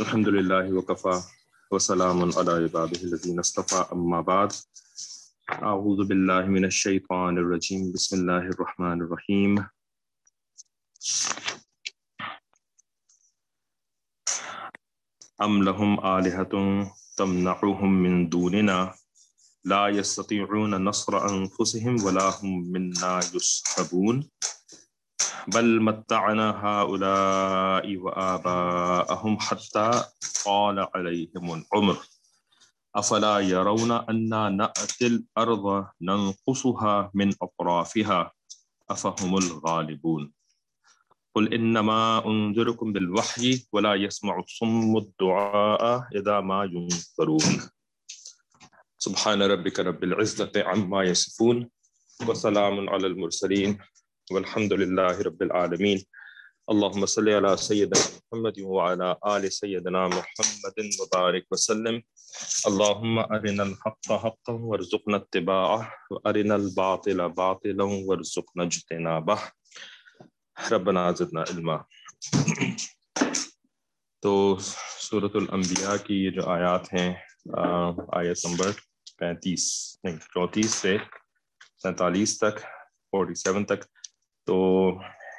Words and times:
الحمد 0.00 0.28
لله 0.28 0.72
وكفى 0.72 1.22
وسلام 1.70 2.32
على 2.38 2.52
عباده 2.52 3.00
الذين 3.00 3.38
اصطفى. 3.38 3.92
أما 3.92 4.20
بعد 4.20 4.52
أعوذ 5.52 6.08
بالله 6.08 6.46
من 6.46 6.64
الشيطان 6.64 7.38
الرجيم. 7.38 7.92
بسم 7.92 8.20
الله 8.20 8.38
الرحمن 8.38 9.02
الرحيم. 9.02 9.68
أم 15.42 15.62
لهم 15.62 16.06
آلهة 16.06 16.54
تمنعهم 17.16 17.92
من 18.02 18.28
دوننا؟ 18.28 18.94
لا 19.64 19.88
يستطيعون 19.88 20.84
نصر 20.84 21.28
أنفسهم 21.28 22.04
ولا 22.04 22.28
هم 22.40 22.72
منا 22.72 23.20
يسحبون. 23.34 24.30
بل 25.48 25.82
متعنا 25.82 26.50
هؤلاء 26.64 27.96
وآباءهم 27.96 29.38
حتى 29.38 30.04
طال 30.44 30.86
عليهم 30.94 31.46
العمر. 31.54 31.96
أفلا 32.94 33.38
يرون 33.38 33.92
أنا 33.92 34.48
نأتي 34.48 35.06
الأرض 35.06 35.86
ننقصها 36.00 37.10
من 37.14 37.32
أطرافها؟ 37.42 38.32
أفهم 38.90 39.36
الغالبون. 39.38 40.32
قل 41.34 41.54
إنما 41.54 42.26
أنذركم 42.26 42.92
بالوحي 42.92 43.66
ولا 43.72 43.94
يسمع 43.94 44.38
الصم 44.38 44.96
الدعاء 44.96 46.08
إذا 46.14 46.40
ما 46.40 46.64
ينذرون. 46.64 47.70
سبحان 48.98 49.42
ربك 49.42 49.80
رب 49.80 50.04
العزة 50.04 50.52
عما 50.56 51.02
يصفون 51.02 51.70
وسلام 52.28 52.88
على 52.88 53.06
المرسلين. 53.06 53.78
والحمد 54.30 54.72
لله 54.72 55.22
رب 55.22 55.42
العالمين. 55.42 55.98
اللهم 56.72 57.06
صل 57.06 57.28
على 57.28 57.56
سيدنا 57.56 58.02
محمد 58.16 58.60
وعلى 58.60 59.16
آل 59.26 59.52
سيدنا 59.52 60.02
محمد 60.08 60.76
وبارك 61.00 61.46
وسلم. 61.52 61.96
اللهم 62.66 63.18
أرنا 63.18 63.62
الحق 63.62 64.12
حقا 64.24 64.52
وارزقنا 64.52 65.16
اتباعه، 65.16 65.90
وأرنا 66.10 66.54
الباطل 66.54 67.28
باطلا 67.28 67.84
وارزقنا 67.84 68.64
اجتنابه. 68.64 69.38
ربنا 70.72 71.10
زدنا 71.10 71.42
علما. 71.50 71.78
تو 74.22 74.56
سورة 74.58 75.34
الانبیاء 75.34 75.96
کی 76.06 76.14
یہ 76.24 76.30
جو 76.30 76.42
آیات 76.50 76.92
ہیں 76.94 77.14
آیت 78.18 78.44
نمبر 78.46 78.70
پینتیس، 79.18 79.64
نہیں، 80.04 80.18
چونتیس 80.34 80.70
سے 80.74 80.96
سینتالیس 81.82 82.38
تک، 82.38 82.60
فورٹی 83.12 83.34
سیون 83.34 83.64
تک 83.64 83.84
تو 84.44 84.88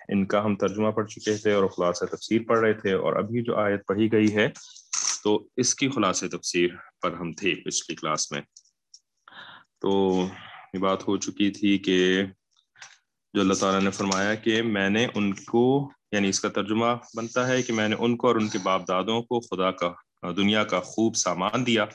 ان 0.09 0.25
کا 0.25 0.45
ہم 0.45 0.55
ترجمہ 0.55 0.91
پڑھ 0.91 1.09
چکے 1.09 1.37
تھے 1.37 1.53
اور 1.53 1.67
خلاصہ 1.67 2.05
تفسیر 2.05 2.41
پڑھ 2.47 2.59
رہے 2.59 2.73
تھے 2.73 2.93
اور 2.93 3.13
ابھی 3.13 3.43
جو 3.43 3.57
آیت 3.57 3.85
پڑھی 3.87 4.11
گئی 4.11 4.35
ہے 4.35 4.47
تو 5.23 5.47
اس 5.57 5.75
کی 5.75 5.89
خلاصہ 5.89 6.25
تفسیر 6.25 6.69
پر 7.01 7.13
ہم 7.13 7.31
تھے 7.31 7.55
پچھلی 7.55 7.95
کلاس 7.95 8.31
میں۔ 8.31 8.41
تو 9.81 10.21
یہ 10.73 10.79
بات 10.79 11.07
ہو 11.07 11.17
چکی 11.17 11.51
تھی 11.51 11.77
کہ 11.77 12.23
جو 13.33 13.41
اللہ 13.41 13.53
تعالیٰ 13.53 13.81
نے 13.81 13.91
فرمایا 13.91 14.35
کہ 14.35 14.61
میں 14.61 14.89
نے 14.89 15.07
ان 15.15 15.33
کو 15.33 15.91
یعنی 16.11 16.29
اس 16.29 16.39
کا 16.39 16.49
ترجمہ 16.49 16.85
بنتا 17.17 17.47
ہے 17.47 17.63
کہ 17.63 17.73
میں 17.73 17.89
نے 17.89 17.95
ان 17.99 18.17
کو 18.17 18.27
اور 18.27 18.35
ان 18.35 18.47
کے 18.47 18.57
باپ 18.63 18.87
دادوں 18.87 19.21
کو 19.21 19.39
خدا 19.39 19.71
کا، 19.71 19.91
دنیا 20.37 20.63
کا 20.63 20.79
خوب 20.79 21.15
سامان 21.15 21.65
دیا۔ 21.65 21.85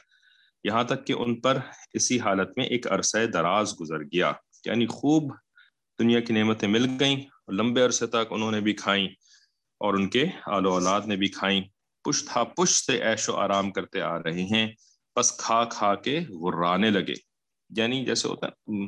یہاں 0.64 0.84
تک 0.84 1.06
کہ 1.06 1.12
ان 1.12 1.40
پر 1.40 1.56
اسی 1.94 2.20
حالت 2.20 2.58
میں 2.58 2.66
ایک 2.66 2.92
عرصہ 2.92 3.26
دراز 3.32 3.74
گزر 3.80 4.02
گیا 4.02 4.32
یعنی 4.64 4.86
خوب 4.86 5.32
دنیا 5.98 6.20
کی 6.20 6.32
نعمتیں 6.32 6.68
مل 6.68 6.86
گئیں 7.00 7.20
اور 7.20 7.54
لمبے 7.54 7.82
عرصے 7.82 8.06
تک 8.06 8.26
انہوں 8.30 8.50
نے 8.50 8.60
بھی 8.60 8.72
کھائیں 8.72 9.06
اور 9.78 9.94
ان 9.94 10.08
کے 10.08 10.24
آل 10.46 10.66
و 10.66 10.72
اولاد 10.72 11.00
نے 11.00 11.16
بھی 11.16 11.28
کھائیں۔ 11.28 11.62
پشت 12.04 12.36
ہا 12.36 12.44
پشت 12.44 12.84
سے 12.84 13.02
عیش 13.02 13.28
و 13.28 13.36
آرام 13.36 13.70
کرتے 13.70 14.00
آ 14.00 14.22
رہے 14.22 14.42
ہیں، 14.42 14.72
بس 15.16 15.36
کھا 15.36 15.64
کھا 15.64 15.94
کے 15.94 16.20
غرانے 16.20 16.90
لگے۔ 16.90 17.14
یعنی 17.76 18.04
جیسے 18.04 18.28
ہوتا 18.28 18.46
ہے 18.46 18.86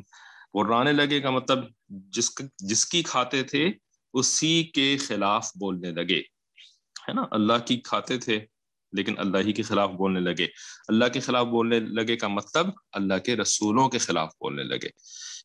غرانے 0.53 0.91
لگے 0.91 1.19
کا 1.19 1.29
مطلب 1.29 1.59
جس 1.89 2.31
جس 2.57 2.85
کی 2.85 3.03
کھاتے 3.03 3.43
تھے، 3.43 3.69
اسی 4.13 4.63
کے 4.63 4.97
خلاف 4.97 5.51
بولنے 5.59 5.91
لگے۔ 5.91 6.19
ہے 7.09 7.13
نا؟ 7.13 7.23
اللہ 7.31 7.53
کی 7.65 7.77
کھاتے 7.77 8.17
تھے، 8.17 8.45
لیکن 8.93 9.13
اللہ 9.17 9.37
ہی 9.37 9.53
کے 9.53 9.63
خلاف 9.63 9.89
بولنے 9.89 10.19
لگے۔ 10.19 10.47
اللہ 10.87 11.05
کے 11.13 11.19
خلاف 11.19 11.47
بولنے 11.47 11.79
لگے 11.79 12.15
کا 12.15 12.27
مطلب 12.27 12.65
اللہ 12.91 13.17
کے 13.17 13.35
رسولوں 13.35 13.89
کے 13.89 13.97
خلاف 13.97 14.29
بولنے 14.39 14.63
لگے۔ 14.63 14.89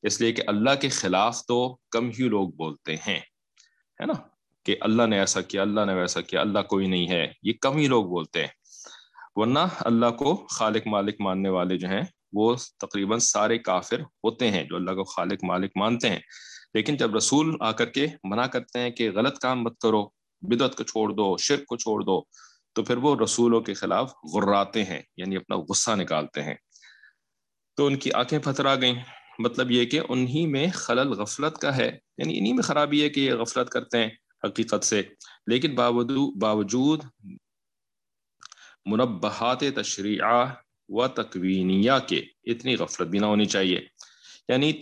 اس 0.03 0.21
لیے 0.21 0.33
کہ 0.33 0.43
اللہ 0.47 0.71
کے 0.81 0.89
خلاف 0.89 1.45
تو 1.47 1.79
کم 1.91 2.09
ہی 2.09 2.29
لوگ 2.29 2.49
بولتے 2.49 2.95
ہیں، 2.95 3.21
ہے 4.01 4.07
نا؟ 4.07 4.13
کہ 4.63 4.77
اللہ 4.81 5.03
نے 5.03 5.19
ایسا 5.19 5.41
کیا، 5.41 5.63
اللہ 5.63 5.81
نے 5.87 5.95
ویسا 5.95 6.21
کیا، 6.21 6.41
اللہ 6.41 6.59
کوئی 6.59 6.87
نہیں 6.87 7.11
ہے، 7.11 7.33
یہ 7.43 7.53
کم 7.61 7.77
ہی 7.77 7.87
لوگ 7.87 8.05
بولتے 8.05 8.41
ہیں۔ 8.41 8.49
ورنہ 9.35 9.59
اللہ 9.79 10.07
کو 10.07 10.47
خالق 10.51 10.87
مالک 10.87 11.21
ماننے 11.21 11.49
والے 11.49 11.79
جو 11.79 11.89
ہیں، 11.89 12.03
وہ 12.33 12.57
تقریباً 12.81 13.19
سارے 13.19 13.59
کافر 13.59 14.01
ہوتے 14.01 14.51
ہیں 14.51 14.65
جو 14.65 14.77
اللہ 14.77 14.91
کو 14.91 15.05
خالق 15.05 15.45
مالک 15.45 15.71
مانتے 15.77 16.11
ہیں۔ 16.11 16.19
لیکن 16.75 16.97
جب 16.97 17.17
رسول 17.17 17.57
آ 17.61 17.73
کر 17.73 17.87
کے 17.87 18.07
منع 18.25 18.47
کرتے 18.47 18.79
ہیں 18.79 18.91
کہ 18.91 19.11
غلط 19.11 19.39
کام 19.39 19.63
مت 19.63 19.79
کرو، 19.79 20.09
بدعت 20.43 20.77
کو 20.77 20.85
چھوڑ 20.85 21.09
دو، 21.11 21.37
شرک 21.37 21.67
کو 21.67 21.77
چھوڑ 21.77 22.01
دو، 22.01 22.23
تو 22.73 22.83
پھر 22.83 22.97
وہ 22.97 23.17
رسولوں 23.25 23.61
کے 23.61 23.75
خلاف 23.75 24.13
غراتے 24.35 24.85
ہیں 24.85 25.03
یعنی 25.17 25.37
اپنا 25.37 25.57
غصہ 25.57 25.91
نکالتے 25.91 26.43
ہیں۔ 26.43 26.55
تو 27.77 27.87
ان 27.87 27.97
کی 27.97 28.13
آنکھیں 28.13 28.39
پھترا 28.39 28.75
گئیں۔ 28.75 28.95
مطلب 29.39 29.71
یہ 29.71 29.85
کہ 29.85 30.01
انہی 30.09 30.47
میں 30.47 30.67
خلل 30.75 31.09
غفلت 31.09 31.59
کا 31.59 31.77
ہے۔ 31.77 31.99
یعنی 32.19 32.39
انہی 32.39 32.53
میں 32.53 32.63
خرابی 32.63 33.03
ہے 33.03 33.09
کہ 33.09 33.21
یہ 33.21 33.33
غفلت 33.33 33.71
کرتے 33.71 33.99
ہیں 33.99 34.09
حقیقت 34.45 34.85
سے۔ 34.85 35.03
لیکن 35.47 35.75
باوجود 36.39 37.05
منبہات 38.87 39.61
تشریعہ 39.61 40.47
و 40.89 41.09
تکوینیہ 41.09 41.93
کے 42.09 42.23
اتنی 42.45 42.77
غفلت 42.77 43.09
بھی 43.09 43.19
نہ 43.19 43.27
ہونی 43.27 43.45
چاہیے۔ 43.45 43.81
یعنی 44.49 44.73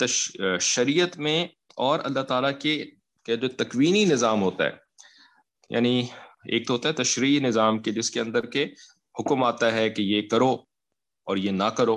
شریعت 0.60 1.18
میں 1.18 1.46
اور 1.76 2.00
اللہ 2.04 2.20
تعالیٰ 2.20 2.58
کے 2.58 2.84
جو 3.26 3.48
تکوینی 3.48 4.04
نظام 4.04 4.42
ہوتا 4.42 4.64
ہے 4.64 4.70
یعنی 5.70 6.06
ایک 6.44 6.66
تو 6.66 6.72
ہوتا 6.72 6.88
ہے 6.88 6.94
تشریعی 6.94 7.38
نظام 7.38 7.78
کے 7.78 7.90
جس 7.90 8.10
کے 8.10 8.20
اندر 8.20 8.46
کے 8.46 8.64
حکم 9.20 9.44
آتا 9.44 9.72
ہے 9.72 9.90
کہ 9.90 10.02
یہ 10.02 10.28
کرو 10.28 10.52
اور 11.24 11.36
یہ 11.36 11.50
نہ 11.50 11.64
کرو، 11.64 11.96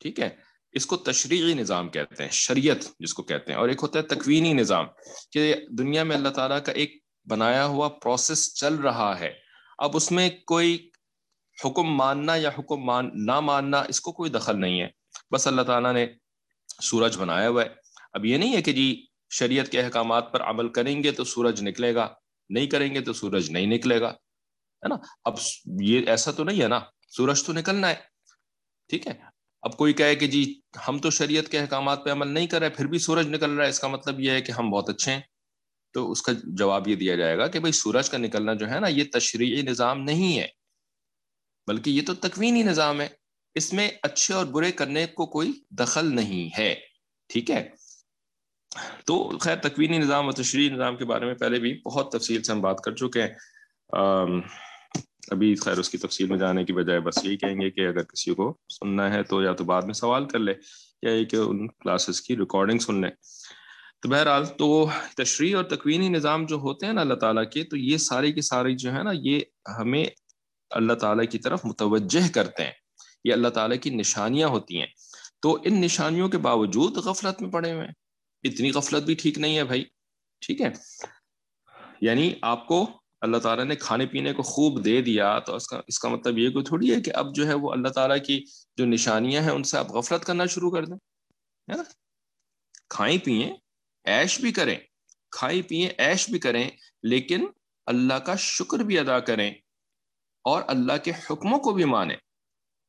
ٹھیک 0.00 0.20
ہے؟ 0.20 0.45
اس 0.76 0.86
کو 0.86 0.96
تشریعی 0.96 1.54
نظام 1.54 1.88
کہتے 1.88 2.22
ہیں، 2.22 2.30
شریعت 2.30 2.84
جس 3.00 3.14
کو 3.14 3.22
کہتے 3.22 3.52
ہیں، 3.52 3.58
اور 3.58 3.68
ایک 3.68 3.78
ہوتا 3.82 3.98
ہے 3.98 4.04
تکوینی 4.04 4.52
نظام 4.52 4.86
کہ 5.32 5.54
دنیا 5.78 6.02
میں 6.04 6.16
اللہ 6.16 6.28
تعالیٰ 6.28 6.62
کا 6.64 6.72
ایک 6.72 6.98
بنایا 7.26 7.64
ہوا 7.66 7.88
پروسیس 8.02 8.54
چل 8.54 8.74
رہا 8.74 9.18
ہے۔ 9.20 9.32
اب 9.78 9.96
اس 9.96 10.10
میں 10.12 10.28
کوئی 10.46 10.90
حکم 11.64 11.94
ماننا 11.96 12.34
یا 12.36 12.50
حکم 12.58 12.84
مان، 12.84 13.10
نہ 13.26 13.40
ماننا 13.40 13.82
اس 13.88 14.00
کو 14.00 14.12
کوئی 14.12 14.30
دخل 14.30 14.60
نہیں 14.60 14.80
ہے۔ 14.80 14.88
بس 15.30 15.46
اللہ 15.46 15.62
تعالیٰ 15.62 15.92
نے 15.92 16.06
سورج 16.82 17.16
بنایا 17.16 17.48
ہوا 17.48 17.62
ہے۔ 17.62 17.68
اب 18.12 18.24
یہ 18.24 18.36
نہیں 18.36 18.56
ہے 18.56 18.62
کہ 18.62 18.72
جی 18.72 19.06
شریعت 19.30 19.68
کے 19.68 19.80
احکامات 19.80 20.32
پر 20.32 20.42
عمل 20.42 20.68
کریں 20.68 21.02
گے 21.02 21.12
تو 21.12 21.24
سورج 21.24 21.62
نکلے 21.62 21.94
گا، 21.94 22.08
نہیں 22.50 22.66
کریں 22.66 22.94
گے 22.94 23.00
تو 23.00 23.12
سورج 23.12 23.50
نہیں 23.50 23.66
نکلے 23.66 24.00
گا، 24.00 24.10
ہے 24.10 24.88
نا؟ 24.88 24.96
اب 25.24 25.34
یہ 25.82 26.00
ایسا 26.06 26.30
تو 26.30 26.44
نہیں 26.44 26.62
ہے 26.62 26.68
نا، 26.68 26.80
سورج 27.16 27.42
تو 27.44 27.52
نکلنا 27.52 27.88
ہے، 27.88 27.94
ٹھیک 28.90 29.06
ہے؟ 29.06 29.12
اب 29.66 29.76
کوئی 29.76 29.92
کہے 29.92 30.14
کہ 30.14 30.26
جی 30.26 30.42
ہم 30.88 30.98
تو 30.98 31.10
شریعت 31.10 31.48
کے 31.48 31.58
احکامات 31.58 32.04
پہ 32.04 32.10
عمل 32.10 32.28
نہیں 32.28 32.46
کر 32.46 32.60
رہے، 32.60 32.70
پھر 32.70 32.86
بھی 32.86 32.98
سورج 32.98 33.28
نکل 33.28 33.50
رہا 33.50 33.64
ہے، 33.64 33.70
اس 33.70 33.80
کا 33.80 33.88
مطلب 33.88 34.20
یہ 34.20 34.30
ہے 34.30 34.40
کہ 34.40 34.52
ہم 34.52 34.70
بہت 34.70 34.88
اچھے 34.88 35.12
ہیں۔ 35.12 35.20
تو 35.94 36.10
اس 36.12 36.22
کا 36.22 36.32
جواب 36.58 36.88
یہ 36.88 36.96
دیا 36.96 37.14
جائے 37.16 37.38
گا 37.38 37.46
کہ 37.46 37.60
بھائی 37.60 37.72
سورج 37.72 38.10
کا 38.10 38.18
نکلنا 38.18 38.54
جو 38.54 38.68
ہے 38.70 38.80
نا، 38.80 38.88
یہ 38.88 39.04
تشریعی 39.12 39.62
نظام 39.62 40.00
نہیں 40.00 40.38
ہے، 40.38 40.46
بلکہ 41.66 41.90
یہ 41.90 42.02
تو 42.06 42.14
تکوینی 42.14 42.62
نظام 42.62 43.00
ہے۔ 43.00 43.08
اس 43.54 43.72
میں 43.72 43.88
اچھے 44.02 44.34
اور 44.34 44.46
برے 44.46 44.72
کرنے 44.72 45.06
کو 45.06 45.26
کوئی 45.26 45.52
دخل 45.70 46.14
نہیں 46.14 46.48
ہے، 46.58 46.74
ٹھیک 47.30 47.50
ہے؟ 47.50 47.68
تو 49.06 49.38
خیر، 49.38 49.56
تکوینی 49.56 49.98
نظام 49.98 50.24
اور 50.24 50.32
تشریحی 50.32 50.68
نظام 50.68 50.96
کے 50.96 51.04
بارے 51.04 51.26
میں 51.26 51.34
پہلے 51.34 51.58
بھی 51.58 51.72
بہت 51.84 52.12
تفصیل 52.12 52.42
سے 52.42 52.52
ہم 52.52 52.60
بات 52.60 52.80
کر 52.80 52.94
چکے 52.94 53.22
ہیں۔ 53.22 53.34
ابھی 55.30 55.54
خیر 55.54 55.78
اس 55.78 55.90
کی 55.90 55.98
تفصیل 55.98 56.26
میں 56.26 56.38
جانے 56.38 56.64
کی 56.64 56.72
بجائے 56.72 57.00
بس 57.00 57.24
یہی 57.24 57.36
کہیں 57.36 57.60
گے 57.60 57.70
کہ 57.70 57.80
اگر 57.80 58.02
کسی 58.02 58.34
کو 58.34 58.58
سننا 58.68 59.12
ہے 59.12 59.22
تو 59.22 59.42
یا 59.42 59.52
تو 59.52 59.64
بعد 59.64 59.82
میں 59.82 59.94
سوال 59.94 60.24
کر 60.24 60.38
لے، 60.38 60.52
یا 61.02 61.10
یہ 61.10 61.24
کہ 61.24 61.36
ان 61.36 61.68
کلاسز 61.68 62.20
کی 62.20 62.36
ریکارڈنگ 62.36 62.78
سن 62.78 63.00
لیں 63.00 63.10
تو 64.02 64.08
بہرحال 64.08 64.46
تو 64.46 64.90
تشریح 65.16 65.56
اور 65.56 65.64
تکوینی 65.64 66.08
نظام 66.08 66.46
جو 66.46 66.56
ہوتے 66.56 66.86
ہیں 66.86 66.92
نا 66.92 67.00
اللہ 67.00 67.14
تعالیٰ 67.14 67.50
کے، 67.50 67.64
تو 67.64 67.76
یہ 67.76 67.96
ساری 67.96 68.32
کی 68.32 68.40
ساری 68.40 68.76
جو 68.76 68.92
ہے 68.92 69.02
نا 69.02 69.10
یہ 69.14 69.40
ہمیں 69.78 70.04
اللہ 70.70 70.92
تعالیٰ 70.92 71.24
کی 71.30 71.38
طرف 71.38 71.64
متوجہ 71.64 72.32
کرتے 72.34 72.64
ہیں۔ 72.64 72.72
یہ 73.24 73.32
اللہ 73.32 73.48
تعالیٰ 73.48 73.76
کی 73.82 73.90
نشانیاں 73.90 74.48
ہوتی 74.48 74.78
ہیں۔ 74.78 74.86
تو 75.40 75.58
ان 75.64 75.80
نشانیوں 75.80 76.28
کے 76.28 76.38
باوجود 76.38 76.96
غفلت 76.96 77.42
میں 77.42 77.50
پڑے 77.50 77.72
ہوئے 77.72 77.84
ہیں۔ 77.84 77.92
اتنی 78.42 78.70
غفلت 78.70 79.02
بھی 79.02 79.14
ٹھیک 79.14 79.38
نہیں 79.38 79.56
ہے 79.56 79.64
بھائی، 79.64 79.84
ٹھیک 80.40 80.60
ہے؟ 80.60 80.72
یعنی 82.00 82.34
آپ 82.42 82.66
کو 82.66 82.86
اللہ 83.20 83.36
تعالیٰ 83.36 83.64
نے 83.64 83.74
کھانے 83.76 84.06
پینے 84.06 84.32
کو 84.32 84.42
خوب 84.42 84.84
دے 84.84 85.02
دیا، 85.02 85.38
تو 85.38 85.56
اس 85.56 85.66
کا 85.66 85.80
اس 85.88 85.98
کا 85.98 86.08
مطلب 86.08 86.38
یہ 86.38 86.50
کوئی 86.50 86.64
تھوڑی 86.64 86.94
ہے 86.94 87.00
کہ 87.00 87.10
اب 87.14 87.34
جو 87.34 87.46
ہے 87.46 87.54
وہ 87.54 87.72
اللہ 87.72 87.88
تعالیٰ 87.88 88.16
کی 88.26 88.44
جو 88.76 88.86
نشانیاں 88.86 89.42
ہیں، 89.42 89.50
ان 89.50 89.62
سے 89.62 89.78
آپ 89.78 89.90
غفلت 89.90 90.24
کرنا 90.24 90.46
شروع 90.46 90.70
کر 90.70 90.84
دیں؟ 90.84 90.96
ہے 91.72 91.76
نا؟ 91.76 91.82
کھائیں 92.88 93.18
پئیں 93.24 93.56
ایش 94.04 94.40
بھی 94.40 94.52
کریں، 94.52 94.78
کھائیں 95.30 95.62
پیئیں 95.62 95.88
ایش 95.98 96.30
بھی 96.30 96.38
کریں، 96.38 96.70
لیکن 97.02 97.46
اللہ 97.86 98.14
کا 98.14 98.36
شکر 98.36 98.78
بھی 98.78 98.98
ادا 98.98 99.20
کریں 99.20 99.50
اور 100.42 100.62
اللہ 100.66 100.92
کے 101.04 101.12
حکموں 101.30 101.58
کو 101.58 101.72
بھی 101.72 101.84
مانیں۔ 101.84 102.16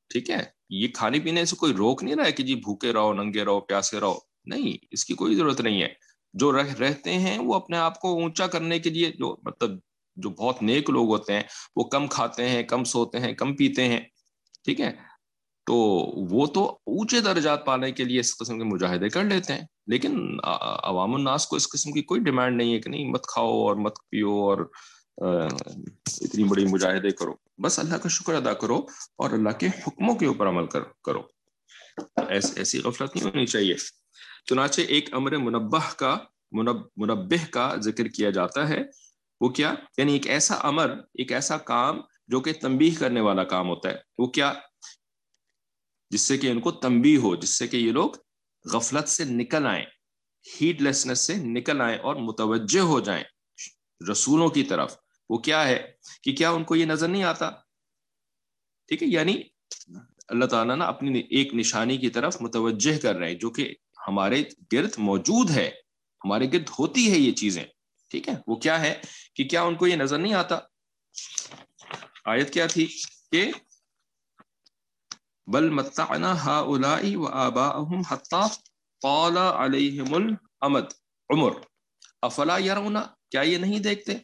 ٹھیک 0.09 0.29
ہے؟ 0.29 0.43
یہ 0.69 0.87
کھانے 0.87 1.19
پینے 1.19 1.45
سے 1.45 1.55
کوئی 1.55 1.73
روک 1.73 2.03
نہیں 2.03 2.15
رہا 2.15 2.25
ہے 2.25 2.31
کہ 2.31 2.43
جی 2.43 2.55
بھوکے 2.55 2.93
رہو، 2.93 3.13
ننگے 3.13 3.45
رہو، 3.45 3.59
پیاسے 3.59 3.99
رہو۔ 3.99 4.17
نہیں، 4.45 4.85
اس 4.91 5.05
کی 5.05 5.13
کوئی 5.13 5.35
ضرورت 5.35 5.61
نہیں 5.61 5.81
ہے۔ 5.81 5.93
جو 6.33 6.51
رہ، 6.51 6.73
رہتے 6.73 7.13
ہیں، 7.13 7.39
وہ 7.39 7.55
اپنے 7.55 7.77
آپ 7.77 8.01
کو 8.01 8.13
اونچا 8.13 8.47
کرنے 8.47 8.79
کے 8.79 8.89
لیے 8.89 9.11
جو 9.11 9.35
مطلب 9.43 9.69
جو 10.17 10.29
بہت 10.29 10.63
نیک 10.63 10.89
لوگ 10.89 11.07
ہوتے 11.07 11.33
ہیں، 11.33 11.43
وہ 11.75 11.83
کم 11.83 12.07
کھاتے 12.07 12.49
ہیں، 12.49 12.63
کم 12.63 12.83
سوتے 12.83 13.19
ہیں، 13.19 13.33
کم 13.33 13.55
پیتے 13.55 13.85
ہیں، 13.85 13.99
ٹھیک 14.63 14.81
ہے؟ 14.81 14.91
تو 15.65 15.75
وہ 16.35 16.45
تو 16.45 16.65
اونچے 16.65 17.19
درجات 17.19 17.65
پانے 17.65 17.91
کے 17.91 18.03
لیے 18.03 18.19
اس 18.19 18.37
قسم 18.37 18.57
کے 18.57 18.63
مجاہدے 18.63 19.09
کر 19.09 19.23
لیتے 19.23 19.53
ہیں، 19.53 19.65
لیکن 19.87 20.37
عوام 20.83 21.15
الناس 21.15 21.47
کو 21.47 21.55
اس 21.55 21.69
قسم 21.69 21.91
کی 21.91 22.01
کوئی 22.01 22.21
ڈیمانڈ 22.21 22.57
نہیں 22.57 22.73
ہے 22.73 22.79
کہ 22.79 22.89
نہیں، 22.89 23.09
مت 23.09 23.27
کھاؤ 23.27 23.47
اور 23.47 23.75
مت 23.75 23.95
پیو 24.09 24.31
اور 24.31 24.57
اتنی 25.17 26.43
بڑی 26.43 26.65
مجاہدے 26.65 27.09
کرو۔ 27.09 27.33
بس 27.61 27.79
اللہ 27.79 27.95
کا 27.95 28.09
شکر 28.09 28.33
ادا 28.33 28.53
کرو 28.53 28.77
اور 29.17 29.31
اللہ 29.31 29.49
کے 29.49 29.67
حکموں 29.67 30.15
کے 30.15 30.25
اوپر 30.25 30.49
عمل 30.49 30.65
کر، 30.65 30.79
کرو۔ 31.03 31.21
ایسی 32.27 32.79
غفلت 32.79 33.15
نہیں 33.15 33.25
ہونی 33.25 33.45
چاہیے۔ 33.45 33.73
چنانچہ 34.45 34.81
ایک 34.81 35.13
امر 35.13 35.37
منبع 35.37 35.79
کا 35.97 36.17
منبع 36.51 37.45
کا 37.51 37.75
ذکر 37.79 38.07
کیا 38.07 38.29
جاتا 38.29 38.69
ہے۔ 38.69 38.81
وہ 39.41 39.49
کیا؟ 39.49 39.73
یعنی 39.97 40.13
ایک 40.13 40.27
ایسا 40.27 40.55
امر، 40.55 40.89
ایک 40.89 41.31
ایسا 41.31 41.57
کام 41.57 41.99
جو 42.27 42.39
کہ 42.39 42.53
تنبیہ 42.53 42.91
کرنے 42.99 43.21
والا 43.21 43.43
کام 43.43 43.67
ہوتا 43.67 43.89
ہے، 43.89 43.95
وہ 44.17 44.27
کیا؟ 44.27 44.53
جس 46.09 46.21
سے 46.21 46.37
کہ 46.37 46.47
ان 46.47 46.59
کو 46.59 46.71
تنبی 46.71 47.17
ہو، 47.17 47.35
جس 47.35 47.49
سے 47.49 47.67
کہ 47.67 47.77
یہ 47.77 47.91
لوگ 47.91 48.09
غفلت 48.73 49.07
سے 49.07 49.23
نکل 49.25 49.65
آئیں 49.65 49.85
ہیٹ 50.61 50.81
لیسنس 50.81 51.19
سے 51.19 51.35
نکل 51.35 51.81
آئیں 51.81 51.97
اور 51.97 52.15
متوجہ 52.15 52.79
ہو 52.79 52.99
جائیں 52.99 53.23
رسولوں 54.11 54.49
کی 54.49 54.63
طرف۔ 54.63 54.95
وہ 55.29 55.37
کیا 55.37 55.67
ہے؟ 55.67 55.91
کہ 56.23 56.35
کیا 56.35 56.49
ان 56.49 56.63
کو 56.63 56.75
یہ 56.75 56.85
نظر 56.85 57.07
نہیں 57.07 57.23
آتا؟ 57.23 57.49
ٹھیک 58.87 59.03
ہے 59.03 59.07
یعنی 59.07 59.41
اللہ 60.27 60.45
تعالیٰ 60.45 60.75
نا 60.75 60.85
اپنی 60.85 61.19
ایک 61.19 61.53
نشانی 61.53 61.97
کی 61.97 62.09
طرف 62.09 62.41
متوجہ 62.41 62.99
کر 62.99 63.15
رہے 63.15 63.27
ہیں، 63.27 63.35
جو 63.35 63.49
کہ 63.49 63.75
ہمارے 64.07 64.43
گرد 64.73 64.89
موجود 64.97 65.49
ہے، 65.49 65.67
ہمارے 66.25 66.47
گرد 66.53 66.69
ہوتی 66.79 67.11
ہے 67.11 67.17
یہ 67.17 67.31
چیزیں۔ 67.31 67.63
ٹھیک 68.09 68.29
ہے؟ 68.29 68.33
وہ 68.47 68.55
کیا 68.55 68.81
ہے 68.81 69.01
کہ 69.35 69.43
کیا 69.43 69.61
ان 69.61 69.75
کو 69.75 69.87
یہ 69.87 69.95
نظر 69.95 70.17
نہیں 70.17 70.33
آتا؟ 70.33 70.59
آیت 72.25 72.53
کیا 72.53 72.67
تھی 72.67 72.87
کہ 73.31 73.51
بل 75.47 75.69
متعنا 75.69 76.59
هؤلاء 76.59 77.15
وآباءهم 77.15 78.01
حتى 78.11 78.61
طال 79.01 79.37
عليهم 79.37 80.15
الامد، 80.15 80.83
عمر۔ 81.29 81.51
افلا 82.21 82.57
يرون 82.57 82.97
کیا 83.31 83.41
یہ 83.41 83.57
نہیں 83.57 83.79
دیکھتے؟ 83.79 84.17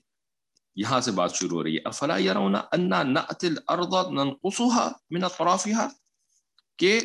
یہاں 0.76 1.02
سے 1.02 1.12
بات 1.12 1.36
شروع 1.36 1.58
ہو 1.58 1.64
رہی 1.64 1.76
ہے۔ 1.76 1.82
افلا 1.86 2.18
يرون 2.18 2.56
ان 2.56 3.14
نأتي 3.14 3.48
الارض 3.48 4.12
ننقصها 4.12 4.92
من 5.10 5.24
اطرافها 5.24 5.88
کہ 6.78 7.00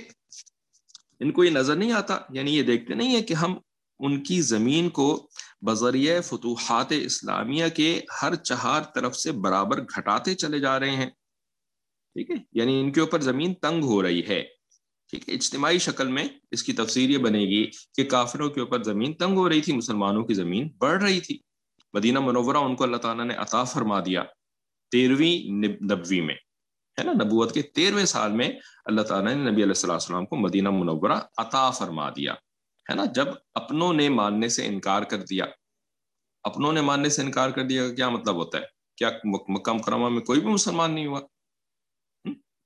ان 1.21 1.33
کو 1.33 1.45
یہ 1.45 1.51
نظر 1.51 1.77
نہیں 1.77 1.93
آتا؟ 1.93 2.19
یعنی 2.31 2.57
یہ 2.57 2.63
دیکھتے 2.63 2.95
نہیں 2.95 3.17
ہے 3.17 3.23
کہ 3.23 3.35
ہم 3.35 3.59
ان 3.99 4.23
کی 4.23 4.41
زمین 4.41 4.91
کو 4.91 5.31
بذریعہ 5.63 6.21
فتوحات 6.21 6.87
اسلامیہ 6.91 7.65
کے 7.77 8.01
ہر 8.23 8.35
چہار 8.35 8.83
طرف 8.95 9.17
سے 9.17 9.33
برابر 9.33 9.83
گھٹاتے 9.83 10.35
چلے 10.35 10.59
جا 10.59 10.81
رہے 10.81 10.91
ہیں۔ 10.91 11.07
ٹھیک 12.15 12.31
ہے؟ 12.31 12.37
یعنی 12.53 12.81
ان 12.81 12.93
کے 12.93 13.01
اوپر 13.01 13.21
زمین 13.21 13.55
تنگ 13.55 13.85
ہو 13.85 14.03
رہی 14.03 14.29
ہے۔ 14.29 14.43
ٹھیک 15.11 15.29
ہے؟ 15.29 15.35
اجتماعی 15.35 15.79
شکل 15.79 16.09
میں 16.09 16.29
اس 16.51 16.63
کی 16.63 16.73
تفسیر 16.73 17.11
یہ 17.11 17.19
بنے 17.19 17.39
گی 17.39 17.71
کہ 17.95 18.05
کافروں 18.05 18.51
کے 18.51 18.61
اوپر 18.61 18.83
زمین 18.83 19.15
تنگ 19.15 19.37
ہو 19.37 19.49
رہی 19.49 19.61
تھی، 19.61 19.73
مسلمانوں 19.73 20.25
کی 20.25 20.35
زمین 20.35 20.69
بڑھ 20.79 21.05
رہی 21.05 21.21
تھی۔ 21.21 21.39
مدینہ 21.93 22.21
منورہ 22.21 22.57
ان 22.57 22.77
کو 22.77 22.85
اللہ 22.85 22.97
تعالیٰ 22.97 23.25
نے 23.25 23.35
عطا 23.35 23.65
فرما 23.65 24.01
دیا 24.01 24.23
تیرہویں 24.91 25.51
نبوی 25.85 26.21
میں۔ 26.21 26.35
ہے 27.01 27.05
نا؟ 27.05 27.13
نبوت 27.13 27.55
کے 27.55 27.63
تیرہویں 27.63 28.05
سال 28.05 28.33
میں 28.33 28.49
اللہ 28.85 29.03
تعالیٰ 29.03 29.35
نے 29.35 29.51
نبی 29.51 29.63
علیہ 29.63 29.91
السلام 29.91 30.27
کو 30.27 30.37
مدینہ 30.37 30.71
منورہ 30.71 31.19
عطا 31.39 31.71
فرما 31.71 32.11
دیا۔ 32.11 32.35
ہے 32.91 32.95
نا؟ 32.95 33.05
جب 33.05 33.29
اپنوں 33.55 33.93
نے 33.93 34.09
ماننے 34.09 34.49
سے 34.49 34.67
انکار 34.67 35.03
کر 35.03 35.23
دیا، 35.23 35.45
اپنوں 36.43 36.73
نے 36.73 36.81
ماننے 36.81 37.09
سے 37.09 37.23
انکار 37.23 37.51
کر 37.51 37.63
دیا، 37.63 37.95
کیا 37.95 38.09
مطلب 38.09 38.37
ہوتا 38.37 38.59
ہے؟ 38.59 38.63
کیا 38.97 39.11
مکم 39.25 39.79
کرما 39.79 40.09
میں 40.09 40.21
کوئی 40.21 40.41
بھی 40.41 40.49
مسلمان 40.49 40.95
نہیں 40.95 41.07
ہوا؟ 41.07 41.21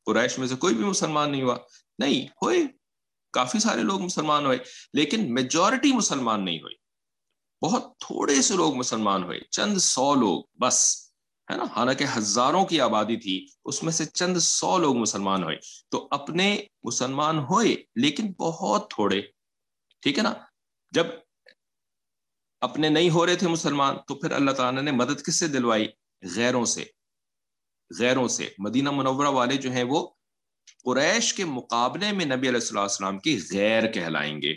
قریش 0.07 0.39
میں 0.39 0.47
سے 0.47 0.55
کوئی 0.55 0.75
بھی 0.75 0.85
مسلمان 0.85 1.33
نہیں 1.33 1.43
ہوا؟ 1.43 1.57
نہیں، 1.99 2.27
ہوئے۔ 2.27 2.59
کافی 3.33 3.59
سارے 3.59 3.83
لوگ 3.83 4.01
مسلمان 4.01 4.47
ہوئے، 4.47 4.59
لیکن 4.93 5.35
میجورٹی 5.35 5.93
مسلمان 5.93 6.45
نہیں 6.45 6.59
ہوئے۔ 6.59 6.75
بہت 7.67 7.83
تھوڑے 7.99 8.43
سے 8.43 8.55
لوگ 8.55 8.75
مسلمان 8.75 9.25
ہوئے، 9.25 9.41
چند 9.51 9.79
سو 9.79 10.15
لوگ 10.15 10.43
بس، 10.61 11.09
ہے 11.51 11.57
نا؟ 11.57 11.65
حالانکہ 11.77 12.05
ہزاروں 12.19 12.67
کی 12.67 12.81
آبادی 12.81 13.17
تھی، 13.17 13.47
اس 13.65 13.83
میں 13.83 13.93
سے 13.93 14.05
چند 14.05 14.37
سو 14.37 14.79
لوگ 14.79 14.97
مسلمان 14.97 15.43
ہوئے۔ 15.43 15.57
تو 15.89 16.09
اپنے 16.11 16.63
مسلمان 16.83 17.39
ہوئے، 17.39 17.77
لیکن 17.95 18.33
بہت 18.33 18.91
تھوڑے۔ 18.91 19.21
ٹھیک 20.03 20.19
ہے 20.19 20.23
نا؟ 20.23 20.33
جب 20.91 21.07
اپنے 22.61 22.89
نہیں 22.89 23.11
ہو 23.11 23.27
رہے 23.27 23.37
تھے 23.37 23.49
مسلمان، 23.49 23.97
تو 24.09 24.15
پھر 24.15 24.31
اللہ 24.31 24.51
تعالیٰ 24.51 24.83
نے 24.83 24.91
مدد 24.91 25.27
کس 25.27 25.39
سے 25.39 25.49
دلوائی؟ 25.49 25.89
غیروں 26.35 26.65
سے۔ 26.65 26.85
غیروں 27.99 28.29
سے۔ 28.29 28.49
مدینہ 28.59 28.91
منورہ 28.91 29.29
والے 29.29 29.57
جو 29.57 29.71
ہیں 29.71 29.85
وہ 29.85 30.09
قریش 30.85 31.35
کے 31.35 31.45
مقابلے 31.45 32.13
میں 32.13 32.25
نبی 32.25 32.49
علیہ 32.49 32.61
السلام 32.61 32.83
السلام 32.83 33.19
کی 33.19 33.41
غیر 33.53 33.93
کہلائیں 33.93 34.43
گے۔ 34.43 34.55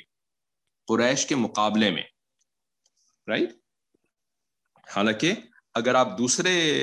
قریش 0.88 1.26
کے 1.26 1.36
مقابلے 1.36 1.92
میں۔ 1.92 2.04
رائٹ 3.28 3.50
حالانکہ 4.96 5.34
اگر 5.74 5.96
آپ 5.96 6.18
دوسرے 6.18 6.78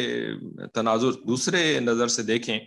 تناظر، 0.74 1.12
دوسرے 1.12 1.80
نظر 1.80 2.08
سے 2.08 2.22
دیکھیں 2.22 2.58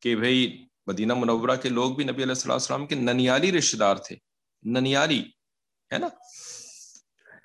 کہ 0.00 0.16
بھئی 0.16 0.66
مدینہ 0.86 1.14
منورہ 1.14 1.56
کے 1.62 1.68
لوگ 1.68 1.94
بھی 1.94 2.04
نبی 2.04 2.22
علیہ 2.22 2.52
السلام 2.52 2.86
کے 2.86 2.94
ننیالی 2.94 3.52
رشتے 3.52 3.78
دار 3.78 3.96
تھے۔ 3.96 4.27
ننیالی، 4.62 5.20
ہے 5.92 5.98
نا؟ 5.98 6.06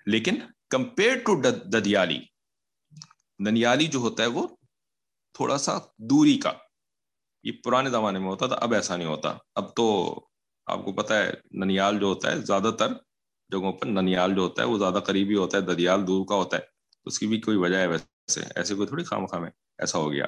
لیکن 0.06 0.36
کمپیئر 0.70 1.16
ٹو 1.18 1.42
ددیالی، 1.52 2.20
ننیالی 3.40 3.88
جو 3.88 4.00
ہوتا 4.00 4.24
ہے 4.24 4.28
وہ 4.28 4.48
تھوڑا 5.34 5.58
سا 5.58 5.78
دوری 5.98 6.38
کا۔ 6.38 6.52
یہ 7.44 7.52
پرانے 7.64 7.90
زمانے 7.90 8.20
میں 8.20 8.28
ہوتا 8.28 8.48
تھا، 8.48 8.56
اب 8.56 8.74
ایسا 8.74 8.96
نہیں 8.96 9.08
ہوتا۔ 9.08 9.38
اب 9.56 9.76
تو 9.76 10.16
آپ 10.66 10.86
کو 10.86 10.94
پتا 10.94 11.18
ہے، 11.18 11.34
ننیال 11.52 12.00
جو 12.00 12.06
ہوتا 12.06 12.32
ہے 12.32 12.42
زیادہ 12.42 12.72
تر 12.80 12.88
جگہوں 13.50 13.74
پر 13.74 13.86
ننیال 13.86 14.36
جو 14.36 14.42
ہوتا 14.42 14.62
ہے 14.62 14.68
وہ 14.68 14.78
زیادہ 14.78 15.00
قریبی 15.00 15.36
ہوتا 15.36 15.58
ہے، 15.58 15.62
ددیال 15.62 16.08
دور 16.08 16.26
کا 16.26 16.36
ہوتا 16.36 16.58
ہے۔ 16.58 16.62
اس 17.06 17.20
کی 17.20 17.28
بھی 17.28 17.42
کوئی 17.42 17.58
وجہ 17.58 17.78
ہے 17.78 17.88
ویسے۔ 17.88 18.42
ایسے 18.56 18.76
کوئی 18.76 18.88
تھوڑی 18.88 19.04
خام 19.04 19.26
خام 19.26 19.46
ہے 19.46 19.63
ایسا 19.80 19.98
ہو 19.98 20.12
گیا۔ 20.12 20.26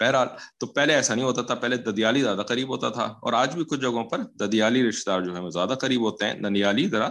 بہرحال، 0.00 0.28
تو 0.58 0.66
پہلے 0.66 0.94
ایسا 0.94 1.14
نہیں 1.14 1.24
ہوتا 1.24 1.42
تھا، 1.42 1.54
پہلے 1.54 1.76
ددیالی 1.76 2.22
زیادہ 2.22 2.42
قریب 2.48 2.68
ہوتا 2.68 2.88
تھا، 2.88 3.02
اور 3.02 3.32
آج 3.32 3.54
بھی 3.54 3.64
کچھ 3.64 3.80
جگہوں 3.80 4.04
پر 4.04 4.18
ددیالی 4.40 4.88
رشتے 4.88 5.10
دار 5.10 5.20
جو 5.20 5.36
ہے 5.36 5.40
وہ 5.40 5.50
زیادہ 5.50 5.74
قریب 5.80 6.00
ہوتے 6.00 6.26
ہیں 6.26 6.34
ننیالی 6.34 6.88
ذرا 6.88 7.08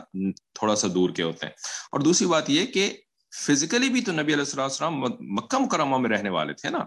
تھوڑا 0.54 0.76
سا 0.76 0.88
دور 0.94 1.10
کے 1.10 1.24
ہوتے 1.24 1.46
ہیں۔ 1.46 1.54
اور 1.92 2.00
دوسری 2.00 2.28
بات 2.28 2.50
یہ 2.50 2.66
کہ 2.66 2.98
فزیکلی 3.36 3.90
بھی 3.90 4.02
تو 4.02 4.12
نبی 4.12 4.34
علیہ 4.34 4.62
السلام 4.62 5.00
مکہ 5.20 5.58
مکرمہ 5.58 5.98
میں 5.98 6.10
رہنے 6.10 6.30
والے 6.30 6.54
تھے 6.54 6.70
نا۔ 6.70 6.86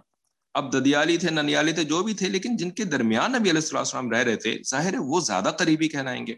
اب 0.55 0.73
ددیالی 0.73 1.17
تھے، 1.17 1.31
ننیالی 1.31 1.73
تھے، 1.73 1.85
جو 1.85 2.03
بھی 2.03 2.15
تھے، 2.15 2.29
لیکن 2.29 2.57
جن 2.57 2.71
کے 2.71 2.85
درمیان 2.85 3.33
نبی 3.33 3.51
علیہ 3.51 3.79
السلام 3.79 4.11
رہ 4.11 4.19
رہے 4.19 4.37
تھے، 4.37 4.57
ظاہر 4.71 4.93
ہے 4.93 4.99
وہ 4.99 5.21
زیادہ 5.21 5.51
قریبی 5.59 5.89
کہلائیں 5.89 6.27
گے۔ 6.27 6.33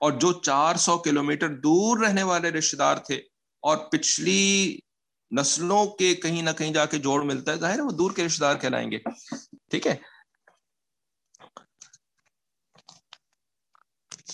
اور 0.00 0.12
جو 0.12 0.32
چار 0.32 0.74
سو 0.74 0.98
کلو 0.98 1.22
میٹر 1.22 1.48
دور 1.48 1.98
رہنے 1.98 2.22
والے 2.22 2.50
رشتے 2.50 2.76
دار 2.76 2.96
تھے، 2.96 3.16
اور 3.62 3.76
پچھلی 3.76 4.78
نسلوں 5.32 5.86
کے 5.86 6.14
کہیں 6.14 6.42
نہ 6.42 6.50
کہیں 6.58 6.72
جا 6.72 6.86
کے 6.86 6.98
جوڑ 6.98 7.22
ملتا 7.22 7.52
ہے، 7.52 7.56
ظاہر 7.56 7.76
ہے 7.76 7.82
وہ 7.82 7.90
دور 7.90 8.10
کے 8.10 8.24
رشتے 8.24 8.40
دار 8.40 8.54
کہلائیں 8.56 8.90
گے۔ 8.90 8.98
ٹھیک 9.70 9.86
ہے۔ 9.86 9.96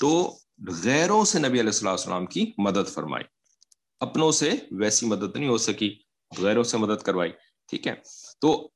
تو 0.01 0.37
غیروں 0.85 1.25
سے 1.25 1.39
نبی 1.39 1.61
علیہ 1.61 1.89
السلام 1.89 2.27
کی 2.27 2.53
مدد 2.59 2.89
فرمائی۔ 2.89 3.25
اپنوں 4.01 4.33
سے 4.33 4.51
ویسی 4.71 5.07
مدد 5.07 5.37
نہیں 5.37 5.49
ہو 5.49 5.57
سکی، 5.57 6.03
غیروں 6.39 6.63
سے 6.63 6.77
مدد 6.77 7.03
کروائی۔ 7.03 7.31
ٹھیک 7.69 7.87
ہے۔ 7.87 7.95
تو 8.41 8.71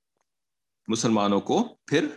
مسلمانوں 0.89 1.41
کو 1.41 1.69
پھر 1.87 2.09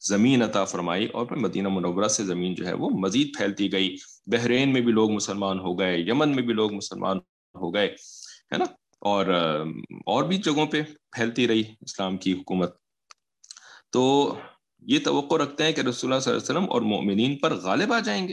زمین 0.00 0.42
عطا 0.42 0.64
فرمائی 0.64 1.06
اور 1.06 1.26
پھر 1.26 1.36
مدینہ 1.36 1.68
منورہ 1.68 2.08
سے 2.08 2.24
زمین 2.24 2.54
جو 2.54 2.66
ہے 2.66 2.72
وہ 2.72 2.90
مزید 2.90 3.36
پھیلتی 3.36 3.72
گئی۔ 3.72 3.96
بحرین 4.26 4.72
میں 4.72 4.80
بھی 4.80 4.92
لوگ 4.92 5.10
مسلمان 5.10 5.60
ہو 5.60 5.78
گئے، 5.78 5.98
یمن 5.98 6.34
میں 6.34 6.42
بھی 6.42 6.54
لوگ 6.54 6.72
مسلمان 6.72 7.16
ہو 7.54 7.74
گئے، 7.74 7.86
ہے 8.52 8.56
نا؟ 8.56 8.64
اور 9.00 9.26
اور 10.06 10.24
بھی 10.24 10.36
جگہوں 10.36 10.66
پہ 10.66 10.82
پھیلتی 11.12 11.48
رہی 11.48 11.62
اسلام 11.80 12.16
کی 12.16 12.32
حکومت۔ 12.32 12.76
تو 13.92 14.34
یہ 14.80 14.98
توقع 15.04 15.34
رکھتے 15.34 15.64
ہیں 15.64 15.72
کہ 15.72 15.80
رسول 15.80 16.12
اللہ 16.12 16.20
صلی 16.20 16.32
اللہ 16.32 16.42
علیہ 16.42 16.58
وسلم 16.58 16.72
اور 16.72 16.80
مومنین 16.80 17.38
پر 17.38 17.54
غالب 17.54 17.92
آ 17.92 17.98
جائیں 18.00 18.28
گے، 18.28 18.32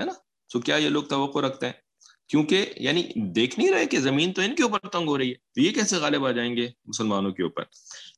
ہے 0.00 0.04
نا؟ 0.04 0.12
تو 0.52 0.60
کیا 0.60 0.76
یہ 0.76 0.88
لوگ 0.88 1.02
توقع 1.02 1.38
رکھتے 1.38 1.66
ہیں؟ 1.66 1.72
کیونکہ 2.28 2.72
یعنی 2.76 3.02
دیکھ 3.16 3.58
نہیں 3.58 3.70
رہے 3.70 3.86
کہ 3.86 3.98
زمین 3.98 4.32
تو 4.32 4.42
ان 4.42 4.54
کے 4.54 4.62
اوپر 4.62 4.78
تنگ 4.78 5.08
ہو 5.08 5.18
رہی 5.18 5.28
ہے، 5.28 5.34
تو 5.34 5.60
یہ 5.60 5.72
کیسے 5.72 5.96
غالب 5.96 6.26
آ 6.26 6.30
جائیں 6.30 6.56
گے 6.56 6.68
مسلمانوں 6.84 7.30
کے 7.30 7.42
اوپر؟ 7.42 7.62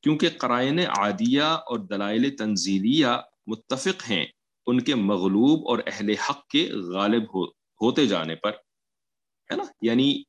کیونکہ 0.02 0.28
قرائن 0.38 0.78
عادیہ 0.78 1.42
اور 1.42 1.78
دلائل 1.78 2.36
تنزیلیہ 2.36 3.06
متفق 3.46 4.10
ہیں 4.10 4.26
ان 4.66 4.80
کے 4.80 4.94
مغلوب 4.94 5.68
اور 5.68 5.78
اہل 5.86 6.10
حق 6.10 6.46
کے 6.46 6.68
غالب 6.72 7.22
ہو، 7.22 7.44
ہوتے 7.80 8.06
جانے 8.06 8.34
پر، 8.34 8.50
ہے 9.52 9.56
نا؟ 9.56 9.62
یعنی 9.82 10.22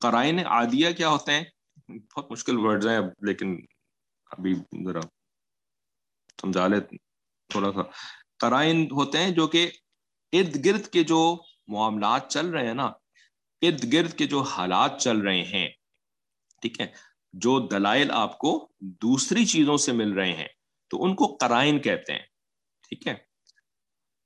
قرائن 0.00 0.46
عادیہ 0.46 0.92
کیا 0.92 1.08
ہوتے 1.08 1.32
ہیں؟ 1.32 1.44
بہت 1.88 2.30
مشکل 2.30 2.56
ورڈز 2.56 2.86
ہیں 2.86 3.00
لیکن 3.22 3.60
ابھی 4.30 4.54
ذرا 4.54 5.00
سمجھا 6.40 6.66
لے 6.66 6.80
تھوڑا 7.48 7.72
سا۔ 7.72 7.80
قرائن 8.38 8.88
ہوتے 8.90 9.18
ہیں 9.18 9.30
جو 9.30 9.46
کہ 9.46 9.70
ارد 10.32 10.64
گرد 10.64 10.86
کے 10.86 11.04
جو 11.04 11.42
معاملات 11.68 12.30
چل 12.30 12.50
رہے 12.50 12.66
ہیں 12.66 12.74
نا، 12.74 12.84
ارد 13.62 13.92
گرد 13.92 14.12
کے 14.12 14.26
جو 14.26 14.40
حالات 14.40 15.00
چل 15.00 15.18
رہے 15.18 15.42
ہیں، 15.42 15.68
ٹھیک 16.62 16.80
ہے؟ 16.80 16.86
جو 17.32 17.66
دلائل 17.66 18.10
آپ 18.10 18.38
کو 18.38 18.72
دوسری 18.80 19.46
چیزوں 19.46 19.76
سے 19.76 19.92
مل 19.92 20.12
رہے 20.12 20.32
ہیں، 20.32 20.48
تو 20.88 21.04
ان 21.04 21.14
کو 21.14 21.36
قرائن 21.40 21.78
کہتے 21.78 22.12
ہیں، 22.12 22.26
ٹھیک 22.88 23.06
ہے؟ 23.08 23.14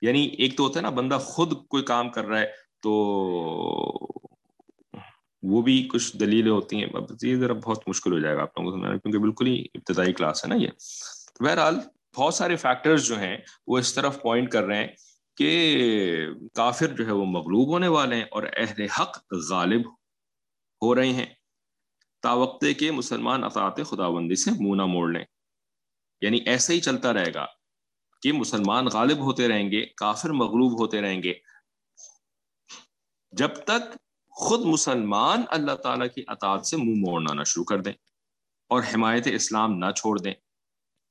یعنی 0.02 0.22
ایک 0.26 0.56
تو 0.56 0.62
ہوتا 0.62 0.78
ہے 0.78 0.82
نا، 0.82 0.90
بندہ 0.90 1.18
خود 1.24 1.66
کوئی 1.68 1.84
کام 1.84 2.10
کر 2.10 2.24
رہا 2.24 2.40
ہے 2.40 2.46
تو 2.80 2.92
وہ 5.42 5.62
بھی 5.62 5.88
کچھ 5.92 6.16
دلیلیں 6.16 6.52
ہوتی 6.52 6.76
ہیں۔ 6.76 6.86
یہ 7.22 7.36
ذرا 7.36 7.52
بہت 7.52 7.88
مشکل 7.88 8.12
ہو 8.12 8.18
جائے 8.18 8.36
گا 8.36 8.42
آپ 8.42 8.58
لوگوں 8.58 8.70
کو 8.70 8.76
سمجھانا 8.76 8.98
کیونکہ 8.98 9.18
بالکل 9.18 9.46
ہی 9.46 9.64
ابتدائی 9.74 10.12
کلاس 10.12 10.44
ہے 10.44 10.48
نا 10.48 10.54
یہ۔ 10.54 10.68
بہرحال 11.40 11.74
بہت 12.16 12.34
سارے 12.34 12.56
فیکٹرز 12.56 13.06
جو 13.06 13.18
ہیں، 13.18 13.36
وہ 13.66 13.78
اس 13.78 13.94
طرف 13.94 14.22
پوائنٹ 14.22 14.50
کر 14.50 14.62
رہے 14.62 14.76
ہیں 14.76 14.88
کہ 15.36 16.26
کافر 16.54 16.86
جو 16.86 17.06
ہے 17.06 17.12
وہ 17.12 17.24
مغلوب 17.24 17.68
ہونے 17.68 17.88
والے 17.88 18.16
ہیں 18.16 18.24
اور 18.30 18.42
اہل 18.56 18.82
حق 18.82 19.34
غالب 19.50 19.88
ہو 20.82 20.94
رہے 20.94 21.12
ہیں۔ 21.12 21.26
تاوقتے 22.22 22.74
کے 22.74 22.90
مسلمان 22.90 23.44
اطاعت 23.44 23.76
خدا 23.76 24.08
بندی 24.08 24.34
سے 24.34 24.50
منہ 24.50 24.76
نہ 24.76 24.86
موڑ 24.86 25.12
لیں۔ 25.12 25.24
یعنی 26.20 26.38
ایسے 26.46 26.74
ہی 26.74 26.80
چلتا 26.80 27.12
رہے 27.12 27.34
گا 27.34 27.46
کہ 28.22 28.32
مسلمان 28.32 28.86
غالب 28.86 29.18
ہوتے 29.18 29.48
رہیں 29.48 29.70
گے، 29.70 29.86
کافر 29.86 30.30
مغلوب 30.30 30.80
ہوتے 30.80 31.00
رہیں 31.00 31.22
گے۔ 31.22 31.34
جب 33.32 33.48
تک 33.48 33.96
خود 34.34 34.60
مسلمان 34.60 35.42
اللہ 35.48 35.72
تعالیٰ 35.72 36.06
کی 36.14 36.22
اطاعت 36.28 36.66
سے 36.66 36.76
منہ 36.76 36.94
موڑنا 36.96 37.34
نہ 37.34 37.42
شروع 37.46 37.64
کر 37.64 37.78
دیں 37.78 37.92
اور 38.68 38.82
حمایت 38.94 39.26
اسلام 39.26 39.78
نہ 39.78 39.90
چھوڑ 39.96 40.18
دیں۔ 40.18 40.34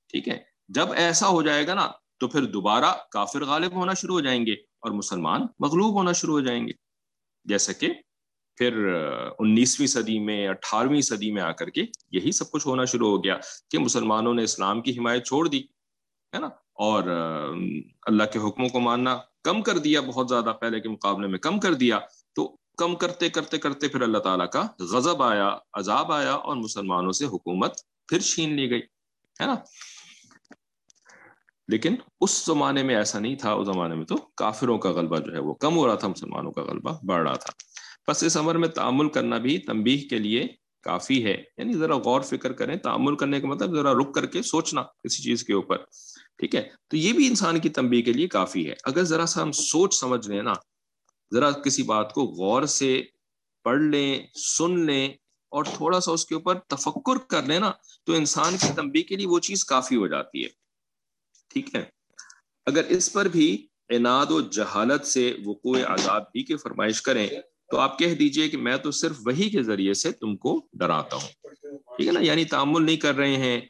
ٹھیک 0.09 0.27
ہے؟ 0.27 0.39
جب 0.69 0.91
ایسا 0.91 1.27
ہو 1.27 1.41
جائے 1.41 1.67
گا 1.67 1.73
نا، 1.73 1.91
تو 2.19 2.27
پھر 2.27 2.45
دوبارہ 2.45 2.93
کافر 3.11 3.45
غالب 3.45 3.71
ہونا 3.71 3.93
شروع 3.93 4.15
ہو 4.15 4.21
جائیں 4.21 4.45
گے 4.45 4.53
اور 4.53 4.91
مسلمان 4.91 5.41
مغلوب 5.59 5.93
ہونا 5.93 6.11
شروع 6.11 6.33
ہو 6.33 6.39
جائیں 6.39 6.67
گے۔ 6.67 6.71
جیسے 7.43 7.73
کہ 7.73 7.93
پھر 8.55 8.93
انیسویں 9.39 9.87
صدی 9.87 10.19
میں، 10.19 10.47
اٹھارہویں 10.47 11.01
صدی 11.01 11.31
میں 11.31 11.41
آ 11.41 11.51
کر 11.51 11.69
کے 11.69 11.81
یہی 12.11 12.31
سب 12.31 12.51
کچھ 12.51 12.67
ہونا 12.67 12.85
شروع 12.85 13.09
ہو 13.09 13.23
گیا 13.23 13.37
کہ 13.69 13.77
مسلمانوں 13.79 14.33
نے 14.33 14.43
اسلام 14.43 14.81
کی 14.81 14.99
حمایت 14.99 15.25
چھوڑ 15.25 15.47
دی، 15.47 15.59
ہے 16.35 16.39
نا؟ 16.39 16.47
اور 16.73 17.03
اللہ 18.01 18.23
کے 18.23 18.39
حکموں 18.39 18.69
کو 18.69 18.79
ماننا 18.79 19.17
کم 19.43 19.61
کر 19.61 19.77
دیا 19.77 20.01
بہت 20.01 20.29
زیادہ، 20.29 20.53
پہلے 20.61 20.79
کے 20.79 20.89
مقابلے 20.89 21.27
میں 21.27 21.39
کم 21.39 21.59
کر 21.59 21.73
دیا۔ 21.73 21.99
کم 22.81 22.95
کرتے 22.95 23.29
کرتے 23.29 23.57
کرتے 23.57 23.87
پھر 23.87 24.01
اللہ 24.01 24.17
تعالیٰ 24.17 24.49
کا 24.49 24.67
غضب 24.79 25.23
آیا، 25.23 25.57
عذاب 25.73 26.11
آیا 26.11 26.33
اور 26.33 26.55
مسلمانوں 26.55 27.11
سے 27.11 27.25
حکومت 27.25 27.75
پھر 28.07 28.19
چھین 28.19 28.55
لی 28.55 28.69
گئی، 28.69 28.81
ہے 29.41 29.45
نا؟ 29.45 29.55
لیکن 31.67 31.95
اس 32.21 32.45
زمانے 32.45 32.83
میں 32.83 32.95
ایسا 32.95 33.19
نہیں 33.19 33.35
تھا، 33.35 33.53
اس 33.53 33.65
زمانے 33.65 33.95
میں 33.95 34.05
تو 34.05 34.15
کافروں 34.17 34.77
کا 34.77 34.91
غلبہ 34.91 35.17
جو 35.17 35.33
ہے 35.33 35.39
وہ 35.39 35.53
کم 35.53 35.77
ہو 35.77 35.87
رہا 35.87 35.95
تھا، 35.95 36.07
مسلمانوں 36.07 36.51
کا 36.51 36.61
غلبہ 36.61 37.05
بڑھ 37.05 37.27
رہا 37.27 37.35
تھا۔ 37.35 37.53
بس 38.11 38.23
اس 38.23 38.37
عمر 38.37 38.57
میں 38.57 38.67
تعمل 38.67 39.09
کرنا 39.09 39.37
بھی 39.37 39.57
تنبیہ 39.57 40.09
کے 40.09 40.19
لیے 40.19 40.47
کافی 40.81 41.25
ہے۔ 41.25 41.43
یعنی 41.57 41.73
ذرا 41.73 41.97
غور 41.97 42.21
فکر 42.21 42.51
کریں 42.51 42.75
تعمل 42.75 43.15
کرنے 43.15 43.41
کا 43.41 43.47
مطلب 43.47 43.75
ذرا 43.75 43.93
رک 43.93 44.15
کر 44.15 44.25
کے 44.25 44.41
سوچنا 44.41 44.81
کسی 44.81 45.23
چیز 45.23 45.43
کے 45.43 45.53
اوپر، 45.53 45.77
ٹھیک 46.37 46.55
ہے؟ 46.55 46.69
تو 46.87 46.97
یہ 46.97 47.13
بھی 47.13 47.27
انسان 47.27 47.59
کی 47.59 47.69
تنبیہ 47.69 48.01
کے 48.01 48.13
لیے 48.13 48.27
کافی 48.27 48.69
ہے۔ 48.69 48.73
اگر 48.83 49.03
ذرا 49.03 49.25
سا 49.25 49.41
ہم 49.41 49.51
سوچ 49.51 49.93
سمجھ 49.99 50.29
لیں 50.29 50.41
نا 50.41 50.53
ذرا 51.33 51.51
کسی 51.51 51.83
بات 51.83 52.13
کو 52.13 52.21
غور 52.25 52.63
سے 52.63 53.03
پڑھ 53.63 53.81
لیں، 53.81 54.23
سن 54.35 54.85
لیں 54.85 55.09
اور 55.49 55.63
تھوڑا 55.63 55.99
سا 55.99 56.11
اس 56.11 56.25
کے 56.25 56.35
اوپر 56.35 56.55
تفکر 56.59 57.17
کر 57.17 57.43
لیں 57.43 57.59
نا، 57.59 57.71
تو 58.05 58.13
انسان 58.13 58.53
کی 58.57 58.67
تنبیہ 58.75 59.03
کے 59.03 59.15
لیے 59.15 59.27
وہ 59.27 59.39
چیز 59.39 59.65
کافی 59.65 59.95
ہو 59.95 60.07
جاتی 60.07 60.43
ہے۔ 60.43 60.49
ٹھیک 61.49 61.75
ہے؟ 61.75 61.83
اگر 62.65 62.83
اس 62.83 63.13
پر 63.13 63.25
بھی 63.25 63.67
اناد 63.89 64.25
و 64.29 64.41
جہالت 64.41 65.05
سے 65.05 65.37
وقوع 65.45 65.77
عذاب 65.85 66.21
بھی 66.31 66.43
کی 66.43 66.55
فرمائش 66.55 67.01
کریں، 67.01 67.27
تو 67.71 67.77
آپ 67.77 67.99
کہہ 67.99 68.15
دیجیے 68.15 68.49
کہ 68.49 68.57
میں 68.57 68.77
تو 68.77 68.91
صرف 68.91 69.15
وہی 69.25 69.49
کے 69.49 69.63
ذریعے 69.63 69.93
سے 69.93 70.11
تم 70.11 70.37
کو 70.37 70.67
ڈراتا 70.73 71.15
ہوں۔ 71.15 71.47
ٹھیک 71.97 72.07
ہے 72.07 72.11
نا؟ 72.11 72.19
یعنی 72.19 72.45
تعمل 72.45 72.85
نہیں 72.85 72.97
کر 72.97 73.15
رہے 73.15 73.37
ہیں 73.37 73.61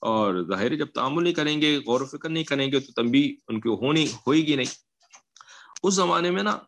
اور 0.00 0.44
ظاہر 0.48 0.76
جب 0.76 0.86
تعمل 0.86 1.22
نہیں 1.22 1.34
کریں 1.34 1.60
گے، 1.60 1.78
غور 1.86 2.00
و 2.00 2.06
فکر 2.06 2.28
نہیں 2.28 2.44
کریں 2.44 2.72
گے، 2.72 2.80
تو 2.80 2.92
تم 2.92 3.08
بھی 3.08 3.36
ان 3.48 3.60
کی 3.60 3.68
ہونی 3.68 4.06
ہوئے 4.06 4.40
گی 4.40 4.56
نہیں۔ 4.56 4.74
اس 5.82 5.94
زمانے 5.94 6.30
میں 6.30 6.42
نا 6.42 6.58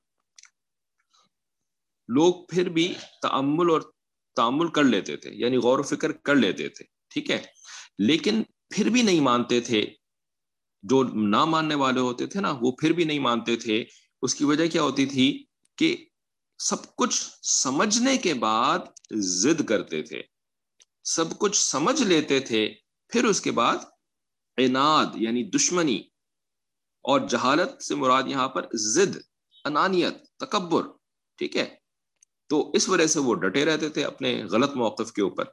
لوگ 2.14 2.35
پھر 2.49 2.69
بھی 2.69 2.95
تعمل 3.23 3.71
اور 3.71 3.81
تعمل 4.37 4.69
کر 4.69 4.85
لیتے 4.85 5.17
تھے 5.17 5.31
یعنی 5.33 5.57
غور 5.57 5.79
و 5.79 5.83
فکر 5.83 6.12
کر 6.12 6.35
لیتے 6.35 6.69
تھے، 6.69 6.85
ٹھیک 6.85 7.31
ہے؟ 7.31 7.43
لیکن 7.99 8.43
پھر 8.69 8.88
بھی 8.88 9.02
نہیں 9.02 9.21
مانتے 9.21 9.61
تھے، 9.61 9.87
جو 10.83 11.02
نہ 11.02 11.45
ماننے 11.45 11.75
والے 11.75 12.00
ہوتے 12.00 12.26
تھے 12.26 12.40
نا، 12.40 12.55
وہ 12.61 12.73
پھر 12.73 12.93
بھی 12.93 13.05
نہیں 13.05 13.19
مانتے 13.19 13.57
تھے۔ 13.57 13.85
اس 14.23 14.35
کی 14.35 14.45
وجہ 14.45 14.67
کیا 14.67 14.83
ہوتی 14.83 15.07
تھی 15.07 15.45
کہ 15.76 16.05
سب 16.59 16.97
کچھ 16.97 17.31
سمجھنے 17.43 18.17
کے 18.17 18.35
بعد 18.35 18.79
ضد 19.11 19.64
کرتے 19.64 20.02
تھے۔ 20.02 20.23
سب 21.05 21.38
کچھ 21.38 21.57
سمجھ 21.57 22.02
لیتے 22.02 22.40
تھے، 22.40 22.75
پھر 23.09 23.25
اس 23.25 23.40
کے 23.40 23.50
بعد 23.50 23.76
عناد 24.59 25.07
یعنی 25.14 25.50
دشمنی 25.50 25.97
اور 27.02 27.21
جہالت 27.21 27.83
سے 27.83 27.95
مراد 27.95 28.23
یہاں 28.26 28.49
پر 28.49 28.67
ضد، 28.73 29.17
انانیت، 29.64 30.14
تکبر، 30.37 30.83
ٹھیک 31.38 31.57
ہے؟ 31.57 31.79
تو 32.50 32.71
اس 32.75 32.88
وجہ 32.88 33.07
سے 33.07 33.21
وہ 33.21 33.35
ڈٹے 33.35 33.64
رہتے 33.64 33.88
تھے 33.88 34.04
اپنے 34.04 34.45
غلط 34.45 34.71
موقف 34.76 35.12
کے 35.12 35.23
اوپر۔ 35.23 35.45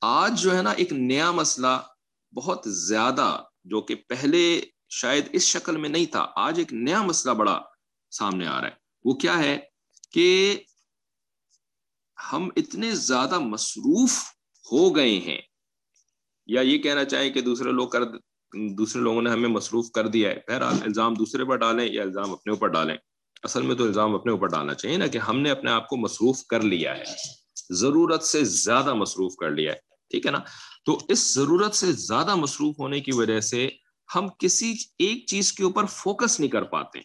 آج 0.00 0.42
جو 0.42 0.56
ہے 0.56 0.62
نا 0.62 0.70
ایک 0.70 0.92
نیا 0.92 1.30
مسئلہ 1.30 1.82
بہت 2.36 2.62
زیادہ 2.66 3.42
جو 3.64 3.80
کہ 3.80 3.94
پہلے 3.94 4.60
شاید 4.88 5.28
اس 5.32 5.42
شکل 5.42 5.76
میں 5.76 5.88
نہیں 5.88 6.06
تھا، 6.06 6.26
آج 6.36 6.58
ایک 6.58 6.72
نیا 6.72 7.02
مسئلہ 7.02 7.34
بڑا 7.34 7.62
سامنے 8.10 8.46
آ 8.46 8.60
رہا 8.60 8.68
ہے۔ 8.68 8.72
وہ 9.04 9.14
کیا 9.14 9.38
ہے 9.38 9.60
کہ 10.12 10.60
ہم 12.32 12.48
اتنے 12.56 12.94
زیادہ 12.94 13.38
مصروف 13.38 14.10
ہو 14.72 14.96
گئے 14.96 15.18
ہیں۔ 15.18 15.40
یا 16.46 16.60
یہ 16.60 16.78
کہنا 16.78 17.04
چاہیں 17.04 17.30
کہ 17.30 17.40
دوسرے 17.40 17.70
لوگ 17.70 17.88
کر، 17.88 18.00
دوسرے 18.78 19.02
لوگوں 19.02 19.22
نے 19.22 19.30
ہمیں 19.30 19.48
مصروف 19.48 19.90
کر 19.90 20.08
دیا 20.08 20.30
ہے۔ 20.30 20.40
بہرحال 20.48 20.76
الزام 20.82 21.14
دوسرے 21.14 21.44
پر 21.44 21.56
ڈالیں 21.56 21.92
یا 21.92 22.02
الزام 22.02 22.32
اپنے 22.32 22.50
اوپر 22.50 22.68
ڈالیں۔ 22.68 22.96
اصل 23.46 23.62
میں 23.62 23.74
تو 23.74 23.84
الزام 23.84 24.14
اپنے 24.14 24.32
اوپر 24.32 24.46
ڈالنا 24.46 24.74
چاہیے 24.74 24.96
نا 24.96 25.06
کہ 25.06 25.18
ہم 25.18 25.40
نے 25.40 25.50
اپنے 25.50 25.70
آپ 25.70 25.88
کو 25.88 25.96
مصروف 25.96 26.44
کر 26.44 26.60
لیا 26.60 26.96
ہے۔ 26.96 27.04
ضرورت 27.70 28.22
سے 28.22 28.44
زیادہ 28.44 28.94
مصروف 28.94 29.36
کر 29.36 29.50
لیا 29.50 29.72
ہے، 29.72 29.78
ٹھیک 30.10 30.26
ہے 30.26 30.30
نا؟ 30.30 30.38
تو 30.84 30.98
اس 31.08 31.34
ضرورت 31.34 31.74
سے 31.74 31.92
زیادہ 31.92 32.34
مصروف 32.34 32.78
ہونے 32.78 33.00
کی 33.00 33.12
وجہ 33.14 33.40
سے 33.40 33.68
ہم 34.14 34.28
کسی 34.38 34.74
ایک 34.98 35.26
چیز 35.26 35.52
کے 35.52 35.64
اوپر 35.64 35.84
فوکس 35.86 36.40
نہیں 36.40 36.50
کر 36.50 36.62
پاتے۔ 36.62 36.98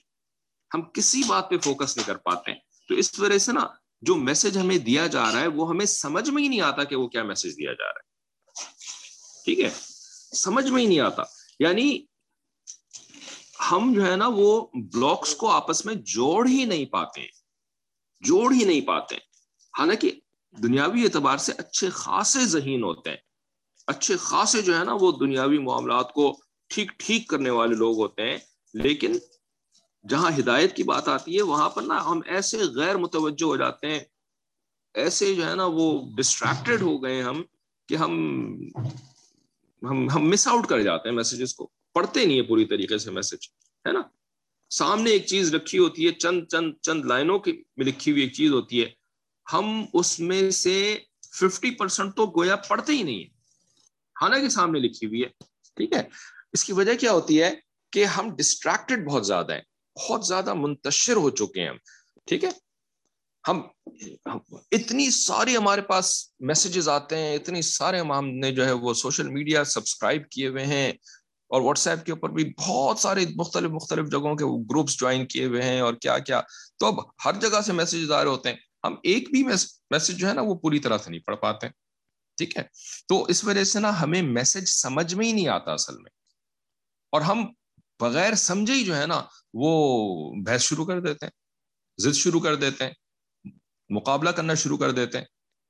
ہم 0.73 0.81
کسی 0.81 1.21
بات 1.27 1.49
پہ 1.49 1.57
فوکس 1.57 1.97
نہیں 1.97 2.07
کر 2.07 2.15
پاتے۔ 2.15 2.53
تو 2.87 2.95
اس 2.95 3.19
وجہ 3.19 3.37
سے 3.37 3.51
نا 3.51 3.67
جو 4.01 4.15
میسج 4.15 4.57
ہمیں 4.57 4.77
دیا 4.77 5.07
جا 5.07 5.31
رہا 5.31 5.39
ہے 5.39 5.47
وہ 5.47 5.69
ہمیں 5.69 5.85
سمجھ 5.85 6.29
میں 6.29 6.43
ہی 6.43 6.47
نہیں 6.47 6.61
آتا 6.61 6.83
کہ 6.83 6.95
وہ 6.95 7.07
کیا 7.07 7.23
میسج 7.23 7.57
دیا 7.57 7.73
جا 7.73 7.85
رہا 7.85 7.99
ہے۔ 7.99 8.11
ٹھیک 9.45 9.59
ہے؟ 9.59 9.69
سمجھ 10.35 10.69
میں 10.69 10.81
ہی 10.81 10.87
نہیں 10.87 10.99
آتا۔ 10.99 11.23
یعنی 11.59 12.05
ہم 13.71 13.93
جو 13.95 14.05
ہے 14.05 14.15
نا 14.15 14.27
وہ 14.27 14.67
بلاکس 14.73 15.35
کو 15.35 15.49
آپس 15.49 15.85
میں 15.85 15.93
جوڑ 15.95 16.47
ہی 16.47 16.65
نہیں 16.65 16.85
پاتے 16.85 17.21
جوڑ 18.19 18.53
ہی 18.53 18.63
نہیں 18.63 18.81
پاتے 18.81 19.15
حالانکہ 19.77 20.11
دنیاوی 20.63 21.03
اعتبار 21.03 21.37
سے 21.37 21.51
اچھے 21.57 21.89
خاصے 21.89 22.39
ذہین 22.45 22.83
ہوتے 22.83 23.09
ہیں۔ 23.09 23.17
اچھے 23.87 24.17
خاصے 24.17 24.61
جو 24.61 24.79
ہے 24.79 24.83
نا 24.83 24.93
وہ 25.01 25.11
دنیاوی 25.11 25.57
معاملات 25.57 26.13
کو 26.13 26.37
ٹھیک 26.67 26.91
ٹھیک 26.99 27.27
کرنے 27.29 27.49
والے 27.49 27.75
لوگ 27.75 27.97
ہوتے 27.97 28.31
ہیں۔ 28.31 28.37
لیکن 28.73 29.11
جہاں 30.09 30.31
ہدایت 30.39 30.75
کی 30.75 30.83
بات 30.83 31.07
آتی 31.07 31.37
ہے، 31.37 31.41
وہاں 31.41 31.69
پر 31.69 31.81
نا 31.81 32.05
ہم 32.05 32.21
ایسے 32.25 32.57
غیر 32.75 32.97
متوجہ 32.97 33.43
ہو 33.43 33.55
جاتے 33.57 33.87
ہیں۔ 33.87 33.99
ایسے 34.93 35.35
جو 35.35 35.49
ہے 35.49 35.55
نا 35.55 35.65
وہ 35.65 36.01
ڈسٹریکٹڈ 36.17 36.81
ہو 36.81 37.03
گئے 37.03 37.21
ہم 37.21 37.43
کہ 37.87 37.95
ہم 37.95 38.13
ہم 39.89 40.09
ہم 40.09 40.29
مس 40.29 40.47
آؤٹ 40.47 40.67
کر 40.67 40.81
جاتے 40.81 41.09
ہیں 41.09 41.15
میسیجز 41.15 41.53
کو۔ 41.53 41.69
پڑھتے 41.93 42.25
نہیں 42.25 42.37
ہے 42.37 42.43
پوری 42.43 42.65
طریقے 42.65 42.97
سے 42.97 43.11
میسج 43.11 43.47
ہے 43.85 43.91
نا؟ 43.91 44.01
سامنے 44.71 45.11
ایک 45.11 45.25
چیز 45.25 45.53
رکھی 45.55 45.79
ہوتی 45.79 46.05
ہے، 46.07 46.11
چند 46.13 46.47
چند 46.47 46.73
چند 46.81 47.05
لائنوں 47.05 47.37
کی 47.39 47.51
میں 47.77 47.85
لکھی 47.85 48.11
ہوئی 48.11 48.23
ایک 48.23 48.33
چیز 48.33 48.51
ہوتی 48.51 48.83
ہے۔ 48.83 48.89
ہم 49.47 49.85
اس 49.93 50.19
میں 50.19 50.49
سے 50.51 50.75
ففٹی 51.33 51.71
پرسینٹ 51.71 52.15
تو 52.15 52.25
گویا 52.37 52.55
پڑھتے 52.55 52.93
ہی 52.93 53.03
نہیں 53.03 53.19
ہے 53.19 53.29
حالانکہ 54.15 54.49
سامنے 54.49 54.79
لکھی 54.79 55.07
ہوئی 55.07 55.23
ہے، 55.23 55.27
ٹھیک 55.77 55.93
ہے؟ 55.93 56.01
اس 56.53 56.63
کی 56.63 56.73
وجہ 56.73 56.93
کیا 56.93 57.11
ہوتی 57.11 57.41
ہے 57.41 57.53
کہ 57.93 58.05
ہم 58.05 58.35
ڈسٹریکٹڈ 58.35 59.05
بہت 59.05 59.27
زیادہ 59.27 59.53
ہیں، 59.53 59.61
بہت 59.95 60.25
زیادہ 60.25 60.53
منتشر 60.53 61.15
ہو 61.15 61.29
چکے 61.29 61.61
ہیں 61.61 61.69
ہم، 61.69 61.77
ٹھیک 62.27 62.43
ہے؟ 62.43 62.49
ہم 63.47 63.61
اتنی 64.71 65.09
ساری 65.09 65.57
ہمارے 65.57 65.81
پاس 65.81 66.13
میسیجز 66.39 66.89
آتے 66.89 67.17
ہیں، 67.17 67.35
اتنی 67.35 67.61
سارے 67.61 67.99
ہم 67.99 68.29
نے 68.29 68.51
جو 68.51 68.65
ہے 68.65 68.71
وہ 68.71 68.93
سوشل 68.93 69.27
میڈیا 69.27 69.63
سبسکرائب 69.63 70.29
کیے 70.29 70.47
ہوئے 70.47 70.65
ہیں۔ 70.65 70.91
اور 71.51 71.61
واٹس 71.61 71.87
ایپ 71.87 72.05
کے 72.05 72.11
اوپر 72.11 72.29
بھی 72.29 72.53
بہت 72.57 72.99
سارے 72.99 73.25
مختلف 73.35 73.71
مختلف 73.71 74.11
جگہوں 74.11 74.35
کے 74.35 74.45
گروپس 74.45 74.99
جوائن 74.99 75.25
کیے 75.25 75.45
ہوئے 75.45 75.61
ہیں 75.61 75.81
اور 75.81 75.93
کیا 75.93 76.17
کیا۔ 76.17 76.41
تو 76.79 76.85
اب 76.85 76.93
ہر 77.25 77.33
جگہ 77.41 77.61
سے 77.61 77.73
میسیجز 77.73 78.11
آ 78.11 78.23
رہے 78.23 78.31
ہوتے 78.31 78.49
ہیں۔ 78.49 78.55
ہم 78.83 78.95
ایک 79.03 79.31
بھی 79.31 79.43
میسج 79.43 80.17
جو 80.17 80.27
ہے 80.27 80.33
نا 80.33 80.41
وہ 80.41 80.55
پوری 80.55 80.79
طرح 80.79 80.97
سے 80.97 81.09
نہیں 81.09 81.19
پڑھ 81.19 81.35
پاتے۔ 81.35 81.67
ہیں 81.67 81.73
ٹھیک 82.37 82.57
ہے؟ 82.57 82.63
تو 83.07 83.23
اس 83.23 83.43
وجہ 83.43 83.63
سے 83.63 83.79
نا 83.79 84.01
ہمیں 84.01 84.21
میسج 84.21 84.65
سمجھ 84.65 85.15
میں 85.15 85.25
ہی 85.25 85.31
نہیں 85.31 85.47
آتا 85.47 85.73
اصل 85.73 85.93
میں۔ 85.93 86.11
اور 87.11 87.21
ہم 87.21 87.45
بغیر 87.99 88.35
سمجھے 88.35 88.73
ہی 88.73 88.85
جو 88.85 88.97
ہے 88.97 89.07
نا 89.07 89.21
وہ 89.53 90.33
بحث 90.45 90.61
شروع 90.61 90.85
کر 90.85 90.99
دیتے 90.99 91.25
ہیں، 91.25 91.31
ضد 91.97 92.13
شروع 92.13 92.39
کر 92.39 92.55
دیتے 92.55 92.83
ہیں، 92.83 92.91
مقابلہ 93.89 94.29
کرنا 94.29 94.53
شروع 94.53 94.77
کر 94.77 94.91
دیتے 94.91 95.17
ہیں۔ 95.17 95.25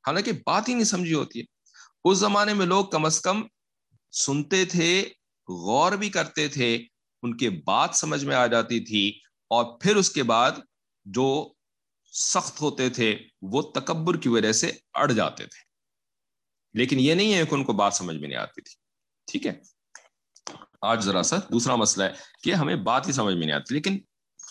حالانکہ 0.07 0.31
بات 0.31 0.69
ہی 0.69 0.73
نہیں 0.73 0.83
سمجھی 0.83 1.13
ہوتی۔ 1.13 1.39
ہے 1.39 1.45
اس 2.03 2.17
زمانے 2.17 2.53
میں 2.53 2.65
لوگ 2.65 2.85
کم 2.85 3.05
از 3.05 3.21
کم 3.21 3.43
سنتے 4.11 4.65
تھے 4.65 5.09
غور 5.47 5.91
بھی 5.91 6.09
کرتے 6.09 6.47
تھے، 6.47 6.85
ان 7.23 7.37
کے 7.37 7.49
بات 7.49 7.89
سمجھ 7.93 8.25
میں 8.25 8.35
آ 8.35 8.47
جاتی 8.47 8.79
تھی 8.79 9.19
اور 9.49 9.79
پھر 9.79 9.95
اس 9.95 10.09
کے 10.09 10.23
بعد 10.23 10.51
جو 11.05 11.51
سخت 12.13 12.61
ہوتے 12.61 12.89
تھے، 12.89 13.19
وہ 13.41 13.61
تکبر 13.61 14.17
کی 14.17 14.29
وجہ 14.29 14.51
سے 14.51 14.71
اڑ 14.93 15.11
جاتے 15.11 15.45
تھے۔ 15.45 15.71
لیکن 16.73 16.99
یہ 16.99 17.13
نہیں 17.13 17.33
ہے 17.33 17.45
کہ 17.45 17.55
ان 17.55 17.63
کو 17.63 17.73
بات 17.73 17.93
سمجھ 17.93 18.15
میں 18.15 18.29
نہیں 18.29 18.39
آتی 18.39 18.61
تھی۔ 18.61 18.75
ٹھیک 19.31 19.47
ہے؟ 19.47 19.61
آج 20.81 21.03
ذرا 21.03 21.23
سا 21.23 21.35
دوسرا 21.35 21.75
مسئلہ 21.75 22.03
ہے 22.03 22.13
کہ 22.43 22.53
ہمیں 22.53 22.75
بات 22.75 23.07
ہی 23.07 23.11
سمجھ 23.11 23.35
میں 23.35 23.45
نہیں 23.45 23.55
آتی۔ 23.55 23.73
لیکن 23.73 23.97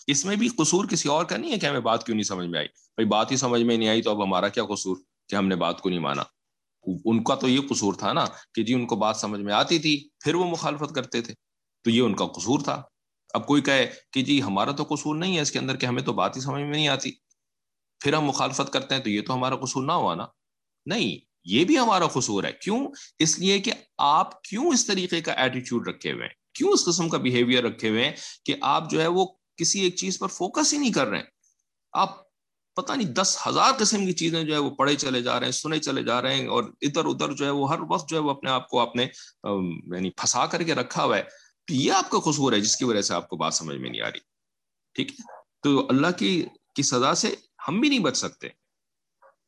اس 0.06 0.24
میں 0.24 0.36
بھی 0.36 0.48
قصور 0.48 0.84
کسی 0.84 1.08
اور 1.08 1.24
کا 1.24 1.36
نہیں 1.36 1.52
ہے 1.52 1.58
کہ 1.58 1.66
ہمیں 1.66 1.80
بات 1.80 2.06
کیوں 2.06 2.16
نہیں 2.16 2.24
سمجھ 2.24 2.46
میں 2.46 2.58
آئی؟ 2.58 2.68
بھائی، 2.68 3.06
بات 3.06 3.30
ہی 3.30 3.36
سمجھ 3.36 3.62
میں 3.62 3.76
نہیں 3.76 3.88
آئی 3.88 4.02
تو 4.02 4.10
اب 4.10 4.24
ہمارا 4.24 4.48
کیا 4.48 4.64
قصور 4.64 4.96
کہ 5.28 5.36
ہم 5.36 5.48
نے 5.48 5.56
بات 5.56 5.80
کو 5.80 5.88
نہیں 5.88 5.98
مانا؟ 5.98 6.22
ان 6.82 7.24
کا 7.24 7.34
تو 7.34 7.48
یہ 7.48 7.60
قصور 7.70 7.94
تھا 7.94 8.12
نا 8.12 8.24
کہ 8.54 8.64
جی 8.64 8.74
ان 8.74 8.86
کو 8.86 8.96
بات 8.96 9.16
سمجھ 9.16 9.40
میں 9.40 9.54
آتی 9.54 9.78
تھی، 9.78 10.08
پھر 10.20 10.34
وہ 10.34 10.44
مخالفت 10.44 10.94
کرتے 10.94 11.20
تھے۔ 11.20 11.34
تو 11.84 11.90
یہ 11.90 12.00
ان 12.00 12.14
کا 12.14 12.26
قصور 12.26 12.60
تھا۔ 12.60 12.82
اب 13.34 13.46
کوئی 13.46 13.62
کہے 13.62 13.90
کہ 14.12 14.22
جی 14.22 14.42
ہمارا 14.42 14.70
تو 14.70 14.84
قصور 14.90 15.16
نہیں 15.16 15.36
ہے 15.36 15.40
اس 15.40 15.50
کے 15.50 15.58
اندر 15.58 15.76
کہ 15.76 15.86
ہمیں 15.86 16.02
تو 16.02 16.12
بات 16.12 16.36
ہی 16.36 16.40
سمجھ 16.40 16.62
میں 16.62 16.70
نہیں 16.70 16.88
آتی۔ 16.88 17.12
پھر 18.00 18.14
ہم 18.14 18.24
مخالفت 18.24 18.72
کرتے 18.72 18.94
ہیں 18.94 19.02
تو 19.02 19.10
یہ 19.10 19.20
تو 19.22 19.34
ہمارا 19.34 19.56
قصور 19.56 19.84
نہ 19.84 19.92
ہوا 19.92 20.14
نا۔ 20.14 20.26
نہیں، 20.86 21.24
یہ 21.44 21.64
بھی 21.64 21.78
ہمارا 21.78 22.06
قصور 22.06 22.44
ہے۔ 22.44 22.52
کیوں؟ 22.52 22.88
اس 23.18 23.38
لیے 23.38 23.58
کہ 23.58 23.72
آپ 23.98 24.42
کیوں 24.42 24.66
اس 24.66 24.86
طریقے 24.86 25.20
کا 25.20 25.32
ایٹیچیوڈ 25.32 25.88
رکھے 25.88 26.12
ہوئے 26.12 26.22
ہیں؟ 26.22 26.34
کیوں 26.54 26.72
اس 26.72 26.84
قسم 26.84 27.08
کا 27.08 27.18
بہیویئر 27.18 27.64
رکھے 27.64 27.88
ہوئے 27.88 28.04
ہیں 28.04 28.12
کہ 28.44 28.54
آپ 28.62 28.90
جو 28.90 29.02
ہے 29.02 29.06
وہ 29.06 29.26
کسی 29.56 29.80
ایک 29.80 29.96
چیز 29.96 30.18
پر 30.18 30.28
فوکس 30.28 30.72
ہی 30.72 30.78
نہیں 30.78 30.92
کر 30.92 31.06
رہے 31.06 31.18
ہیں؟ 31.18 31.24
آپ 31.92 32.29
پتہ 32.76 32.92
نہیں 32.92 33.08
دس 33.08 33.38
ہزار 33.46 33.72
قسم 33.78 34.06
کی 34.06 34.12
چیزیں 34.12 34.44
جو 34.44 34.52
ہے 34.52 34.58
وہ 34.58 34.70
پڑھے 34.70 34.96
چلے 34.96 35.22
جا 35.22 35.38
رہے 35.40 35.46
ہیں، 35.46 35.52
سنے 35.52 35.78
چلے 35.78 36.02
جا 36.02 36.22
رہے 36.22 36.34
ہیں 36.34 36.46
اور 36.46 36.64
ادھر 36.64 37.04
ادھر 37.04 37.32
جو 37.32 37.44
ہے 37.44 37.50
وہ 37.50 37.72
ہر 37.72 37.78
وقت 37.88 38.08
جو 38.08 38.16
ہے 38.16 38.22
وہ 38.22 38.30
اپنے 38.30 38.50
آپ 38.50 38.68
کو 38.68 38.80
اپنے 38.80 39.02
یعنی 39.94 40.10
پھنسا 40.10 40.46
کر 40.46 40.62
کے 40.62 40.74
رکھا 40.74 41.04
ہوا 41.04 41.16
ہے۔ 41.16 41.22
تو 41.64 41.74
یہ 41.74 41.92
آپ 41.92 42.10
کا 42.10 42.18
قصور 42.18 42.52
ہے 42.52 42.60
جس 42.60 42.76
کی 42.76 42.84
وجہ 42.84 43.00
سے 43.00 43.14
آپ 43.14 43.28
کو 43.28 43.36
بات 43.36 43.54
سمجھ 43.54 43.76
میں 43.76 43.90
نہیں 43.90 44.00
آ 44.00 44.10
رہی۔ 44.10 44.18
ٹھیک 44.94 45.10
ہے؟ 45.10 45.22
تو 45.62 45.86
اللہ 45.88 46.06
کی 46.18 46.44
کی 46.74 46.82
سزا 46.82 47.14
سے 47.14 47.34
ہم 47.68 47.80
بھی 47.80 47.88
نہیں 47.88 47.98
بچ 47.98 48.16
سکتے۔ 48.16 48.48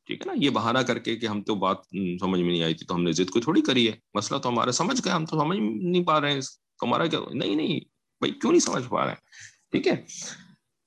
ٹھیک 0.06 0.26
ہے 0.26 0.26
نا؟ 0.26 0.44
یہ 0.44 0.50
بہانہ 0.50 0.78
کر 0.78 0.98
کے 0.98 1.16
کہ 1.16 1.26
ہم 1.26 1.42
تو 1.42 1.54
بات 1.54 1.76
سمجھ 2.20 2.40
میں 2.40 2.50
نہیں 2.50 2.62
آئی 2.62 2.74
تھی 2.74 2.86
تو 2.86 2.94
ہم 2.94 3.02
نے 3.02 3.12
ضد 3.12 3.30
کو 3.30 3.40
تھوڑی 3.40 3.62
کری 3.62 3.86
ہے۔ 3.86 3.92
مسئلہ 4.14 4.38
تو 4.38 4.48
ہمارا 4.48 4.72
سمجھ 4.72 5.00
گئے، 5.04 5.12
ہم 5.12 5.26
تو 5.26 5.40
سمجھ 5.40 5.58
نہیں 5.60 6.04
پا 6.04 6.20
رہے 6.20 6.32
ہیں۔ 6.32 6.40
ہمارا 6.82 7.06
کیا، 7.06 7.20
نہیں 7.30 7.54
نہیں، 7.54 7.80
بھائی 8.20 8.32
کیوں 8.32 8.52
نہیں 8.52 8.60
سمجھ 8.60 8.88
پا 8.88 9.00
رہے 9.00 9.12
ہیں؟ 9.12 9.24
ٹھیک 9.70 9.88
ہے؟ 9.88 10.04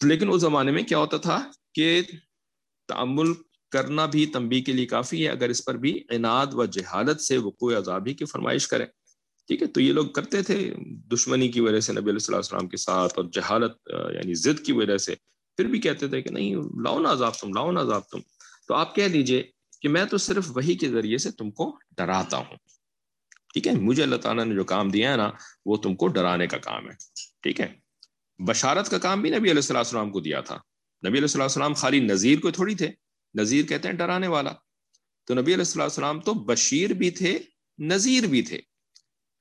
لیکن 0.04 0.34
اس 0.34 0.42
زمانے 0.42 0.72
میں 0.72 0.84
کیا 0.84 0.98
ہوتا 0.98 1.18
تھا 1.18 1.52
کہ 1.74 2.02
تعمل 2.88 3.34
کرنا 3.72 4.06
بھی 4.06 4.26
تنبی 4.26 4.62
کے 4.62 4.74
لیے 4.74 4.86
کافی 4.86 5.24
ہے، 5.24 5.32
اگر 5.32 5.50
اس 5.50 5.66
پر 5.66 5.76
بھی 5.76 6.04
اناد 6.10 6.54
و 6.54 6.66
جہالت 6.66 7.22
سے 7.22 7.38
وقوع 7.38 7.78
عذابی 7.78 8.14
کی 8.14 8.26
فرمائش 8.26 8.68
کرے 8.68 8.86
ٹھیک 9.48 9.62
ہے، 9.62 9.68
تو 9.68 9.82
یہ 9.82 9.94
لوگ 9.94 10.08
کرتے 10.08 10.42
تھے 10.42 10.58
دشمنی 11.12 11.48
کی 11.48 11.62
وجہ 11.62 11.80
سے 11.80 11.94
نبی 11.94 12.10
علیہ 12.10 12.26
اللہ 12.28 12.36
السلام 12.36 12.68
کے 12.68 12.78
ساتھ 12.78 13.14
اور 13.16 13.26
جہالت 13.34 13.74
یعنی 14.14 14.34
ضد 14.34 14.66
کی 14.66 14.72
وجہ 14.72 14.98
سے۔ 14.98 15.16
پھر 15.58 15.66
بھی 15.66 15.80
کہتے 15.80 16.08
تھے 16.08 16.22
کہ 16.22 16.30
نہیں، 16.30 16.56
لاؤ 16.84 17.00
نا 17.00 17.12
عذاب 17.12 17.34
تم، 17.34 17.54
لاؤ 17.54 17.72
نا 17.72 17.82
عذاب 17.82 18.02
تم۔ 18.12 18.20
تو 18.68 18.74
آپ 18.74 18.96
کہہ 18.96 19.04
لیجیے 19.04 19.44
کہ 19.82 19.90
میں 19.90 20.06
تو 20.06 20.18
صرف 20.18 20.46
وہی 20.56 20.76
کے 20.76 20.90
ذریعے 20.90 21.18
سے 21.18 21.32
تم 21.32 21.52
کو 21.52 21.78
ڈراتا 21.98 22.38
ہوں۔ 22.38 22.58
ٹھیک 23.54 23.68
ہے، 23.68 23.74
مجھے 23.74 24.04
اللہ 24.04 24.16
تعالیٰ 24.16 24.46
نے 24.46 24.56
جو 24.56 24.64
کام 24.64 24.90
دیا 24.90 25.12
ہے 25.12 25.18
نا، 25.18 25.30
وہ 25.66 25.76
تم 25.78 25.96
کو 25.96 26.08
ڈرانے 26.08 26.48
کا 26.48 26.58
کام 26.58 26.90
ہے۔ 26.90 26.96
ٹھیک 27.44 27.62
ہے، 27.62 27.68
بشارت 28.40 28.90
کا 28.90 28.98
کام 28.98 29.22
بھی 29.22 29.30
نبی 29.30 29.52
علیہ 29.52 29.78
السلام 29.78 30.10
کو 30.12 30.20
دیا 30.20 30.42
تھا۔ 30.42 30.58
نبی 31.10 31.18
علیہ 31.18 31.42
السلام 31.42 31.74
خالی 31.74 32.00
نذیر 32.00 32.40
کو 32.40 32.52
تھوڑی 32.52 32.76
تھے، 32.76 32.92
نذیر 33.40 33.66
کہتے 33.66 33.88
ہیں 33.88 33.96
ڈرانے 33.96 34.28
والا۔ 34.28 34.52
تو 35.28 35.34
نبی 35.34 35.54
علیہ 35.54 35.82
السلام 35.82 36.20
تو 36.20 36.34
بشیر 36.34 36.94
بھی 36.94 37.12
تھے، 37.12 37.40
نذیر 37.80 38.28
بھی 38.28 38.42
تھے۔ 38.42 38.62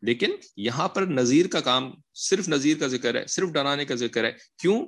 لیکن 0.03 0.31
یہاں 0.57 0.89
پر 0.89 1.03
نذیر 1.03 1.47
کا 1.47 1.61
کام 1.61 1.91
صرف 2.15 2.49
نذیر 2.49 2.79
کا 2.79 2.87
ذکر 2.87 3.15
ہے، 3.15 3.27
صرف 3.27 3.49
ڈرانے 3.49 3.85
کا 3.85 3.95
ذکر 3.95 4.25
ہے۔ 4.25 4.33
کیوں؟ 4.59 4.87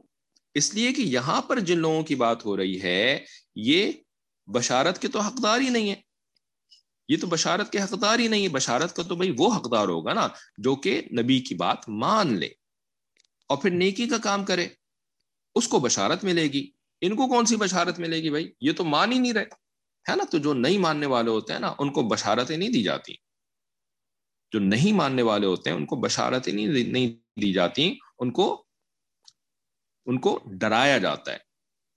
اس 0.55 0.75
لیے 0.75 0.93
کہ 0.93 1.03
یہاں 1.03 1.43
پر 1.43 1.61
جن 1.61 1.79
لوگوں 1.79 2.03
کی 2.03 2.15
بات 2.15 2.45
ہو 2.45 2.57
رہی 2.57 2.83
ہے، 2.83 3.25
یہ 3.57 3.93
بشارت 4.47 5.03
کے 5.03 5.09
تو 5.09 5.21
حقدار 5.21 5.61
ہی 5.61 5.69
نہیں 5.69 5.91
ہے 5.91 5.95
یہ 7.09 7.17
تو 7.21 7.27
بشارت 7.27 7.73
کے 7.73 7.83
حقدار 7.83 8.19
ہی 8.19 8.29
نہیں 8.29 8.43
ہے 8.43 8.49
بشارت 8.49 8.97
کا 8.97 9.03
تو 9.03 9.17
بھائی 9.17 9.35
وہ 9.39 9.55
حقدار 9.55 9.89
ہوگا 9.89 10.13
نا، 10.13 10.29
جو 10.59 10.75
کہ 10.75 11.03
نبی 11.19 11.41
کی 11.41 11.55
بات 11.55 11.89
مان 11.89 12.39
لے۔ 12.39 12.49
اور 13.49 13.57
پھر 13.57 13.71
نیکی 13.71 14.09
کا 14.09 14.19
کام 14.19 14.45
کرے۔ 14.45 14.69
اس 15.57 15.69
کو 15.69 15.79
بشارت 15.79 16.25
ملے 16.25 16.43
گی۔ 16.43 16.71
ان 17.01 17.17
کو 17.17 17.29
کون 17.29 17.47
سی 17.47 17.57
بشارت 17.57 17.99
ملے 17.99 18.23
گی 18.23 18.31
بھائی؟ 18.31 18.53
یہ 18.61 18.73
تو 18.73 18.85
مان 18.85 19.13
ہی 19.13 19.19
نہیں 19.19 19.33
رہے۔ 19.33 19.43
ہے 20.11 20.17
نا؟ 20.17 20.25
تو 20.31 20.39
جو 20.39 20.55
نہیں 20.55 20.79
ماننے 20.79 21.07
والے 21.07 21.31
ہوتے 21.31 21.53
ہیں 21.53 21.61
نا، 21.61 21.75
ان 21.79 21.93
کو 21.93 22.03
بشارتیں 22.03 22.57
نہیں 22.57 22.69
دی 22.69 22.83
جاتی۔ 22.83 23.15
جو 24.53 24.59
نہیں 24.59 24.93
ماننے 24.93 25.23
والے 25.23 25.47
ہوتے 25.47 25.71
ہیں، 25.71 25.77
ان 25.77 25.87
کو 25.87 25.97
بشارتیں 25.97 26.53
نہیں 26.53 27.09
دی 27.41 27.53
جاتی۔ 27.53 27.99
ان 28.19 28.33
کو 28.33 28.67
ان 30.07 30.21
کو 30.21 30.41
ڈرایا 30.47 30.99
جاتا 30.99 31.33
ہے۔ 31.33 31.39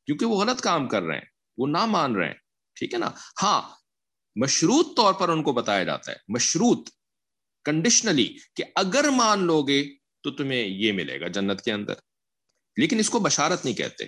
کیونکہ 0.06 0.26
وہ 0.26 0.42
غلط 0.42 0.62
کام 0.62 0.88
کر 0.88 1.04
رہے 1.04 1.16
ہیں۔ 1.16 1.26
وہ 1.58 1.68
نہ 1.68 1.86
مان 1.86 2.16
رہے 2.16 2.28
ہیں۔ 2.28 2.34
ٹھیک 2.76 2.94
ہے 2.94 3.00
نا؟ 3.00 3.12
ہاں 3.44 3.62
مشروط 4.36 4.98
طور 4.98 5.14
پر 5.14 5.30
ان 5.30 5.44
کو 5.44 5.54
بتایا 5.54 5.84
جاتا 5.84 6.12
ہے۔ 6.12 6.18
مشروط 6.28 6.90
کنڈیشنلی 7.66 8.38
کہ 8.56 8.64
اگر 8.76 9.10
مان 9.10 9.40
لو 9.44 9.62
گے 9.62 9.88
تو 10.24 10.32
تمہیں 10.32 10.66
یہ 10.66 10.92
ملے 10.92 11.22
گا 11.22 11.28
جنت 11.28 11.62
کے 11.62 11.72
اندر۔ 11.72 11.94
لیکن 12.80 13.00
اس 13.00 13.10
کو 13.10 13.20
بشارت 13.20 13.66
نہیں 13.66 13.76
کہتے۔ 13.76 14.06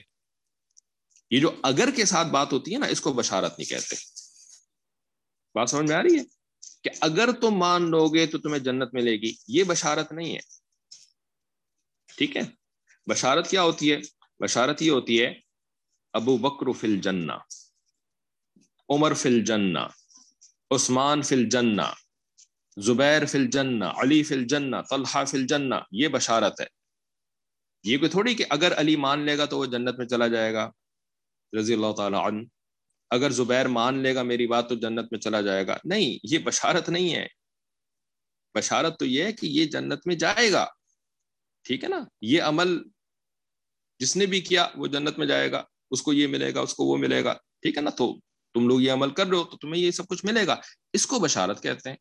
یہ 1.31 1.39
جو 1.39 1.55
اگر 1.63 1.89
کے 1.95 2.05
ساتھ 2.05 2.27
بات 2.27 2.53
ہوتی 2.53 2.73
ہے 2.73 2.79
نا، 2.79 2.85
اس 2.85 3.01
کو 3.01 3.13
بشارت 3.13 3.59
نہیں 3.59 3.69
کہتے۔ 3.69 3.95
بات 5.55 5.69
سمجھ 5.69 5.87
میں 5.87 5.95
آ 5.95 6.03
رہی 6.03 6.19
ہے؟ 6.19 6.23
کہ 6.81 6.89
اگر 7.01 7.31
تم 7.31 7.51
مان 7.51 7.91
لو 7.91 8.07
گے 8.07 8.25
تو 8.27 8.37
تمہیں 8.37 8.59
جنت 8.59 8.93
ملے 8.93 9.11
گی۔ 9.11 9.33
یہ 9.47 9.63
بشارت 9.63 10.11
نہیں 10.11 10.35
ہے۔ 10.35 10.39
ٹھیک 12.17 12.37
ہے؟ 12.37 12.41
بشارت 13.09 13.49
کیا 13.49 13.63
ہوتی 13.63 13.91
ہے؟ 13.91 13.97
بشارت 14.39 14.81
یہ 14.81 14.91
ہوتی 14.91 15.21
ہے، 15.21 15.33
ابو 16.13 16.37
بکر 16.37 16.79
فل 16.79 17.01
جنا 17.01 17.37
عمر 18.89 19.13
فل 19.13 19.43
جنا 19.43 19.87
عثمان 20.71 21.21
فل 21.21 21.49
جنا 21.49 21.93
زبیر 22.77 23.25
فل 23.25 23.47
جنا 23.47 23.91
علی 23.97 24.23
فل 24.23 24.47
جنا 24.47 24.81
طلحہ 24.81 25.25
فل 25.25 25.47
جنا 25.47 25.79
یہ 25.91 26.07
بشارت 26.07 26.61
ہے۔ 26.61 26.80
یہ 27.83 27.97
کوئی 27.97 28.09
تھوڑی 28.09 28.35
کہ 28.35 28.45
اگر 28.49 28.79
علی 28.79 28.95
مان 28.95 29.19
لے 29.19 29.37
گا 29.37 29.45
تو 29.45 29.57
وہ 29.57 29.65
جنت 29.65 29.97
میں 29.97 30.05
چلا 30.05 30.27
جائے 30.27 30.53
گا؟ 30.53 30.71
رضی 31.59 31.73
اللہ 31.73 31.91
تعالی 31.97 32.17
عنہ. 32.25 32.43
اگر 33.09 33.29
زبیر 33.29 33.67
مان 33.67 33.97
لے 33.99 34.15
گا 34.15 34.23
میری 34.23 34.47
بات 34.47 34.69
تو 34.69 34.75
جنت 34.75 35.05
میں 35.11 35.19
چلا 35.19 35.41
جائے 35.41 35.67
گا؟ 35.67 35.77
نہیں، 35.85 36.19
یہ 36.23 36.39
بشارت 36.39 36.89
نہیں 36.89 37.15
ہے۔ 37.15 37.27
بشارت 38.53 38.99
تو 38.99 39.05
یہ 39.05 39.23
ہے 39.23 39.33
کہ 39.33 39.45
یہ 39.45 39.65
جنت 39.65 40.07
میں 40.07 40.15
جائے 40.15 40.51
گا۔ 40.51 40.67
ٹھیک 41.63 41.83
ہے 41.83 41.89
نا؟ 41.89 41.99
یہ 42.21 42.41
عمل 42.41 42.77
جس 43.99 44.17
نے 44.17 44.25
بھی 44.25 44.41
کیا 44.41 44.67
وہ 44.75 44.87
جنت 44.87 45.17
میں 45.17 45.27
جائے 45.27 45.51
گا۔ 45.51 45.63
اس 45.91 46.01
کو 46.01 46.13
یہ 46.13 46.27
ملے 46.27 46.53
گا، 46.53 46.59
اس 46.59 46.73
کو 46.73 46.83
وہ 46.85 46.97
ملے 46.97 47.23
گا۔ 47.23 47.33
ٹھیک 47.33 47.77
ہے 47.77 47.81
نا؟ 47.81 47.89
تو 47.89 48.19
تم 48.53 48.67
لوگ 48.67 48.81
یہ 48.81 48.91
عمل 48.91 49.09
کر 49.09 49.27
رہے 49.27 49.37
ہو 49.37 49.43
تو 49.43 49.57
تمہیں 49.57 49.81
یہ 49.81 49.91
سب 49.91 50.07
کچھ 50.07 50.25
ملے 50.25 50.47
گا۔ 50.47 50.55
اس 50.93 51.07
کو 51.07 51.19
بشارت 51.19 51.63
کہتے 51.63 51.89
ہیں۔ 51.89 51.97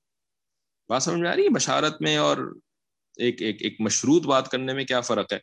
بات 0.88 1.02
سمجھ 1.02 1.20
میں 1.20 1.30
آ 1.30 1.36
رہی 1.36 1.44
ہے؟ 1.44 1.48
بشارت 1.48 2.02
میں 2.02 2.16
اور 2.16 2.58
ایک 3.16 3.42
ایک 3.42 3.56
ایک 3.62 3.76
مشروط 3.80 4.22
بات 4.22 4.50
کرنے 4.50 4.72
میں 4.72 4.84
کیا 4.84 5.00
فرق 5.00 5.32
ہے؟ 5.32 5.38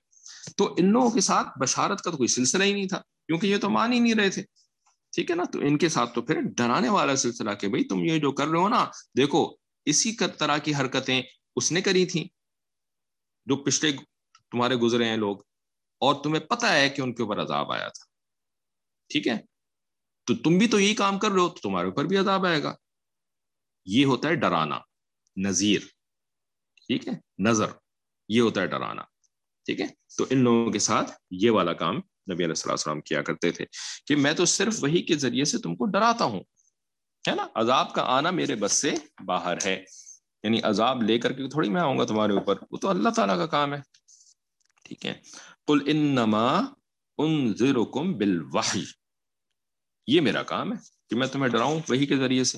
تو 0.57 0.75
ان 0.77 0.91
لوگوں 0.91 1.11
کے 1.11 1.21
ساتھ 1.21 1.47
بشارت 1.61 2.01
کا 2.01 2.11
تو 2.11 2.17
کوئی 2.17 2.27
سلسلہ 2.27 2.63
ہی 2.63 2.73
نہیں 2.73 2.87
تھا، 2.87 2.99
کیونکہ 2.99 3.47
یہ 3.47 3.57
تو 3.57 3.69
مان 3.69 3.93
ہی 3.93 3.99
نہیں 3.99 4.15
رہے 4.15 4.29
تھے۔ 4.29 4.43
ٹھیک 5.11 5.31
ہے 5.31 5.35
نا؟ 5.35 5.43
تو 5.43 5.59
ان 5.59 5.77
کے 5.77 5.89
ساتھ 5.89 6.13
تو 6.13 6.21
پھر 6.21 6.41
ڈرانے 6.41 6.89
والا 6.89 7.15
سلسلہ 7.15 7.51
کہ 7.51 7.67
بھائی 7.67 7.83
تم 7.83 7.99
یہ 7.99 8.19
جو 8.19 8.31
کر 8.31 8.47
رہے 8.47 8.59
ہو 8.59 8.69
نا، 8.69 8.85
دیکھو، 9.17 9.55
اسی 9.85 10.15
طرح 10.15 10.57
کی 10.57 10.75
حرکتیں 10.75 11.21
اس 11.55 11.71
نے 11.71 11.81
کری 11.81 12.05
تھیں۔ 12.05 12.25
جو 13.45 13.55
پچھلے 13.55 13.91
تمہارے 14.51 14.75
گزرے 14.75 15.05
ہیں 15.05 15.17
لوگ، 15.17 15.37
اور 15.99 16.23
تمہیں 16.23 16.41
پتا 16.41 16.75
ہے 16.75 16.89
کہ 16.89 17.01
ان 17.01 17.13
کے 17.13 17.23
اوپر 17.23 17.41
عذاب 17.41 17.71
آیا 17.71 17.87
تھا۔ 17.87 18.05
ٹھیک 19.09 19.27
ہے؟ 19.27 19.37
تو 20.23 20.35
تم 20.35 20.57
بھی 20.57 20.67
تو 20.67 20.79
یہی 20.79 20.95
کام 20.95 21.19
کر 21.19 21.31
رہے 21.31 21.39
ہو، 21.39 21.49
تو 21.49 21.59
تمہارے 21.61 21.87
اوپر 21.87 22.05
بھی 22.05 22.17
عذاب 22.17 22.45
آئے 22.45 22.63
گا۔ 22.63 22.73
یہ 23.85 24.05
ہوتا 24.05 24.29
ہے 24.29 24.35
ڈرانا 24.35 24.79
نذیر 25.37 25.79
ٹھیک 26.87 27.07
ہے؟ 27.07 27.13
نظر، 27.39 27.65
یہ 28.29 28.41
ہوتا 28.41 28.61
ہے 28.61 28.67
ڈرانا۔ 28.67 29.01
ٹھیک 29.67 29.81
ہے؟ 29.81 29.87
تو 30.17 30.25
ان 30.29 30.43
لوگوں 30.43 30.71
کے 30.71 30.79
ساتھ 30.79 31.11
یہ 31.31 31.51
والا 31.51 31.73
کام 31.73 31.95
نبی 32.31 32.43
علیہ 32.45 32.61
السلام 32.65 33.01
کیا 33.01 33.21
کرتے 33.21 33.51
تھے 33.51 33.65
کہ 34.07 34.15
میں 34.15 34.33
تو 34.33 34.45
صرف 34.45 34.77
وہی 34.81 35.01
کے 35.01 35.15
ذریعے 35.15 35.45
سے 35.45 35.57
تم 35.57 35.75
کو 35.75 35.85
ڈراتا 35.85 36.25
ہوں، 36.25 36.39
ہے 37.25 37.35
نا؟ 37.35 37.47
عذاب 37.55 37.93
کا 37.93 38.03
آنا 38.07 38.31
میرے 38.31 38.55
بس 38.55 38.71
سے 38.71 38.93
باہر 39.25 39.57
ہے 39.65 39.83
یعنی 40.43 40.59
عذاب 40.63 41.03
لے 41.03 41.19
کر 41.19 41.33
کے 41.33 41.47
تھوڑی 41.49 41.69
میں 41.69 41.81
آؤں 41.81 41.97
گا 41.99 42.05
تمہارے 42.05 42.33
اوپر، 42.33 42.55
وہ 42.71 42.77
تو 42.77 42.89
اللہ 42.89 43.09
تعالیٰ 43.09 43.37
کا 43.37 43.45
کام 43.45 43.73
ہے، 43.73 43.79
ٹھیک 44.83 45.05
ہے؟ 45.05 45.13
کل 45.67 45.79
انما 45.85 46.47
انذرکم 47.17 48.13
بالوحی، 48.13 48.83
یہ 50.07 50.21
میرا 50.21 50.43
کام 50.43 50.73
ہے 50.73 50.77
کہ 51.09 51.15
میں 51.15 51.27
تمہیں 51.27 51.49
ڈراؤں 51.49 51.79
وہی 51.89 52.05
کے 52.05 52.17
ذریعے 52.17 52.43
سے۔ 52.43 52.57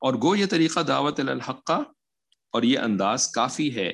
اور 0.00 0.14
گو 0.14 0.36
یہ 0.36 0.46
طریقہ 0.46 0.80
دعوت 0.80 1.20
الحق 1.20 1.64
کا 1.64 1.76
اور 2.52 2.62
یہ 2.62 2.78
انداز 2.78 3.28
کافی 3.28 3.74
ہے 3.74 3.92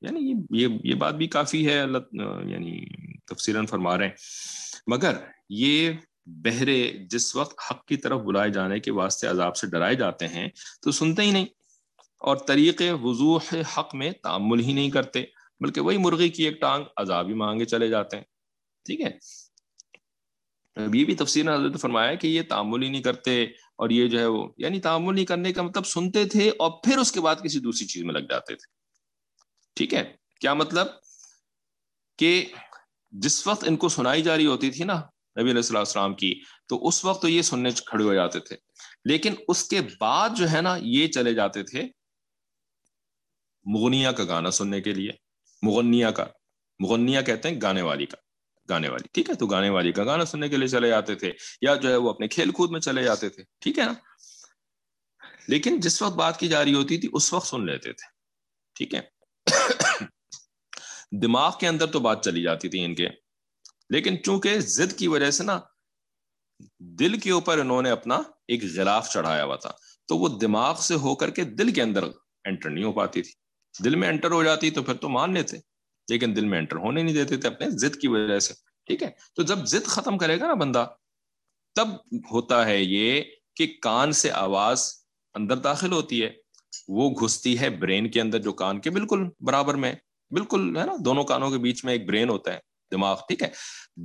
یعنی 0.00 0.32
یہ 0.50 0.68
یہ 0.84 0.94
بات 0.94 1.14
بھی 1.14 1.26
کافی 1.26 1.66
ہے، 1.66 1.80
اللہ 1.80 1.98
یعنی 2.46 2.86
تفصیل 3.18 3.66
فرما 3.66 3.98
رہے 3.98 4.04
ہیں۔ 4.04 4.12
مگر 4.86 5.12
یہ 5.48 5.90
بہرے 6.26 6.92
جس 7.10 7.36
وقت 7.36 7.60
حق 7.70 7.86
کی 7.86 7.96
طرف 7.96 8.20
بلائے 8.20 8.50
جانے 8.50 8.80
کے 8.80 8.90
واسطے 8.92 9.26
عذاب 9.26 9.56
سے 9.56 9.66
ڈرائے 9.66 9.94
جاتے 9.94 10.28
ہیں، 10.28 10.48
تو 10.82 10.90
سنتے 10.90 11.22
ہی 11.22 11.30
نہیں۔ 11.30 11.46
اور 12.20 12.36
طریقے 12.36 12.92
وضوح 12.92 13.54
حق 13.78 13.94
میں 13.94 14.10
تعمل 14.22 14.60
ہی 14.60 14.72
نہیں 14.72 14.90
کرتے، 14.90 15.24
بلکہ 15.60 15.80
وہی 15.80 15.96
مرغی 15.96 16.28
کی 16.28 16.44
ایک 16.44 16.60
ٹانگ 16.60 16.84
عذاب 16.96 17.28
ہی 17.28 17.34
مانگے 17.34 17.64
چلے 17.64 17.88
جاتے 17.88 18.16
ہیں۔ 18.16 18.24
ٹھیک 18.84 19.00
ہے؟ 19.00 19.10
یہ 20.76 21.04
بھی 21.04 21.14
تفصیل 21.14 21.48
حضرت 21.48 21.80
فرمایا 21.80 22.14
کہ 22.14 22.26
یہ 22.26 22.42
تعمل 22.48 22.82
ہی 22.82 22.88
نہیں 22.88 23.02
کرتے 23.02 23.44
اور 23.76 23.90
یہ 23.90 24.06
جو 24.06 24.18
ہے 24.18 24.26
وہ 24.26 24.48
یعنی 24.56 24.80
تعمل 24.80 25.14
نہیں 25.14 25.24
کرنے 25.24 25.52
کا 25.52 25.62
مطلب 25.62 25.86
سنتے 25.86 26.24
تھے 26.24 26.50
اور 26.58 26.70
پھر 26.70 26.98
اس 26.98 27.12
کے 27.12 27.20
بعد 27.20 27.36
کسی 27.44 27.58
دوسری 27.58 27.86
چیز 27.86 28.02
میں 28.04 28.14
لگ 28.14 28.18
جاتے 28.18 28.54
تھے۔ 28.54 28.79
ٹھیک 29.74 29.94
ہے؟ 29.94 30.16
کیا 30.40 30.54
مطلب 30.54 30.86
کہ 32.18 32.52
جس 33.10 33.46
وقت 33.46 33.64
ان 33.68 33.76
کو 33.76 33.88
سنائی 33.88 34.22
جا 34.22 34.36
رہی 34.36 34.46
ہوتی 34.46 34.70
تھی 34.70 34.84
نا 34.84 35.00
نبی 35.40 35.50
علیہ 35.50 35.78
السلام 35.78 36.14
کی، 36.14 36.40
تو 36.68 36.88
اس 36.88 37.04
وقت 37.04 37.22
تو 37.22 37.28
یہ 37.28 37.42
سننے 37.42 37.70
کھڑے 37.86 38.04
ہو 38.04 38.14
جاتے 38.14 38.40
تھے۔ 38.40 38.56
لیکن 39.04 39.34
اس 39.48 39.68
کے 39.68 39.80
بعد 40.00 40.30
جو 40.36 40.50
ہے 40.50 40.60
نا 40.60 40.78
یہ 40.80 41.08
چلے 41.08 41.34
جاتے 41.34 41.62
تھے 41.62 41.88
مغنیا 43.64 44.12
کا 44.12 44.24
گانا 44.24 44.50
سننے 44.50 44.80
کے 44.80 44.92
لیے۔ 44.94 45.10
مغنیا 45.62 46.10
کا 46.10 46.26
مغنیا 46.78 47.20
کہتے 47.20 47.48
ہیں 47.48 47.60
گانے 47.62 47.82
والی 47.82 48.06
کا، 48.06 48.16
گانے 48.68 48.88
والی۔ 48.88 49.08
ٹھیک 49.12 49.30
ہے؟ 49.30 49.34
تو 49.34 49.46
گانے 49.46 49.68
والی 49.70 49.92
کا 49.92 50.04
گانا 50.04 50.24
سننے 50.24 50.48
کے 50.48 50.56
لیے 50.56 50.68
چلے 50.68 50.88
جاتے 50.88 51.14
تھے 51.14 51.32
یا 51.62 51.74
جو 51.74 51.88
ہے 51.88 51.96
وہ 51.96 52.10
اپنے 52.10 52.28
کھیل 52.28 52.50
کود 52.50 52.70
میں 52.70 52.80
چلے 52.80 53.04
جاتے 53.04 53.28
تھے۔ 53.28 53.42
ٹھیک 53.58 53.78
ہے 53.78 53.84
نا؟ 53.84 53.92
لیکن 55.48 55.80
جس 55.80 56.02
وقت 56.02 56.14
بات 56.14 56.40
کی 56.40 56.48
جا 56.48 56.64
رہی 56.64 56.74
ہوتی 56.74 56.98
تھی، 56.98 57.08
اس 57.12 57.32
وقت 57.32 57.46
سن 57.46 57.66
لیتے 57.66 57.92
تھے۔ 57.92 58.08
ٹھیک 58.74 58.94
ہے؟ 58.94 59.19
دماغ 61.22 61.52
کے 61.60 61.68
اندر 61.68 61.86
تو 61.86 62.00
بات 62.00 62.24
چلی 62.24 62.42
جاتی 62.42 62.68
تھی 62.68 62.84
ان 62.84 62.94
کے، 62.94 63.08
لیکن 63.90 64.22
چونکہ 64.22 64.60
ضد 64.60 64.98
کی 64.98 65.08
وجہ 65.08 65.30
سے 65.30 65.44
نا، 65.44 65.60
دل 66.78 67.18
کے 67.18 67.30
اوپر 67.30 67.58
انہوں 67.58 67.82
نے 67.82 67.90
اپنا 67.90 68.16
ایک 68.48 68.64
غلاف 68.64 69.10
چڑھایا 69.10 69.44
ہوا 69.44 69.56
تھا۔ 69.56 69.70
تو 70.08 70.16
وہ 70.16 70.28
دماغ 70.28 70.80
سے 70.80 70.94
ہو 70.94 71.14
کر 71.14 71.30
کے 71.30 71.44
دل 71.44 71.72
کے 71.72 71.82
اندر 71.82 72.02
انٹر 72.44 72.70
نہیں 72.70 72.84
ہو 72.84 72.92
پاتی 72.92 73.22
تھی۔ 73.22 73.32
دل 73.84 73.96
میں 73.96 74.08
انٹر 74.08 74.30
ہو 74.30 74.44
جاتی 74.44 74.70
تو 74.70 74.82
پھر 74.82 74.94
تو 74.94 75.08
مان 75.08 75.34
لیتے، 75.34 75.56
لیکن 76.08 76.36
دل 76.36 76.44
میں 76.44 76.58
انٹر 76.58 76.76
ہونے 76.76 77.02
نہیں 77.02 77.14
دیتے 77.14 77.36
تھے 77.36 77.48
اپنے 77.48 77.66
ضد 77.70 77.96
کی 78.00 78.08
وجہ 78.08 78.38
سے۔ 78.38 78.54
ٹھیک 78.86 79.02
ہے؟ 79.02 79.10
تو 79.34 79.42
جب 79.42 79.58
ضد 79.66 79.86
ختم 79.86 80.18
کرے 80.18 80.40
گا 80.40 80.46
نا 80.46 80.54
بندہ، 80.54 80.86
تب 81.74 81.88
ہوتا 82.32 82.66
ہے 82.66 82.82
یہ 82.82 83.22
کہ 83.56 83.74
کان 83.82 84.12
سے 84.12 84.30
آواز 84.30 84.92
اندر 85.34 85.56
داخل 85.56 85.92
ہوتی 85.92 86.24
ہے۔ 86.24 86.30
وہ 86.90 87.10
گھستی 87.10 87.58
ہے 87.58 87.68
برین 87.70 88.10
کے 88.10 88.20
اندر 88.20 88.38
جو 88.38 88.52
کان 88.52 88.80
کے 88.80 88.90
بالکل 88.90 89.24
برابر 89.40 89.74
میں، 89.74 89.92
بالکل 90.30 90.76
ہے 90.76 90.84
نا، 90.86 90.92
دونوں 91.04 91.24
کانوں 91.24 91.50
کے 91.50 91.58
بیچ 91.58 91.84
میں 91.84 91.92
ایک 91.92 92.06
برین 92.08 92.28
ہوتا 92.28 92.52
ہے، 92.52 92.58
دماغ، 92.92 93.16
ٹھیک 93.28 93.42
ہے؟ 93.42 93.48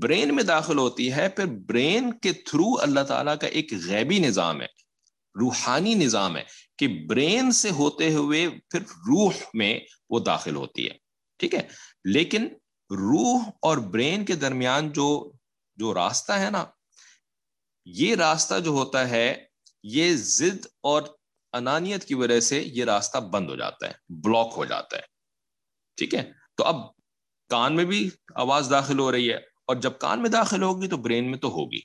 برین 0.02 0.36
میں 0.36 0.44
داخل 0.44 0.78
ہوتی 0.78 1.12
ہے، 1.14 1.28
پھر 1.30 1.46
برین 1.68 2.12
کے 2.14 2.34
تھرو 2.46 2.74
اللہ 2.82 3.04
تعالیٰ 3.04 3.38
کا 3.42 3.48
ایک 3.48 3.74
غیبی 3.86 4.20
نظام 4.20 4.62
ہے، 4.62 4.68
روحانی 5.36 5.94
نظام 5.94 6.38
ہے 6.38 6.44
کہ 6.78 6.88
برین 7.10 7.52
سے 7.52 7.70
ہوتے 7.70 8.14
ہوئے 8.14 8.48
پھر 8.70 8.82
روح 9.08 9.44
میں 9.54 9.80
وہ 10.10 10.20
داخل 10.20 10.56
ہوتی 10.56 10.88
ہے، 10.88 10.98
ٹھیک 11.40 11.56
ہے؟ 11.56 11.68
لیکن 12.06 12.48
روح 12.92 13.50
اور 13.62 13.78
برین 13.94 14.26
کے 14.26 14.36
درمیان 14.36 14.92
جو 14.92 15.10
جو 15.78 15.94
راستہ 15.94 16.34
ہے 16.34 16.50
نا، 16.50 16.64
یہ 17.88 18.16
راستہ 18.16 18.60
جو 18.60 18.72
ہوتا 18.72 19.10
ہے، 19.10 19.36
یہ 19.84 20.16
ضد 20.16 20.66
اور 20.84 21.02
انانیت 21.56 22.06
کی 22.06 22.14
وجہ 22.14 22.40
سے 22.40 22.64
یہ 22.66 22.86
راستہ 22.86 23.18
بند 23.18 23.50
ہو 23.50 23.56
جاتا 23.56 23.88
ہے 23.88 23.94
بلاک 24.10 24.54
ہو 24.58 24.66
جاتا 24.66 24.98
ہے۔ 24.98 25.02
ٹھیک 25.98 26.16
ہے؟ 26.16 26.32
تو 26.58 26.64
اب 26.64 26.76
کان 27.50 27.76
میں 27.76 27.86
بھی 27.86 28.10
آواز 28.36 28.68
داخل 28.72 29.00
ہو 29.00 29.12
رہی 29.12 29.30
ہے 29.30 29.36
اور 29.36 29.76
جب 29.76 29.92
کان 30.00 30.22
میں 30.22 30.30
داخل 30.30 30.64
ہوگی 30.64 30.88
تو 30.88 30.98
برین 30.98 31.32
میں 31.32 31.40
تو 31.40 31.48
ہوگی۔ 31.48 31.80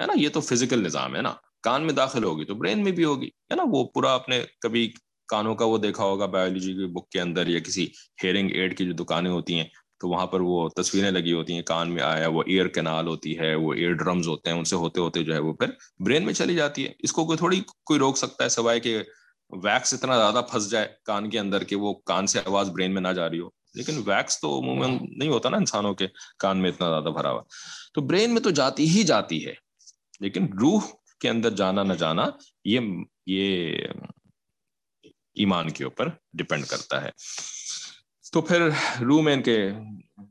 ہے 0.00 0.06
نا؟ 0.06 0.12
یہ 0.16 0.28
تو 0.28 0.40
فزیکل 0.40 0.84
نظام 0.84 1.16
ہے 1.16 1.22
نا۔ 1.22 1.34
کان 1.62 1.82
میں 1.82 1.94
داخل 1.94 2.24
ہوگی 2.24 2.44
تو 2.44 2.54
برین 2.54 2.84
میں 2.84 2.92
بھی 2.92 3.04
ہوگی۔ 3.04 3.26
ہے 3.26 3.54
نا؟ 3.54 3.62
وہ 3.70 3.84
پورا 3.84 4.14
اپنے 4.14 4.44
کبھی 4.60 4.92
کانوں 5.28 5.54
کا 5.54 5.64
وہ 5.64 5.78
دیکھا 5.78 6.04
ہوگا 6.04 6.26
بایولوجی 6.26 6.72
کی 6.72 6.86
بک 6.86 7.08
کے 7.08 7.20
اندر 7.20 7.46
یا 7.46 7.58
کسی 7.58 7.86
ہیئرنگ 8.24 8.50
ایڈ 8.50 8.78
کی 8.78 8.84
جو 8.86 8.92
دکانیں 8.92 9.30
ہوتی 9.30 9.54
ہیں 9.58 9.64
تو 10.00 10.08
وہاں 10.08 10.26
پر 10.26 10.40
وہ 10.40 10.68
تصویریں 10.68 11.10
لگی 11.10 11.32
ہوتی 11.32 11.52
ہیں، 11.52 11.62
کان 11.62 11.90
میں 11.90 12.02
آیا، 12.02 12.28
وہ 12.28 12.42
ایئر 12.46 12.66
کینال 12.66 13.06
ہوتی 13.06 13.38
ہے، 13.38 13.54
وہ 13.54 13.74
ایئر 13.74 13.92
ڈرمز 13.92 14.28
ہوتے 14.28 14.50
ہیں، 14.50 14.58
ان 14.58 14.64
سے 14.64 14.76
ہوتے 14.76 15.00
ہوتے 15.00 15.22
جو 15.22 15.34
ہے 15.34 15.38
وہ 15.38 15.52
پھر 15.52 15.70
برین 15.98 16.24
میں 16.24 16.32
چلی 16.32 16.54
جاتی 16.54 16.86
ہے۔ 16.86 16.92
اس 16.98 17.12
کو 17.12 17.26
کوئی 17.26 17.38
تھوڑی 17.38 17.60
کوئی 17.84 17.98
روک 17.98 18.16
سکتا 18.16 18.44
ہے 18.44 18.48
سوائے 18.48 18.80
کہ 18.80 19.02
ویکس 19.50 19.94
اتنا 19.94 20.16
زیادہ 20.16 20.44
پھنس 20.50 20.70
جائے 20.70 20.88
کان 21.04 21.30
کے 21.30 21.38
اندر 21.38 21.64
کہ 21.64 21.76
وہ 21.76 21.94
کان 21.94 22.26
سے 22.26 22.38
آواز 22.38 22.70
برین 22.70 22.94
میں 22.94 23.02
نہ 23.02 23.08
جا 23.08 23.30
رہی 23.30 23.40
ہو۔ 23.40 23.48
لیکن 23.74 24.02
ویکس 24.06 24.40
تو 24.40 24.58
عموماً 24.58 24.98
نہیں 25.16 25.28
ہوتا 25.28 25.48
نا 25.48 25.56
انسانوں 25.56 25.94
کے 25.94 26.06
کان 26.38 26.62
میں 26.62 26.70
اتنا 26.70 26.88
زیادہ 26.88 27.14
بھرا 27.14 27.30
ہوا۔ 27.30 27.42
تو 27.94 28.00
برین 28.00 28.34
میں 28.34 28.40
تو 28.40 28.50
جاتی 28.50 28.88
ہی 28.88 29.02
جاتی 29.02 29.46
ہے، 29.46 29.54
لیکن 30.20 30.44
روح 30.44 30.80
کے 31.20 31.28
اندر 31.28 31.50
جانا 31.50 31.82
نہ 31.82 31.92
جانا 31.92 32.24
یہ 32.64 32.80
یہ 33.26 33.78
ایمان 35.34 35.70
کے 35.70 35.84
اوپر 35.84 36.08
ڈپینڈ 36.32 36.64
کرتا 36.64 37.02
ہے۔ 37.02 37.10
تو 38.36 38.40
پھر 38.42 38.62
روح 39.00 39.22
میں 39.22 39.32
ان 39.34 39.42
کے 39.42 39.70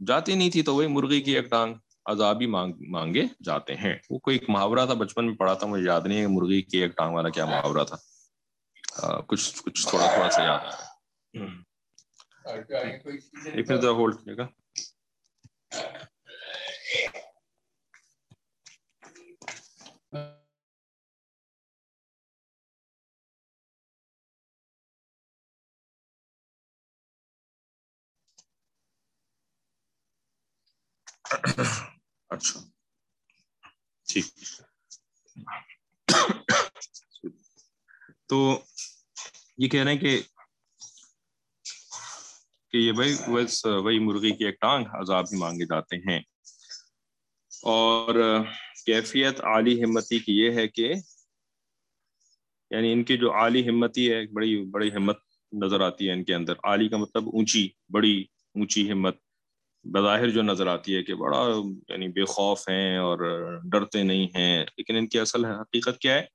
جاتی 0.08 0.36
نہیں 0.36 0.50
تھی 0.50 0.62
تو 0.62 0.76
وہی 0.76 0.88
مرغی 0.88 1.22
کی 1.22 1.36
ایک 1.36 1.50
ٹانگ 1.50 1.74
عذابی 2.06 2.46
مانگ 2.46 2.74
مانگے 2.90 3.24
جاتے 3.46 3.76
ہیں۔ 3.76 3.96
وہ 4.10 4.20
کوئی 4.20 4.38
ایک 4.38 4.50
محاورہ 4.50 4.86
تھا 4.86 4.94
بچپن 4.94 5.26
میں 5.26 5.36
پڑھا 5.36 5.54
تھا 5.54 5.68
مجھے 5.68 5.86
یاد 5.86 6.02
نہیں 6.06 6.22
ہے 6.22 6.28
مرغی 6.28 6.62
کی 6.62 6.78
ایک 6.78 6.98
ٹانگ 6.98 7.16
والا 7.16 7.30
کیا 7.30 7.46
محاورہ 7.46 7.84
تھا۔ 7.84 7.98
کچھ 9.28 9.64
کچھ 9.64 9.88
تھوڑا 9.88 10.06
تھوڑا 10.06 10.30
سا 10.30 10.44
یاد۔ 10.44 10.60
آ 12.46 12.52
ایک 13.54 13.72
منٹ 13.72 13.84
ہولڈ 13.84 14.16
کیجیے 14.16 14.38
گا۔ 14.38 14.48
اچھا 31.26 32.60
ٹھیک 34.08 34.26
تو 38.30 38.38
یہ 39.58 39.68
کہہ 39.68 39.84
رہے 39.84 39.94
ہیں 39.94 40.00
کہ 40.00 40.22
کہ 42.74 42.78
یہ 42.78 42.92
بھائی 42.92 43.14
وہی 43.28 44.00
مرغی 44.00 44.32
کی 44.32 44.46
ایک 44.46 44.60
ٹانگ 44.62 44.86
عذاب 44.94 45.26
ہی 45.34 45.38
مانگے 45.38 45.66
جاتے 45.66 45.98
ہیں 46.10 46.20
اور 47.64 48.16
کیفیت 48.86 49.42
عالی 49.44 49.84
ہمتی 49.84 50.20
کی 50.20 50.40
یہ 50.40 50.56
ہے 50.56 50.68
کہ 50.68 50.94
یعنی 52.72 52.92
ان 52.94 53.04
کی 53.04 53.18
جو 53.18 53.34
عالی 53.34 53.68
ہمتی 53.70 54.12
ہے 54.12 54.26
بڑی 54.34 54.56
بڑی 54.66 54.90
ہمت 54.96 55.20
نظر 55.52 55.82
آتی 55.82 56.08
ہے 56.08 56.14
ان 56.14 56.24
کے 56.24 56.36
اندر 56.36 56.54
عالی 56.64 56.88
کا 56.90 56.98
مطلب 56.98 57.28
اونچی 57.28 57.68
بڑی 57.90 58.20
اونچی 58.56 58.92
ہمت 58.92 59.25
بظاہر 59.86 60.30
جو 60.30 60.42
نظر 60.42 60.68
آتی 60.68 60.96
ہے 60.96 61.04
کہ 61.04 61.16
بڑا 61.16 61.48
یعنی 61.90 62.08
بے 62.08 62.26
خوف 62.26 62.70
ہیں 62.70 62.98
اور 62.98 63.18
ڈرتے 63.64 64.04
نہیں 64.04 64.28
ہیں، 64.36 64.66
لیکن 64.78 64.96
ان 64.96 65.08
کی 65.08 65.20
اصل 65.20 65.46
حقیقت 65.46 66.00
کیا 66.00 66.14
ہے؟ 66.14 66.26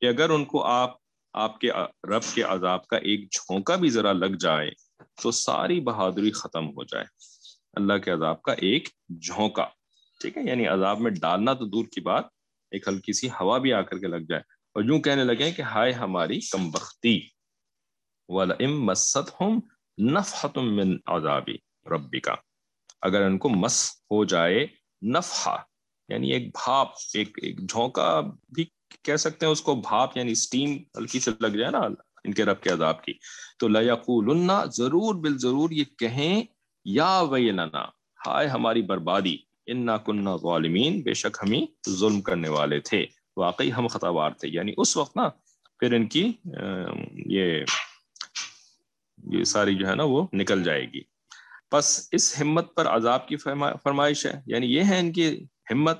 کہ 0.00 0.06
اگر 0.06 0.30
ان 0.30 0.44
کو 0.44 0.64
آپ 0.64 0.96
آپ 1.32 1.60
کے، 1.60 1.68
رب 2.04 2.34
کے 2.34 2.42
عذاب 2.42 2.86
کا 2.86 2.96
ایک 2.96 3.32
جھونکا 3.32 3.76
بھی 3.76 3.90
ذرا 3.90 4.12
لگ 4.12 4.36
جائے 4.40 4.70
تو 5.22 5.30
ساری 5.30 5.80
بہادری 5.80 6.30
ختم 6.30 6.68
ہو 6.68 6.84
جائے۔ 6.84 7.04
اللہ 7.74 7.98
کے 7.98 8.10
عذاب 8.10 8.42
کا 8.42 8.52
ایک 8.52 8.88
جھونکا، 9.08 9.66
ٹھیک 10.20 10.36
ہے؟ 10.36 10.42
یعنی 10.42 10.66
عذاب 10.66 11.00
میں 11.00 11.10
ڈالنا 11.10 11.52
تو 11.52 11.64
دور 11.64 11.84
کی 11.84 12.00
بات، 12.00 12.24
ایک 12.70 12.88
ہلکی 12.88 13.12
سی 13.12 13.28
ہوا 13.28 13.58
بھی 13.58 13.72
آ 13.72 13.82
کر 13.82 13.98
کے 13.98 14.06
لگ 14.06 14.16
جائے۔ 14.16 14.42
اور 14.74 14.84
یوں 14.84 15.00
کہنے 15.00 15.24
لگے 15.24 15.50
کہ 15.50 15.62
ہائے 15.62 15.92
ہماری 15.92 16.40
کم 16.40 16.70
بختی۔ 16.70 17.20
من 20.56 20.96
عذابی 21.06 21.54
ربی 21.90 22.20
کا 22.20 22.34
اگر 23.02 23.22
ان 23.22 23.38
کو 23.38 23.48
مس 23.48 23.90
ہو 23.90 24.24
جائے 24.24 24.66
نفحہ 25.02 25.56
یعنی 26.08 26.32
ایک 26.32 26.46
بھاپ، 26.46 26.88
ایک 27.14 27.38
ایک 27.42 27.68
جھونکا 27.68 28.20
بھی 28.54 28.64
کہہ 29.02 29.16
سکتے 29.16 29.46
ہیں 29.46 29.52
اس 29.52 29.62
کو 29.62 29.74
بھاپ 29.74 30.16
یعنی 30.16 30.32
اسٹیم 30.32 30.76
ہلکی 30.98 31.20
سے 31.20 31.30
لگ 31.40 31.46
جائے 31.46 31.70
نا 31.70 31.78
ان 32.24 32.32
کے 32.32 32.44
رب 32.44 32.60
کے 32.60 32.70
عذاب 32.70 33.04
کی۔ 33.04 33.12
تو 33.58 33.68
لَيَقُولُنَّ 33.68 34.52
ضرور 34.72 35.14
بال 35.14 35.38
ضرور 35.38 35.70
یہ 35.70 35.84
کہیں، 35.98 36.42
یا 36.84 37.20
ویلنا، 37.20 37.84
ہائے 38.26 38.48
ہماری 38.48 38.82
بربادی، 38.82 39.36
انا 39.66 39.96
کننا 39.96 40.34
غالمین 40.34 41.00
بے 41.00 41.14
شک 41.14 41.38
ہمیں 41.42 41.90
ظلم 41.90 42.20
کرنے 42.20 42.48
والے 42.48 42.80
تھے۔ 42.80 43.06
واقعی 43.36 43.72
ہم 43.72 43.86
خطا 43.86 44.28
تھے۔ 44.28 44.48
یعنی 44.48 44.72
اس 44.76 44.96
وقت 44.96 45.16
نا 45.16 45.28
پھر 45.80 45.92
ان 45.92 46.06
کی 46.06 46.32
یہ 47.26 47.64
یہ 49.30 49.44
ساری 49.44 49.74
جو 49.74 49.88
ہے 49.88 49.94
نا 49.94 50.02
وہ 50.02 50.26
نکل 50.32 50.62
جائے 50.62 50.84
گی۔ 50.92 51.11
بس 51.72 52.08
اس 52.12 52.40
ہمت 52.40 52.74
پر 52.74 52.86
عذاب 52.86 53.28
کی 53.28 53.36
فرمائش 53.36 54.26
ہے۔ 54.26 54.40
یعنی 54.46 54.66
یہ 54.66 54.82
ہے 54.84 54.98
ان 54.98 55.12
کی 55.12 55.44
ہمت، 55.70 55.98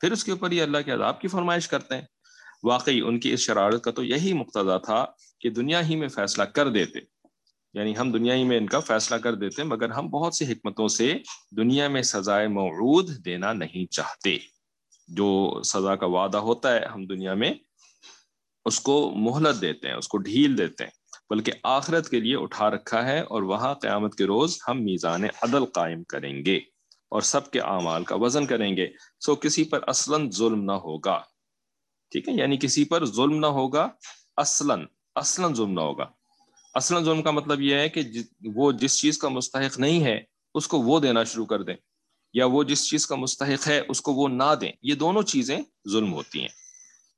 پھر 0.00 0.12
اس 0.12 0.24
کے 0.24 0.30
اوپر 0.30 0.50
یہ 0.50 0.62
اللہ 0.62 0.78
کے 0.84 0.90
عذاب 0.90 1.20
کی 1.20 1.28
فرمائش 1.28 1.68
کرتے 1.68 1.94
ہیں۔ 1.94 2.02
واقعی 2.62 3.00
ان 3.00 3.20
کی 3.20 3.32
اس 3.32 3.40
شرارت 3.40 3.84
کا 3.84 3.90
تو 3.90 4.04
یہی 4.04 4.32
مقتضا 4.32 4.78
تھا 4.78 5.06
کہ 5.40 5.50
دنیا 5.50 5.86
ہی 5.86 5.96
میں 5.96 6.08
فیصلہ 6.08 6.44
کر 6.44 6.68
دیتے۔ 6.68 6.98
یعنی 7.74 7.96
ہم 7.96 8.12
دنیا 8.12 8.34
ہی 8.34 8.44
میں 8.44 8.58
ان 8.58 8.66
کا 8.66 8.80
فیصلہ 8.80 9.16
کر 9.16 9.34
دیتے، 9.34 9.62
مگر 9.62 9.90
ہم 9.90 10.08
بہت 10.08 10.34
سی 10.34 10.52
حکمتوں 10.52 10.88
سے 10.88 11.18
دنیا 11.56 11.88
میں 11.88 12.02
سزائے 12.02 12.48
موعود 12.48 13.24
دینا 13.24 13.52
نہیں 13.52 13.92
چاہتے۔ 13.92 14.38
جو 15.08 15.60
سزا 15.64 15.96
کا 15.96 16.06
وعدہ 16.06 16.38
ہوتا 16.38 16.74
ہے، 16.74 16.86
ہم 16.86 17.06
دنیا 17.06 17.34
میں 17.34 17.54
اس 18.64 18.80
کو 18.80 19.12
مہلت 19.16 19.60
دیتے 19.60 19.88
ہیں، 19.88 19.94
اس 19.94 20.08
کو 20.08 20.18
ڈھیل 20.18 20.58
دیتے 20.58 20.84
ہیں۔ 20.84 20.99
بلکہ 21.30 21.52
آخرت 21.62 22.08
کے 22.08 22.20
لیے 22.20 22.36
اٹھا 22.36 22.70
رکھا 22.70 23.06
ہے 23.06 23.20
اور 23.20 23.42
وہاں 23.42 23.74
قیامت 23.74 24.14
کے 24.14 24.24
روز 24.24 24.58
ہم 24.68 24.84
میزان 24.84 25.24
عدل 25.24 25.64
قائم 25.64 26.04
کریں 26.04 26.44
گے 26.44 26.56
اور 27.08 27.20
سب 27.20 27.50
کے 27.50 27.60
اعمال 27.60 28.04
کا 28.04 28.14
وزن 28.14 28.46
کریں 28.46 28.76
گے۔ 28.76 28.86
سو 29.20 29.34
کسی 29.34 29.64
پر 29.64 29.80
اصلاً 29.86 30.30
ظلم 30.30 30.64
نہ 30.64 30.72
ہوگا۔ 30.72 31.22
ٹھیک 32.10 32.28
ہے؟ 32.28 32.34
یعنی 32.34 32.56
کسی 32.56 32.84
پر 32.84 33.04
ظلم 33.04 33.36
نہ 33.36 33.46
ہوگا، 33.46 33.88
اصلاً 34.36 34.84
اصلاً 35.14 35.54
ظلم 35.54 35.72
نہ 35.72 35.80
ہوگا۔ 35.80 36.06
اصلاً 36.74 37.04
ظلم 37.04 37.22
کا 37.22 37.30
مطلب 37.30 37.60
یہ 37.60 37.74
ہے 37.74 37.88
کہ 37.88 38.02
وہ 38.54 38.72
جس 38.72 38.98
چیز 38.98 39.18
کا 39.18 39.28
مستحق 39.28 39.78
نہیں 39.78 40.04
ہے، 40.04 40.20
اس 40.54 40.68
کو 40.68 40.82
وہ 40.82 41.00
دینا 41.00 41.24
شروع 41.24 41.46
کر 41.46 41.62
دیں۔ 41.62 41.76
یا 42.34 42.46
وہ 42.46 42.64
جس 42.64 42.88
چیز 42.88 43.06
کا 43.06 43.16
مستحق 43.16 43.68
ہے، 43.68 43.80
اس 43.88 44.00
کو 44.00 44.12
وہ 44.12 44.28
نہ 44.28 44.54
دیں۔ 44.60 44.72
یہ 44.82 44.94
دونوں 44.94 45.22
چیزیں 45.22 45.60
ظلم 45.88 46.12
ہوتی 46.12 46.40
ہیں۔ 46.40 46.48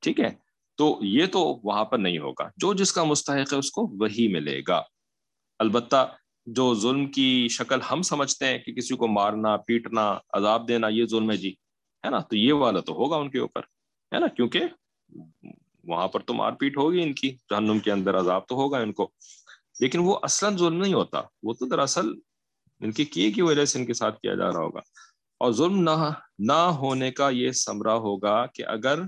ٹھیک 0.01 0.21
ہے؟ 0.21 0.42
تو 0.75 0.99
یہ 1.03 1.27
تو 1.27 1.61
وہاں 1.65 1.85
پر 1.85 1.99
نہیں 1.99 2.19
ہوگا۔ 2.19 2.49
جو 2.57 2.75
جس 2.75 2.93
کا 2.93 3.05
مستحق 3.05 3.53
ہے 3.53 3.59
اس 3.59 3.71
کو 3.71 3.83
وہی 3.83 4.33
ملے 4.33 4.61
گا۔ 4.69 4.83
البتہ 5.59 6.15
جو 6.47 6.75
ظلم 6.75 7.07
کی 7.07 7.49
شکل 7.51 7.79
ہم 7.91 8.03
سمجھتے 8.03 8.47
ہیں 8.47 8.59
کہ 8.59 8.73
کسی 8.73 8.97
کو 8.97 9.09
مارنا، 9.09 9.57
پیٹنا، 9.57 10.19
عذاب 10.33 10.69
دینا، 10.69 10.89
یہ 10.89 11.07
ظلم 11.07 11.31
ہے 11.31 11.37
جی 11.37 11.51
ہے 12.05 12.11
نا؟ 12.11 12.19
تو 12.19 12.37
یہ 12.37 12.53
والا 12.53 12.81
تو 12.81 12.93
ہوگا 12.93 13.17
ان 13.17 13.31
کے 13.31 13.39
اوپر، 13.39 13.61
ہے 14.15 14.19
نا؟ 14.19 14.27
کیونکہ 14.27 14.61
وہاں 15.85 16.09
پر 16.09 16.21
تو 16.21 16.35
مار 16.35 16.53
پیٹ 16.53 16.77
ہوگی 16.77 17.03
ان 17.03 17.13
کی، 17.13 17.31
جہنم 17.31 17.79
کے 17.79 17.93
اندر 17.93 18.19
عذاب 18.19 18.47
تو 18.47 18.55
ہوگا 18.55 18.79
ان 18.79 18.93
کو۔ 18.93 19.11
لیکن 19.81 19.99
وہ 19.99 20.19
اصلا 20.23 20.51
ظلم 20.51 20.81
نہیں 20.81 20.95
ہوتا، 20.95 21.21
وہ 21.43 21.53
تو 21.53 21.67
دراصل 21.67 22.07
ان 22.81 22.93
کے 22.93 23.05
کیے 23.05 23.33
کی 23.33 23.43
وجہ 23.43 23.65
سے 23.65 23.79
ان 23.79 23.87
کے 23.87 23.95
ساتھ 23.95 24.21
کیا 24.21 24.35
جا 24.35 24.53
رہا 24.53 24.61
ہوگا۔ 24.61 24.81
اور 25.39 25.53
ظلم 25.53 25.83
نہ 25.83 26.11
نہ 26.39 26.53
ہونے 26.53 27.11
کا 27.11 27.29
یہ 27.31 27.51
سمرا 27.51 27.95
ہوگا 27.95 28.47
کہ 28.47 28.67
اگر 28.67 29.03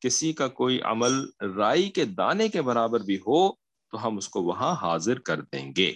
کسی 0.00 0.32
کا 0.32 0.48
کوئی 0.48 0.80
عمل 0.82 1.12
رائی 1.56 1.90
کے 1.90 2.04
دانے 2.04 2.48
کے 2.48 2.62
برابر 2.62 3.00
بھی 3.00 3.16
ہو 3.16 3.52
تو 3.90 4.06
ہم 4.06 4.16
اس 4.16 4.28
کو 4.28 4.42
وہاں 4.42 4.74
حاضر 4.82 5.18
کر 5.18 5.40
دیں 5.40 5.72
گے۔ 5.76 5.94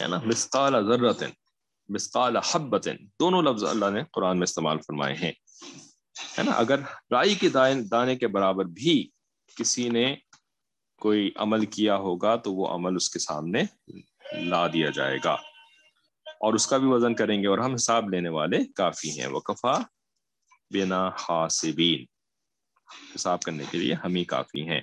ہے 0.00 0.06
نا؟ 0.06 0.20
مسقال 0.24 0.86
ذرت 0.86 1.22
مسقال 1.88 2.36
حبت 2.36 2.88
دونوں 3.20 3.42
لفظ 3.42 3.64
اللہ 3.64 3.90
نے 3.90 4.02
قرآن 4.12 4.38
میں 4.38 4.42
استعمال 4.42 4.78
فرمائے 4.78 5.14
ہیں۔ 5.14 5.32
ہے 6.38 6.42
نا؟ 6.42 6.50
اگر 6.50 6.80
رائی 7.10 7.34
کے 7.34 7.48
دانے 7.90 8.16
کے 8.16 8.26
برابر 8.28 8.64
بھی 8.64 9.10
کسی 9.56 9.88
نے 9.88 10.16
کوئی 11.00 11.30
عمل 11.36 11.66
کیا 11.66 11.96
ہوگا 11.96 12.36
تو 12.36 12.54
وہ 12.54 12.68
عمل 12.68 12.96
اس 12.96 13.10
کے 13.10 13.18
سامنے 13.18 13.62
لا 14.32 14.66
دیا 14.66 14.90
جائے 14.90 15.18
گا۔ 15.24 15.32
اور 16.26 16.54
اس 16.54 16.66
کا 16.66 16.76
بھی 16.76 16.86
وزن 16.86 17.14
کریں 17.14 17.42
گے 17.42 17.46
اور 17.46 17.58
ہم 17.58 17.74
حساب 17.74 18.10
لینے 18.10 18.28
والے 18.28 18.58
کافی 18.64 19.20
ہیں۔ 19.20 19.26
وہ 19.26 19.40
کفا 19.40 19.74
بنا 20.70 21.08
حاسبین 21.08 22.04
حساب 23.16 23.42
کرنے 23.42 23.64
کے 23.70 23.78
لیے 23.78 23.94
ہم 23.94 24.14
ہی 24.14 24.24
کافی 24.24 24.68
ہیں۔ 24.68 24.80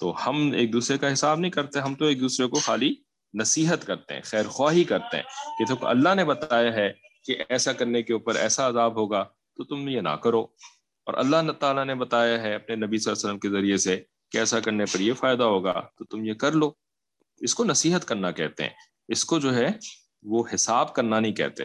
تو 0.00 0.28
ہم 0.28 0.52
ایک 0.52 0.72
دوسرے 0.72 0.98
کا 0.98 1.12
حساب 1.12 1.38
نہیں 1.38 1.50
کرتے، 1.50 1.80
ہم 1.80 1.94
تو 1.94 2.04
ایک 2.04 2.20
دوسرے 2.20 2.46
کو 2.46 2.58
خالی 2.58 2.94
نصیحت 3.34 3.86
کرتے 3.86 4.14
ہیں، 4.14 4.20
خیر 4.24 4.44
خواہی 4.44 4.84
کرتے 4.84 5.16
ہیں 5.16 5.22
کہ 5.58 5.74
تو 5.74 5.86
اللہ 5.86 6.14
نے 6.14 6.24
بتایا 6.24 6.72
ہے 6.72 6.92
کہ 7.24 7.36
ایسا 7.48 7.72
کرنے 7.72 8.02
کے 8.02 8.12
اوپر 8.12 8.34
ایسا 8.34 8.68
عذاب 8.68 8.96
ہوگا 8.96 9.24
تو 9.56 9.64
تم 9.64 9.88
یہ 9.88 10.00
نہ 10.00 10.08
کرو۔ 10.08 10.46
اور 11.04 11.14
اللہ 11.14 11.52
تعالیٰ 11.52 11.84
نے 11.84 11.94
بتایا 11.94 12.42
ہے 12.42 12.54
اپنے 12.54 12.76
نبی 12.76 12.98
صلی 12.98 13.12
اللہ 13.12 13.20
علیہ 13.20 13.28
وسلم 13.28 13.38
کے 13.38 13.48
ذریعے 13.48 13.76
سے 13.76 14.02
کہ 14.30 14.38
ایسا 14.38 14.60
کرنے 14.60 14.84
پر 14.92 15.00
یہ 15.00 15.12
فائدہ 15.12 15.42
ہوگا 15.42 15.80
تو 15.98 16.04
تم 16.04 16.24
یہ 16.24 16.34
کر 16.34 16.52
لو۔ 16.52 16.72
اس 17.36 17.54
کو 17.54 17.64
نصیحت 17.64 18.04
کرنا 18.04 18.30
کہتے 18.30 18.62
ہیں۔ 18.62 18.70
اس 19.08 19.24
کو 19.24 19.38
جو 19.38 19.54
ہے 19.54 19.68
وہ 20.22 20.44
حساب 20.54 20.94
کرنا 20.94 21.20
نہیں 21.20 21.32
کہتے۔ 21.32 21.64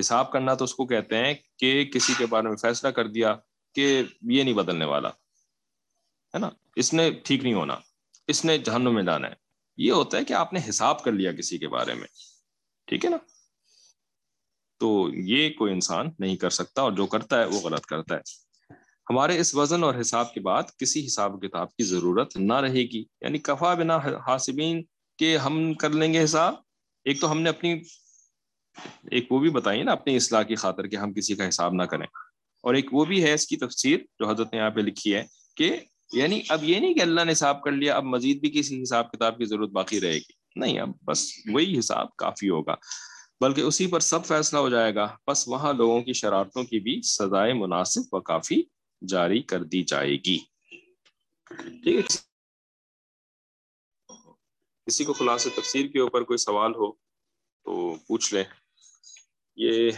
حساب 0.00 0.32
کرنا 0.32 0.54
تو 0.54 0.64
اس 0.64 0.74
کو 0.74 0.86
کہتے 0.86 1.16
ہیں 1.16 1.34
کہ 1.58 1.84
کسی 1.84 2.14
کے 2.18 2.26
بارے 2.26 2.48
میں 2.48 2.56
فیصلہ 2.56 2.88
کر 2.88 3.08
دیا 3.08 3.36
کہ 3.74 4.02
یہ 4.22 4.42
نہیں 4.42 4.54
بدلنے 4.54 4.84
والا، 4.84 5.08
ہے 6.34 6.38
نا؟ 6.38 6.50
اس 6.76 6.94
نے 6.94 7.10
ٹھیک 7.10 7.42
نہیں 7.42 7.54
ہونا، 7.54 7.76
اس 8.26 8.44
نے 8.44 8.58
جہنم 8.58 8.94
میں 8.94 9.02
جانا 9.02 9.28
ہے۔ 9.28 9.34
یہ 9.76 9.92
ہوتا 9.92 10.18
ہے 10.18 10.24
کہ 10.24 10.32
آپ 10.32 10.52
نے 10.52 10.60
حساب 10.68 11.04
کر 11.04 11.12
لیا 11.12 11.32
کسی 11.32 11.58
کے 11.58 11.68
بارے 11.68 11.94
میں، 11.94 12.06
ٹھیک 12.86 13.04
ہے 13.04 13.10
نا؟ 13.10 13.16
تو 14.78 15.08
یہ 15.14 15.50
کوئی 15.50 15.72
انسان 15.72 16.10
نہیں 16.18 16.36
کر 16.36 16.50
سکتا 16.50 16.82
اور 16.82 16.92
جو 16.92 17.06
کرتا 17.06 17.40
ہے 17.40 17.44
وہ 17.44 17.60
غلط 17.60 17.86
کرتا 17.86 18.14
ہے۔ 18.14 18.20
ہمارے 19.10 19.40
اس 19.40 19.54
وزن 19.54 19.84
اور 19.84 19.94
حساب 20.00 20.34
کے 20.34 20.40
بعد 20.40 20.62
کسی 20.78 21.06
حساب 21.06 21.42
کتاب 21.42 21.76
کی 21.76 21.84
ضرورت 21.84 22.36
نہ 22.36 22.54
رہے 22.54 22.82
گی۔ 22.82 23.04
یعنی 23.20 23.38
کفا 23.38 23.74
بنا 23.74 23.96
حاسبین 23.96 24.82
کہ 25.18 25.36
ہم 25.36 25.74
کر 25.74 25.90
لیں 25.90 26.14
گے 26.14 26.24
حساب۔ 26.24 26.54
ایک 27.04 27.20
تو 27.20 27.30
ہم 27.30 27.40
نے 27.40 27.48
اپنی، 27.48 27.80
ایک 29.10 29.32
وہ 29.32 29.38
بھی 29.38 29.50
بتائی 29.50 29.82
نا، 29.82 29.92
اپنی 29.92 30.16
اصلاح 30.16 30.42
کی 30.42 30.54
خاطر 30.54 30.86
کہ 30.86 30.96
ہم 30.96 31.12
کسی 31.12 31.34
کا 31.34 31.48
حساب 31.48 31.72
نہ 31.72 31.82
کریں۔ 31.82 32.06
اور 32.62 32.74
ایک 32.74 32.94
وہ 32.94 33.04
بھی 33.04 33.24
ہے 33.24 33.32
اس 33.32 33.46
کی 33.46 33.56
تفسیر 33.56 33.98
جو 34.18 34.30
حضرت 34.30 34.52
نے 34.52 34.58
یہاں 34.58 34.70
پہ 34.70 34.80
لکھی 34.80 35.14
ہے 35.14 35.24
کہ 35.56 35.76
یعنی 36.12 36.40
اب 36.48 36.64
یہ 36.64 36.78
نہیں 36.78 36.94
کہ 36.94 37.00
اللہ 37.00 37.20
نے 37.24 37.32
حساب 37.32 37.62
کر 37.62 37.72
لیا، 37.72 37.96
اب 37.96 38.04
مزید 38.04 38.40
بھی 38.40 38.50
کسی 38.50 38.82
حساب 38.82 39.12
کتاب 39.12 39.38
کی 39.38 39.44
ضرورت 39.44 39.70
باقی 39.70 40.00
رہے 40.00 40.14
گی۔ 40.14 40.32
نہیں، 40.56 40.80
اب 40.80 40.88
بس 41.04 41.32
وہی 41.52 41.78
حساب 41.78 42.16
کافی 42.16 42.48
ہوگا۔ 42.48 42.74
بلکہ 43.40 43.60
اسی 43.60 43.86
پر 43.86 44.00
سب 44.00 44.24
فیصلہ 44.24 44.58
ہو 44.58 44.68
جائے 44.68 44.94
گا۔ 44.94 45.16
بس 45.26 45.48
وہاں 45.48 45.72
لوگوں 45.72 46.02
کی 46.02 46.12
شرارتوں 46.12 46.64
کی 46.64 46.78
بھی 46.80 47.02
سزائے 47.02 47.52
مناسب 47.52 48.00
و 48.12 48.20
کافی 48.20 48.62
جاری 49.08 49.42
کر 49.42 49.62
دی 49.64 49.82
جائے 49.82 50.16
گی۔ 50.16 50.38
ٹھیک 51.82 51.96
ہے۔ 51.96 52.32
کسی 54.86 55.04
کو 55.04 55.12
خلاص 55.12 55.44
تفسیر 55.44 55.86
کے 55.86 56.00
اوپر 56.00 56.22
کوئی 56.22 56.36
سوال 56.36 56.74
ہو 56.74 56.92
تو 57.64 57.94
پوچھ 58.06 58.34
لیں۔ 58.34 58.44
یہ 59.56 59.90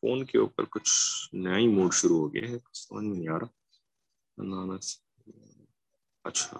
فون 0.00 0.24
کے 0.24 0.38
اوپر 0.38 0.64
کچھ 0.64 0.90
نیا 1.32 1.56
ہی 1.56 1.68
موڈ 1.68 1.92
شروع 1.92 2.18
ہو 2.18 2.34
گیا 2.34 2.48
ہے 2.48 2.58
سمجھ 2.72 3.04
میں 3.04 3.18
نہیں 3.18 3.28
آ 3.28 3.38
رہا۔ 3.38 3.46
اچھا 6.24 6.56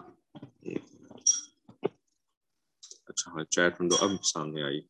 اچھا 3.07 3.33
ہاں 3.33 3.45
چیٹ 3.45 3.81
ونڈو 3.81 3.97
اب 4.01 4.25
سامنے 4.25 4.63
آئی۔ 4.63 4.81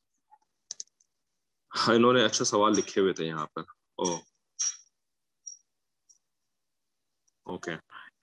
ہاں، 1.76 1.94
انہوں 1.94 2.12
نے 2.12 2.24
اچھا 2.24 2.44
سوال 2.44 2.72
لکھے 2.72 3.00
ہوئے 3.00 3.12
تھے 3.12 3.26
یہاں 3.26 3.46
پر۔ 3.46 3.62
او 3.98 4.14
اوکے۔ 7.46 7.70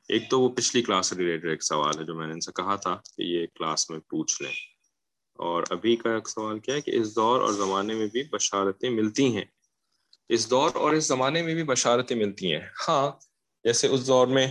ایک 0.09 0.29
تو 0.29 0.41
وہ 0.41 0.49
پچھلی 0.49 0.83
کلاس 0.83 1.07
سے 1.07 1.15
ریلیٹڈ 1.15 1.45
ایک 1.45 1.63
سوال 1.63 1.99
ہے 1.99 2.03
جو 2.03 2.15
میں 2.15 2.27
نے 2.27 2.33
ان 2.33 2.39
سے 2.39 2.51
کہا 2.51 2.75
تھا 2.75 2.95
کہ 2.95 3.21
یہ 3.21 3.47
کلاس 3.47 3.89
میں 3.89 3.99
پوچھ 3.99 4.41
لیں۔ 4.41 4.51
اور 5.33 5.63
ابھی 5.69 5.95
کا 5.95 6.15
ایک 6.15 6.29
سوال 6.29 6.59
کیا 6.59 6.75
ہے 6.75 6.81
کہ 6.81 6.91
اس 6.91 7.15
دور 7.15 7.41
اور 7.41 7.53
زمانے 7.53 7.93
میں 7.93 8.07
بھی 8.07 8.23
بشارتیں 8.23 8.89
ملتی 8.89 9.38
ہیں۔ 9.38 9.45
اس 10.29 10.49
دور 10.49 10.71
اور 10.73 10.91
اس 10.91 11.07
زمانے 11.07 11.41
میں 11.41 11.53
بھی 11.53 11.63
بشارتیں 11.63 12.15
ملتی 12.15 12.53
ہیں۔ 12.53 12.59
ہاں 12.88 13.12
جیسے 13.63 13.88
اس 13.88 14.07
دور 14.07 14.27
میں 14.27 14.47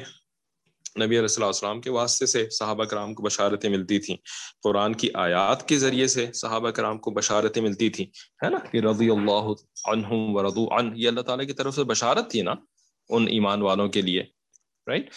نبی 0.96 1.18
علیہ 1.18 1.34
اللہ 1.34 1.44
السلام 1.44 1.80
کے 1.80 1.90
واسطے 1.90 2.26
سے 2.26 2.50
صحابہ 2.50 2.84
کرام 2.84 3.14
کو 3.14 3.22
بشارتیں 3.22 3.70
ملتی 3.70 3.98
تھیں۔ 3.98 4.16
قرآن 4.62 4.94
کی 4.94 5.08
آیات 5.14 5.68
کے 5.68 5.78
ذریعے 5.78 6.06
سے 6.06 6.32
صحابہ 6.32 6.70
کرام 6.70 6.98
کو 6.98 7.10
بشارتیں 7.10 7.62
ملتی 7.62 7.88
تھیں، 7.88 8.06
ہے 8.44 8.50
نا؟ 8.50 8.58
کہ 8.58 8.78
رضی 8.78 9.10
اللہ 9.10 9.52
عنہم 9.84 10.36
ورضو 10.36 10.78
عن 10.78 10.92
یہ 10.96 11.08
اللہ 11.08 11.20
تعالیٰ 11.20 11.46
کی 11.46 11.52
طرف 11.52 11.74
سے 11.74 11.84
بشارت 11.84 12.30
تھی 12.30 12.42
نا 12.42 12.54
ان 13.10 13.28
ایمان 13.28 13.62
والوں 13.62 13.88
کے 13.88 14.02
لیے 14.02 14.22
رائٹ 14.86 15.10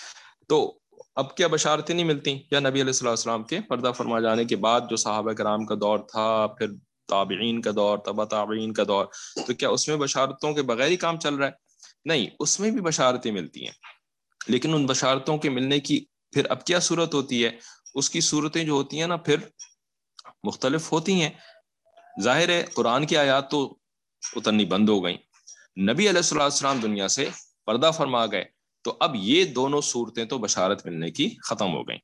تو 0.47 0.79
اب 1.15 1.35
کیا 1.37 1.47
بشارتیں 1.47 1.95
نہیں 1.95 2.05
ملتی 2.05 2.43
یا 2.51 2.59
نبی 2.59 2.69
علیہ 2.69 2.83
السلام 2.83 3.09
السلام 3.09 3.43
کے 3.43 3.59
پردہ 3.61 3.91
فرما 3.97 4.19
جانے 4.19 4.45
کے 4.45 4.55
بعد 4.55 4.81
جو 4.89 4.95
صحابہ 4.95 5.31
کرام 5.31 5.65
کا 5.65 5.75
دور 5.75 5.99
تھا، 5.99 6.47
پھر 6.47 6.67
تابعین 7.07 7.61
کا 7.61 7.71
دور 7.75 7.97
تبا 7.97 8.25
تابعین 8.25 8.73
کا 8.73 8.83
دور۔ 8.87 9.05
تو 9.47 9.53
کیا 9.53 9.69
اس 9.69 9.87
میں 9.87 9.97
بشارتوں 9.97 10.53
کے 10.53 10.61
بغیر 10.61 10.87
ہی 10.87 10.97
کام 10.97 11.19
چل 11.19 11.35
رہا 11.35 11.47
ہے؟ 11.47 11.51
نہیں، 12.05 12.25
اس 12.39 12.59
میں 12.59 12.71
بھی 12.71 12.81
بشارتیں 12.81 13.31
ملتی 13.31 13.65
ہیں۔ 13.65 13.73
لیکن 14.47 14.73
ان 14.73 14.85
بشارتوں 14.85 15.37
کے 15.37 15.49
ملنے 15.49 15.79
کی 15.79 16.05
پھر 16.31 16.45
اب 16.49 16.65
کیا 16.65 16.79
صورت 16.79 17.13
ہوتی 17.13 17.45
ہے؟ 17.45 17.51
اس 17.95 18.09
کی 18.09 18.21
صورتیں 18.21 18.63
جو 18.63 18.71
ہوتی 18.71 18.99
ہیں 18.99 19.07
نا، 19.07 19.17
پھر 19.17 19.35
مختلف 20.43 20.91
ہوتی 20.91 21.21
ہیں۔ 21.21 21.29
ظاہر 22.21 22.49
ہے، 22.49 22.65
قرآن 22.73 23.05
کی 23.05 23.17
آیات 23.17 23.51
تو 23.51 23.77
اترنی 24.35 24.65
بند 24.65 24.89
ہو 24.89 25.03
گئیں۔ 25.03 25.17
نبی 25.79 26.09
علیہ 26.09 26.19
السلام 26.19 26.43
السلام 26.43 26.79
دنیا 26.79 27.07
سے 27.07 27.29
پردہ 27.65 27.91
فرما 27.97 28.25
گئے۔ 28.25 28.45
تو 28.83 28.97
اب 28.99 29.15
یہ 29.15 29.45
دونوں 29.45 29.81
صورتیں 29.81 30.25
تو 30.25 30.37
بشارت 30.37 30.85
ملنے 30.85 31.11
کی 31.11 31.35
ختم 31.43 31.73
ہو 31.73 31.87
گئیں۔ 31.87 31.99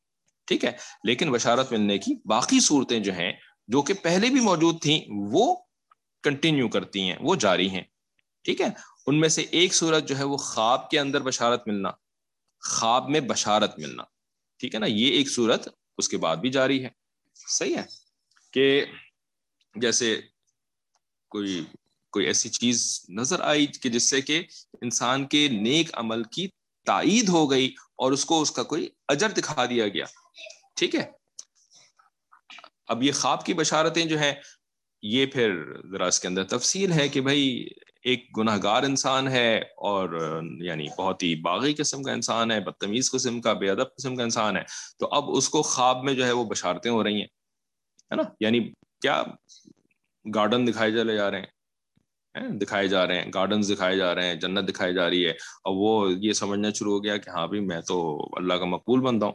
ٹھیک 0.45 0.65
ہے؟ 0.65 0.71
لیکن 1.03 1.31
بشارت 1.31 1.71
ملنے 1.71 1.97
کی 1.97 2.15
باقی 2.25 2.59
صورتیں 2.59 2.99
جو 2.99 3.13
ہیں 3.13 3.33
جو 3.71 3.81
کہ 3.81 3.93
پہلے 3.93 4.29
بھی 4.29 4.39
موجود 4.39 4.81
تھیں، 4.81 5.01
وہ 5.09 5.55
کنٹینیو 6.23 6.67
کرتی 6.67 7.01
ہیں، 7.01 7.15
وہ 7.21 7.35
جاری 7.35 7.69
ہیں۔ 7.69 7.81
ٹھیک 8.43 8.61
ہے؟ 8.61 8.65
ان 9.07 9.19
میں 9.19 9.29
سے 9.29 9.41
ایک 9.41 9.75
صورت 9.75 10.07
جو 10.07 10.17
ہے 10.17 10.23
وہ 10.23 10.37
خواب 10.37 10.89
کے 10.89 10.99
اندر 10.99 11.21
بشارت 11.21 11.67
ملنا، 11.67 11.91
خواب 12.69 13.09
میں 13.09 13.19
بشارت 13.19 13.79
ملنا۔ 13.79 14.03
ٹھیک 14.59 14.75
ہے 14.75 14.79
نا؟ 14.79 14.85
یہ 14.85 15.05
ایک 15.05 15.31
صورت 15.31 15.67
اس 15.97 16.09
کے 16.09 16.17
بعد 16.17 16.37
بھی 16.37 16.49
جاری 16.49 16.83
ہے۔ 16.83 16.89
صحیح 17.35 17.75
ہے؟ 17.77 17.83
کہ 18.53 18.85
جیسے 19.75 20.21
کوئی 21.29 21.65
کوئی 22.11 22.25
ایسی 22.25 22.49
چیز 22.49 23.01
نظر 23.09 23.39
آئی 23.41 23.65
کہ 23.65 23.89
جس 23.89 24.09
سے 24.09 24.21
کہ 24.21 24.43
انسان 24.81 25.27
کے 25.27 25.47
نیک 25.47 25.89
عمل 25.93 26.23
کی 26.23 26.47
تائید 26.85 27.29
ہو 27.29 27.51
گئی 27.51 27.67
اور 27.95 28.11
اس 28.11 28.25
کو 28.25 28.41
اس 28.41 28.51
کا 28.51 28.63
کوئی 28.63 28.89
اجر 29.07 29.29
دکھا 29.29 29.65
دیا 29.65 29.87
گیا۔ 29.87 30.05
ٹھیک 30.75 30.95
ہے؟ 30.95 31.20
اب 32.91 33.03
یہ 33.03 33.11
خواب 33.11 33.45
کی 33.45 33.53
بشارتیں 33.53 34.05
جو 34.05 34.19
ہیں، 34.19 34.33
یہ 35.01 35.25
پھر 35.25 35.63
ذرا 35.91 36.05
اس 36.05 36.19
کے 36.19 36.27
اندر 36.27 36.43
تفصیل 36.43 36.91
ہے 36.91 37.07
کہ 37.07 37.21
بھائی 37.21 37.67
ایک 38.03 38.25
گناہ 38.37 38.57
گار 38.63 38.83
انسان 38.83 39.27
ہے 39.27 39.57
اور 39.57 40.39
یعنی 40.59 40.87
بہت 40.97 41.23
ہی 41.23 41.35
باغی 41.35 41.73
قسم 41.73 42.03
کا 42.03 42.11
انسان 42.11 42.51
ہے، 42.51 42.59
بدتمیز 42.59 43.11
قسم 43.11 43.41
کا، 43.41 43.53
بے 43.53 43.69
ادب 43.69 43.95
قسم 43.95 44.15
کا 44.15 44.23
انسان 44.23 44.57
ہے۔ 44.57 44.61
تو 44.99 45.07
اب 45.11 45.23
اس 45.27 45.49
کو 45.49 45.61
خواب 45.61 46.03
میں 46.03 46.13
جو 46.13 46.25
ہے 46.25 46.31
وہ 46.31 46.45
بشارتیں 46.45 46.91
ہو 46.91 47.03
رہی 47.03 47.13
ہیں، 47.13 47.27
ہے 48.11 48.15
نا؟ 48.15 48.23
یعنی 48.39 48.59
کیا 49.01 49.23
گارڈن 50.35 50.67
دکھائے 50.67 50.91
چلے 50.91 51.15
جا 51.15 51.31
رہے 51.31 51.39
ہیں؟ 51.39 51.47
دکھائے 52.49 52.87
جا 52.87 53.07
رہے 53.07 53.21
ہیں، 53.21 53.31
گارڈنز 53.33 53.71
دکھائے 53.73 53.97
جا 53.97 54.15
رہے 54.15 54.25
ہیں، 54.25 54.35
جنت 54.35 54.69
دکھائی 54.69 54.93
جا 54.93 55.09
رہی 55.09 55.25
ہے۔ 55.25 55.31
اور 55.31 55.75
وہ 55.75 56.11
یہ 56.17 56.33
سمجھنا 56.33 56.69
شروع 56.75 56.93
ہو 56.93 57.03
گیا 57.03 57.17
کہ 57.17 57.29
ہاں 57.29 57.47
بھی 57.47 57.59
میں 57.59 57.81
تو 57.81 58.19
اللہ 58.37 58.53
کا 58.53 58.65
مقبول 58.65 58.99
بنتا 58.99 59.25
ہوں۔ 59.25 59.33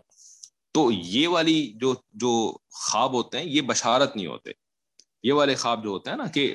تو 0.77 0.91
یہ 0.91 1.29
والی 1.29 1.73
جو 1.75 1.95
جو 2.13 2.57
خواب 2.71 3.13
ہوتے 3.13 3.39
ہیں، 3.39 3.45
یہ 3.45 3.61
بشارت 3.61 4.17
نہیں 4.17 4.27
ہوتے۔ 4.27 4.51
یہ 5.23 5.33
والے 5.33 5.55
خواب 5.55 5.85
جو 5.85 5.91
ہوتے 5.91 6.11
ہیں 6.11 6.17
نا 6.17 6.27
کہ 6.27 6.55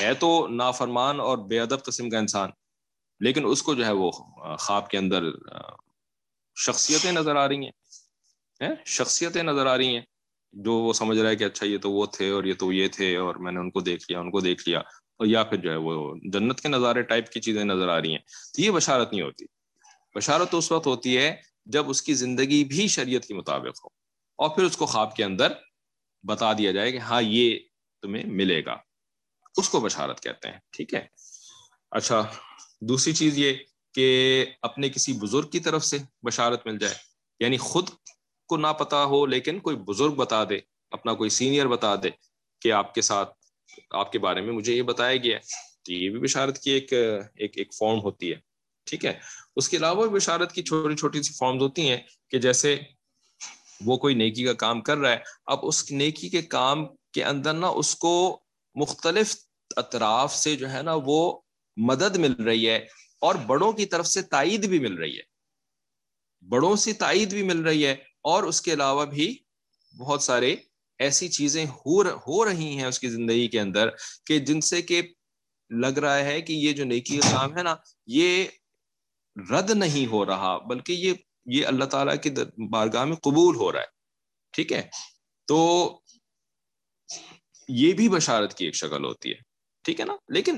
ہے 0.00 0.14
تو 0.14 0.48
نافرمان 0.48 1.20
اور 1.20 1.38
بے 1.38 1.60
ادب 1.60 1.82
قسم 1.82 2.10
کا 2.10 2.18
انسان، 2.18 2.50
لیکن 3.20 3.44
اس 3.46 3.62
کو 3.62 3.74
جو 3.74 3.86
ہے 3.86 3.92
وہ 3.92 4.10
خواب 4.56 4.90
کے 4.90 4.98
اندر 4.98 5.24
شخصیتیں 6.56 7.12
نظر 7.12 7.36
آ 7.36 7.48
رہی 7.48 7.66
ہیں؟ 7.66 7.70
شخصیتیں 8.86 9.42
نظر 9.42 9.66
آ 9.66 9.76
رہی 9.76 9.94
ہیں۔ 9.94 10.02
جو 10.52 10.74
وہ 10.74 10.92
سمجھ 10.92 11.18
رہا 11.18 11.30
ہے 11.30 11.36
کہ 11.36 11.44
اچھا 11.44 11.66
یہ 11.66 11.78
تو 11.78 11.92
وہ 11.92 12.06
تھے 12.06 12.30
اور 12.30 12.44
یہ 12.44 12.54
تو 12.54 12.72
یہ 12.72 12.88
تھے 12.88 13.16
اور 13.16 13.34
میں 13.34 13.52
نے 13.52 13.60
ان 13.60 13.70
کو 13.70 13.80
دیکھ 13.80 14.04
لیا، 14.08 14.20
ان 14.20 14.30
کو 14.30 14.40
دیکھ 14.40 14.68
لیا۔ 14.68 14.78
اور 15.16 15.26
یا 15.26 15.44
پھر 15.44 15.56
جو 15.56 15.70
ہے 15.70 15.76
وہ 15.76 16.14
جنت 16.32 16.60
کے 16.60 16.68
نظارے 16.68 17.02
ٹائپ 17.02 17.30
کی 17.32 17.40
چیزیں 17.40 17.64
نظر 17.64 17.88
آ 17.88 18.00
رہی 18.00 18.10
ہیں۔ 18.10 18.18
تو 18.54 18.62
یہ 18.62 18.70
بشارت 18.70 19.12
نہیں 19.12 19.22
ہوتی۔ 19.22 19.44
بشارت 20.14 20.50
تو 20.50 20.58
اس 20.58 20.72
وقت 20.72 20.86
ہوتی 20.86 21.16
ہے 21.18 21.51
جب 21.66 21.90
اس 21.90 22.02
کی 22.02 22.14
زندگی 22.14 22.64
بھی 22.64 22.88
شریعت 22.88 23.24
کے 23.24 23.34
مطابق 23.34 23.84
ہو 23.84 23.88
اور 24.36 24.50
پھر 24.50 24.62
اس 24.62 24.76
کو 24.76 24.86
خواب 24.86 25.16
کے 25.16 25.24
اندر 25.24 25.52
بتا 26.22 26.52
دیا 26.52 26.72
جائے 26.72 26.92
کہ 26.92 26.98
ہاں 26.98 27.22
یہ 27.22 27.58
تمہیں 28.02 28.24
ملے 28.26 28.64
گا۔ 28.64 28.76
اس 29.56 29.68
کو 29.68 29.80
بشارت 29.80 30.22
کہتے 30.22 30.48
ہیں، 30.48 30.58
ٹھیک 30.70 30.94
ہے؟ 30.94 31.06
اچھا 31.90 32.26
دوسری 32.80 33.12
چیز 33.12 33.38
یہ 33.38 33.52
کہ 33.94 34.46
اپنے 34.62 34.88
کسی 34.88 35.12
بزرگ 35.12 35.48
کی 35.48 35.58
طرف 35.58 35.84
سے 35.84 35.98
بشارت 36.26 36.66
مل 36.66 36.78
جائے 36.78 36.94
یعنی 37.40 37.56
خود 37.56 37.88
کو 38.48 38.56
نہ 38.56 38.66
پتا 38.66 39.04
ہو 39.04 39.26
لیکن 39.26 39.58
کوئی 39.58 39.76
بزرگ 39.76 40.14
بتا 40.14 40.44
دے، 40.44 40.58
اپنا 40.90 41.14
کوئی 41.14 41.30
سینئر 41.30 41.66
بتا 41.66 41.94
دے 42.02 42.10
کہ 42.60 42.72
آپ 42.72 42.94
کے 42.94 43.02
ساتھ، 43.02 43.30
آپ 43.90 44.12
کے 44.12 44.18
بارے 44.18 44.40
میں 44.40 44.52
مجھے 44.52 44.74
یہ 44.74 44.82
بتایا 44.82 45.16
گیا 45.16 45.36
ہے۔ 45.36 45.72
تو 45.82 45.92
یہ 45.92 46.10
بھی 46.10 46.20
بشارت 46.20 46.58
کی 46.58 46.70
ایک 46.70 46.92
ایک 47.36 47.52
ایک 47.58 47.74
فارم 47.74 48.00
ہوتی 48.00 48.32
ہے۔ 48.32 48.51
ٹھیک 48.86 49.04
ہے؟ 49.04 49.12
اس 49.56 49.68
کے 49.68 49.76
علاوہ 49.76 50.06
بشارت 50.06 50.52
کی 50.52 50.62
چھوٹی 50.62 50.96
چھوٹی 50.96 51.22
سی 51.22 51.32
فارمز 51.32 51.62
ہوتی 51.62 51.88
ہیں 51.88 51.98
کہ 52.30 52.38
جیسے 52.38 52.76
وہ 53.80 53.96
کوئی 53.96 54.14
نیکی 54.14 54.44
کا 54.44 54.52
کام 54.52 54.80
کر 54.80 54.96
رہا 54.96 55.10
ہے، 55.10 55.18
اب 55.46 55.58
اس 55.62 55.90
نیکی 55.92 56.28
کے 56.28 56.42
کام 56.42 56.84
کے 57.12 57.24
اندر 57.24 57.52
نا 57.52 57.68
اس 57.68 57.94
کو 57.94 58.40
مختلف 58.76 59.34
اطراف 59.76 60.34
سے 60.34 60.56
جو 60.56 60.70
ہے 60.72 60.82
نا 60.82 60.92
وہ 61.04 61.40
مدد 61.76 62.16
مل 62.16 62.32
رہی 62.32 62.68
ہے 62.68 62.76
اور 63.22 63.34
بڑوں 63.46 63.72
کی 63.72 63.86
طرف 63.86 64.06
سے 64.06 64.22
تائید 64.22 64.66
بھی 64.66 64.78
مل 64.78 64.94
رہی 64.94 65.16
ہے۔ 65.16 65.22
بڑوں 66.48 66.76
سے 66.76 66.92
تائید 66.92 67.30
بھی 67.30 67.42
مل 67.42 67.60
رہی 67.60 67.86
ہے 67.86 67.92
اور 68.22 68.42
اس 68.42 68.60
کے 68.62 68.72
علاوہ 68.72 69.04
بھی 69.04 69.34
بہت 69.98 70.22
سارے 70.22 70.56
ایسی 71.00 71.28
چیزیں 71.28 71.64
ہو 71.66 72.44
رہی 72.44 72.76
ہیں 72.76 72.84
اس 72.84 72.98
کی 72.98 73.08
زندگی 73.08 73.48
کے 73.48 73.60
اندر 73.60 73.88
کہ 74.26 74.38
جن 74.38 74.60
سے 74.60 74.82
کہ 74.82 75.02
لگ 75.70 75.98
رہا 75.98 76.18
ہے 76.18 76.40
کہ 76.40 76.52
یہ 76.52 76.72
جو 76.72 76.84
نیکی 76.84 77.18
کا 77.18 77.30
کام 77.30 77.56
ہے 77.56 77.62
نا، 77.62 77.74
یہ 78.06 78.44
رد 79.36 79.70
نہیں 79.70 80.06
ہو 80.06 80.24
رہا، 80.26 80.56
بلکہ 80.58 80.92
یہ 80.92 81.12
یہ 81.46 81.66
اللہ 81.66 81.84
تعالیٰ 81.84 82.14
کی 82.22 82.30
بارگاہ 82.70 83.04
میں 83.04 83.16
قبول 83.16 83.56
ہو 83.56 83.70
رہا 83.72 83.80
ہے، 83.80 83.86
ٹھیک 84.54 84.72
ہے؟ 84.72 84.82
تو 85.48 85.58
یہ 87.68 87.92
بھی 87.92 88.08
بشارت 88.08 88.54
کی 88.54 88.64
ایک 88.64 88.74
شکل 88.74 89.04
ہوتی 89.04 89.30
ہے، 89.30 89.40
ٹھیک 89.84 90.00
ہے 90.00 90.04
نا؟ 90.04 90.16
لیکن 90.28 90.56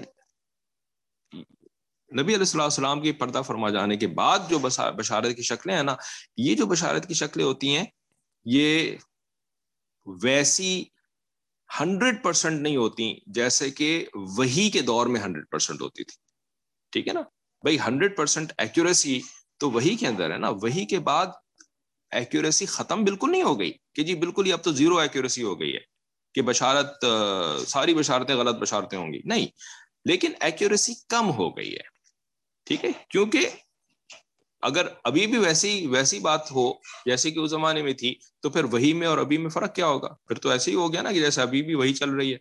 نبی 2.11 2.35
علیہ 2.35 2.39
السلام 2.39 2.65
السلام 2.65 3.01
کی 3.01 3.13
پردہ 3.13 3.43
فرما 3.47 3.71
جانے 3.71 3.97
کے 3.97 4.07
بعد 4.17 4.39
جو 4.51 4.59
بشارت 4.59 5.37
کی 5.37 5.43
شکلیں 5.43 5.75
ہیں 5.77 5.83
نا، 5.83 5.95
یہ 6.37 6.55
جو 6.55 6.67
بشارت 6.67 7.09
کی 7.09 7.15
شکلیں 7.15 7.45
ہوتی 7.45 7.77
ہیں، 7.77 7.85
یہ 8.47 8.97
ویسی 10.07 10.85
ہنڈریڈ 11.71 12.23
پرسینٹ 12.23 12.61
نہیں 12.61 12.77
ہوتی، 12.77 13.13
جیسے 13.35 13.71
کہ 13.71 13.89
وہی 14.37 14.71
کے 14.71 14.81
دور 14.83 15.07
میں 15.07 15.21
ہنڈریڈ 15.21 15.49
پرسینٹ 15.51 15.81
ہوتی 15.81 16.05
تھی، 16.05 16.17
ٹھیک 16.93 17.09
ہے 17.09 17.13
نا؟ 17.13 17.23
بھائی 17.65 17.79
ہنڈریڈ 17.81 18.17
پرسینٹ 18.17 18.53
ایکوریسی 18.59 19.21
تو 19.61 19.71
وہی 19.71 19.95
کے 19.97 20.07
اندر 20.07 20.31
ہے 20.31 20.39
نا، 20.39 20.49
وہی 20.63 20.85
کے 20.87 20.99
بعد 20.99 21.27
ایکوریسی 22.13 22.67
ختم 22.67 23.05
بالکل 23.05 23.31
نہیں 23.31 23.43
ہو 23.43 23.59
گئی 23.61 23.73
کہ 23.95 24.03
جی 24.03 24.15
بالکل 24.15 24.47
ہی 24.47 24.53
اب 24.53 24.63
تو 24.63 24.73
زیرو 24.73 24.99
ایکوریسی 24.99 25.43
ہو 25.43 25.59
گئی 25.61 25.75
ہے 25.75 25.81
کہ 26.35 26.43
بشارت 26.43 27.05
ساری 27.69 27.95
بشارتیں 27.95 28.35
غلط 28.37 28.57
بشارتیں 28.57 28.99
ہوں 28.99 29.13
گی۔ 29.13 29.21
نہیں، 29.25 29.47
لیکن 30.05 30.33
ایکوریسی 30.41 30.95
کم 31.09 31.31
ہو 31.31 31.51
گئی 31.57 31.75
ہے۔ 31.75 31.93
ٹھیک 32.67 32.85
ہے؟ 32.85 32.91
کیونکہ 33.11 33.49
اگر 34.63 34.87
ابھی 35.05 35.27
بھی 35.27 35.39
ویسی 35.39 35.87
ویسی 35.87 36.19
بات 36.19 36.53
ہو، 36.53 36.73
جیسے 37.07 37.31
کہ 37.31 37.39
اس 37.39 37.51
زمانے 37.51 37.83
میں 37.83 37.93
تھی، 37.93 38.15
تو 38.41 38.51
پھر 38.51 38.65
وہی 38.65 38.93
میں 38.93 39.07
اور 39.07 39.19
ابھی 39.19 39.39
میں 39.39 39.51
فرق 39.51 39.75
کیا 39.75 39.87
ہوگا؟ 39.87 40.09
پھر 40.29 40.39
تو 40.39 40.51
ایسے 40.51 40.71
ہی 40.71 40.77
ہو 40.77 40.93
گیا 40.93 41.03
نا 41.03 41.13
کہ 41.13 41.21
جیسے 41.21 41.43
ابھی 41.43 41.63
بھی 41.63 41.75
وہی 41.75 41.95
چل 41.95 42.11
رہی 42.11 42.33
ہے۔ 42.33 42.39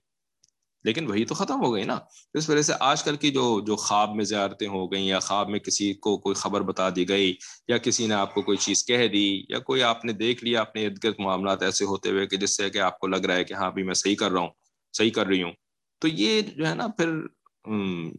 لیکن 0.84 1.08
وہی 1.08 1.26
تو 1.26 1.36
ختم 1.36 1.64
ہو 1.64 1.74
گئی 1.74 1.84
نا۔ 1.84 2.00
اس 2.34 2.50
وجہ 2.50 2.62
سے 2.62 2.74
آج 2.80 3.04
کل 3.04 3.16
کی 3.16 3.30
جو 3.30 3.62
جو 3.62 3.76
خواب 3.76 4.16
میں 4.16 4.26
زیارتیں 4.26 4.68
ہو 4.68 4.92
گئیں 4.92 5.06
یا 5.06 5.20
خواب 5.20 5.50
میں 5.50 5.60
کسی 5.60 5.94
کو 5.94 6.18
کوئی 6.18 6.36
خبر 6.36 6.62
بتا 6.62 6.90
دی 6.96 7.10
گئی 7.10 7.36
یا 7.68 7.78
کسی 7.78 8.08
نے 8.08 8.14
آپ 8.14 8.34
کو 8.34 8.42
کوئی 8.42 8.58
چیز 8.58 8.86
کہہ 8.86 9.08
دی 9.08 9.44
یا 9.50 9.60
کوئی 9.60 9.84
آپ 9.84 10.06
نے 10.06 10.14
دیکھ 10.14 10.44
لیا 10.44 10.62
اپنے 10.62 10.86
ارد 10.86 11.04
گرد 11.04 11.16
معاملات 11.20 11.64
ایسے 11.64 11.86
ہوتے 11.86 12.10
ہوئے 12.10 12.28
کہ 12.28 12.38
جس 12.38 12.58
سے 12.58 12.70
کہ 12.70 12.78
آپ 12.78 13.00
کو 13.00 13.08
لگ 13.08 13.18
رہا 13.18 13.36
ہے 13.36 13.44
کہ 13.44 13.54
ہاں 13.54 13.72
بھی 13.72 13.84
میں 13.84 13.94
صحیح 13.94 14.16
کر 14.16 14.32
رہا 14.32 14.42
ہوں، 14.42 14.50
صحیح 14.98 15.12
کر 15.12 15.28
رہی 15.28 15.44
ہوں۔ 15.44 15.52
تو 16.00 16.08
یہ 16.08 16.42
جو 16.42 16.68
ہے 16.68 16.76
نا، 16.76 16.88
پھر 16.88 17.10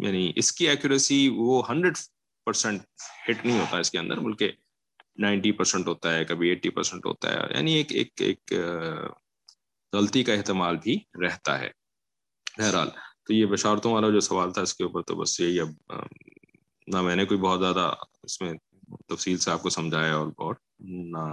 یعنی 0.01 0.33
اس 0.37 0.53
کی 0.53 0.69
ایکوریسی 0.69 1.29
وہ 1.29 1.63
ہنڈریڈ 1.69 1.95
پرسینٹ 2.47 2.83
ہٹ 3.31 3.47
نہیں 3.47 3.61
ہوتا 3.61 3.79
اس 3.79 3.91
کے 3.91 3.99
اندر، 3.99 4.19
بلکہ 4.19 4.53
نائنٹی 5.19 5.53
پرسینٹ 5.53 5.87
ہوتا 5.87 6.15
ہے، 6.15 6.25
کبھی 6.25 6.49
ایٹی 6.49 6.69
پرسینٹ 6.69 7.07
ہوتا 7.07 7.33
ہے۔ 7.33 7.57
یعنی 7.57 7.75
ایک 7.75 7.93
ایک 7.93 8.13
ایک 8.19 8.53
غلطی 9.93 10.23
کا 10.23 10.35
احتمال 10.35 10.77
بھی 10.77 10.99
رہتا 11.25 11.61
ہے۔ 11.61 11.84
بہرحال، 12.59 12.91
تو 13.27 13.33
یہ 13.33 13.47
بشارتوں 13.47 13.93
والا 13.93 14.11
جو 14.11 14.21
سوال 14.21 14.53
تھا 14.53 14.63
اس 14.63 14.75
کے 14.75 14.85
اوپر، 14.85 15.03
تو 15.03 15.15
بس 15.17 15.39
یہی 15.41 15.61
اب، 15.61 15.71
نہ 16.89 17.03
میں 17.03 17.17
نے 17.17 17.25
کوئی 17.25 17.41
بہت 17.41 17.61
زیادہ 17.61 17.93
اس 18.23 18.41
میں 18.41 18.53
تفصیل 19.09 19.39
سے 19.39 19.51
آپ 19.51 19.63
کو 19.63 19.71
سمجھایا 19.71 20.15
اور 20.17 20.27
بہت 20.39 20.59
نہ 21.13 21.25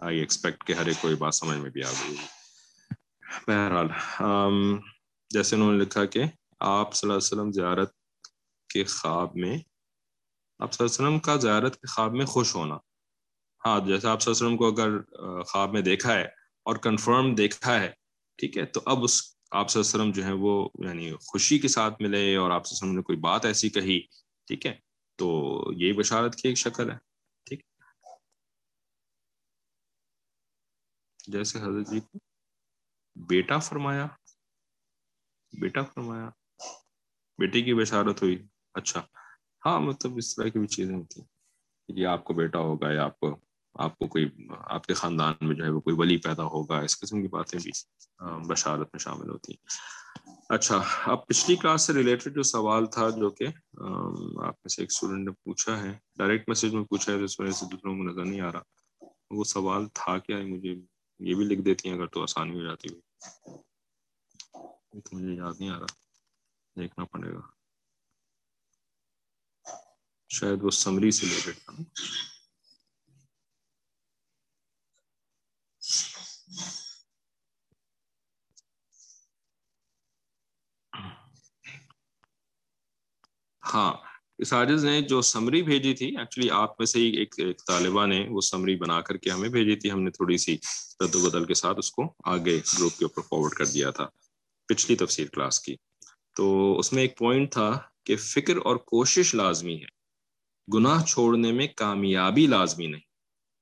آئی 0.00 0.18
ایکسپیکٹ 0.18 0.64
کہ 0.66 0.72
ہر 0.72 0.86
ایک 0.86 1.00
کوئی 1.00 1.14
بات 1.16 1.34
سمجھ 1.34 1.58
میں 1.58 1.70
بھی 1.70 1.82
آ 1.82 1.90
گئی 2.00 2.16
بہرحال 3.46 3.88
جیسے 5.30 5.56
انہوں 5.56 5.72
نے 5.72 5.78
لکھا 5.78 6.04
کہ 6.04 6.22
آپ 6.60 6.94
صلی 6.94 7.08
اللہ 7.08 7.18
علیہ 7.18 7.26
وسلم 7.26 7.52
زیارت 7.52 7.92
کے 8.70 8.84
خواب 8.84 9.36
میں 9.36 9.56
آپ 10.60 10.72
صلی 10.72 10.84
اللہ 10.84 10.94
علیہ 10.94 11.06
وسلم 11.06 11.18
کا 11.18 11.36
زیارت 11.36 11.76
کے 11.76 11.86
خواب 11.86 12.14
میں 12.14 12.26
خوش 12.26 12.54
ہونا۔ 12.54 12.76
ہاں 13.62 13.78
جیسے 13.86 14.08
آپ 14.08 14.22
صلی 14.22 14.32
اللہ 14.32 14.38
علیہ 14.38 14.46
وسلم 14.46 14.56
کو 14.56 14.66
اگر 14.66 15.42
خواب 15.42 15.72
میں 15.72 15.82
دیکھا 15.82 16.14
ہے 16.14 16.24
اور 16.66 16.76
کنفرم 16.82 17.34
دیکھا 17.34 17.80
ہے، 17.80 17.90
ٹھیک 18.38 18.56
ہے، 18.58 18.64
تو 18.64 18.80
اب 18.86 19.04
اس 19.04 19.20
آپ 19.52 19.70
صلی 19.70 19.80
اللہ 19.80 19.90
علیہ 19.94 20.02
وسلم 20.02 20.12
جو 20.12 20.24
ہے 20.24 20.32
وہ 20.38 20.52
یعنی 20.86 21.10
خوشی 21.22 21.58
کے 21.58 21.68
ساتھ 21.68 22.02
ملے 22.02 22.34
اور 22.36 22.50
آپ 22.50 22.66
صلی 22.66 22.74
اللہ 22.74 22.84
علیہ 22.84 22.88
وسلم 22.88 22.96
نے 22.96 23.02
کوئی 23.02 23.18
بات 23.18 23.44
ایسی 23.44 23.68
کہی، 23.70 23.98
ٹھیک 24.48 24.66
ہے؟ 24.66 24.74
تو 25.18 25.28
یہی 25.76 25.92
بشارت 25.92 26.34
کی 26.34 26.48
ایک 26.48 26.58
شکل 26.58 26.90
ہے، 26.90 26.96
ٹھیک؟ 27.46 27.62
جیسے 31.28 31.58
حضرت 31.58 31.90
جی 31.90 32.00
کو 32.00 32.18
بیٹا 33.16 33.58
فرمایا 33.58 34.06
بیٹا 35.52 35.82
فرمایا 35.84 36.28
بیٹی 37.38 37.62
کی 37.62 37.74
بشارت 37.74 38.22
ہوئی 38.22 38.36
اچھا۔ 38.74 39.00
ہاں 39.62 39.78
مطلب 39.80 40.16
اس 40.16 40.34
طرح 40.36 40.48
کی 40.48 40.58
بھی 40.58 40.66
چیزیں 40.66 40.94
ہوتی 40.94 41.20
ہیں، 41.20 41.26
کہ 41.88 42.06
آپ 42.06 42.24
کو 42.24 42.34
بیٹا 42.34 42.58
ہوگا 42.58 42.92
یا 42.92 43.04
آپ 43.04 43.18
کو 43.20 43.34
آپ 43.78 43.98
کو 43.98 44.06
کوئی، 44.06 44.30
آپ 44.60 44.86
کے 44.86 44.94
خاندان 44.94 45.34
میں 45.40 45.56
جو 45.56 45.64
ہے 45.64 45.68
وہ 45.68 45.80
کوئی 45.80 45.96
ولی 45.98 46.16
پیدا 46.16 46.44
ہوگا، 46.44 46.78
اس 46.78 47.00
قسم 47.00 47.22
کی 47.22 47.28
باتیں 47.28 47.58
بھی 47.62 47.70
بشارت 48.48 48.80
میں 48.80 48.98
شامل 48.98 49.30
ہوتی 49.30 49.52
ہیں۔ 49.52 49.66
اچھا 50.48 50.82
اب 51.04 51.26
پچھلی 51.26 51.56
کلاس 51.56 51.82
سے 51.82 51.92
ریلیٹڈ 51.92 52.34
جو 52.34 52.42
سوال 52.42 52.86
تھا 52.86 53.10
جو 53.10 53.30
کہ 53.30 53.46
آپ 54.44 54.54
میں 54.54 54.68
سے 54.68 54.82
ایک 54.82 54.90
اسٹوڈنٹ 54.90 55.28
نے 55.28 55.30
پوچھا 55.30 55.80
ہے 55.82 55.98
ڈائریکٹ 56.18 56.48
میسج 56.48 56.74
میں 56.74 56.84
پوچھا 56.84 57.12
ہے 57.12 57.24
اس 57.24 57.40
وجہ 57.40 57.50
سے 57.50 57.66
دوسروں 57.72 57.96
کو 57.96 58.02
نظر 58.02 58.24
نہیں 58.24 58.40
آ 58.40 58.52
رہا۔ 58.52 58.62
وہ 59.30 59.44
سوال 59.44 59.86
تھا 59.94 60.18
کیا؟ 60.18 60.36
مجھے 60.38 60.70
یہ 61.18 61.34
بھی 61.34 61.44
لکھ 61.44 61.60
دیتی 61.60 61.88
ہیں 61.88 61.96
اگر 61.96 62.06
تو 62.06 62.22
آسانی 62.22 62.54
ہو 62.54 62.62
جاتی 62.64 62.88
ہوئی۔ 62.92 63.00
مجھے 65.12 65.34
یاد 65.34 65.52
نہیں 65.60 65.70
آ 65.70 65.78
رہا۔ 65.78 65.86
دیکھنا 66.76 67.04
پڑے 67.04 67.32
گا۔ 67.34 67.40
شاید 70.28 70.62
وہ 70.62 70.70
سمری 70.70 71.10
سے 71.10 71.26
ریلیٹڈ 71.26 71.58
تھا۔ 71.64 71.82
ہاں 83.62 83.92
اس 84.38 84.52
عاجز 84.52 84.84
نے 84.84 85.00
جو 85.00 85.22
سمری 85.22 85.62
بھیجی 85.62 85.94
تھی 85.94 86.16
ایکچولی 86.18 86.50
آپ 86.50 86.80
میں 86.80 86.86
سے 86.86 86.98
ہی 86.98 87.04
ایک 87.04 87.34
ایک 87.38 87.66
طالبہ 87.66 88.06
نے 88.06 88.28
وہ 88.28 88.40
سمری 88.40 88.76
بنا 88.76 89.00
کر 89.00 89.16
کے 89.16 89.30
ہمیں 89.30 89.48
بھیجی 89.48 89.76
تھی۔ 89.76 89.90
ہم 89.90 90.02
نے 90.02 90.10
تھوڑی 90.10 90.36
سی 90.36 90.56
رد 91.00 91.14
و 91.14 91.30
بدل 91.30 91.44
کے 91.44 91.54
ساتھ 91.54 91.78
اس 91.78 91.90
کو 91.90 92.12
آگے 92.24 92.60
گروپ 92.78 92.98
کے 92.98 93.04
اوپر 93.04 93.22
فارورڈ 93.22 93.52
کر 93.52 93.66
دیا 93.66 93.90
تھا، 93.90 94.06
پچھلی 94.68 94.96
تفصیل 94.96 95.26
کلاس 95.26 95.60
کی۔ 95.60 95.76
تو 96.36 96.78
اس 96.78 96.92
میں 96.92 97.02
ایک 97.02 97.18
پوائنٹ 97.18 97.52
تھا 97.52 97.78
کہ 98.04 98.16
فکر 98.16 98.56
اور 98.56 98.76
کوشش 98.76 99.34
لازمی 99.34 99.76
ہے۔ 99.76 99.86
گناہ 100.68 101.04
چھوڑنے 101.04 101.52
میں 101.52 101.66
کامیابی 101.76 102.46
لازمی 102.46 102.86
نہیں، 102.86 103.00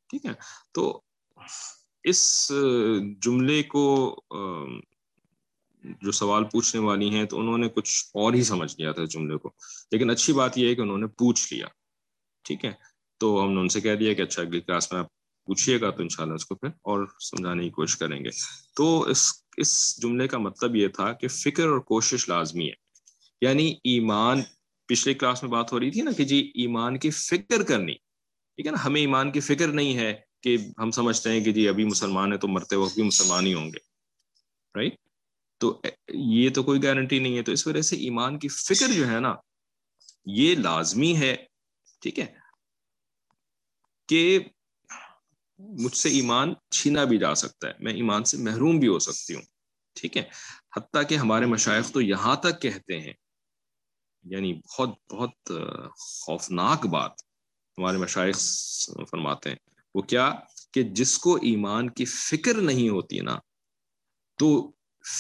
ٹھیک 0.09 0.27
ہے؟ 0.27 0.33
تو 0.73 1.01
اس 2.05 2.53
جملے 3.23 3.63
کو 3.63 4.21
جو 6.03 6.13
سوال 6.13 6.45
پوچھنے 6.45 6.83
والی 6.83 7.11
ہیں، 7.11 7.25
تو 7.25 7.41
انہوں 7.41 7.59
نے 7.59 7.69
کچھ 7.69 8.05
اور 8.15 8.35
ہی 8.35 8.43
سمجھ 8.43 8.77
لیا 8.79 8.93
تھا 8.93 9.05
جملے 9.05 9.37
کو۔ 9.37 9.51
لیکن 9.93 10.11
اچھی 10.11 10.33
بات 10.33 10.59
یہ 10.59 10.69
ہے 10.69 10.75
کہ 10.75 10.81
انہوں 10.81 10.99
نے 10.99 11.07
پوچھ 11.07 11.55
لیا۔ 11.55 11.67
ٹھیک 12.45 12.65
ہے؟ 12.65 12.73
تو 13.19 13.45
ہم 13.45 13.53
نے 13.53 13.61
ان 13.61 13.69
سے 13.69 13.81
کہہ 13.81 13.95
دیا 13.95 14.13
کہ 14.13 14.23
اچھا 14.23 14.43
اگلی 14.43 14.61
کلاس 14.61 14.93
میں 14.93 15.01
آپ 15.01 15.07
پوچھیے 15.47 15.81
گا 15.81 15.91
تو 15.91 16.03
انشاءاللہ 16.03 16.35
اس 16.35 16.47
کو 16.47 16.55
پھر 16.55 16.69
اور 16.69 17.07
سمجھانے 17.21 17.65
کی 17.65 17.71
کوشش 17.71 17.97
کریں 17.97 18.25
گے۔ 18.25 18.29
تو 18.77 19.03
اس 19.03 19.33
اس 19.57 20.03
جملے 20.03 20.29
کا 20.29 20.39
مطلب 20.39 20.77
یہ 20.77 20.89
تھا 20.89 21.13
کہ 21.13 21.29
فکر 21.29 21.67
اور 21.67 21.79
کوشش 21.79 22.29
لازمی 22.29 22.69
ہے۔ 22.69 22.75
یعنی 23.41 23.75
ایمان، 23.85 24.41
پچھلے 24.87 25.15
کلاس 25.15 25.43
میں 25.43 25.51
بات 25.51 25.73
ہو 25.73 25.81
رہی 25.81 25.91
تھی 25.91 26.03
نا 26.03 26.13
کہ 26.13 26.25
جی 26.25 26.53
ایمان 26.55 26.99
کی 26.99 27.11
فکر 27.11 27.63
کرنی۔ 27.63 27.95
ٹھیک 28.57 28.67
ہے 28.67 28.71
نا؟ 28.71 28.85
ہمیں 28.85 29.01
ایمان 29.01 29.33
کی 29.33 29.41
فکر 29.41 29.69
نہیں 29.69 29.97
ہے۔ 29.97 30.34
کہ 30.45 30.57
ہم 30.79 30.91
سمجھتے 30.91 31.31
ہیں 31.31 31.45
کہ 31.45 31.53
جی 31.53 31.69
ابھی 31.69 31.85
مسلمان 31.85 32.33
ہے 32.33 32.39
تو 32.39 32.49
مرتے 32.49 32.77
وقت 32.77 32.95
بھی 32.95 33.03
مسلمان 33.03 33.47
ہی 33.47 33.55
ہوں 33.55 33.67
گے۔ 33.67 33.79
رائٹ 34.75 34.97
تو 35.59 35.81
یہ 36.09 36.51
تو 36.51 36.63
کوئی 36.63 36.83
گارنٹی 36.83 37.19
نہیں 37.19 37.37
ہے۔ 37.37 37.43
تو 37.43 37.53
اس 37.53 37.67
وجہ 37.67 37.81
سے 37.81 37.97
ایمان 37.97 38.39
کی 38.39 38.49
فکر 38.49 38.93
جو 38.93 39.09
ہے 39.09 39.21
نا، 39.21 39.35
یہ 40.27 40.55
لازمی 40.55 41.17
ہے۔ 41.17 41.37
ٹھیک 42.01 42.19
ہے؟ 42.19 42.27
کہ 44.09 44.39
مجھ 45.59 45.97
سے 45.97 46.09
ایمان 46.09 46.55
چھینا 46.71 47.05
بھی 47.05 47.19
جا 47.19 47.35
سکتا 47.35 47.69
ہے۔ 47.69 47.73
میں 47.81 47.93
ایمان 47.93 48.25
سے 48.25 48.37
محروم 48.37 48.79
بھی 48.79 48.89
ہو 48.89 48.99
سکتی 48.99 49.35
ہوں۔ 49.35 49.43
ٹھیک 49.95 50.17
ہے؟ 50.17 50.23
حتیٰ 50.77 51.03
کہ 51.09 51.15
ہمارے 51.15 51.47
مشائق 51.47 51.91
تو 51.91 52.01
یہاں 52.01 52.37
تک 52.37 52.63
کہتے 52.63 53.01
ہیں۔ 53.01 53.13
یعنی 54.25 54.55
بہت 54.55 55.13
بہت 55.13 55.53
خوفناک 55.99 56.87
بات 56.87 57.13
ہمارے 57.79 57.99
مشائق 57.99 58.37
فرماتے 59.11 59.51
ہیں۔ 59.51 59.74
وہ 59.95 60.03
کیا 60.03 60.35
کہ 60.73 60.83
جس 60.83 61.19
کو 61.19 61.35
ایمان 61.35 61.91
کی 61.91 62.05
فکر 62.05 62.55
نہیں 62.55 62.89
ہوتی 62.89 63.21
نا، 63.21 63.39
تو 64.39 64.73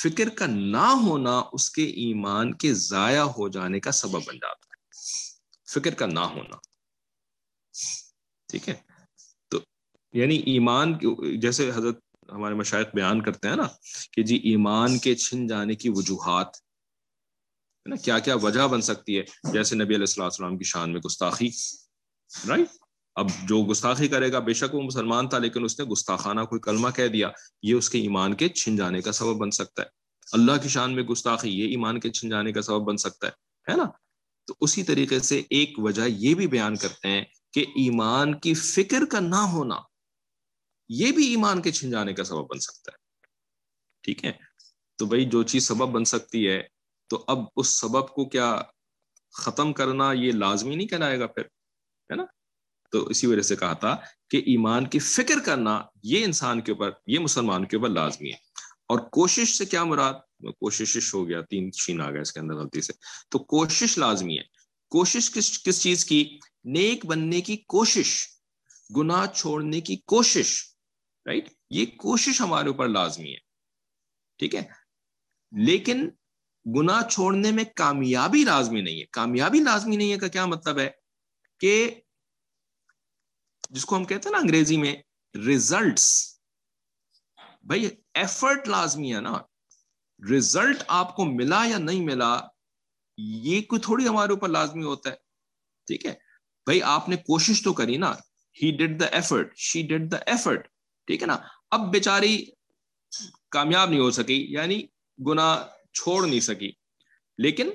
فکر 0.02 0.28
کا 0.28 0.46
نہ 0.46 0.86
ہونا 1.02 1.42
اس 1.52 1.70
کے 1.70 1.84
ایمان 1.84 2.54
کے 2.54 2.74
ضائع 2.74 3.22
ہو 3.22 3.48
جانے 3.48 3.80
کا 3.80 3.92
سبب 3.92 4.24
بن 4.26 4.36
جاتا 4.36 4.66
ہے۔ 4.70 4.80
فکر 5.72 5.94
کا 5.94 6.06
نہ 6.06 6.20
ہونا۔ 6.20 6.56
ٹھیک 8.48 8.68
ہے؟ 8.68 8.74
تو 9.48 9.58
یعنی 10.12 10.36
ایمان 10.36 10.98
جیسے 11.40 11.70
حضرت 11.74 11.98
ہمارے 12.32 12.54
مشاہد 12.54 12.94
بیان 12.94 13.22
کرتے 13.22 13.48
ہیں 13.48 13.56
نا 13.56 13.68
کہ 14.12 14.22
جی 14.22 14.36
ایمان 14.36 14.98
کے 14.98 15.14
چھن 15.14 15.46
جانے 15.46 15.74
کی 15.74 15.88
وجوہات 15.88 16.48
نا، 17.86 17.96
کیا 17.96 18.18
کیا 18.18 18.34
وجہ 18.34 18.66
بن 18.66 18.80
سکتی 18.80 19.18
ہے؟ 19.18 19.22
جیسے 19.52 19.74
نبی 19.74 19.94
علیہ 19.94 20.08
السلام 20.08 20.24
السلام 20.24 20.58
کی 20.58 20.64
شان 20.64 20.92
میں 20.92 21.00
گستاخی 21.00 21.50
رائٹ 22.48 22.68
اب 23.14 23.26
جو 23.48 23.64
گستاخی 23.64 24.08
کرے 24.08 24.32
گا، 24.32 24.38
بے 24.38 24.52
شک 24.52 24.74
وہ 24.74 24.82
مسلمان 24.82 25.28
تھا، 25.28 25.38
لیکن 25.38 25.64
اس 25.64 25.80
نے 25.80 25.86
گستاخانہ 25.86 26.40
کوئی 26.40 26.60
کلمہ 26.60 26.88
کہہ 26.96 27.08
دیا، 27.08 27.30
یہ 27.62 27.74
اس 27.74 27.90
کے 27.90 27.98
ایمان 27.98 28.34
کے 28.34 28.48
چھن 28.48 28.76
جانے 28.76 29.00
کا 29.00 29.12
سبب 29.12 29.34
بن 29.34 29.50
سکتا 29.50 29.82
ہے۔ 29.82 29.86
اللہ 30.32 30.52
کی 30.62 30.68
شان 30.68 30.94
میں 30.94 31.02
گستاخی 31.02 31.60
یہ 31.60 31.68
ایمان 31.68 32.00
کے 32.00 32.10
چھن 32.10 32.28
جانے 32.28 32.52
کا 32.52 32.62
سبب 32.62 32.80
بن 32.80 32.96
سکتا 32.96 33.26
ہے 33.26 33.32
ہے 33.72 33.76
نا؟ 33.76 33.84
تو 34.46 34.54
اسی 34.60 34.82
طریقے 34.82 35.18
سے 35.18 35.42
ایک 35.50 35.74
وجہ 35.78 36.02
یہ 36.06 36.34
بھی 36.34 36.46
بیان 36.46 36.76
کرتے 36.76 37.08
ہیں 37.08 37.24
کہ 37.52 37.60
ایمان 37.60 38.38
کی 38.38 38.54
فکر 38.54 39.04
کا 39.10 39.20
نہ 39.20 39.36
ہونا 39.36 39.76
یہ 40.88 41.12
بھی 41.12 41.26
ایمان 41.26 41.62
کے 41.62 41.72
چھن 41.72 41.90
جانے 41.90 42.12
کا 42.12 42.24
سبب 42.24 42.50
بن 42.50 42.58
سکتا 42.58 42.92
ہے۔ 42.92 42.96
ٹھیک 44.02 44.24
ہے؟ 44.24 44.32
تو 44.96 45.06
بھائی 45.06 45.24
جو 45.24 45.42
چیز 45.42 45.66
سبب 45.66 45.88
بن 45.88 46.04
سکتی 46.04 46.48
ہے، 46.48 46.62
تو 47.06 47.24
اب 47.28 47.38
اس 47.56 47.68
سبب 47.68 48.08
کو 48.08 48.28
کیا 48.28 48.60
ختم 49.32 49.72
کرنا 49.72 50.12
یہ 50.12 50.32
لازمی 50.32 50.74
نہیں 50.74 50.88
کہلائے 50.88 51.18
گا 51.18 51.26
پھر، 51.26 51.42
ہے 52.10 52.14
نا؟ 52.14 52.24
تو 52.94 53.06
اسی 53.06 53.26
وجہ 53.26 53.40
سے 53.40 53.56
کہا 53.56 53.72
تھا 53.72 53.96
کہ 54.30 54.36
ایمان 54.36 54.86
کی 54.86 54.98
فکر 54.98 55.34
کرنا 55.44 55.82
یہ 56.02 56.24
انسان 56.24 56.60
کے 56.60 56.72
اوپر، 56.72 56.90
یہ 57.06 57.18
مسلمان 57.18 57.64
کے 57.64 57.76
اوپر 57.76 57.88
لازمی 57.88 58.28
ہے۔ 58.28 58.36
اور 58.88 58.98
کوشش 58.98 59.58
سے 59.58 59.66
کیا 59.66 59.84
مراد؟ 59.84 60.14
کوشش 60.40 61.14
ہو 61.14 61.28
گیا، 61.28 61.40
تین 61.40 61.70
شین 61.72 62.00
آ 62.00 62.10
گیا 62.10 62.20
اس 62.20 62.32
کے 62.32 62.40
اندر 62.40 62.54
غلطی 62.54 62.80
سے۔ 62.80 62.92
تو 63.28 63.38
کوشش 63.38 63.98
لازمی 63.98 64.38
ہے۔ 64.38 64.42
کوشش 64.90 65.30
کس 65.30 65.62
کس 65.62 65.82
چیز 65.82 66.04
کی؟ 66.04 66.38
نیک 66.64 67.06
بننے 67.06 67.40
کی 67.40 67.56
کوشش، 67.56 68.26
گناہ 68.96 69.26
چھوڑنے 69.26 69.80
کی 69.80 69.96
کوشش 69.96 70.64
رائٹ 71.26 71.48
یہ 71.70 71.86
کوشش 71.86 72.40
ہمارے 72.40 72.68
اوپر 72.68 72.88
لازمی 72.88 73.30
ہے۔ 73.30 73.38
ٹھیک 74.38 74.54
ہے؟ 74.54 74.62
لیکن 75.52 76.10
گناہ 76.78 77.08
چھوڑنے 77.08 77.50
میں 77.50 77.64
کامیابی 77.76 78.44
لازمی 78.44 78.80
نہیں 78.80 79.00
ہے۔ 79.00 79.04
کامیابی 79.04 79.60
لازمی 79.60 79.96
نہیں 79.96 80.12
ہے 80.12 80.16
کا 80.16 80.28
کیا 80.28 80.46
مطلب 80.46 80.78
ہے؟ 80.78 80.90
کہ 81.60 81.90
جس 83.70 83.84
کو 83.84 83.96
ہم 83.96 84.04
کہتے 84.04 84.28
ہیں 84.28 84.32
نا 84.32 84.38
انگریزی 84.38 84.76
میں 84.76 84.94
ریزلٹس 85.34 86.06
بھائی 87.64 87.88
ایفرٹ 88.14 88.68
لازمی 88.68 89.14
ہے 89.14 89.20
نا. 89.20 89.38
ریزلٹ 90.22 90.82
آپ 90.88 91.14
کو 91.16 91.24
ملا 91.26 91.62
یا 91.66 91.78
نہیں 91.78 92.04
ملا، 92.04 92.36
یہ 93.18 93.60
کوئی 93.68 93.80
تھوڑی 93.80 94.06
ہمارے 94.08 94.32
اوپر 94.32 94.48
لازمی 94.48 94.84
ہوتا 94.84 95.10
ہے، 95.10 95.16
ٹھیک 95.88 96.06
ہے؟ 96.06 96.12
بھائی 96.66 96.82
آپ 96.82 97.08
نے 97.08 97.16
کوشش 97.26 97.62
تو 97.62 97.72
کری 97.72 97.96
نا 97.96 98.12
ہی 98.56 98.70
did 98.78 98.98
the 99.00 99.06
effort 99.06 99.56
she 99.58 99.82
did 99.88 100.10
the 100.12 100.16
effort 100.26 100.68
ٹھیک 101.08 101.22
ہے 101.22 101.26
نا؟ 101.26 101.36
اب 101.70 101.90
بیچاری 101.92 102.36
کامیاب 103.50 103.90
نہیں 103.90 104.00
ہو 104.00 104.10
سکی 104.10 104.44
یعنی 104.50 104.80
گنا 105.18 105.46
چھوڑ 105.94 106.26
نہیں 106.26 106.40
سکی، 106.40 106.70
لیکن 107.38 107.70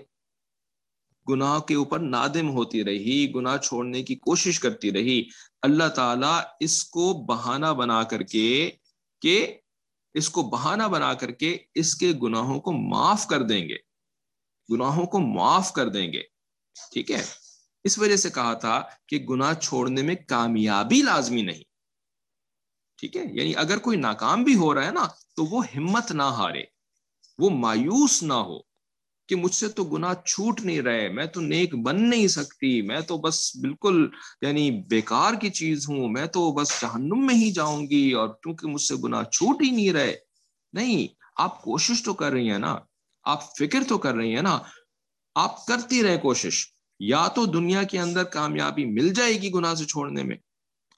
گناہ 1.30 1.60
کے 1.60 1.76
اوپر 1.76 2.00
نادم 2.00 2.50
ہوتی 2.50 2.84
رہی، 2.84 3.34
گناہ 3.36 3.58
چھوڑنے 3.58 4.04
کی 4.04 4.16
کوشش 4.16 4.60
کرتی 4.60 4.92
رہی۔ 4.92 5.24
اللہ 5.62 5.88
تعالیٰ 5.88 6.42
اس 6.60 6.84
کو 6.84 7.14
بہانہ 7.14 7.66
بنا 7.66 8.04
کر 8.04 8.24
کے، 8.24 8.72
کہ 9.22 9.58
اس 10.14 10.30
کو 10.30 10.42
بہانہ 10.42 10.84
بنا 10.84 11.14
کر 11.14 11.32
کے 11.32 11.58
اس 11.76 11.96
کے 11.96 12.14
گناہوں 12.24 12.60
کو 12.60 12.72
معاف 12.72 13.28
کر 13.28 13.42
دیں 13.44 13.70
گے۔ 13.70 13.76
گناہوں 14.72 15.06
کو 15.06 15.20
معاف 15.20 15.74
کر 15.74 15.90
دیں 15.90 16.14
گے۔ 16.14 16.22
ٹھیک 16.94 17.12
ہے؟ 17.12 17.26
اس 17.84 18.00
وجہ 18.00 18.16
سے 18.16 18.30
کہا 18.30 18.54
تھا 18.54 18.84
کہ 19.08 19.18
گناہ 19.18 19.54
چھوڑنے 19.54 20.02
میں 20.02 20.16
کامیابی 20.28 21.02
لازمی 21.02 21.42
نہیں۔ 21.42 21.64
ٹھیک 22.98 23.18
ہے؟ 23.18 23.24
یعنی 23.32 23.54
اگر 23.56 23.78
کوئی 23.78 23.98
ناکام 23.98 24.44
بھی 24.44 24.56
ہو 24.56 24.74
رہا 24.74 24.86
ہے 24.86 24.92
نا، 24.92 25.08
تو 25.36 25.46
وہ 25.46 25.64
ہمت 25.76 26.12
نہ 26.12 26.24
ہارے، 26.24 26.64
وہ 27.38 27.50
مایوس 27.50 28.24
نہ 28.24 28.34
ہو۔ 28.34 28.69
کہ 29.30 29.36
مجھ 29.36 29.54
سے 29.54 29.68
تو 29.68 29.84
گناہ 29.84 30.14
چھوٹ 30.26 30.62
نہیں 30.62 30.82
رہے، 30.82 31.10
میں 31.10 31.26
تو 31.26 31.42
نیک 31.42 31.76
بن 31.76 32.10
نہیں 32.10 32.28
سکتی، 32.28 32.82
میں 32.82 33.02
تو 33.02 33.18
بس 33.18 33.58
بالکل 33.58 34.08
یعنی 34.42 34.72
بیکار 34.72 35.34
کی 35.34 35.50
چیز 35.50 35.90
ہوں، 35.90 36.08
میں 36.08 36.26
تو 36.26 36.52
بس 36.52 36.82
جہنم 36.82 37.26
میں 37.28 37.36
ہی 37.36 37.52
جاؤں 37.52 37.88
گی 37.90 38.12
اور 38.12 38.30
کیونکہ 38.30 38.68
مجھ 38.68 38.82
سے 38.82 38.96
گناہ 38.96 39.24
چھوٹ 39.24 39.62
ہی 39.62 39.70
نہیں 39.72 39.92
رہے۔ 39.92 40.16
نہیں، 40.74 41.08
آپ 41.36 41.62
کوشش 41.62 42.04
تو 42.04 42.14
کر 42.14 42.32
رہی 42.32 42.52
ہیں 42.52 42.60
نا، 42.60 42.78
آپ 43.24 43.58
فکر 43.58 43.80
تو 43.88 43.98
کر 43.98 44.16
رہی 44.16 44.36
ہیں 44.36 44.42
نا، 44.42 44.60
آپ 45.36 45.66
کرتی 45.66 46.04
رہے 46.04 46.18
کوشش۔ 46.18 46.66
یا 47.00 47.28
تو 47.28 47.46
دنیا 47.46 47.84
کے 47.84 48.00
اندر 48.00 48.24
کامیابی 48.24 48.86
مل 48.86 49.14
جائے 49.14 49.34
گی 49.34 49.54
گناہ 49.54 49.74
سے 49.74 49.86
چھوڑنے 49.86 50.24
میں، 50.24 50.36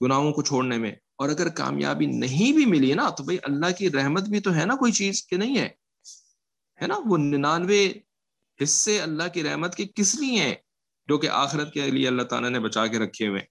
گناہوں 0.01 0.31
کو 0.31 0.41
چھوڑنے 0.41 0.77
میں، 0.77 0.91
اور 0.91 1.29
اگر 1.29 1.49
کامیابی 1.49 2.05
نہیں 2.05 2.51
بھی 2.51 2.65
ملی 2.65 2.93
نا، 2.93 3.09
تو 3.09 3.23
بھائی 3.23 3.37
اللہ 3.43 3.71
کی 3.77 3.91
رحمت 3.91 4.23
بھی 4.29 4.39
تو 4.39 4.55
ہے 4.55 4.65
نا 4.65 4.75
کوئی 4.75 4.91
چیز، 4.91 5.27
کہ 5.27 5.37
نہیں 5.37 5.57
ہے؟ 5.57 5.69
ہے 6.81 6.87
نا؟ 6.87 6.95
وہ 7.05 7.17
ننانوے 7.17 7.93
حصے 8.63 9.01
اللہ 9.01 9.23
کی 9.33 9.43
رحمت 9.43 9.75
کے 9.75 9.85
کس 9.95 10.15
لیے 10.15 10.39
ہیں 10.39 10.55
جو 11.07 11.17
کہ 11.17 11.27
آخرت 11.27 11.73
کے 11.73 11.91
لیے 11.91 12.07
اللہ 12.07 12.23
تعالیٰ 12.23 12.49
نے 12.49 12.59
بچا 12.59 12.87
کے 12.87 12.99
رکھے 12.99 13.27
ہوئے 13.27 13.41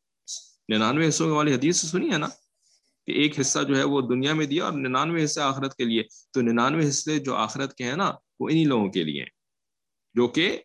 ننانوے 0.68 1.08
حصوں 1.08 1.30
والی 1.30 1.54
حدیث 1.54 1.76
سے 1.76 1.86
سنی 1.86 2.12
ہے 2.12 2.18
نا 2.18 2.28
کہ 3.06 3.12
ایک 3.12 3.40
حصہ 3.40 3.58
جو 3.68 3.76
ہے 3.76 3.82
وہ 3.82 4.00
دنیا 4.00 4.34
میں 4.34 4.46
دیا 4.46 4.64
اور 4.64 4.72
ننانوے 4.72 5.24
حصے 5.24 5.40
آخرت 5.40 5.76
کے 5.76 5.84
لیے۔ 5.84 6.02
تو 6.30 6.40
ننانوے 6.40 6.88
حصے 6.88 7.18
جو 7.18 7.34
آخرت 7.34 7.74
کے 7.74 7.84
ہیں 7.84 7.96
نا، 7.96 8.12
وہ 8.40 8.48
انہی 8.48 8.64
لوگوں 8.64 8.88
کے 8.88 9.04
لیے 9.04 9.24
جو 10.14 10.28
کہ 10.28 10.58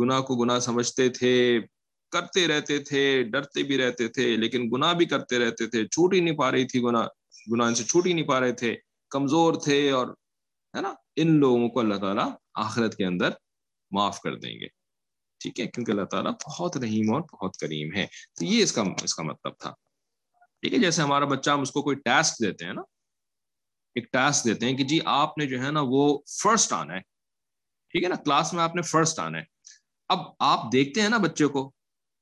گناہ 0.00 0.20
کو 0.20 0.36
گناہ 0.36 0.58
سمجھتے 0.58 1.08
تھے، 1.08 1.60
کرتے 2.10 2.46
رہتے 2.46 2.78
تھے، 2.78 3.22
ڈرتے 3.22 3.62
بھی 3.62 3.78
رہتے 3.78 4.08
تھے، 4.08 4.36
لیکن 4.36 4.70
گناہ 4.72 4.92
بھی 4.92 5.06
کرتے 5.06 5.38
رہتے 5.38 5.66
تھے۔ 5.66 5.86
چھوٹ 5.86 6.14
ہی 6.14 6.20
نہیں 6.20 6.36
پا 6.36 6.50
رہی 6.50 6.64
تھی 6.64 6.82
گناہ 6.82 7.06
گناہ 7.52 7.74
سے 7.74 7.84
چھوٹ 7.84 8.06
ہی 8.06 8.12
نہیں 8.12 8.24
پا 8.24 8.40
رہے 8.40 8.52
تھے۔ 8.52 8.76
کمزور 9.10 9.54
تھے 9.54 9.90
اور، 9.90 10.06
ہے 10.76 10.80
نا، 10.80 10.94
ان 11.16 11.40
لوگوں 11.40 11.68
کو 11.68 11.80
اللہ 11.80 11.94
تعالیٰ 11.94 12.30
آخرت 12.54 12.96
کے 12.96 13.04
اندر 13.04 13.30
معاف 13.90 14.20
کر 14.20 14.36
دیں 14.36 14.60
گے۔ 14.60 14.66
ٹھیک 15.38 15.60
ہے، 15.60 15.66
کیونکہ 15.66 15.90
اللہ 15.90 16.04
تعالیٰ 16.04 16.32
بہت 16.48 16.76
رحیم 16.76 17.14
اور 17.14 17.20
بہت 17.20 17.56
کریم 17.56 17.94
ہے۔ 17.94 18.06
تو 18.06 18.44
یہ 18.44 18.62
اس 18.62 18.72
کا 18.72 18.82
اس 19.02 19.14
کا 19.14 19.22
مطلب 19.22 19.52
تھا۔ 19.58 19.70
ٹھیک 20.60 20.72
ہے، 20.72 20.78
جیسے 20.78 21.02
ہمارا 21.02 21.24
بچہ 21.24 21.50
ہم 21.50 21.60
اس 21.60 21.70
کو 21.70 21.82
کوئی 21.82 21.96
ٹاسک 21.96 22.34
دیتے 22.44 22.64
ہیں 22.64 22.72
نا، 22.72 22.82
ایک 23.94 24.12
ٹاسک 24.12 24.44
دیتے 24.44 24.66
ہیں 24.66 24.76
کہ 24.76 24.84
جی 24.84 24.98
آپ 25.04 25.38
نے 25.38 25.46
جو 25.46 25.62
ہے 25.62 25.70
نا 25.70 25.80
وہ 25.84 26.18
فرسٹ 26.42 26.72
آنا 26.72 26.94
ہے۔ 26.94 27.00
ٹھیک 27.90 28.04
ہے 28.04 28.08
نا 28.08 28.14
کلاس 28.14 28.52
میں 28.52 28.62
آپ 28.62 28.74
نے 28.74 28.82
فرسٹ 28.82 29.18
آنا 29.18 29.38
ہے۔ 29.38 29.44
اب 30.08 30.18
آپ 30.38 30.72
دیکھتے 30.72 31.00
ہیں 31.00 31.08
نا 31.08 31.16
بچے 31.16 31.46
کو 31.46 31.72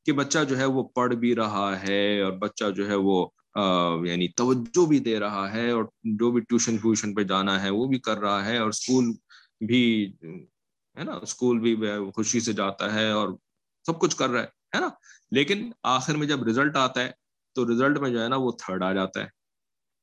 کہ 0.07 0.13
بچہ 0.13 0.39
جو 0.49 0.59
ہے 0.59 0.65
وہ 0.65 0.83
پڑھ 0.83 1.15
بھی 1.15 1.35
رہا 1.35 1.83
ہے 1.89 2.21
اور 2.21 2.33
بچہ 2.33 2.71
جو 2.71 2.89
ہے 2.89 2.95
وہ 2.95 3.29
یعنی 4.07 4.29
توجہ 4.29 4.87
بھی 4.87 4.99
دے 4.99 5.21
رہا 5.21 5.53
ہے 5.53 5.71
اور 5.71 5.85
جو 6.03 6.31
بھی 6.31 6.41
ٹیوشن 6.41 6.79
فیوشن 6.79 7.15
پہ 7.15 7.23
جانا 7.23 7.63
ہے 7.63 7.71
وہ 7.71 7.87
بھی 7.87 7.99
کر 7.99 8.19
رہا 8.19 8.45
ہے 8.45 8.59
اور 8.59 8.69
اسکول 8.69 9.05
بھی 9.67 10.13
ہے 10.97 11.05
نا، 11.05 11.13
اسکول 11.23 11.59
بھی 11.61 11.77
خوشی 12.15 12.41
سے 12.41 12.53
جاتا 12.53 12.93
ہے 12.95 13.11
اور 13.11 13.29
سب 13.87 14.01
کچھ 14.01 14.17
کر 14.17 14.31
رہا 14.31 14.43
ہے 14.43 14.81
نا؟ 14.81 14.89
لیکن 15.31 15.71
آخر 15.83 16.17
میں 16.17 16.27
جب 16.27 16.43
ریزلٹ 16.45 16.77
آتا 16.77 17.03
ہے 17.03 17.11
تو 17.57 17.69
ریزلٹ 17.69 17.99
میں 17.99 18.11
جو 18.11 18.23
ہے 18.23 18.29
نا 18.29 18.37
وہ 18.37 18.51
تھرڈ 18.59 18.83
آ 18.83 18.93
جاتا 18.93 19.21
ہے 19.21 19.27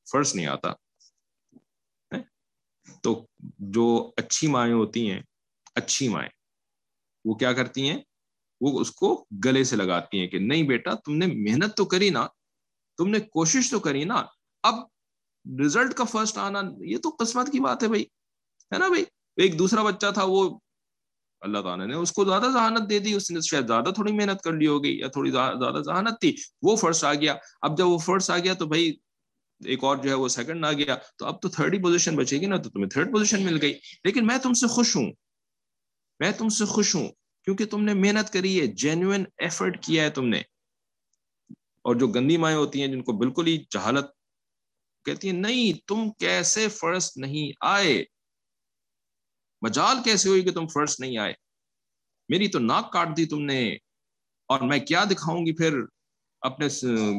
فرسٹ 0.08 0.36
نہیں 0.36 0.46
آتا 0.46 0.72
تو 3.04 3.14
جو 3.72 4.12
اچھی 4.18 4.48
مائیں 4.48 4.74
ہوتی 4.74 5.10
ہیں، 5.12 5.22
اچھی 5.76 6.08
مائیں، 6.08 6.30
وہ 7.26 7.34
کیا 7.36 7.52
کرتی 7.54 7.90
ہیں؟ 7.90 7.98
وہ 8.62 8.80
اس 8.80 8.92
کو 8.92 9.14
گلے 9.46 9.64
سے 9.64 9.76
لگاتی 9.76 10.20
ہیں 10.20 10.28
کہ 10.28 10.40
نہیں 10.40 10.64
بیٹا، 10.64 10.94
تم 10.96 11.18
نے 11.18 11.28
محنت 11.28 11.78
تو 11.78 11.86
کری 11.86 12.10
نا، 12.10 12.28
تم 12.98 13.10
نے 13.10 13.20
کوشش 13.20 13.70
تو 13.72 13.80
کری 13.80 14.04
نا، 14.04 14.24
اب 14.64 14.76
ریزلٹ 15.60 15.94
کا 15.94 16.04
فرسٹ 16.04 16.38
آنا، 16.38 16.62
یہ 16.80 16.98
تو 16.98 17.16
قسمت 17.20 17.52
کی 17.52 17.60
بات 17.60 17.84
ہے 17.84 17.88
بھائی، 17.88 18.04
ہے 18.72 18.78
نا 18.78 18.88
بھائی؟ 18.88 19.06
ایک 19.38 19.58
دوسرا 19.60 19.84
بچہ 19.84 20.12
تھا، 20.14 20.24
وہ 20.24 20.60
اللہ 21.42 21.60
تعالیٰ 21.60 21.88
نے 21.88 21.96
اس 21.96 22.12
کو 22.12 22.26
زیادہ 22.26 22.46
ذہانت 22.54 22.90
دے 22.90 23.00
دی، 23.00 23.14
اس 23.14 23.32
نے 23.32 23.40
شاید 23.42 23.68
زیادہ 23.68 23.90
تھوڑی 23.90 24.14
محنت 24.14 24.42
کر 24.42 24.54
لی 24.54 24.68
ہوگی 24.68 25.00
یا 25.00 25.08
تھوڑی 25.08 25.32
زیادہ 25.32 25.82
ذہانت 25.86 26.20
تھی، 26.22 26.36
وہ 26.62 26.76
فرسٹ 26.76 27.04
آ 27.04 27.14
گیا۔ 27.14 27.36
اب 27.62 27.78
جب 27.78 27.88
وہ 27.88 27.98
فرسٹ 27.98 28.30
آ 28.30 28.38
گیا 28.38 28.54
تو 28.54 28.66
بھائی 28.66 28.98
ایک 29.66 29.84
اور 29.84 29.98
جو 29.98 30.10
ہے 30.10 30.16
وہ 30.16 30.28
سیکنڈ 30.28 30.66
آ 30.66 30.72
گیا۔ 30.72 30.96
تو 31.18 31.26
اب 31.26 31.42
تو 31.42 31.50
تھرڈ 31.50 31.74
ہی 31.74 31.82
پوزیشن 31.82 32.16
بچے 32.16 32.38
گی 32.38 32.46
نا، 32.46 32.58
تو 32.58 32.70
تمہیں 32.70 32.90
تھرڈ 32.90 33.12
پوزیشن 33.12 33.44
مل 33.44 33.58
گئی۔ 33.62 33.74
لیکن 34.04 34.28
میں 34.28 34.38
تم 34.38 34.54
سے 34.54 34.68
خوش 34.68 34.96
ہوں۔ 34.96 35.12
میں 36.20 36.32
تم 36.32 36.50
سے 36.50 36.66
خوش 36.66 36.96
ہوں 36.96 37.10
کیونکہ 37.46 37.66
تم 37.66 37.84
نے 37.84 37.94
محنت 37.94 38.34
کری 38.34 38.62
ہے 38.62 38.68
جینوئن 38.68 39.24
ایفرٹ 39.38 39.86
کیا 39.86 40.04
ہے 40.04 40.10
تم 40.10 40.28
نے۔ 40.28 40.40
اور 41.82 41.96
جو 41.96 42.08
گندی 42.08 42.38
مائیں 42.38 42.58
ہوتی 42.58 42.82
ہیں، 42.82 42.88
جن 42.88 43.04
کو 43.04 43.12
بالکل 43.12 43.48
ہی 43.48 43.58
جہالت 43.58 44.06
کہتی 45.06 45.30
ہیں، 45.30 45.40
نہیں، 45.40 45.88
تم 45.88 46.12
کیسے 46.20 46.68
فرسٹ 46.68 47.18
نہیں 47.18 47.52
آئے؟ 47.62 48.06
مجال 49.62 49.98
کیسے 50.04 50.30
ہوئی 50.30 50.42
کہ 50.42 50.52
تم 50.52 50.68
فرسٹ 50.68 51.00
نہیں 51.00 51.18
آئے؟ 51.18 51.34
میری 52.30 52.48
تو 52.48 52.60
ناک 52.60 52.92
کاٹ 52.94 53.18
دی 53.18 53.26
تم 53.26 53.42
نے، 53.42 53.62
اور 54.50 54.62
میں 54.62 54.80
کیا 54.80 55.04
دکھاؤں 55.12 55.46
گی 55.46 55.54
پھر؟ 55.54 55.78
اپنے 56.42 56.68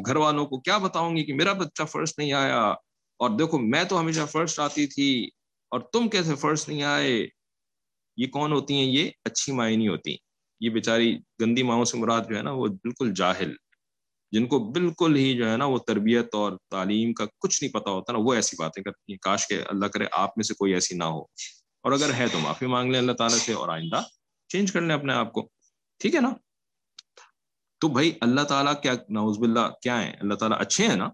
گھر 0.06 0.16
والوں 0.16 0.46
کو 0.46 0.60
کیا 0.60 0.78
بتاؤں 0.78 1.16
گی 1.16 1.24
کہ 1.24 1.34
میرا 1.34 1.52
بچہ 1.52 1.82
فرسٹ 1.82 2.18
نہیں 2.18 2.32
آیا؟ 2.32 2.62
اور 3.20 3.30
دیکھو، 3.30 3.58
میں 3.58 3.84
تو 3.84 4.00
ہمیشہ 4.00 4.26
فرسٹ 4.32 4.58
آتی 4.60 4.86
تھی، 4.86 5.28
اور 5.72 5.80
تم 5.92 6.08
کیسے 6.08 6.34
فرسٹ 6.34 6.68
نہیں 6.68 6.82
آئے؟ 6.82 7.26
یہ 8.16 8.26
کون 8.26 8.52
ہوتی 8.52 8.74
ہیں؟ 8.74 8.84
یہ 8.84 9.10
اچھی 9.24 9.52
مائیں 9.52 9.76
نہیں 9.76 9.88
ہوتی 9.88 10.16
یہ 10.60 10.70
بیچاری 10.70 11.16
گندی 11.40 11.62
ماؤں 11.62 11.84
سے 11.84 11.98
مراد 11.98 12.28
جو 12.30 12.36
ہے 12.36 12.42
نا، 12.42 12.50
وہ 12.50 12.66
بالکل 12.66 13.12
جاہل۔ 13.14 13.54
جن 14.32 14.46
کو 14.46 14.58
بالکل 14.72 15.16
ہی 15.16 15.36
جو 15.36 15.50
ہے 15.50 15.56
نا، 15.56 15.64
وہ 15.64 15.78
تربیت 15.78 16.34
اور 16.34 16.52
تعلیم 16.70 17.12
کا 17.14 17.24
کچھ 17.38 17.62
نہیں 17.62 17.72
پتا 17.72 17.90
ہوتا 17.90 18.12
نا، 18.12 18.18
وہ 18.18 18.34
ایسی 18.34 18.56
باتیں 18.58 18.82
کرتی 18.82 19.12
ہیں۔ 19.12 19.18
کاش 19.18 19.46
کے 19.48 19.60
اللہ 19.62 19.86
کرے 19.86 20.06
آپ 20.12 20.30
میں 20.36 20.44
سے 20.44 20.54
کوئی 20.54 20.74
ایسی 20.74 20.96
نہ 20.96 21.04
ہو۔ 21.04 21.22
اور 21.82 21.92
اگر 21.92 22.12
ہے 22.12 22.28
تو 22.28 22.38
معافی 22.38 22.66
مانگ 22.66 22.90
لیں 22.90 23.00
اللہ 23.00 23.12
تعالیٰ 23.12 23.38
سے 23.38 23.52
اور 23.52 23.68
آئندہ 23.68 24.02
چینج 24.48 24.72
کر 24.72 24.80
لیں 24.80 24.94
اپنے 24.94 25.12
آپ 25.12 25.32
کو۔ 25.32 25.48
ٹھیک 25.98 26.14
ہے 26.14 26.20
نا؟ 26.20 26.30
تو 27.78 27.88
بھائی 27.88 28.18
اللہ 28.20 28.40
تعالیٰ 28.40 28.82
کیا 28.82 28.92
نوز 29.08 29.38
باللہ، 29.38 29.68
کیا 29.82 30.02
ہے 30.02 30.10
اللہ 30.20 30.34
تعالیٰ 30.34 30.60
اچھے 30.60 30.88
ہیں 30.88 30.96
نا؟ 30.96 31.04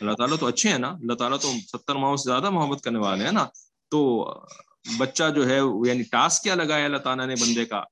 اللہ 0.00 0.12
تعالیٰ 0.12 0.36
تو 0.38 0.46
اچھے 0.46 0.70
ہیں 0.70 0.78
نا؟ 0.78 0.88
اللہ 0.88 1.14
تعالیٰ 1.14 1.38
تو 1.38 1.52
ستر 1.72 1.94
ماہوں 1.94 2.16
سے 2.16 2.30
زیادہ 2.30 2.50
محبت 2.50 2.82
کرنے 2.82 2.98
والے 2.98 3.24
ہیں 3.24 3.32
نا؟ 3.32 3.46
تو 3.90 4.24
بچہ 4.98 5.24
جو 5.36 5.48
ہے 5.48 5.58
یعنی 5.88 6.02
ٹاسک 6.02 6.42
کیا 6.42 6.54
لگایا 6.54 6.84
اللہ 6.84 6.96
تعالیٰ 6.96 7.26
نے 7.26 7.34
بندے 7.40 7.64
کا؟ 7.64 7.84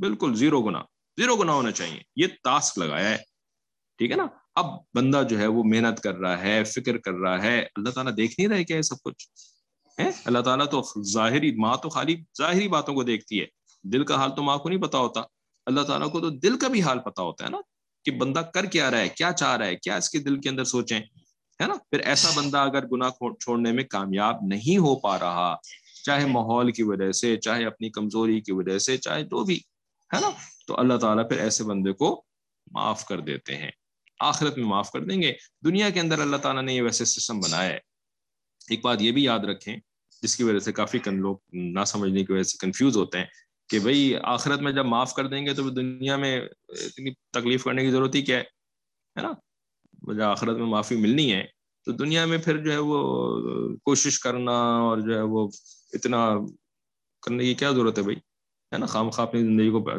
بالکل 0.00 0.34
زیرو 0.34 0.62
گنا 0.62 0.82
زیرو 1.16 1.36
گنا 1.36 1.52
ہونا 1.52 1.70
چاہیے۔ 1.70 2.02
یہ 2.16 2.26
ٹاسک 2.42 2.78
لگایا 2.78 3.10
ہے۔ 3.10 3.16
ٹھیک 3.98 4.10
ہے 4.10 4.16
نا؟ 4.16 4.26
اب 4.54 4.64
بندہ 4.94 5.22
جو 5.30 5.38
ہے 5.38 5.46
وہ 5.46 5.64
محنت 5.64 6.00
کر 6.00 6.14
رہا 6.14 6.40
ہے، 6.40 6.64
فکر 6.64 6.98
کر 6.98 7.12
رہا 7.12 7.42
ہے۔ 7.42 7.62
اللہ 7.62 7.90
تعالیٰ 7.90 8.16
دیکھ 8.16 8.34
نہیں 8.38 8.48
رہے 8.48 8.64
کیا 8.64 8.82
سب 8.82 9.02
کچھ؟ 9.02 9.28
اللہ 9.98 10.38
تعالیٰ 10.38 10.66
تو 10.66 10.82
ظاہری 11.02 11.56
ماں 11.56 11.76
تو 11.76 11.88
خالی 11.88 12.16
ظاہری 12.38 12.68
باتوں 12.68 12.94
کو 12.94 13.02
دیکھتی 13.02 13.40
ہے۔ 13.40 13.46
دل 13.82 14.04
کا 14.04 14.14
حال 14.14 14.30
تو 14.36 14.42
ماں 14.42 14.58
کو 14.58 14.68
نہیں 14.68 14.80
پتا 14.80 14.98
ہوتا۔ 14.98 15.20
اللہ 15.66 15.80
تعالیٰ 15.80 16.12
کو 16.12 16.20
تو 16.20 16.30
دل 16.30 16.58
کا 16.58 16.68
بھی 16.68 16.82
حال 16.82 16.98
پتا 16.98 17.22
ہوتا 17.22 17.44
ہے 17.44 17.50
نا 17.50 17.58
کہ 18.04 18.10
بندہ 18.10 18.38
کر 18.38 18.64
کیا 18.64 18.90
رہا 18.90 18.98
ہے، 18.98 19.08
کیا 19.08 19.32
چاہ 19.32 19.56
رہا 19.56 19.66
ہے، 19.66 19.76
کیا 19.76 19.96
اس 19.96 20.10
کے 20.10 20.18
دل 20.18 20.40
کے 20.40 20.48
اندر 20.48 20.64
سوچیں، 20.64 21.00
ہے 21.62 21.66
نا؟ 21.66 21.74
پھر 21.90 21.98
ایسا 21.98 22.28
بندہ 22.36 22.58
اگر 22.58 22.86
گناہ 22.86 23.10
چھوڑنے 23.10 23.72
میں 23.72 23.84
کامیاب 23.84 24.36
نہیں 24.42 24.78
ہو 24.78 24.96
پا 24.96 25.18
رہا، 25.18 25.56
چاہے 26.04 26.26
ماحول 26.26 26.72
کی 26.72 26.82
وجہ 26.82 27.12
سے، 27.12 27.36
چاہے 27.36 27.64
اپنی 27.64 27.90
کمزوری 27.90 28.40
کی 28.40 28.52
وجہ 28.52 28.78
سے، 28.78 28.96
چاہے 28.96 29.22
جو 29.22 29.44
بھی، 29.44 29.60
ہے 30.14 30.20
نا؟ 30.20 30.30
تو 30.66 30.80
اللہ 30.80 30.94
تعالیٰ 30.94 31.28
پھر 31.28 31.38
ایسے 31.38 31.64
بندے 31.64 31.92
کو 31.92 32.24
معاف 32.72 33.04
کر 33.04 33.20
دیتے 33.20 33.56
ہیں۔ 33.56 33.70
آخرت 34.20 34.58
میں 34.58 34.66
معاف 34.66 34.90
کر 34.90 35.00
دیں 35.00 35.22
گے۔ 35.22 35.32
دنیا 35.64 35.90
کے 35.90 36.00
اندر 36.00 36.18
اللہ 36.18 36.36
تعالیٰ 36.36 36.62
نے 36.62 36.74
یہ 36.74 36.82
ویسے 36.82 37.04
سسٹم 37.04 37.40
بنایا 37.40 37.70
ہے۔ 37.70 37.87
ایک 38.70 38.84
بات 38.84 39.02
یہ 39.02 39.12
بھی 39.12 39.24
یاد 39.24 39.38
رکھیں، 39.38 39.76
جس 40.22 40.36
کی 40.36 40.44
وجہ 40.44 40.58
سے 40.58 40.72
کافی 40.72 40.98
کن 40.98 41.20
لوگ 41.20 41.36
نہ 41.52 41.84
سمجھنے 41.86 42.24
کی 42.24 42.32
وجہ 42.32 42.42
سے 42.42 42.56
کنفیوز 42.60 42.96
ہوتے 42.96 43.18
ہیں 43.18 43.24
کہ 43.68 43.78
بھائی 43.78 44.14
آخرت 44.22 44.60
میں 44.60 44.72
جب 44.72 44.86
معاف 44.86 45.14
کر 45.14 45.26
دیں 45.26 45.46
گے 45.46 45.54
تو 45.54 45.70
دنیا 45.70 46.16
میں 46.16 46.40
اتنی 46.68 47.10
تکلیف 47.30 47.64
کرنے 47.64 47.84
کی 47.84 47.90
ضرورت 47.90 48.14
ہی 48.14 48.22
کیا 48.22 48.38
ہے؟ 48.38 48.44
نا؟ 49.16 49.32
جب 49.92 50.22
آخرت 50.22 50.56
میں 50.56 50.66
معافی 50.66 50.96
ملنی 50.96 51.32
ہے۔ 51.32 51.44
تو 51.84 51.92
دنیا 51.92 52.26
میں 52.26 52.38
پھر 52.38 52.56
جو 52.56 52.72
ہے 52.72 52.78
وہ 52.78 53.40
کوشش 53.76 54.18
کرنا 54.18 54.76
اور 54.78 54.98
جو 54.98 55.14
ہے 55.14 55.22
وہ 55.22 55.48
اتنا 55.92 56.30
کرنے 57.22 57.44
کی 57.44 57.54
کیا 57.54 57.70
ضرورت 57.70 57.98
ہے 57.98 58.02
بھائی؟ 58.02 58.16
ہے 58.72 58.78
نا؟ 58.78 58.86
خام 58.86 59.10
خواہ 59.10 59.26
اپنی 59.26 59.40
زندگی 59.40 59.70
کو 59.70 59.90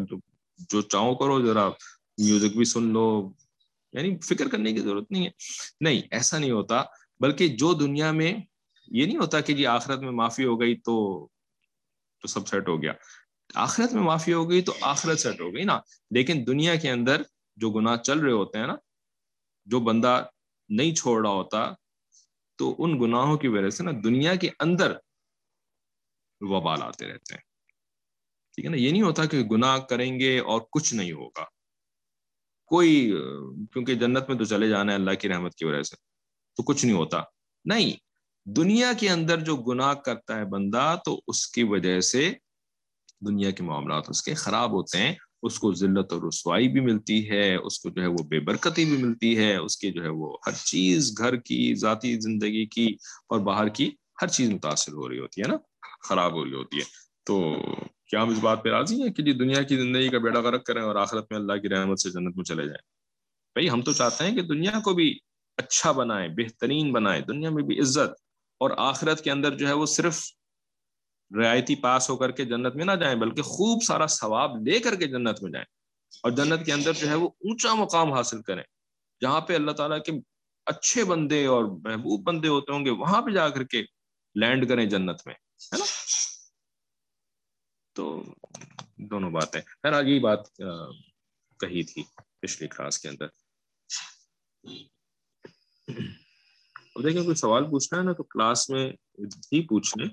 جو 0.69 0.81
چاہو 0.81 1.15
کرو، 1.15 1.45
ذرا 1.45 1.69
میوزک 2.17 2.57
بھی 2.57 2.65
سن 2.65 2.83
لو۔ 2.83 3.33
یعنی 3.93 4.17
فکر 4.17 4.47
کرنے 4.47 4.73
کی 4.73 4.79
ضرورت 4.79 5.11
نہیں 5.11 5.25
ہے۔ 5.25 5.29
نہیں، 5.81 6.01
ایسا 6.11 6.37
نہیں 6.37 6.51
ہوتا، 6.51 6.83
بلکہ 7.19 7.47
جو 7.47 7.73
دنیا 7.73 8.11
میں 8.11 8.33
یہ 8.91 9.05
نہیں 9.05 9.17
ہوتا 9.17 9.41
کہ 9.41 9.53
جی 9.53 9.65
آخرت 9.65 9.99
میں 9.99 10.11
معافی 10.11 10.45
ہو 10.45 10.61
گئی 10.61 10.75
تو 10.75 11.27
تو 12.21 12.27
سب 12.27 12.47
سیٹ 12.47 12.67
ہو 12.67 12.81
گیا۔ 12.81 12.93
آخرت 13.55 13.93
میں 13.93 14.03
معافی 14.03 14.33
ہو 14.33 14.49
گئی 14.49 14.61
تو 14.61 14.73
آخرت 14.81 15.19
سیٹ 15.19 15.41
ہو 15.41 15.53
گئی 15.53 15.63
نا۔ 15.63 15.79
لیکن 16.11 16.43
دنیا 16.47 16.75
کے 16.75 16.91
اندر 16.91 17.21
جو 17.55 17.69
گناہ 17.69 17.95
چل 17.95 18.19
رہے 18.19 18.31
ہوتے 18.31 18.59
ہیں 18.59 18.67
نا، 18.67 18.75
جو 19.65 19.79
بندہ 19.79 20.25
نہیں 20.69 20.95
چھوڑ 20.95 21.21
رہا 21.21 21.33
ہوتا، 21.33 21.71
تو 22.55 22.75
ان 22.79 23.01
گناہوں 23.01 23.37
کی 23.37 23.47
وجہ 23.47 23.69
سے 23.69 23.83
نا 23.83 23.91
دنیا 24.03 24.35
کے 24.35 24.49
اندر 24.59 24.93
وبال 26.41 26.83
آتے 26.83 27.07
رہتے 27.07 27.33
ہیں۔ 27.33 27.41
ٹھیک 28.53 28.65
ہے 28.65 28.69
نا؟ 28.69 28.77
یہ 28.77 28.91
نہیں 28.91 29.01
ہوتا 29.01 29.25
کہ 29.25 29.43
گناہ 29.43 29.77
کریں 29.77 30.19
گے 30.19 30.39
اور 30.39 30.61
کچھ 30.71 30.93
نہیں 30.93 31.11
ہوگا۔ 31.11 31.45
کوئی، 32.65 33.11
کیونکہ 33.73 33.95
جنت 33.95 34.29
میں 34.29 34.37
تو 34.37 34.45
چلے 34.45 34.69
جانا 34.69 34.91
ہے 34.91 34.97
اللہ 34.97 35.11
کی 35.11 35.29
رحمت 35.29 35.55
کی 35.55 35.65
وجہ 35.65 35.83
سے، 35.83 35.95
تو 36.55 36.63
کچھ 36.63 36.85
نہیں 36.85 36.97
ہوتا۔ 36.97 37.21
نہیں 37.65 38.08
دنیا 38.57 38.93
کے 38.93 39.09
اندر 39.09 39.39
جو 39.39 39.55
گناہ 39.55 39.93
کرتا 39.93 40.37
ہے 40.37 40.45
بندہ، 40.45 40.95
تو 41.05 41.21
اس 41.27 41.47
کی 41.47 41.63
وجہ 41.63 41.99
سے 41.99 42.33
دنیا 43.21 43.51
کے 43.51 43.63
معاملات 43.63 44.03
اس 44.07 44.23
کے 44.23 44.33
خراب 44.33 44.71
ہوتے 44.71 44.97
ہیں، 44.97 45.13
اس 45.41 45.59
کو 45.59 45.73
ذلت 45.73 46.13
اور 46.13 46.21
رسوائی 46.21 46.67
بھی 46.67 46.81
ملتی 46.81 47.29
ہے، 47.29 47.55
اس 47.55 47.79
کو 47.79 47.89
جو 47.89 48.01
ہے 48.01 48.07
وہ 48.07 48.23
بے 48.23 48.39
برکتی 48.39 48.85
بھی 48.85 48.97
ملتی 48.97 49.37
ہے، 49.37 49.55
اس 49.55 49.77
کے 49.77 49.91
جو 49.91 50.03
ہے 50.03 50.09
وہ 50.09 50.37
ہر 50.47 50.51
چیز 50.51 51.17
گھر 51.17 51.35
کی، 51.35 51.75
ذاتی 51.75 52.19
زندگی 52.19 52.65
کی 52.65 52.87
اور 53.27 53.39
باہر 53.39 53.67
کی 53.67 53.91
ہر 54.21 54.27
چیز 54.27 54.49
متاثر 54.49 54.93
ہو 54.93 55.09
رہی 55.09 55.19
ہوتی 55.19 55.41
ہے 55.41 55.47
نا، 55.47 55.57
خراب 56.09 56.33
ہو 56.33 56.45
رہی 56.45 56.53
ہوتی 56.53 56.77
ہے۔ 56.77 56.83
تو 57.23 57.55
کیا 58.07 58.21
ہم 58.21 58.29
اس 58.29 58.39
بات 58.39 58.63
پہ 58.63 58.69
راضی 58.69 59.01
ہیں 59.01 59.13
کہ 59.13 59.23
جی 59.23 59.31
دنیا 59.31 59.61
کی 59.61 59.77
زندگی 59.77 60.09
کا 60.09 60.17
بیڑا 60.17 60.39
غرق 60.39 60.63
کریں 60.63 60.81
اور 60.81 60.95
آخرت 60.95 61.25
میں 61.31 61.39
اللہ 61.39 61.53
کی 61.53 61.69
رحمت 61.69 61.99
سے 61.99 62.09
جنت 62.09 62.35
میں 62.35 62.43
چلے 62.43 62.63
جائیں؟ 62.63 62.81
بھائی 63.53 63.69
ہم 63.69 63.81
تو 63.81 63.93
چاہتے 63.93 64.23
ہیں 64.23 64.35
کہ 64.35 64.41
دنیا 64.41 64.79
کو 64.83 64.93
بھی 64.93 65.19
اچھا 65.57 65.91
بنائے 65.91 66.27
بہترین 66.27 66.91
بنائے 66.91 67.21
دنیا 67.21 67.49
میں 67.49 67.63
بھی 67.63 67.79
عزت 67.79 68.28
اور 68.59 68.71
آخرت 68.77 69.23
کے 69.23 69.31
اندر 69.31 69.57
جو 69.57 69.67
ہے 69.67 69.73
وہ 69.73 69.85
صرف 69.85 70.31
رعایتی 71.41 71.75
پاس 71.75 72.09
ہو 72.09 72.17
کر 72.17 72.31
کے 72.31 72.45
جنت 72.45 72.75
میں 72.75 72.85
نہ 72.85 72.91
جائیں، 72.91 73.15
بلکہ 73.15 73.41
خوب 73.41 73.83
سارا 73.83 74.07
ثواب 74.07 74.67
لے 74.67 74.79
کر 74.79 74.95
کے 74.95 75.07
جنت 75.07 75.43
میں 75.43 75.51
جائیں۔ 75.51 75.65
اور 76.23 76.31
جنت 76.31 76.65
کے 76.65 76.73
اندر 76.73 76.93
جو 76.93 77.09
ہے 77.09 77.15
وہ 77.15 77.29
اونچا 77.29 77.73
مقام 77.73 78.13
حاصل 78.13 78.41
کریں۔ 78.41 78.63
جہاں 79.21 79.41
پہ 79.41 79.55
اللہ 79.55 79.71
تعالیٰ 79.71 80.03
کے 80.03 80.11
اچھے 80.65 81.03
بندے 81.03 81.45
اور 81.45 81.63
محبوب 81.63 82.23
بندے 82.23 82.47
ہوتے 82.47 82.71
ہوں 82.73 82.85
گے، 82.85 82.89
وہاں 82.89 83.21
پہ 83.21 83.31
جا 83.31 83.49
کر 83.49 83.63
کے 83.63 83.81
لینڈ 84.35 84.69
کریں 84.69 84.85
جنت 84.85 85.27
میں، 85.27 85.35
ہے 85.35 85.77
نا؟ 85.77 85.85
تو 87.93 88.23
دونوں 88.97 89.31
باتیں۔ 89.31 89.61
خیر 89.61 89.93
آگے 89.93 90.09
یہ 90.09 90.19
بات 90.19 90.53
کہی 91.59 91.83
تھی 91.83 92.03
پچھلی 92.39 92.67
کلاس 92.67 92.99
کے 92.99 93.09
اندر۔ 93.09 93.27
اب 96.99 97.05
دیکھیں 97.05 97.23
کوئی 97.23 97.35
سوال 97.35 97.69
پوچھنا 97.69 97.99
ہے 97.99 98.05
نا 98.05 98.13
تو 98.13 98.23
کلاس 98.25 98.69
میں 98.69 98.85
ہی 99.51 99.61
پوچھ 99.67 99.97
لیں 99.97 100.07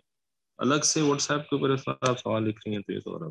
الگ 0.59 0.81
سے 0.85 1.03
واٹس 1.03 1.31
ایپ 1.31 1.49
کے 1.51 1.57
اوپر 1.57 1.71
آپ 2.03 2.19
سوال 2.19 2.43
لکھ 2.43 2.61
رہی 2.67 2.75
ہیں 2.75 2.83
تو 2.83 2.93
یہ 2.93 3.01
تو 3.01 3.17
ہو 3.17 3.31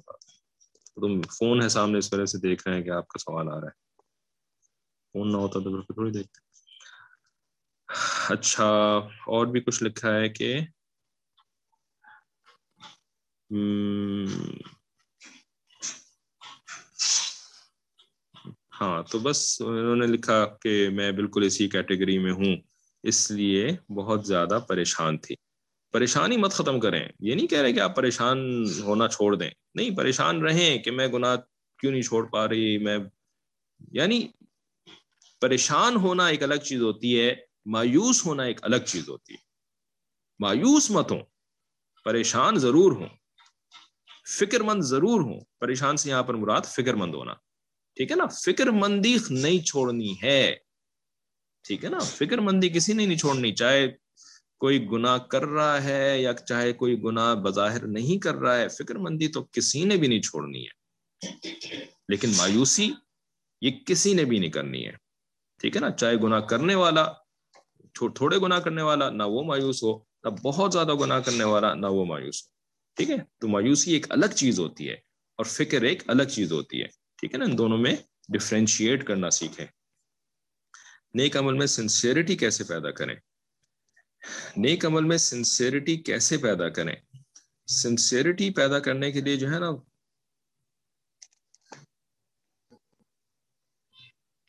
تم 1.02 1.22
فون 1.30 1.62
ہے 1.62 1.70
سامنے 1.70 1.98
اس 1.98 2.10
طرح 2.10 2.26
سے 2.26 2.38
دیکھ 2.40 2.68
رہے 2.68 2.76
ہیں 2.76 2.84
کہ 2.84 2.90
آپ 2.90 3.08
کا 3.08 3.20
سوال 3.20 3.50
آ 3.50 3.60
رہا 3.60 3.68
ہے۔ 3.68 3.84
فون 5.16 5.32
نہ 5.32 5.38
ہوتا 5.38 5.60
تو 5.60 5.82
پھر 5.82 5.94
تھوڑی 5.94 6.12
دیکھتے 6.12 6.40
اچھا 8.30 8.66
اور 9.28 9.48
بھی 9.48 9.62
کچھ 9.62 9.84
لکھا 9.84 10.14
ہے 10.16 10.30
کہ 10.30 10.56
ہاں 18.74 19.04
تو 19.04 19.20
بس 19.20 19.40
انہوں 19.62 19.96
نے 19.96 20.08
لکھا 20.08 20.46
کہ 20.62 20.90
میں 20.90 21.12
بالکل 21.12 21.44
اسی 21.44 21.68
کیٹیگری 21.70 22.18
میں 22.20 22.32
ہوں۔ 22.32 22.56
اس 23.06 23.32
لیے 23.32 23.68
بہت 23.94 24.28
زیادہ 24.28 24.60
پریشان 24.68 25.18
تھی۔ 25.18 25.36
پریشانی 25.92 26.38
مت 26.38 26.52
ختم 26.52 26.80
کریں۔ 26.80 27.10
یہ 27.20 27.36
نہیں 27.36 27.48
کہہ 27.48 27.62
رہے 27.62 27.74
کہ 27.74 27.80
آپ 27.80 27.96
پریشان 27.96 28.66
ہونا 28.80 29.08
چھوڑ 29.08 29.36
دیں۔ 29.36 29.50
نہیں، 29.76 29.98
پریشان 29.98 30.42
رہیں 30.42 30.78
کہ 30.78 30.92
میں 30.92 31.08
گناہ 31.08 31.36
کیوں 31.80 31.92
نہیں 31.92 32.02
چھوڑ 32.02 32.28
پا 32.28 32.48
رہی، 32.48 32.78
میں 32.78 32.98
یعنی 33.92 34.28
پریشان 35.42 35.96
ہونا 35.96 36.28
ایک 36.28 36.44
الگ 36.44 36.56
چیز 36.56 36.82
ہوتی 36.82 37.22
ہے، 37.22 37.36
مایوس 37.66 38.26
ہونا 38.26 38.44
ایک 38.44 38.60
الگ 38.62 38.76
چیز 38.76 39.10
ہوتی 39.10 39.34
ہے۔ 39.34 39.38
مایوس 40.40 40.92
مت 40.92 41.12
ہوں، 41.12 41.22
پریشان 42.04 42.58
ضرور 42.58 42.92
ہوں 42.92 43.08
فکر 44.40 44.60
مند 44.60 44.84
ضرور 44.84 45.22
ہوں۔ 45.22 45.40
پریشان 45.60 45.98
سے 45.98 46.10
یہاں 46.10 46.24
پر 46.24 46.34
مراد 46.34 46.62
فکر 46.62 46.94
مند 46.94 47.16
ہونا۔ 47.16 47.34
ٹھیک 47.96 48.12
ہے 48.12 48.16
نا؟ 48.16 48.26
فکر 48.26 48.68
مندی 48.68 49.18
نہیں 49.30 49.66
چھوڑنی 49.66 50.16
ہے۔ 50.24 50.56
ٹھیک 51.68 51.84
ہے 51.84 51.90
نا؟ 51.90 52.00
فکر 52.00 52.38
مندی 52.38 52.70
کسی 52.70 52.94
نے 52.94 53.06
نہیں 53.06 53.18
چھوڑنی، 53.18 53.52
چاہے 53.52 53.88
کوئی 54.58 54.88
گنا 54.92 55.18
کر 55.18 55.46
رہا 55.46 55.84
ہے 55.84 56.22
یا 56.22 56.34
چاہے 56.34 56.74
کوئی 56.74 57.04
گنا 57.04 57.34
بظاہر 57.34 57.88
نہیں 57.88 58.20
کر 58.20 58.36
رہا 58.36 58.58
ہے، 58.58 58.68
فکر 58.70 58.96
مندی 58.96 59.28
تو 59.28 59.44
کسی 59.44 59.84
نے 59.84 59.98
بھی 59.98 60.08
نہیں 60.08 60.22
چھوڑنی 60.22 60.66
ہے۔ 60.66 60.86
لیکن 62.10 62.30
مایوسی 62.38 62.92
یہ 63.62 63.72
کسی 63.86 64.14
نے 64.14 64.26
بھی 64.26 64.40
نہیں 64.40 64.52
کرنی 64.52 64.88
ہے۔ 64.88 64.92
ٹھیک 65.60 65.76
ہے 65.76 65.82
نا؟ 65.82 65.92
چاہے 65.92 66.16
گنا 66.16 66.40
کرنے 66.40 66.76
والا 66.76 67.06
تھوڑے 67.94 68.38
گنا 68.38 68.60
کرنے 68.60 68.82
والا 68.82 69.10
نہ 69.10 69.24
وہ 69.24 69.44
مایوس 69.44 69.84
ہو، 69.84 69.98
نہ 69.98 70.30
بہت 70.30 70.74
زیادہ 70.74 70.94
گنا 70.96 71.20
کرنے 71.20 71.44
والا 71.44 71.74
نہ 71.74 71.86
وہ 71.86 72.06
مایوس 72.06 72.44
ہو۔ 72.44 72.50
ٹھیک 72.96 73.10
ہے؟ 73.10 73.16
تو 73.38 73.48
مایوسی 73.48 73.94
ایک 73.94 74.12
الگ 74.12 74.26
چیز 74.26 74.60
ہوتی 74.60 74.90
ہے 74.90 74.94
اور 75.38 75.46
فکر 75.46 75.82
ایک 75.82 76.04
الگ 76.08 76.24
چیز 76.24 76.52
ہوتی 76.52 76.82
ہے۔ 76.82 76.88
ٹھیک 76.88 77.34
ہے 77.34 77.38
نا؟ 77.38 77.46
ان 77.46 77.58
دونوں 77.58 77.78
میں 77.78 77.96
ڈفرینشیٹ 78.30 79.04
کرنا 79.04 79.30
سیکھیں۔ 79.30 79.66
نیک 81.16 81.38
عمل 81.38 81.54
میں 81.54 81.68
سنسیئرٹی 81.68 82.36
کیسے 82.36 82.64
پیدا 82.64 82.92
کریں؟ 82.92 83.16
نیک 84.58 84.86
عمل 84.86 85.04
میں 85.04 85.18
سنسیئرٹی 85.18 85.96
کیسے 85.98 86.38
پیدا 86.38 86.70
کریں؟ 86.70 86.96
سنسیئرٹی 87.68 88.50
پیدا 88.50 88.80
کرنے 88.80 89.12
کے 89.12 89.22
لیے 89.22 89.38
جو 89.38 89.50
ہے 89.50 89.60
نا، 89.60 89.70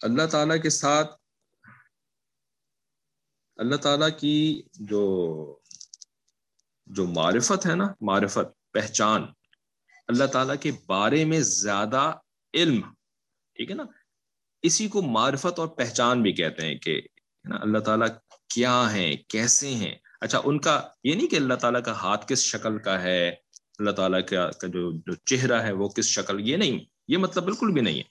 اللہ 0.00 0.26
تعالی 0.26 0.58
کے 0.58 0.70
ساتھ، 0.70 1.14
اللہ 3.56 3.76
تعالیٰ 3.76 4.08
کی 4.18 4.62
جو 4.80 5.04
جو 6.86 7.06
معرفت 7.06 7.66
ہے 7.66 7.74
نا، 7.74 7.86
معرفت، 8.00 8.72
پہچان، 8.72 9.22
اللہ 10.08 10.26
تعالیٰ 10.26 10.56
کے 10.60 10.70
بارے 10.86 11.24
میں 11.24 11.40
زیادہ 11.40 12.12
علم، 12.54 12.80
ٹھیک 13.56 13.70
ہے 13.70 13.74
نا؟ 13.74 13.84
اسی 14.66 14.88
کو 14.88 15.02
معرفت 15.02 15.58
اور 15.58 15.68
پہچان 15.68 16.22
بھی 16.22 16.32
کہتے 16.32 16.66
ہیں 16.66 16.74
کہ 16.74 17.00
اللہ 17.60 17.78
تعالیٰ 17.78 18.08
کیا 18.54 18.76
ہیں، 18.92 19.14
کیسے 19.28 19.74
ہیں؟ 19.74 19.94
اچھا 20.20 20.40
ان 20.44 20.58
کا 20.58 20.80
یہ 21.04 21.14
نہیں 21.14 21.26
کہ 21.26 21.36
اللہ 21.36 21.54
تعالیٰ 21.54 21.82
کا 21.82 21.92
ہاتھ 21.92 22.26
کس 22.28 22.42
شکل 22.44 22.78
کا 22.78 23.00
ہے، 23.02 23.28
اللہ 23.78 23.90
تعالیٰ 23.90 24.20
کا 24.30 24.48
جو 24.66 24.90
جو 24.98 25.14
چہرہ 25.26 25.62
ہے 25.62 25.72
وہ 25.72 25.88
کس 25.88 26.06
شکل، 26.08 26.40
یہ 26.40 26.56
نہیں، 26.56 26.78
یہ 27.08 27.18
مطلب 27.18 27.44
بالکل 27.44 27.72
بھی 27.72 27.80
نہیں 27.80 27.98
ہے۔ 27.98 28.02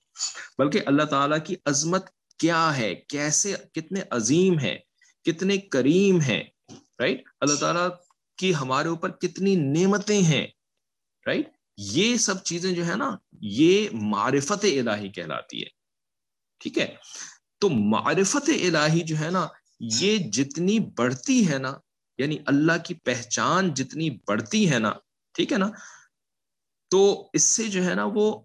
بلکہ 0.57 0.81
اللہ 0.85 1.03
تعالیٰ 1.03 1.37
کی 1.43 1.55
عظمت 1.65 2.09
کیا 2.39 2.77
ہے، 2.77 2.93
کیسے، 3.09 3.53
کتنے 3.73 4.01
عظیم 4.09 4.59
ہے 4.59 4.77
کتنے 5.25 5.57
کریم 5.57 6.19
ہیں 6.21 6.43
رائٹ 6.99 7.23
اللہ 7.39 7.55
تعالیٰ 7.55 7.87
کی 8.37 8.55
ہمارے 8.55 8.87
اوپر 8.87 9.11
کتنی 9.11 9.55
نعمتیں 9.55 10.21
ہیں 10.21 10.45
رائٹ 11.25 11.49
یہ 11.77 12.15
سب 12.17 12.43
چیزیں 12.43 12.71
جو 12.71 12.85
ہے 12.85 12.95
نا، 12.95 13.09
یہ 13.41 13.87
معرفت 13.93 14.65
الہی 14.65 15.09
کہلاتی 15.09 15.63
ہے۔ 15.63 15.74
ٹھیک 16.57 16.77
ہے؟ 16.77 16.95
تو 17.59 17.69
معرفت 17.69 18.49
الہی 18.49 19.01
جو 19.01 19.15
ہے 19.19 19.29
نا، 19.29 19.47
یہ 19.79 20.17
جتنی 20.17 20.79
بڑھتی 20.79 21.51
ہے 21.51 21.57
نا 21.57 21.73
یعنی 22.17 22.37
اللہ 22.45 22.77
کی 22.85 22.93
پہچان 22.93 23.73
جتنی 23.73 24.09
بڑھتی 24.09 24.71
ہے 24.71 24.79
نا، 24.79 24.93
ٹھیک 25.33 25.53
ہے 25.53 25.57
نا؟ 25.57 25.69
تو 26.89 27.29
اس 27.33 27.43
سے 27.43 27.63
جو 27.63 27.83
ہے 27.83 27.95
نا، 27.95 28.05
وہ 28.13 28.43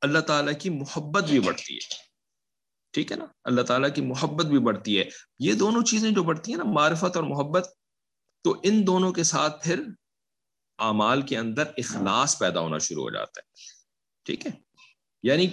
اللہ 0.00 0.18
تعالی 0.18 0.54
کی 0.54 0.70
محبت 0.70 1.24
بھی 1.24 1.40
بڑھتی 1.40 1.74
ہے۔ 1.74 2.10
ٹھیک 2.92 3.12
ہے 3.12 3.16
نا؟ 3.16 3.24
اللہ 3.44 3.62
تعالیٰ 3.62 3.94
کی 3.94 4.02
محبت 4.02 4.46
بھی 4.46 4.58
بڑھتی 4.58 4.98
ہے۔ 4.98 5.04
یہ 5.38 5.54
دونوں 5.54 5.82
چیزیں 5.82 6.10
جو 6.10 6.22
بڑھتی 6.22 6.52
ہیں 6.52 6.58
نا، 6.58 6.64
معرفت 6.64 7.16
اور 7.16 7.24
محبت، 7.24 7.68
تو 8.44 8.60
ان 8.62 8.86
دونوں 8.86 9.12
کے 9.12 9.22
ساتھ 9.22 9.64
پھر 9.64 9.82
اعمال 10.78 11.22
کے 11.22 11.38
اندر 11.38 11.62
اخلاص 11.76 12.38
پیدا 12.38 12.60
ہونا 12.60 12.78
شروع 12.78 13.02
ہو 13.02 13.10
جاتا 13.10 13.40
ہے۔ 13.40 13.50
ٹھیک 14.24 14.46
ہے؟ 14.46 14.50
یعنی 15.22 15.46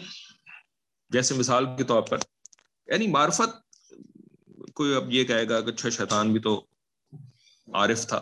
جیسے 1.10 1.34
مثال 1.34 1.66
کے 1.78 1.84
طور 1.84 2.02
پر 2.02 2.18
یعنی 2.88 3.08
معرفت 3.08 3.50
کوئی 4.74 4.94
اب 4.94 5.14
یہ 5.14 5.24
کہے 5.24 5.50
گا 5.50 5.62
کہ 5.62 5.70
اچھا 5.70 5.90
شیطان 5.90 6.34
بھی 6.34 6.40
تو 6.40 6.66
عارف 7.74 8.08
تھا، 8.08 8.18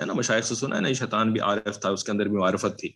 ہے 0.00 0.04
نا؟ 0.04 0.12
مشائق 0.12 0.44
سے 0.44 0.54
سنا 0.54 0.76
ہے 0.76 0.80
نا 0.80 0.92
شیطان 0.92 1.32
بھی 1.32 1.40
عارف 1.40 1.80
تھا، 1.80 1.88
اس 1.88 2.04
کے 2.04 2.12
اندر 2.12 2.26
بھی 2.26 2.36
معرفت 2.36 2.78
تھی۔ 2.78 2.88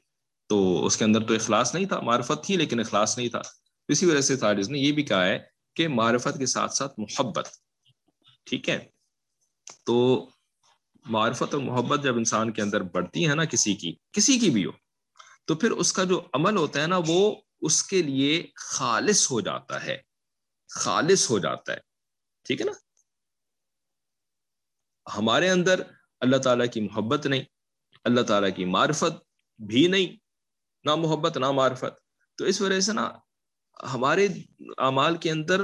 تو 0.46 0.86
اس 0.86 0.96
کے 0.96 1.04
اندر 1.04 1.26
تو 1.26 1.34
اخلاص 1.34 1.74
نہیں 1.74 1.84
تھا، 1.84 2.00
معرفت 2.00 2.44
تھی 2.44 2.56
لیکن 2.56 2.80
اخلاص 2.80 3.18
نہیں 3.18 3.28
تھا۔ 3.28 3.42
اسی 3.88 4.06
وجہ 4.06 4.20
سے 4.20 4.36
تاریخ 4.36 4.68
نے 4.68 4.78
یہ 4.78 4.92
بھی 4.92 5.02
کہا 5.02 5.26
ہے 5.26 5.38
کہ 5.76 5.88
معرفت 5.88 6.38
کے 6.38 6.46
ساتھ 6.46 6.72
ساتھ 6.72 7.00
محبت، 7.00 7.48
ٹھیک 8.44 8.68
ہے؟ 8.68 8.86
تو 9.86 10.28
معرفت 11.06 11.54
اور 11.54 11.62
محبت 11.62 12.02
جب 12.02 12.16
انسان 12.16 12.52
کے 12.52 12.62
اندر 12.62 12.80
بڑھتی 12.80 13.28
ہے 13.28 13.34
نا 13.34 13.44
کسی 13.44 13.74
کی 13.74 13.94
کسی 14.12 14.38
کی 14.38 14.50
بھی 14.50 14.64
ہو، 14.64 14.70
تو 15.44 15.54
پھر 15.54 15.70
اس 15.70 15.92
کا 15.92 16.04
جو 16.04 16.22
عمل 16.32 16.56
ہوتا 16.56 16.82
ہے 16.82 16.86
نا 16.86 17.00
وہ 17.06 17.34
اس 17.60 17.82
کے 17.82 18.02
لیے 18.02 18.46
خالص 18.54 19.30
ہو 19.30 19.40
جاتا 19.40 19.84
ہے۔ 19.84 19.98
خالص 20.68 21.30
ہو 21.30 21.38
جاتا 21.38 21.72
ہے۔ 21.72 21.78
ٹھیک 22.42 22.60
ہے 22.60 22.66
نا؟ 22.66 22.72
ہمارے 25.18 25.50
اندر 25.50 25.82
اللہ 26.20 26.36
تعالیٰ 26.36 26.66
کی 26.72 26.80
محبت 26.80 27.26
نہیں، 27.26 27.44
اللہ 28.04 28.20
تعالیٰ 28.20 28.50
کی 28.56 28.64
معرفت 28.64 29.24
بھی 29.62 29.86
نہیں۔ 29.86 30.16
نہ 30.84 30.94
محبت، 30.94 31.36
نہ 31.36 31.50
معرفت۔ 31.50 32.00
تو 32.34 32.44
اس 32.44 32.60
وجہ 32.60 32.80
سے 32.80 32.92
نا 32.92 33.10
ہمارے 33.94 34.28
اعمال 34.78 35.16
کے 35.16 35.30
اندر 35.30 35.60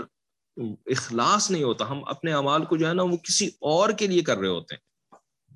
اخلاص 0.87 1.51
نہیں 1.51 1.63
ہوتا۔ 1.63 1.89
ہم 1.89 2.05
اپنے 2.09 2.33
اعمال 2.33 2.65
کو 2.65 2.77
جو 2.77 2.89
ہے 2.89 2.95
نا 2.95 3.03
وہ 3.03 3.17
کسی 3.17 3.47
اور 3.47 3.91
کے 3.91 4.07
لیے 4.07 4.23
کر 4.23 4.39
رہے 4.39 4.49
ہوتے 4.49 4.75
ہیں۔ 4.75 4.91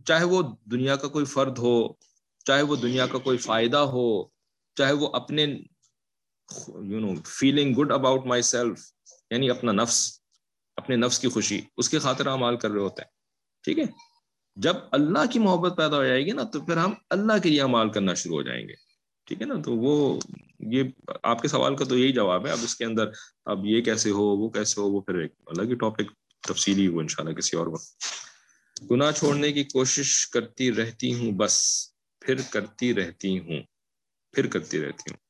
چاہے 0.04 0.24
وہ 0.24 0.42
دنیا 0.64 0.96
کا 0.96 1.08
کوئی 1.08 1.24
فرد 1.24 1.58
ہو، 1.58 1.92
چاہے 2.44 2.62
وہ 2.62 2.76
دنیا 2.76 3.06
کا 3.06 3.18
کوئی 3.18 3.38
فائدہ 3.38 3.76
ہو، 3.76 4.28
چاہے 4.74 4.92
وہ 4.92 5.10
اپنے 5.12 5.46
you 6.68 7.00
know 7.00 7.14
feeling 7.24 7.74
good 7.74 7.92
about 7.92 8.26
myself 8.42 8.78
یعنی 9.30 9.50
اپنا 9.50 9.72
نفس، 9.72 10.20
اپنے 10.76 10.96
نفس 10.96 11.18
کی 11.18 11.28
خوشی، 11.28 11.60
اس 11.76 11.88
کی 11.88 11.98
خاطر 11.98 12.26
اعمال 12.26 12.56
کر 12.56 12.70
رہے 12.70 12.80
ہوتے 12.80 13.02
ہیں، 13.02 13.10
ٹھیک 13.64 13.78
ہے؟ 13.78 13.84
جب 14.56 14.76
اللہ 14.92 15.30
کی 15.32 15.38
محبت 15.38 15.76
پیدا 15.76 15.96
ہو 15.96 16.04
جائے 16.04 16.26
گی 16.26 16.30
نا، 16.30 16.42
تو 16.42 16.60
پھر 16.60 16.76
ہم 16.76 16.94
اللہ 17.10 17.38
کے 17.42 17.48
لیے 17.48 17.60
اعمال 17.60 17.90
کرنا 17.90 18.14
شروع 18.14 18.36
ہو 18.36 18.42
جائیں 18.42 18.68
گے، 18.68 18.74
ٹھیک 19.26 19.40
ہے 19.42 19.46
نا؟ 19.46 19.54
تو 19.64 19.74
وہ، 19.74 20.20
یہ 20.58 20.82
آپ 21.22 21.42
کے 21.42 21.48
سوال 21.48 21.76
کا 21.76 21.84
تو 21.84 21.98
یہی 21.98 22.12
جواب 22.12 22.46
ہے، 22.46 22.52
اب 22.52 22.58
اس 22.62 22.76
کے 22.76 22.84
اندر 22.84 23.10
اب 23.44 23.66
یہ 23.66 23.80
کیسے 23.80 24.10
ہو، 24.10 24.24
وہ 24.36 24.48
کیسے 24.48 24.80
ہو، 24.80 24.90
وہ 24.90 25.00
پھر 25.00 25.14
ایک 25.14 25.32
الگ 25.46 25.62
ہی 25.62 25.74
ٹاپک 25.74 26.12
تفصیلی 26.40 26.88
وہ 26.88 27.00
انشاءاللہ 27.00 27.34
کسی 27.34 27.56
اور 27.56 27.66
وقت۔ 27.66 28.04
گناہ 28.90 29.10
چھوڑنے 29.10 29.52
کی 29.52 29.64
کوشش 29.64 30.26
کرتی 30.26 30.72
رہتی 30.72 31.14
ہوں 31.14 31.32
بس، 31.32 31.56
پھر 32.20 32.40
کرتی 32.50 32.94
رہتی 32.94 33.38
ہوں، 33.38 33.62
پھر 34.34 34.46
کرتی 34.46 34.80
رہتی 34.80 35.10
ہوں۔ 35.10 35.23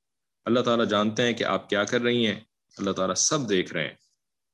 اللہ 0.44 0.60
تعالیٰ 0.60 0.88
جانتے 0.88 1.22
ہیں 1.22 1.32
کہ 1.32 1.44
آپ 1.44 1.70
کیا 1.70 1.84
کر 1.84 2.00
رہی 2.00 2.26
ہیں۔ 2.26 2.40
اللہ 2.78 2.90
تعالیٰ 2.90 3.14
سب 3.14 3.48
دیکھ 3.48 3.72
رہے 3.72 3.86
ہیں۔ 3.86 3.94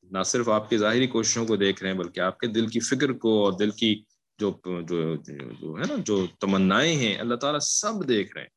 نہ 0.03 0.22
صرف 0.22 0.49
آپ 0.49 0.70
کی 0.70 0.78
ظاہری 0.78 1.07
کوششوں 1.07 1.47
کو 1.47 1.57
دیکھ 1.57 1.82
رہے 1.82 1.91
ہیں 1.93 1.99
بلکہ 1.99 2.20
آپ 2.20 2.38
کے 2.38 2.47
دل 2.47 2.66
کی 2.66 2.80
فکر 2.80 3.12
کو 3.12 3.45
اور 3.45 3.53
دل 3.53 3.70
کی 3.70 4.03
جو 4.38 4.59
جو, 4.66 5.16
جو 5.61 5.76
ہے 5.78 5.82
نا 5.88 5.95
جو 5.99 6.26
تمنائیں 6.41 6.97
ہیں 6.97 7.18
اللہ 7.18 7.34
تعالیٰ 7.34 7.61
سب 7.61 8.09
دیکھ 8.09 8.34
رہے 8.34 8.43
ہیں۔ 8.43 8.49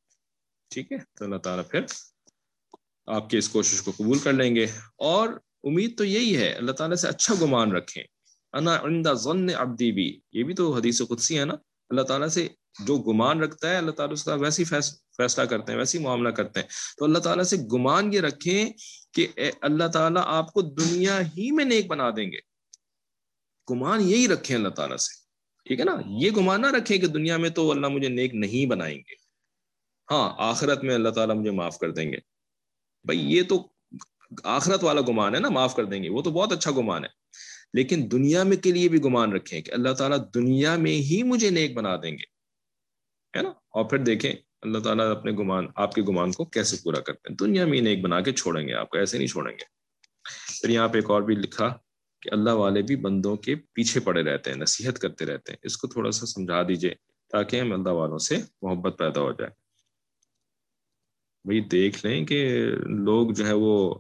ٹھیک 0.70 0.92
ہے؟ 0.92 0.98
تو 0.98 1.26
اللہ 1.26 1.36
تعالیٰ 1.36 1.64
پھر 1.72 1.82
آپ 3.06 3.30
کی 3.30 3.38
اس 3.38 3.50
کوشش 3.50 3.82
کو 3.82 3.92
قبول 3.92 4.20
کر 4.20 4.34
لیں 4.34 4.56
گے۔ 4.56 4.64
اور 4.96 5.28
امید 5.64 5.98
تو 5.98 6.04
یہی 6.04 6.38
ہے 6.38 6.54
اللہ 6.54 6.72
تعالیٰ 6.72 6.96
سے 6.96 7.08
اچھا 7.08 7.34
گمان 7.42 7.72
رکھیں۔ 7.72 8.04
انا 8.54 8.82
عندہ 8.84 9.14
ظن 9.14 9.50
عبدی 9.56 9.92
بھی 9.92 10.20
یہ 10.32 10.44
بھی 10.44 10.54
تو 10.54 10.76
حدیث 10.76 11.02
قدسی 11.10 11.40
ہے 11.40 11.46
نا۔ 11.46 11.54
اللہ 11.94 12.04
تعالیٰ 12.04 12.28
سے 12.28 12.48
جو 12.86 12.98
گمان 12.98 13.40
رکھتا 13.40 13.70
ہے، 13.70 13.76
اللہ 13.76 13.92
تعالیٰ 13.92 14.14
اس 14.14 14.24
کا 14.24 14.34
ویسی 14.34 14.64
فیصلہ 15.18 15.44
کرتے 15.44 15.72
ہیں، 15.72 15.80
ویسی 15.80 16.00
معاملہ 16.00 16.30
کرتے 16.30 16.60
ہیں۔ 16.60 16.68
تو 16.98 17.06
اللہ 17.06 17.20
تعالیٰ 17.20 17.44
سے 17.44 17.58
گمان 17.74 18.14
یہ 18.14 18.22
رکھیں 18.22 18.70
کہ 19.14 19.28
اللہ 19.62 19.88
تعالیٰ 19.88 20.22
آپ 20.26 20.54
کو 20.54 20.62
دنیا 20.62 21.22
ہی 21.22 21.52
میں 21.52 21.66
نیک 21.66 21.88
بنا 21.88 22.10
دیں 22.10 22.32
گے۔ 22.32 22.38
گمان 23.72 24.02
یہی 24.02 24.28
رکھیں 24.28 24.58
اللہ 24.58 24.70
تعالیٰ 24.70 24.98
سے۔ 24.98 25.24
ٹھیک 25.66 25.80
ہے 25.80 25.86
نا؟ 25.86 25.96
یہ 26.06 26.32
گمان 26.32 26.62
نہ 26.62 26.68
رکھیں 26.68 26.98
کہ 26.98 27.08
دنیا 27.08 27.38
میں 27.38 27.50
تو 27.50 27.72
اللہ 27.72 27.88
مجھے 27.88 28.10
نیک 28.10 28.36
نہیں 28.36 28.66
بنائیں 28.66 28.98
گے۔ 28.98 29.14
ہاں 30.12 30.36
آخرت 30.38 30.84
میں 30.84 30.96
اللہ 30.96 31.10
تعالیٰ 31.10 31.36
مجھے 31.36 31.52
معاف 31.52 31.80
کر 31.80 31.92
دیں 31.92 32.12
گے۔ 32.12 32.18
بھائی، 33.04 33.36
یہ 33.36 33.44
تو 33.44 33.68
آخرت 34.44 34.84
والا 34.84 35.02
گمان 35.08 35.36
ہے 35.36 35.40
نا، 35.40 35.50
معاف 35.50 35.76
کر 35.76 35.86
دیں 35.86 36.04
گے۔ 36.04 36.10
وہ 36.10 36.22
تو 36.22 36.32
بہت 36.32 36.52
اچھا 36.52 36.72
گمان 36.72 37.04
ہے۔ 37.04 37.23
لیکن 37.74 38.08
دنیا 38.12 38.44
میں 38.44 38.58
کے 38.58 38.72
لیے 38.72 38.90
بھی 38.90 39.04
گمان 39.04 39.34
رکھیں 39.34 39.62
کہ 39.62 39.72
اللہ 39.72 39.94
تعالیٰ 39.94 40.18
دنیا 40.36 40.76
میں 40.76 40.92
ہی 40.92 41.22
مجھے 41.24 41.50
نیک 41.50 41.74
بنا 41.74 41.96
دیں 41.96 42.12
گے، 42.12 42.26
ہے 43.38 43.42
نا؟ 43.42 43.50
اور 43.50 43.86
پھر 43.86 43.98
دیکھیں 43.98 44.32
اللہ 44.62 44.80
تعالیٰ 44.80 45.10
اپنے 45.12 45.32
گمان، 45.32 45.68
آپ 45.76 45.94
کے 45.94 46.02
گمان 46.02 46.32
کو 46.32 46.46
کیسے 46.46 46.78
پورا 46.84 47.00
کرتے 47.00 47.30
ہیں؟ 47.30 47.36
دنیا 47.36 47.66
میں 47.66 47.80
انہیں 47.80 47.94
ایک 47.94 48.04
بنا 48.04 48.22
کے 48.22 48.32
چھوڑیں 48.32 48.68
گے، 48.68 48.74
آپ 48.74 48.90
کو 48.90 48.98
ایسے 48.98 49.18
نہیں 49.18 49.28
چھوڑیں 49.28 49.54
گے۔ 49.54 49.66
پھر 50.62 50.70
یہاں 50.70 50.88
پہ 50.88 50.98
ایک 50.98 51.10
اور 51.10 51.22
بھی 51.22 51.36
لکھا 51.36 51.68
کہ 52.22 52.30
اللہ 52.32 52.52
والے 52.52 52.82
بھی 52.82 52.96
بندوں 52.96 53.36
کے 53.36 53.56
پیچھے 53.74 54.00
پڑے 54.00 54.24
رہتے 54.24 54.52
ہیں، 54.52 54.58
نصیحت 54.58 55.00
کرتے 55.00 55.26
رہتے 55.26 55.52
ہیں۔ 55.52 55.60
اس 55.64 55.78
کو 55.78 55.88
تھوڑا 55.88 56.12
سا 56.12 56.26
سمجھا 56.26 56.62
دیجیے 56.62 56.94
تاکہ 57.32 57.60
ہم 57.60 57.74
اللہ 57.74 57.90
والوں 57.90 58.18
سے 58.18 58.38
محبت 58.62 58.98
پیدا 58.98 59.22
ہو 59.22 59.32
جائے۔ 59.32 59.52
بھائی 61.46 61.60
دیکھ 61.60 62.06
لیں 62.06 62.26
کہ 62.26 62.40
لوگ 63.06 63.32
جو 63.32 63.48
ہے 63.48 63.54
وہ 63.54 63.96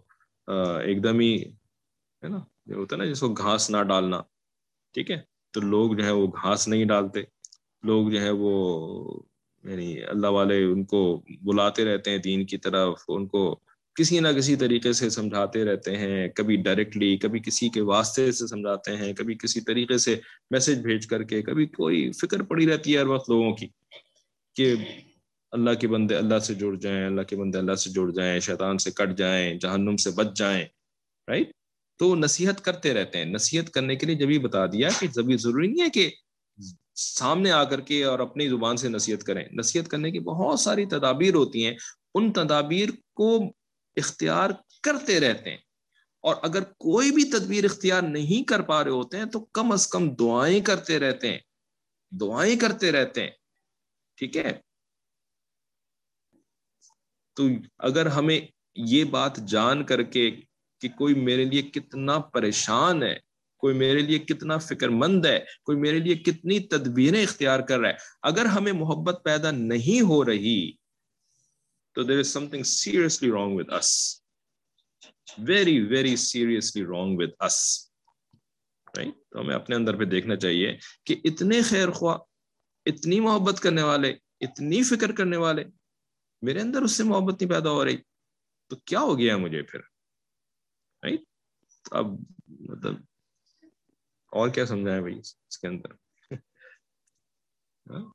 ایک 0.86 1.04
دم 1.04 1.20
ہی، 1.20 1.44
ہے 1.44 2.28
نا؟ 2.28 2.40
جو 2.66 2.76
ہوتا 2.76 2.96
ہے 2.96 3.02
نا 3.02 3.12
جس 3.12 3.20
کو 3.20 3.30
گھاس 3.30 3.70
نہ 3.70 3.84
ڈالنا، 3.84 4.22
ٹھیک 4.94 5.12
ہے؟ 5.12 5.22
تو 5.52 5.62
لوگ 5.62 5.94
جو 5.94 6.06
ہے 6.06 6.12
وہ 6.12 6.28
گھاس 6.28 6.68
نہیں 6.68 6.86
ڈالتے۔ 6.86 7.22
لوگ 7.84 8.10
جو 8.10 8.22
ہے 8.22 8.30
وہ 8.30 8.54
یعنی 9.64 10.04
اللہ 10.04 10.28
والے 10.28 10.64
ان 10.64 10.84
کو 10.84 11.24
بلاتے 11.42 11.86
رہتے 11.86 12.12
ہیں 12.12 12.18
دین 12.18 12.46
کی 12.46 12.58
طرف، 12.58 13.04
ان 13.08 13.28
کو 13.28 13.60
کسی 13.96 14.20
نہ 14.20 14.28
کسی 14.28 14.56
طریقے 14.56 14.94
سے 14.94 15.10
سمجھاتے 15.10 15.66
رہتے 15.66 15.98
ہیں۔ 15.98 16.28
کبھی 16.28 16.56
ڈائریکٹلی 16.56 17.18
کبھی 17.18 17.40
کسی 17.40 17.70
کے 17.70 17.82
واسطے 17.82 18.32
سے 18.32 18.48
سمجھاتے 18.48 18.96
ہیں، 18.98 19.14
کبھی 19.14 19.36
کسی 19.36 19.62
طریقے 19.62 19.98
سے 19.98 20.20
میسج 20.52 20.82
بھیج 20.82 21.08
کر 21.08 21.24
کے، 21.24 21.42
کبھی 21.42 21.66
کوئی 21.66 22.12
فکر 22.12 22.44
پڑی 22.44 22.68
رہتی 22.68 22.94
ہے 22.94 23.00
ہر 23.00 23.06
وقت 23.06 23.30
لوگوں 23.30 23.52
کی 23.52 23.68
کہ 24.56 24.76
اللہ 25.52 25.72
کے 25.72 25.88
بندے 25.88 26.16
اللہ 26.16 26.40
سے 26.40 26.54
جڑ 26.54 26.76
جائیں، 26.76 27.06
اللہ 27.06 27.22
کے 27.22 27.36
بندے 27.36 27.58
اللہ 27.58 27.76
سے 27.76 27.90
جڑ 27.90 28.12
جائیں، 28.12 28.40
شیطان 28.40 28.78
سے 28.78 28.92
کٹ 28.92 29.18
جائیں، 29.18 29.54
جہنم 29.54 29.98
سے 29.98 30.10
بچ 30.12 30.28
جائیں 30.36 30.66
رائٹ 31.28 31.52
تو 31.98 32.16
نصیحت 32.16 32.62
کرتے 32.62 32.94
رہتے 32.94 33.18
ہیں۔ 33.18 33.26
نصیحت 33.26 33.70
کرنے 33.70 33.96
کے 33.96 34.06
لیے 34.06 34.16
جب 34.16 34.32
یہ 34.32 34.40
بتا 34.40 34.66
دیا 34.66 34.90
کہ 35.00 35.08
جب 35.08 35.30
یہ 35.30 35.38
ضروری 35.38 35.68
نہیں 35.68 35.86
ہے 35.86 35.90
کہ 35.90 36.12
سامنے 36.96 37.52
آ 37.52 37.64
کر 37.64 37.82
کے 37.82 38.04
اور 38.04 38.20
اپنی 38.20 38.50
زبان 38.50 38.78
سے 38.78 38.90
نصیحت 38.90 39.24
کریں۔ 39.24 39.46
نصیحت 39.52 39.88
کرنے 39.88 40.12
کی 40.12 40.20
بہت 40.20 40.60
ساری 40.60 40.86
تدابیر 40.86 41.34
ہوتی 41.34 41.66
ہیں۔ 41.66 41.76
ان 42.16 42.34
تدابیر 42.34 42.90
کو 43.14 43.44
اختیار 43.96 44.50
کرتے 44.84 45.20
رہتے 45.20 45.50
ہیں۔ 45.50 45.58
اور 46.22 46.36
اگر 46.42 46.64
کوئی 46.64 47.12
بھی 47.12 47.24
تدبیر 47.24 47.66
اختیار 47.66 48.02
نہیں 48.02 48.48
کر 48.48 48.62
پا 48.62 48.84
رہے 48.84 48.92
ہوتے 48.92 49.18
ہیں 49.18 49.26
تو 49.26 49.40
کم 49.40 49.72
از 49.72 49.88
کم 49.88 50.16
دعائیں 50.16 50.62
کرتے 50.62 51.00
رہتے 51.00 51.32
ہیں۔ 51.32 51.40
دعائیں 52.12 52.60
کرتے 52.60 52.92
رہتے 52.92 53.22
ہیں۔ 53.22 53.32
ٹھیک 54.18 54.38
ہے؟ 54.38 54.60
تو 57.36 57.44
اگر 57.78 58.06
ہمیں 58.06 58.40
یہ 58.76 59.04
بات 59.04 59.38
جان 59.38 59.86
کر 59.86 60.04
کے 60.04 60.32
کہ 60.84 60.90
کوئی 60.90 61.14
میرے 61.16 61.46
لیے 61.46 61.62
کتنا 61.62 62.20
پریشان 62.20 63.04
ہے، 63.04 63.16
کوئی 63.58 63.76
میرے 63.76 64.00
لیے 64.00 64.20
کتنا 64.20 64.58
فکر 64.58 64.90
مند 64.90 65.26
ہے، 65.26 65.40
کوئی 65.64 65.78
میرے 65.78 66.00
لیے 66.00 66.16
کتنی 66.16 66.60
تدبیریں 66.60 67.24
اختیار 67.24 67.60
کر 67.60 67.80
رہا 67.80 67.90
ہے۔ 67.90 67.94
اگر 68.22 68.46
ہمیں 68.46 68.74
محبت 68.74 69.22
پیدا 69.24 69.52
نہیں 69.52 70.02
ہو 70.02 70.26
رہی، 70.26 70.72
تو 71.96 72.04
there 72.04 72.20
is 72.20 72.28
something 72.50 72.64
seriously 72.64 73.32
wrong 73.32 73.56
with 73.56 73.72
us 73.74 73.92
very 75.38 75.80
very 75.80 76.16
seriously 76.16 76.84
wrong 76.84 77.18
with 77.18 77.30
us 77.40 77.58
تو 78.94 79.40
ہمیں 79.40 79.56
اپنے 79.56 79.76
اندر 79.76 79.98
پہ 79.98 80.06
دیکھنا 80.06 80.36
چاہیے 80.36 80.78
کہ 81.06 81.16
اتنے 81.24 81.62
خیر 81.62 81.92
خواہ، 81.92 82.18
اتنی 82.86 83.20
محبت 83.20 83.60
کرنے 83.60 83.84
والے، 83.84 84.14
اتنی 84.42 84.84
فکر 84.84 85.12
کرنے 85.12 85.38
والے، 85.38 85.64
میرے 86.42 86.60
اندر 86.60 86.82
اس 86.82 86.92
سے 86.92 87.04
محبت 87.04 87.42
نہیں 87.42 87.52
پیدا 87.52 87.70
ہو 87.70 87.86
رہی، 87.86 87.98
تو 88.68 88.76
کیا 88.76 89.00
ہو 89.00 89.18
گیا 89.20 89.38
مجھے 89.38 89.64
پھر؟ 89.64 89.93
اب 91.92 92.06
مطلب 92.48 92.96
اور 94.26 94.50
کیا 94.50 94.66
سمجھائے 94.66 95.02
بھائی 95.02 95.20
اس 95.20 95.58
کے 95.58 95.68
اندر؟ 95.68 95.92
ہاں؟ 97.90 98.14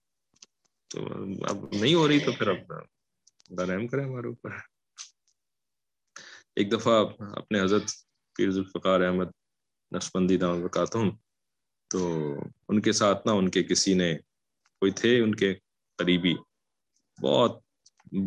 تو 0.89 1.07
اب 1.49 1.57
نہیں 1.73 1.95
ہو 1.95 2.09
رہی 2.09 2.21
تو 2.21 2.33
پھر 2.33 2.47
اب 2.47 2.73
رحم 3.61 3.89
کرے 3.89 4.03
ہمارے 4.03 4.27
اوپر۔ 4.27 4.51
ایک 6.57 6.73
دفعہ 6.73 7.07
اپنے 7.21 7.61
حضرت 7.61 7.83
پیر 8.37 8.51
ذوالفقار 8.51 9.01
احمد 9.01 9.27
نقشبندی 9.93 10.37
دام 10.37 10.65
وکاتم 10.65 11.11
تو 11.89 12.35
ان 12.69 12.83
کے 12.83 12.93
ساتھ 12.93 13.27
نا 13.27 13.33
ان 13.33 13.51
کے 13.51 13.63
کسی 13.63 13.95
نے 13.95 14.19
کوئی 14.79 14.93
تھے 14.93 15.21
ان 15.21 15.35
کے 15.35 15.55
قریبی؟ 15.97 16.35
بہت 17.23 17.63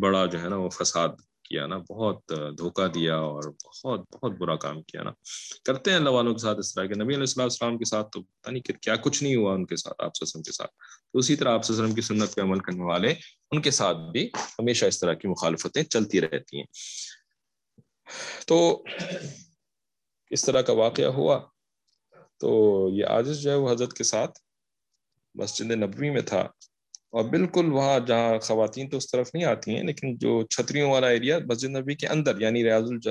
بڑا 0.00 0.26
جو 0.26 0.42
ہے 0.42 0.48
نا 0.48 0.56
وہ 0.56 0.68
فساد۔ 0.68 1.08
کیا 1.52 1.66
نا، 1.66 1.76
بہت 1.78 2.32
دھوکہ 2.58 2.86
دیا 2.86 3.16
اور 3.16 3.42
بہت 3.42 4.00
بہت 4.12 4.32
برا 4.32 4.56
کام 4.56 4.82
کیا 4.82 5.02
نا۔ 5.02 5.10
کرتے 5.64 5.90
ہیں 5.90 5.98
اللہ 5.98 6.10
والوں 6.10 6.32
کے 6.32 6.38
ساتھ 6.38 6.58
اس 6.58 6.74
طرح 6.74 6.84
کے۔ 6.84 6.94
نبی 6.94 7.06
علیہ 7.06 7.16
السلام 7.16 7.44
السلام 7.44 7.78
کے 7.78 7.84
ساتھ 7.84 8.10
تو 8.10 8.22
پتہ 8.22 8.50
نہیں 8.50 8.62
کہ 8.62 8.72
کیا 8.72 8.96
کچھ 8.96 9.22
نہیں 9.22 9.34
ہوا 9.34 9.54
ان 9.54 9.66
کے 9.66 9.76
ساتھ، 9.76 9.94
آپ 9.98 10.10
وسلم 10.20 10.42
کے 10.42 10.52
ساتھ۔ 10.52 10.70
تو 11.12 11.18
اسی 11.18 11.36
طرح 11.36 11.52
آپ 11.52 11.60
وسلم 11.68 11.94
کی 11.94 12.00
سنت 12.00 12.34
پہ 12.34 12.40
عمل 12.40 12.58
کرنے 12.58 12.84
والے، 12.84 13.14
ان 13.50 13.62
کے 13.62 13.70
ساتھ 13.70 13.96
بھی 14.12 14.30
ہمیشہ 14.58 14.86
اس 14.86 15.00
طرح 15.00 15.14
کی 15.14 15.28
مخالفتیں 15.28 15.82
چلتی 15.82 16.20
رہتی 16.20 16.56
ہیں۔ 16.56 16.66
تو 18.46 18.84
اس 20.30 20.44
طرح 20.44 20.60
کا 20.60 20.72
واقعہ 20.72 21.04
ہوا۔ 21.04 21.40
تو 22.36 22.88
یہ 22.92 23.04
عاجز 23.04 23.42
جو 23.42 23.50
ہے 23.50 23.56
وہ 23.56 23.72
حضرت 23.72 23.92
کے 23.92 24.04
ساتھ 24.04 24.38
مسجد 25.34 25.70
نبوی 25.70 26.10
میں 26.10 26.22
تھا۔ 26.22 26.48
اور 27.12 27.24
بالکل 27.24 27.72
وہاں 27.72 28.00
جہاں 28.00 28.38
خواتین 28.38 28.88
تو 28.88 28.96
اس 28.96 29.10
طرف 29.10 29.30
نہیں 29.34 29.44
آتی 29.44 29.76
ہیں 29.76 29.82
لیکن 29.82 30.16
جو 30.16 30.42
چھتریوں 30.46 30.90
والا 30.90 31.08
ایریا 31.08 31.38
مسجد 31.38 31.68
نبی 31.68 31.94
کے 31.94 32.06
اندر 32.06 32.40
یعنی 32.40 32.64
ریاض 32.64 32.82
الج 32.82 33.08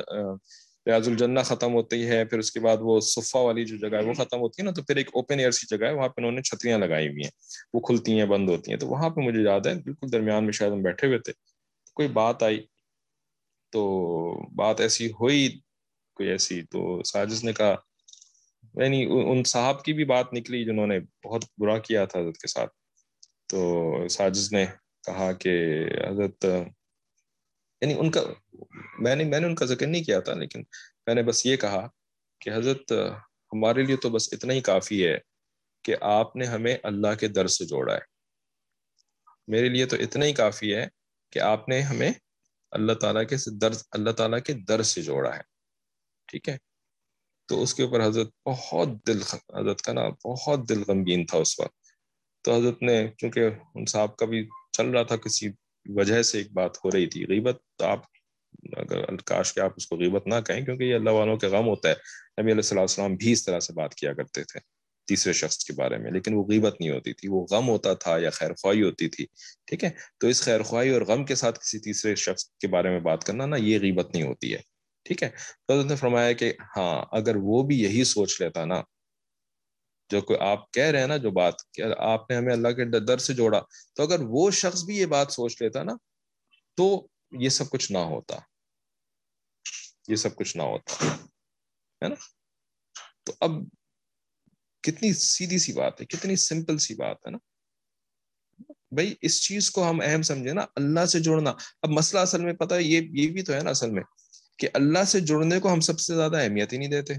ریاض 0.86 1.08
الجنہ 1.08 1.40
ختم 1.40 1.74
ہوتی 1.74 2.08
ہے 2.08 2.26
پھر 2.26 2.40
اس 2.40 2.52
کے 2.52 2.60
بعد 2.60 2.78
وہ 2.82 3.00
صفا 3.00 3.40
والی 3.40 3.66
جو 3.66 3.78
جگہ 3.78 3.98
ہے 3.98 4.06
وہ 4.06 4.14
ختم 4.14 4.40
ہوتی 4.40 4.62
ہے 4.62 4.66
نا 4.66 4.72
تو 4.72 4.84
پھر 4.84 4.96
ایک 4.96 5.10
اوپن 5.14 5.40
ایئر 5.40 5.52
سی 5.52 5.78
جگہ 5.78 5.88
ہے 5.88 5.94
وہاں 5.94 6.08
پہ 6.08 6.14
انہوں 6.18 6.32
نے 6.32 6.42
چھتریاں 6.42 6.78
لگائی 6.80 7.08
ہوئی 7.08 7.24
ہیں۔ 7.24 7.32
وہ 7.74 7.80
کھلتی 7.80 8.20
ہیں 8.20 8.26
بند 8.26 8.50
ہوتی 8.50 8.72
ہیں۔ 8.72 8.80
تو 8.80 8.88
وہاں 8.88 9.10
پہ 9.10 9.22
مجھے 9.22 9.42
یاد 9.42 9.66
ہے 9.66 9.74
بالکل 9.76 10.12
درمیان 10.12 10.44
میں 10.44 10.52
شاید 10.52 10.72
ہم 10.72 10.82
بیٹھے 10.82 11.08
ہوئے 11.08 11.20
تھے 11.20 11.34
کوئی 11.94 12.08
بات 12.08 12.44
آئی۔ 12.44 12.66
تو 13.74 13.84
بات 14.56 14.82
ایسی 14.82 15.08
ہوئی 15.12 15.50
کوئی 16.16 16.30
ایسی 16.30 16.62
تو 16.62 17.04
ساجز 17.04 17.44
نے 17.44 17.54
کہا 17.54 17.76
یعنی 18.76 19.06
ان 19.28 19.44
صاحب 19.44 19.84
کی 19.84 19.94
بھی 19.94 20.06
بات 20.06 20.34
نکلی 20.34 20.66
جنہوں 20.66 20.88
نے 20.88 21.00
بہت 21.26 21.46
برا 21.58 21.78
کیا 21.80 22.06
تھا 22.06 22.20
حضرت 22.20 22.38
کے 22.38 22.48
ساتھ۔ 22.48 22.81
تو 23.52 24.08
ساجز 24.08 24.54
نے 24.54 24.66
کہا 25.04 25.32
کہ 25.32 25.50
حضرت 26.10 26.46
یعنی 27.82 27.94
ان 27.98 28.12
کا، 28.12 28.22
میں 29.00 29.16
نے 29.16 29.24
میں 29.24 29.40
نے 29.40 29.48
ان 29.48 29.56
کا 29.56 29.66
ذکر 29.66 29.88
نہیں 29.88 30.04
کیا 30.04 30.20
تھا، 30.20 30.34
لیکن 30.34 30.64
میں 31.08 31.16
نے 31.16 31.24
بس 31.24 31.46
یہ 31.46 31.56
کہا 31.56 31.88
کہ 32.40 32.50
حضرت، 32.50 32.92
ہمارے 33.54 33.84
لیے 33.84 33.96
تو 33.96 34.10
بس 34.10 34.34
اتنا 34.34 34.54
ہی 34.54 34.62
کافی 34.62 35.08
ہے 35.08 35.18
کہ 35.84 35.96
آپ 36.02 36.36
نے 36.36 36.46
ہمیں 36.46 36.78
اللہ 36.84 37.16
کے 37.20 37.28
در 37.28 37.48
سے 37.48 37.66
جوڑا 37.66 37.94
ہے۔ 37.94 38.00
میرے 39.48 39.70
لیے 39.70 39.86
تو 39.86 39.96
اتنا 39.96 40.26
ہی 40.26 40.34
کافی 40.34 40.76
ہے 40.76 40.88
کہ 41.30 41.40
آپ 41.40 41.70
نے 41.70 41.82
ہمیں 41.82 42.12
اللہ 42.72 42.94
تعالیٰ 42.94 43.28
کے 43.28 43.36
در، 43.58 43.72
اللہ 43.92 44.12
تعالیٰ 44.12 44.40
کے 44.42 44.54
در 44.54 44.84
سے 44.84 45.02
جوڑا 45.02 45.36
ہے۔ 45.36 45.42
ٹھیک 46.28 46.50
ہے؟ 46.50 46.58
تو 47.46 47.64
اس 47.64 47.74
کے 47.74 47.84
اوپر 47.84 48.06
حضرت 48.06 48.30
بہت 48.46 48.88
دل، 49.08 49.22
حضرت 49.34 49.82
کا 49.82 49.94
نا 49.94 50.10
بہت 50.26 50.70
دل 50.70 50.84
غمگین 50.88 51.26
تھا 51.26 51.38
اس 51.38 51.60
وقت۔ 51.60 51.81
تو 52.46 52.56
حضرت 52.56 52.82
نے 52.82 53.08
چونکہ 53.18 53.50
ان 53.76 53.86
صاحب 53.86 54.16
کا 54.16 54.26
بھی 54.26 54.48
چل 54.72 54.90
رہا 54.90 55.04
تھا، 55.04 55.16
کسی 55.16 55.50
وجہ 55.86 56.22
سے 56.22 56.38
ایک 56.38 56.52
بات 56.54 56.78
ہو 56.86 56.92
رہی 56.92 57.08
تھی، 57.08 57.26
غیبت 57.30 57.82
آپ 57.84 58.00
اگر 58.78 59.16
کاش 59.26 59.54
کہ 59.54 59.60
آپ 59.60 59.74
اس 59.78 59.88
کو 59.88 59.98
غیبت 59.98 60.28
نہ 60.28 60.36
کہیں، 60.48 60.62
کیونکہ 60.66 60.84
یہ 60.84 60.96
اللہ 60.96 61.10
والوں 61.10 61.38
کے 61.38 61.48
غم 61.48 61.68
ہوتا 61.68 61.90
ہے۔ 61.90 61.94
نبی 62.42 62.52
علیہ 62.52 62.72
السلام 62.72 63.16
بھی 63.16 63.32
اس 63.32 63.46
طرح 63.46 63.60
سے 63.60 63.74
بات 63.74 63.96
کیا 63.96 64.14
کرتے 64.14 64.44
تھے 64.44 64.60
تیسرے 65.08 65.34
شخص 65.34 65.58
کے 65.58 65.74
بارے 65.74 65.98
میں، 65.98 66.12
لیکن 66.12 66.34
وہ 66.34 66.44
غیبت 66.50 66.82
نہیں 66.82 66.90
ہوتی 66.90 67.14
تھی، 67.14 67.30
وہ 67.30 67.46
غم 67.52 67.70
ہوتا 67.70 67.94
تھا 67.94 68.18
یا 68.18 68.30
خیر 68.30 68.54
خواہی 68.54 68.82
ہوتی 68.82 69.08
تھی، 69.08 69.26
ٹھیک 69.68 69.84
ہے؟ 69.84 69.90
تو 70.20 70.28
اس 70.28 70.42
خیر 70.42 70.64
خواہی 70.64 70.90
اور 70.90 71.02
غم 71.02 71.26
کے 71.26 71.36
ساتھ 71.36 71.60
کسی 71.60 71.80
تیسرے 71.80 72.16
شخص 72.16 72.46
کے 72.62 72.68
بارے 72.68 72.90
میں 72.90 73.00
بات 73.00 73.24
کرنا 73.24 73.46
نا 73.46 73.56
یہ 73.56 73.80
غیبت 73.80 74.14
نہیں 74.14 74.28
ہوتی 74.28 74.54
ہے، 74.54 74.60
ٹھیک 75.06 75.24
ہے؟ 75.24 75.30
تو 75.68 75.74
حضرت 75.74 75.90
نے 75.90 75.96
فرمایا 75.96 76.32
کہ 76.32 76.54
ہاں 76.78 77.06
اگر 77.12 77.36
وہ 77.36 77.64
بھی 77.64 77.82
یہی 77.82 78.04
سوچ 78.04 78.42
لیتا 78.42 78.66
نا 78.66 78.82
جو 80.12 80.22
کوئی 80.22 80.40
آپ 80.40 80.72
کہہ 80.72 80.84
رہے 80.84 81.00
ہیں 81.00 81.08
نا 81.08 81.18
جو 81.18 81.32
بات، 81.32 81.54
کہ 81.72 81.84
آپ 81.98 82.30
نے 82.30 82.36
ہمیں 82.36 82.54
اللہ 82.54 82.68
کے 82.68 83.00
در 83.00 83.18
سے 83.18 83.34
جوڑا، 83.34 83.62
تو 83.94 84.04
اگر 84.04 84.20
وہ 84.20 84.52
شخص 84.52 84.84
بھی 84.84 84.98
یہ 84.98 85.06
بات 85.06 85.32
سوچ 85.32 85.62
لیتا 85.62 85.84
نا، 85.84 85.94
تو 86.76 87.08
یہ 87.32 87.50
سب 87.50 87.70
کچھ 87.70 87.92
نہ 87.92 87.98
ہوتا۔ 87.98 88.36
یہ 90.08 90.16
سب 90.16 90.36
کچھ 90.36 90.58
نہ 90.58 90.62
ہوتا، 90.62 91.06
ہے 92.02 92.08
نا؟ 92.08 92.16
تو 93.24 93.34
اب 93.40 93.52
کتنی 94.84 95.14
سیدھی 95.14 95.58
سی 95.58 95.74
بات 95.74 96.02
ہے، 96.02 96.06
کتنی 96.06 96.36
سمپل 96.36 96.78
سی 96.78 96.96
بات 96.96 97.18
ہے 97.26 97.32
نا۔ 97.32 97.38
بھائی، 98.92 99.16
اس 99.22 99.42
چیز 99.42 99.72
کو 99.72 99.90
ہم 99.90 100.02
اہم 100.04 100.22
سمجھے 100.22 100.54
نا، 100.54 100.66
اللہ 100.76 101.06
سے 101.06 101.20
جڑنا۔ 101.20 101.54
اب 101.82 101.90
مسئلہ 101.90 102.22
اصل 102.22 102.42
میں 102.42 102.54
پتا 102.54 102.76
ہے، 102.76 102.84
یہ 102.84 103.02
یہ 103.14 103.32
بھی 103.32 103.44
تو 103.44 103.54
ہے 103.54 103.60
نا 103.60 103.70
اصل 103.70 103.92
میں، 103.92 104.04
کہ 104.58 104.68
اللہ 104.74 105.04
سے 105.04 105.20
جڑنے 105.20 105.60
کو 105.60 105.74
ہم 105.74 105.80
سب 105.80 106.00
سے 106.00 106.16
زیادہ 106.16 106.38
اہمیت 106.38 106.74
ہی 106.74 106.78
نہیں 106.78 106.90
دیتے۔ 106.90 107.14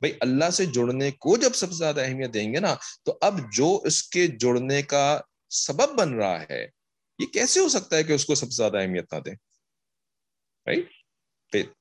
بھائی 0.00 0.12
اللہ 0.20 0.50
سے 0.50 0.66
جڑنے 0.66 1.10
کو 1.10 1.36
جب 1.36 1.54
سب 1.54 1.70
سے 1.70 1.76
زیادہ 1.76 2.00
اہمیت 2.00 2.34
دیں 2.34 2.54
گے 2.54 2.60
نا، 2.60 2.74
تو 3.02 3.18
اب 3.20 3.40
جو 3.52 3.80
اس 3.84 4.02
کے 4.02 4.26
جڑنے 4.26 4.82
کا 4.82 5.20
سبب 5.50 5.98
بن 5.98 6.14
رہا 6.14 6.44
ہے، 6.50 6.68
یہ 7.18 7.26
کیسے 7.26 7.60
ہو 7.60 7.68
سکتا 7.68 7.96
ہے 7.96 8.02
کہ 8.02 8.12
اس 8.12 8.24
کو 8.24 8.34
سب 8.34 8.46
سے 8.46 8.56
زیادہ 8.56 8.76
اہمیت 8.76 9.14
نہ 9.14 9.20
دیں؟ 9.20 9.34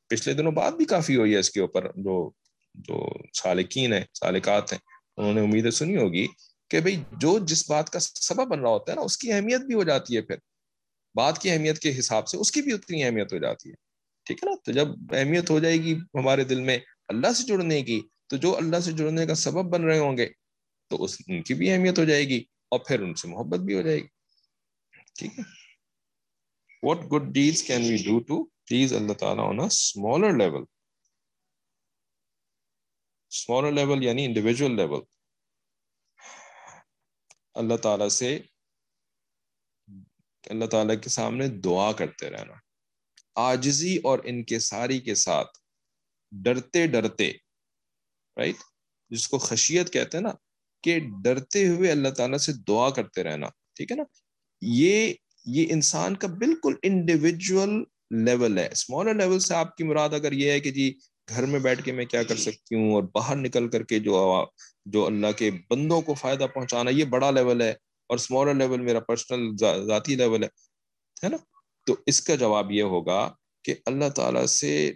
پچھلے 0.08 0.34
دنوں 0.34 0.52
بات 0.52 0.74
بھی 0.74 0.86
کافی 0.86 1.16
ہوئی 1.16 1.34
ہے 1.34 1.40
اس 1.40 1.52
کے 1.52 1.62
اوپر، 1.62 1.92
جو 1.96 2.32
جو 2.76 3.10
سالکین 3.34 3.94
ہیں، 3.94 4.04
سالکات 4.14 4.74
ہیں، 4.74 4.80
انہوں 5.18 5.34
نے 5.34 5.42
امیدیں 5.42 5.72
سنی 5.72 5.98
ہوگی 5.98 6.28
کہ 6.70 6.80
بھائی 6.80 7.04
جو 7.12 7.40
جس 7.40 7.70
بات 7.70 7.90
کا 7.90 8.00
سبب 8.00 8.48
بن 8.48 8.60
رہا 8.60 8.70
ہوتا 8.70 8.92
ہے 8.92 8.96
نا، 8.96 9.02
اس 9.02 9.18
کی 9.18 9.34
اہمیت 9.34 9.62
بھی 9.62 9.74
ہو 9.74 9.84
جاتی 9.84 10.16
ہے 10.16 10.22
پھر۔ 10.22 10.36
بات 11.16 11.42
کی 11.42 11.52
اہمیت 11.52 11.80
کے 11.80 12.00
حساب 12.00 12.28
سے 12.28 12.38
اس 12.38 12.52
کی 12.52 12.62
بھی 12.62 12.74
اتنی 12.74 13.04
اہمیت 13.04 13.34
ہو 13.34 13.38
جاتی 13.38 13.70
ہے۔ 13.70 13.76
ٹھیک 14.24 14.44
ہے 14.44 14.50
نا؟ 14.50 14.56
تو 14.66 14.72
جب 14.72 14.88
اہمیت 15.12 15.50
ہو 15.50 15.60
جائے 15.60 15.78
گی 15.78 15.94
ہمارے 15.94 16.44
دل 16.44 16.60
میں 16.60 16.78
اللہ 17.08 17.32
سے 17.32 17.44
جڑنے 17.44 17.82
کی، 17.82 18.02
تو 18.28 18.38
جو 18.38 18.58
اللہ 18.58 18.80
سے 18.80 18.92
جڑنے 18.92 19.26
کا 19.26 19.36
سبب 19.36 19.74
بن 19.74 19.84
رہے 19.84 20.00
ہوں 20.00 20.18
گے، 20.18 20.30
تو 20.88 21.04
اس، 21.04 21.18
ان 21.28 21.44
کی 21.44 21.54
بھی 21.54 21.72
اہمیت 21.72 22.00
ہو 22.00 22.06
جائے 22.06 22.24
گی 22.24 22.44
اور 22.70 22.80
پھر 22.80 23.00
ان 23.00 23.16
سے 23.16 23.28
محبت 23.28 23.60
بھی 23.60 23.76
ہو 23.76 23.82
جائے 23.82 23.98
گی۔ 23.98 24.08
ٹھیک 25.20 25.40
ہے۔ 25.40 25.44
What 26.84 26.98
good 26.98 27.34
deeds 27.34 27.64
can 27.64 27.82
we 27.82 27.98
do 27.98 28.20
to 28.20 28.44
please 28.44 28.94
Allah 28.94 29.14
تعالیٰ 29.14 29.50
on 29.50 29.60
smaller 29.60 30.38
level 30.38 30.64
smaller 33.30 33.72
level 33.72 34.04
یعنی 34.04 34.26
انڈیویجل 34.26 34.76
لیول 34.76 35.02
اللہ 37.54 37.78
تعالیٰ 37.78 38.10
سے، 38.10 38.40
اللہ 40.44 40.66
تعالیٰ 40.66 40.96
کے 41.02 41.10
سامنے 41.10 41.48
دعا 41.48 41.92
کرتے 41.92 42.30
رہنا۔ 42.30 42.54
آجزی 43.36 43.98
اور 44.04 44.20
ان 44.24 44.44
کے 44.44 44.60
ساری 44.60 45.00
کے 45.00 45.16
ساتھ۔ 45.16 45.65
ڈرتے 46.32 46.86
ڈرتے 46.88 47.32
رائٹ 48.38 48.56
جس 49.12 49.28
کو 49.28 49.38
خشیت 49.38 49.92
کہتے 49.94 50.18
ہیں 50.18 50.24
نا، 50.24 50.32
کہ 50.84 50.98
ڈرتے 51.24 51.68
ہوئے 51.68 51.92
اللہ 51.92 52.10
تعالیٰ 52.10 52.38
سے 52.38 52.54
دعا 52.68 52.90
کرتے 52.90 53.24
رہنا، 53.24 53.48
ٹھیک 53.76 53.92
ہے 53.92 53.96
نا؟ 53.96 54.04
یہ 54.62 55.14
یہ 55.46 55.66
انسان 55.70 56.16
کا 56.16 56.28
بالکل 56.28 56.74
انڈیویجول 56.84 57.84
لیول 58.26 58.58
ہے۔ 58.58 58.68
اسمالر 58.72 59.14
لیول 59.14 59.40
سے 59.40 59.56
آپ 59.56 59.76
کی 59.78 59.84
مراد 59.84 60.14
اگر 60.14 60.32
یہ 60.32 60.52
ہے 60.52 60.60
کہ 60.60 60.72
جی 60.72 60.94
گھر 61.28 61.46
میں 61.46 61.60
بیٹھ 61.60 61.84
کے 61.84 61.92
میں 61.92 62.06
کیا 62.06 62.24
کر 62.24 62.36
سکتی 62.36 62.76
ہوں 62.76 62.94
اور 62.94 63.04
باہر 63.14 63.36
نکل 63.36 63.68
کر 63.70 63.84
کے 63.84 64.00
جو 64.00 64.46
جو 64.86 65.06
اللہ 65.06 65.32
کے 65.38 65.50
بندوں 65.70 66.02
کو 66.02 66.14
فائدہ 66.14 66.46
پہنچانا، 66.54 66.92
یہ 66.92 67.06
بڑا 67.06 67.32
لیول 67.32 67.62
ہے 67.62 67.70
اور 67.70 68.18
اسمالر 68.18 68.54
لیول 68.54 68.82
میرا 68.82 69.00
پرسنل 69.00 69.56
ذاتی 69.88 70.16
لیول 70.16 70.44
ہے 70.44 71.30
نا؟ 71.30 71.38
تو 71.88 71.96
اس 72.06 72.22
کا 72.22 72.36
جواب 72.36 72.72
یہ 72.72 72.84
ہوگا 72.84 73.34
کہ 73.66 73.76
اللہ 73.86 74.10
تعالی 74.10 74.46
سے 74.48 74.92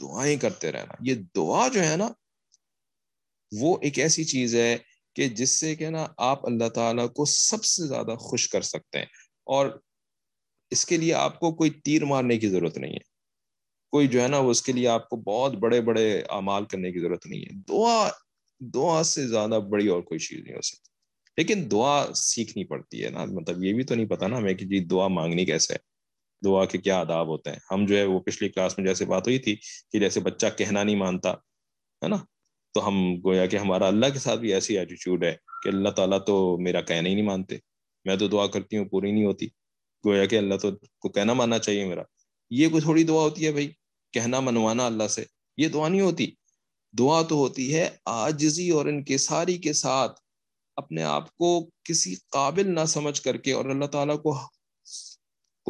دعائیں 0.00 0.36
کرتے 0.36 0.72
رہنا۔ 0.72 0.94
یہ 1.00 1.14
دعا 1.36 1.68
جو 1.68 1.84
ہے 1.84 1.96
نا، 1.96 2.08
وہ 3.60 3.78
ایک 3.82 3.98
ایسی 3.98 4.24
چیز 4.24 4.54
ہے 4.54 4.78
کہ 5.14 5.28
جس 5.28 5.50
سے 5.50 5.76
کہ 5.76 5.90
نا 5.90 6.06
آپ 6.16 6.46
اللہ 6.46 6.68
تعالیٰ 6.68 7.12
کو 7.12 7.24
سب 7.24 7.64
سے 7.64 7.86
زیادہ 7.86 8.16
خوش 8.20 8.48
کر 8.48 8.62
سکتے 8.62 8.98
ہیں۔ 8.98 9.06
اور 9.44 9.80
اس 10.70 10.86
کے 10.86 10.96
لیے 10.96 11.14
آپ 11.14 11.40
کو 11.40 11.54
کوئی 11.54 11.70
تیر 11.70 12.04
مارنے 12.04 12.38
کی 12.38 12.48
ضرورت 12.48 12.78
نہیں 12.78 12.92
ہے۔ 12.92 13.18
کوئی 13.90 14.08
جو 14.08 14.22
ہے 14.22 14.28
نا، 14.28 14.38
وہ 14.38 14.50
اس 14.50 14.62
کے 14.62 14.72
لیے 14.72 14.88
آپ 14.88 15.08
کو 15.08 15.16
بہت 15.16 15.52
بڑے 15.52 15.80
بڑے 15.80 16.20
اعمال 16.20 16.64
کرنے 16.64 16.92
کی 16.92 17.00
ضرورت 17.00 17.26
نہیں 17.26 17.40
ہے۔ 17.40 17.62
دعا 17.68 18.10
دعا 18.60 19.02
سے 19.02 19.28
زیادہ 19.28 19.60
بڑی 19.70 19.88
اور 19.88 20.02
کوئی 20.02 20.20
چیز 20.20 20.44
نہیں 20.44 20.56
ہو 20.56 20.60
سکتی۔ 20.60 20.88
لیکن 21.36 21.70
دعا 21.70 22.14
سیکھنی 22.14 22.64
پڑتی 22.64 23.04
ہے 23.04 23.10
نا۔ 23.10 23.24
مطلب 23.24 23.64
یہ 23.64 23.72
بھی 23.72 23.84
تو 23.84 23.94
نہیں 23.94 24.06
پتا 24.06 24.26
نا 24.26 24.36
ہمیں 24.36 24.54
کہ 24.54 24.66
جی 24.66 24.84
دعا 24.84 25.08
مانگنی 25.08 25.44
کیسے 25.44 25.74
ہے۔ 25.74 25.87
دعا 26.44 26.64
کے 26.64 26.78
کیا 26.78 27.00
آداب 27.00 27.26
ہوتے 27.26 27.50
ہیں۔ 27.50 27.58
ہم 27.70 27.86
جو 27.86 27.96
ہے 27.96 28.04
وہ 28.04 28.20
پچھلی 28.20 28.48
کلاس 28.48 28.78
میں 28.78 28.86
جیسے 28.86 29.04
بات 29.04 29.26
ہوئی 29.26 29.38
تھی 29.38 29.56
کہ 29.92 29.98
جیسے 29.98 30.20
بچہ 30.20 30.46
کہنا 30.58 30.84
نہیں 30.84 30.96
مانتا، 30.96 31.32
ہے 31.32 32.08
نا؟ 32.08 32.16
تو 32.74 32.88
ہم 32.88 33.14
گویا 33.24 33.46
کہ 33.46 33.56
ہمارا 33.56 33.86
اللہ 33.86 34.06
کے 34.06 34.18
ساتھ 34.18 34.40
بھی 34.40 34.54
ایسی 34.54 34.78
ایٹیچیوڈ 34.78 35.24
ہے 35.24 35.36
کہ 35.62 35.68
اللہ 35.68 35.88
تعالیٰ 35.88 36.18
تو 36.26 36.58
میرا 36.58 36.80
کہنا 36.80 37.08
ہی 37.08 37.14
نہیں 37.14 37.24
مانتے۔ 37.24 37.56
میں 38.04 38.16
تو 38.16 38.28
دعا 38.28 38.46
کرتی 38.46 38.76
ہوں، 38.76 38.84
پوری 38.84 39.12
نہیں 39.12 39.24
ہوتی۔ 39.24 39.46
گویا 40.06 40.24
کہ 40.24 40.36
اللہ 40.36 40.54
تو، 40.54 40.70
کو 40.76 41.08
کہنا 41.08 41.32
ماننا 41.32 41.58
چاہیے 41.58 41.84
میرا۔ 41.84 42.02
یہ 42.50 42.68
کوئی 42.68 42.82
تھوڑی 42.82 43.04
دعا 43.04 43.22
ہوتی 43.22 43.46
ہے 43.46 43.52
بھائی؟ 43.52 43.70
کہنا 44.12 44.40
منوانا 44.40 44.86
اللہ 44.86 45.08
سے۔ 45.08 45.24
یہ 45.56 45.68
دعا 45.68 45.88
نہیں 45.88 46.00
ہوتی۔ 46.00 46.30
دعا 46.98 47.22
تو 47.22 47.34
ہوتی 47.34 47.74
ہے 47.74 47.90
آجزی 48.04 48.70
اور 48.70 48.86
ان 48.86 49.04
کے 49.04 49.18
ساری 49.18 49.58
کے 49.58 49.72
ساتھ 49.72 50.20
اپنے 50.76 51.02
آپ 51.02 51.34
کو 51.34 51.70
کسی 51.84 52.14
قابل 52.14 52.74
نہ 52.74 52.84
سمجھ 52.84 53.22
کر 53.22 53.36
کے 53.36 53.52
اور 53.52 53.64
اللہ 53.64 53.84
تعالیٰ 53.84 54.22
کو 54.22 54.38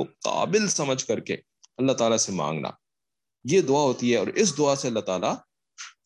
کو 0.04 0.12
قابل 0.24 0.68
سمجھ 0.68 1.04
کر 1.06 1.20
کے 1.20 1.36
اللہ 1.76 1.92
تعالیٰ 1.92 2.16
سے 2.16 2.32
مانگنا۔ 2.32 2.70
یہ 3.44 3.60
دعا 3.60 3.80
ہوتی 3.80 4.12
ہے 4.12 4.16
اور 4.16 4.26
اس 4.26 4.58
دعا 4.58 4.76
سے 4.76 4.88
اللہ 4.88 5.00
تعالیٰ 5.00 5.34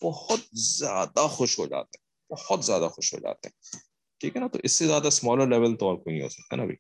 بہت 0.03 0.41
زیادہ 0.53 1.27
خوش 1.31 1.59
ہو 1.59 1.67
جاتے 1.67 1.99
ہیں، 1.99 2.37
بہت 2.37 2.65
زیادہ 2.65 2.89
خوش 2.93 3.15
ہو 3.15 3.19
جاتے 3.19 3.49
ہیں۔ 3.49 3.79
ٹھیک 4.19 4.37
ہے 4.37 4.41
نا؟ 4.41 4.49
تو 4.49 4.59
اس 4.63 4.73
سے 4.73 4.87
زیادہ 4.87 5.07
اسمالر 5.07 5.47
لیول 5.47 5.77
تو 5.77 5.87
اور 5.87 5.97
کوئی 5.97 6.15
نہیں 6.15 6.25
ہو 6.25 6.29
سکتا 6.29 6.57
نا 6.57 6.65
بھائی۔ 6.65 6.77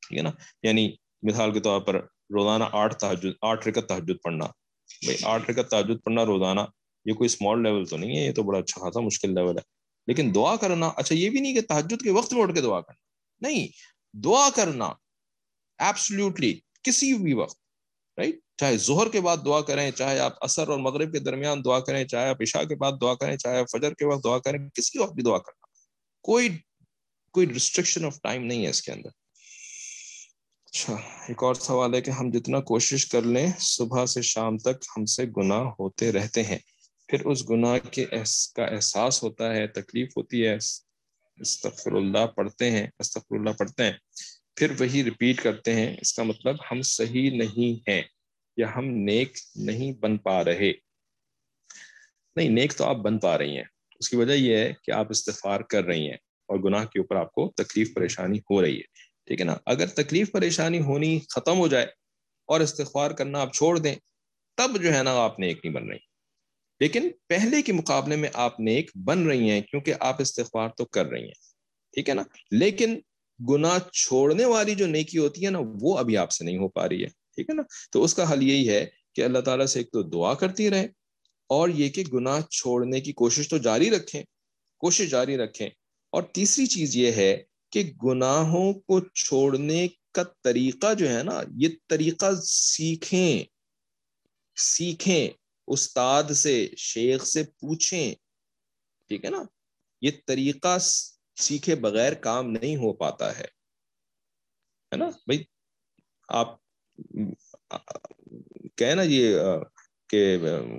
ٹھیک 0.00 0.18
ہے 0.18 0.22
نا؟ 0.22 0.30
یعنی 0.62 0.92
مثال 1.22 1.52
کے 1.52 1.60
طور 1.60 1.80
پر 1.80 1.94
روزانہ 2.30 2.64
آٹھ 2.72 2.94
تحجد 2.94 3.32
آٹھ 3.42 3.68
رکت 3.68 3.88
تحجد 3.88 4.22
پڑھنا۔ 4.22 4.44
بھائی، 5.04 5.16
آٹھ 5.22 5.50
رکت 5.50 5.70
تحجد 5.70 6.04
پڑھنا 6.04 6.26
روزانہ، 6.26 6.60
یہ 7.04 7.12
کوئی 7.12 7.26
اسمال 7.26 7.62
لیول 7.62 7.84
تو 7.84 7.96
نہیں 7.96 8.18
ہے، 8.18 8.26
یہ 8.26 8.32
تو 8.32 8.42
بڑا 8.42 8.58
اچھا 8.58 8.80
خاصا 8.80 9.00
مشکل 9.00 9.34
لیول 9.34 9.56
ہے۔ 9.56 9.62
لیکن 10.06 10.32
دعا 10.34 10.56
کرنا 10.56 10.90
اچھا 10.96 11.14
یہ 11.14 11.30
بھی 11.30 11.40
نہیں 11.40 11.54
کہ 11.54 11.60
تحجد 11.60 12.02
کے 12.02 12.10
وقت 12.10 12.32
میں 12.32 12.42
اٹھ 12.42 12.54
کے 12.54 12.60
دعا 12.60 12.80
کرنا۔ 12.80 13.04
نہیں، 13.48 13.68
دعا 14.16 14.48
کرنا 14.54 14.92
ایبسلیوٹلی 15.78 16.58
کسی 16.82 17.14
بھی 17.14 17.32
وقت. 17.32 17.56
رائٹ 18.18 18.38
چاہے 18.56 18.76
زہر 18.76 19.08
کے 19.08 19.20
بعد 19.20 19.36
دعا 19.44 19.60
کریں، 19.60 19.90
چاہے 19.90 20.18
آپ 20.18 20.32
اثر 20.40 20.68
اور 20.68 20.78
مغرب 20.78 21.12
کے 21.12 21.18
درمیان 21.18 21.64
دعا 21.64 21.80
کریں، 21.80 22.04
چاہے 22.04 22.28
آپ 22.28 22.42
عشاء 22.42 22.62
کے 22.62 22.74
بعد 22.74 22.92
دعا 23.00 23.14
کریں، 23.14 23.36
چاہے 23.36 23.58
آپ 23.58 23.70
فجر 23.72 23.94
کے 23.94 24.06
وقت 24.06 24.24
دعا 24.24 24.38
کریں، 24.38 24.68
کسی 24.68 24.98
وقت 24.98 25.12
بھی 25.12 25.22
دعا 25.22 25.38
کرنا. 25.38 25.66
کوئی 26.22 26.48
کوئی 27.34 27.46
ریسٹرکشن 27.46 28.04
آف 28.04 28.20
ٹائم 28.22 28.44
نہیں 28.44 28.64
ہے 28.64 28.70
اس 28.70 28.82
کے 28.82 28.92
اندر. 28.92 29.10
اچھا 30.64 30.94
ایک 31.28 31.42
اور 31.42 31.54
سوال 31.54 31.94
ہے 31.94 32.00
کہ 32.00 32.10
ہم 32.10 32.30
جتنا 32.30 32.60
کوشش 32.60 33.06
کر 33.06 33.22
لیں، 33.22 33.46
صبح 33.58 34.06
سے 34.06 34.22
شام 34.22 34.58
تک 34.58 34.84
ہم 34.96 35.04
سے 35.04 35.24
گناہ 35.36 35.64
ہوتے 35.78 36.12
رہتے 36.12 36.42
ہیں. 36.42 36.58
پھر 37.08 37.26
اس 37.26 37.50
گناہ 37.50 37.78
کے 37.90 38.04
کا 38.54 38.64
احساس 38.64 39.22
ہوتا 39.22 39.54
ہے، 39.54 39.66
تکلیف 39.66 40.16
ہوتی 40.16 40.46
ہے 40.46 40.56
استغفر 41.38 41.92
اللہ 41.92 42.26
پڑھتے 42.26 42.70
ہیں، 42.70 42.86
استغفر 42.98 43.36
اللہ 43.36 43.50
پڑھتے 43.50 43.84
ہیں. 43.84 43.92
پھر 44.58 44.72
وہی 44.78 45.04
ریپیٹ 45.04 45.42
کرتے 45.42 45.74
ہیں، 45.74 45.96
اس 46.00 46.12
کا 46.12 46.22
مطلب 46.22 46.56
ہم 46.72 46.82
صحیح 46.82 47.30
نہیں 47.30 47.90
ہیں 47.90 48.02
یا 48.56 48.76
ہم 48.76 48.84
نیک 48.84 49.38
نہیں 49.56 49.92
بن 49.92 50.18
پا 50.18 50.44
رہے۔ 50.44 50.72
نہیں، 52.36 52.48
نیک 52.48 52.76
تو 52.76 52.84
آپ 52.84 52.96
بن 52.96 53.18
پا 53.18 53.38
رہی 53.38 53.56
ہیں۔ 53.56 53.64
اس 54.00 54.08
کی 54.08 54.16
وجہ 54.16 54.32
یہ 54.32 54.56
ہے 54.56 54.72
کہ 54.82 54.90
آپ 54.90 55.06
استفار 55.10 55.60
کر 55.60 55.84
رہی 55.84 56.06
ہیں 56.06 56.16
اور 56.16 56.58
گناہ 56.58 56.84
کے 56.84 56.98
اوپر 56.98 57.16
آپ 57.16 57.32
کو 57.32 57.52
تکلیف 57.56 57.94
پریشانی 57.94 58.38
ہو 58.38 58.62
رہی 58.62 58.76
ہے۔ 58.76 58.82
ٹھیک 59.26 59.40
ہے 59.40 59.44
نا؟ 59.44 59.56
اگر 59.66 59.86
تکلیف 59.86 60.32
پریشانی 60.32 60.80
ہونی 60.80 61.20
ختم 61.28 61.58
ہو 61.58 61.68
جائے 61.68 61.86
اور 62.46 62.60
استغفار 62.60 63.10
کرنا 63.10 63.40
آپ 63.40 63.54
چھوڑ 63.54 63.78
دیں، 63.78 63.94
تب 64.56 64.82
جو 64.82 64.94
ہے 64.94 65.02
نا 65.02 65.16
آپ 65.16 65.40
نیک 65.40 65.58
نہیں 65.64 65.74
بن 65.74 65.88
رہی۔ 65.88 65.98
لیکن 66.80 67.08
پہلے 67.26 67.62
کے 67.62 67.72
مقابلے 67.72 68.16
میں 68.16 68.28
آپ 68.34 68.60
نیک 68.60 68.90
بن 69.04 69.26
رہی 69.26 69.50
ہیں 69.50 69.60
کیونکہ 69.60 69.94
آپ 70.00 70.20
استغفار 70.20 70.68
تو 70.68 70.84
کر 70.84 71.06
رہی 71.06 71.24
ہیں۔ 71.24 71.34
ٹھیک 71.92 72.08
ہے 72.08 72.14
نا؟ 72.14 72.22
لیکن 72.50 73.00
گناہ 73.50 73.78
چھوڑنے 73.92 74.44
والی 74.44 74.74
جو 74.74 74.86
نیکی 74.86 75.18
ہوتی 75.18 75.44
ہے 75.44 75.50
نا، 75.50 75.58
وہ 75.80 75.98
ابھی 75.98 76.16
آپ 76.16 76.30
سے 76.30 76.44
نہیں 76.44 76.58
ہو 76.58 76.68
پا 76.68 76.88
رہی 76.88 77.02
ہے۔ 77.02 77.08
ٹھیک 77.08 77.50
ہے 77.50 77.54
نا؟ 77.54 77.62
تو 77.92 78.04
اس 78.04 78.14
کا 78.14 78.32
حل 78.32 78.42
یہی 78.42 78.68
ہے 78.68 78.86
کہ 79.14 79.22
اللہ 79.22 79.38
تعالیٰ 79.38 79.66
سے 79.66 79.80
ایک 79.80 79.92
تو 79.92 80.02
دعا 80.02 80.34
کرتی 80.34 80.70
رہے 80.70 80.86
اور 81.46 81.68
یہ 81.68 81.88
کہ 81.88 82.04
گناہ 82.12 82.40
چھوڑنے 82.40 83.00
کی 83.00 83.12
کوشش 83.12 83.48
تو 83.48 83.58
جاری 83.58 83.90
رکھیں، 83.90 84.22
کوشش 84.78 85.10
جاری 85.10 85.36
رکھیں۔ 85.36 85.68
اور 86.10 86.22
تیسری 86.22 86.66
چیز 86.66 86.96
یہ 86.96 87.12
ہے 87.12 87.42
کہ 87.70 87.92
گناہوں 88.04 88.72
کو 88.72 89.00
چھوڑنے 89.00 89.88
کا 90.12 90.22
طریقہ 90.44 90.94
جو 90.94 91.08
ہے 91.08 91.22
نا، 91.22 91.42
یہ 91.56 91.68
طریقہ 91.88 92.26
سیکھیں 92.42 93.44
سیکھیں، 94.56 95.28
استاد 95.66 96.22
سے، 96.22 96.68
شیخ 96.76 97.24
سے 97.24 97.42
پوچھیں۔ 97.42 98.14
ٹھیک 99.08 99.24
ہے 99.24 99.30
نا؟ 99.30 99.42
یہ 100.00 100.10
طریقہ 100.26 100.78
سیکھے 101.38 101.74
بغیر 101.82 102.14
کام 102.20 102.50
نہیں 102.50 102.76
ہو 102.76 102.92
پاتا 102.92 103.38
ہے۔ 103.38 103.46
نا؟ 104.92 105.08
بھائی، 105.26 105.42
آپ 106.28 106.56
کہ 108.76 108.94
نا 108.94 109.02
یہ، 109.02 109.38
کہ 110.10 110.20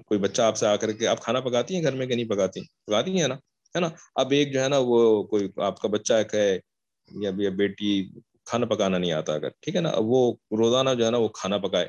کوئی 0.08 0.20
بچہ 0.20 0.42
آپ 0.42 0.58
سے 0.58 0.66
آ 0.68 0.76
کر 0.76 0.92
کے، 0.92 1.08
آپ 1.08 1.22
کھانا 1.22 1.40
پکاتی 1.40 1.76
ہیں 1.76 1.84
گھر 1.84 1.96
میں 1.96 2.08
کہ 2.08 2.16
نہیں 2.16 2.30
پکاتی؟ 2.30 2.62
پکاتی 2.86 3.20
ہیں 3.20 3.28
نا؟ 3.28 3.36
ہے 3.76 3.80
نا؟ 3.80 3.90
اب 4.16 4.32
ایک 4.32 4.54
جو 4.54 4.62
ہے 4.64 4.68
نا 4.70 4.78
وہ 4.82 5.24
کوئی 5.24 5.50
آپ 5.64 5.80
کا 5.80 5.88
بچہ 5.88 6.14
ہے، 6.34 6.58
یا 7.12 7.32
بیٹی، 7.32 7.92
کھانا 8.46 8.66
پکانا 8.66 8.98
نہیں 8.98 9.12
آتا 9.12 9.34
اگر، 9.34 9.50
ٹھیک 9.62 9.76
ہے 9.76 9.82
نا؟ 9.82 9.92
وہ 10.06 10.22
روزانہ 10.60 10.94
جو 10.98 11.06
ہے 11.06 11.12
نا 11.12 11.18
وہ 11.18 11.28
کھانا 11.40 11.58
پکائے، 11.58 11.88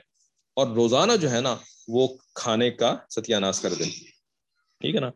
اور 0.57 0.67
روزانہ 0.77 1.17
جو 1.21 1.31
ہے 1.31 1.41
نا 1.41 1.55
وہ 1.89 2.07
کھانے 2.35 2.71
کا 2.71 2.95
ستیہ 3.11 3.37
ناش 3.37 3.61
کر 3.61 3.75
دے، 3.75 3.85
ٹھیک 4.81 4.95
ہے 4.95 5.01
نا؟ 5.01 5.11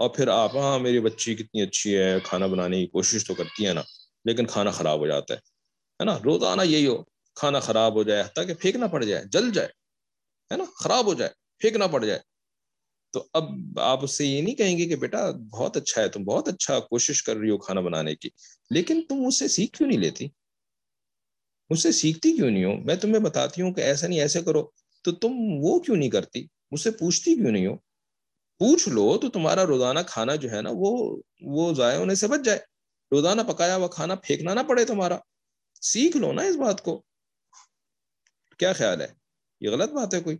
اور 0.00 0.10
پھر 0.10 0.28
آپ 0.28 0.56
ہاں 0.56 0.78
میری 0.78 1.00
بچی 1.00 1.34
کتنی 1.34 1.62
اچھی 1.62 1.98
ہے، 1.98 2.18
کھانا 2.24 2.46
بنانے 2.46 2.80
کی 2.80 2.86
کوشش 2.86 3.24
تو 3.24 3.34
کرتی 3.34 3.66
ہے 3.66 3.72
نا، 3.72 3.82
لیکن 4.24 4.46
کھانا 4.46 4.70
خراب 4.70 4.98
ہو 4.98 5.06
جاتا 5.06 5.34
ہے 5.34 5.38
ہے 6.00 6.04
نا؟ 6.04 6.18
روزانہ 6.24 6.62
یہی 6.62 6.86
ہو، 6.86 7.02
کھانا 7.34 7.60
خراب 7.60 7.94
ہو 7.94 8.02
جائے 8.02 8.24
تاکہ 8.34 8.54
پھینکنا 8.54 8.86
پڑ 8.86 9.04
جائے، 9.04 9.24
جل 9.32 9.52
جائے، 9.52 9.68
ہے 10.52 10.56
نا؟ 10.56 10.64
خراب 10.76 11.06
ہو 11.06 11.14
جائے 11.14 11.30
پھینکنا 11.58 11.86
پڑ 11.86 12.04
جائے۔ 12.04 12.18
تو 13.12 13.24
اب 13.32 13.44
آپ 13.80 14.04
اس 14.04 14.18
سے 14.18 14.26
یہ 14.26 14.42
نہیں 14.42 14.54
کہیں 14.54 14.78
گے 14.78 14.86
کہ 14.86 14.96
بیٹا، 14.96 15.30
بہت 15.30 15.76
اچھا 15.76 16.02
ہے، 16.02 16.08
تم 16.08 16.24
بہت 16.24 16.48
اچھا 16.48 16.80
کوشش 16.80 17.22
کر 17.22 17.36
رہی 17.36 17.50
ہو 17.50 17.58
کھانا 17.58 17.80
بنانے 17.80 18.14
کی، 18.14 18.28
لیکن 18.70 19.02
تم 19.08 19.24
اس 19.26 19.38
سے 19.38 19.48
سیکھ 19.48 19.78
کیوں 19.78 19.88
نہیں 19.88 19.98
لیتی؟ 19.98 20.28
مجھ 21.70 21.78
سے 21.78 21.92
سیکھتی 21.92 22.32
کیوں 22.32 22.50
نہیں 22.50 22.64
ہو؟ 22.64 22.74
میں 22.74 22.96
تمہیں 22.96 23.20
بتاتی 23.20 23.62
ہوں 23.62 23.72
کہ 23.72 23.80
ایسا 23.80 24.06
نہیں 24.06 24.20
ایسے 24.20 24.42
کرو۔ 24.42 24.70
تو 25.02 25.12
تم 25.12 25.32
وہ 25.60 25.80
کیوں 25.80 25.96
نہیں 25.96 26.10
کرتی؟ 26.10 26.46
مجھ 26.70 26.80
سے 26.80 26.90
پوچھتی 26.90 27.34
کیوں 27.34 27.52
نہیں 27.52 27.66
ہو؟ 27.66 27.89
پوچھ 28.60 28.88
لو 28.88 29.18
تو 29.18 29.30
تمہارا 29.30 29.66
روزانہ 29.66 30.00
کھانا 30.06 30.34
جو 30.34 30.50
ہے 30.50 30.62
نا 30.62 30.70
وہ 30.72 31.22
وہ 31.40 31.74
ضائع 31.74 31.98
ہونے 31.98 32.14
سے 32.14 32.28
بچ 32.28 32.40
جائے۔ 32.44 32.58
روزانہ 33.10 33.42
پکایا 33.42 33.76
ہوا 33.76 33.88
کھانا 33.88 34.14
پھینکنا 34.14 34.54
نہ 34.54 34.60
پڑے 34.68 34.84
تمہارا۔ 34.84 35.18
سیکھ 35.80 36.16
لو 36.16 36.32
نا 36.32 36.42
اس 36.42 36.56
بات 36.56 36.82
کو۔ 36.82 37.02
کیا 38.58 38.72
خیال 38.72 39.00
ہے؟ 39.00 39.06
یہ 39.60 39.70
غلط 39.70 39.90
بات 39.90 40.14
ہے 40.14 40.20
کوئی؟ 40.20 40.36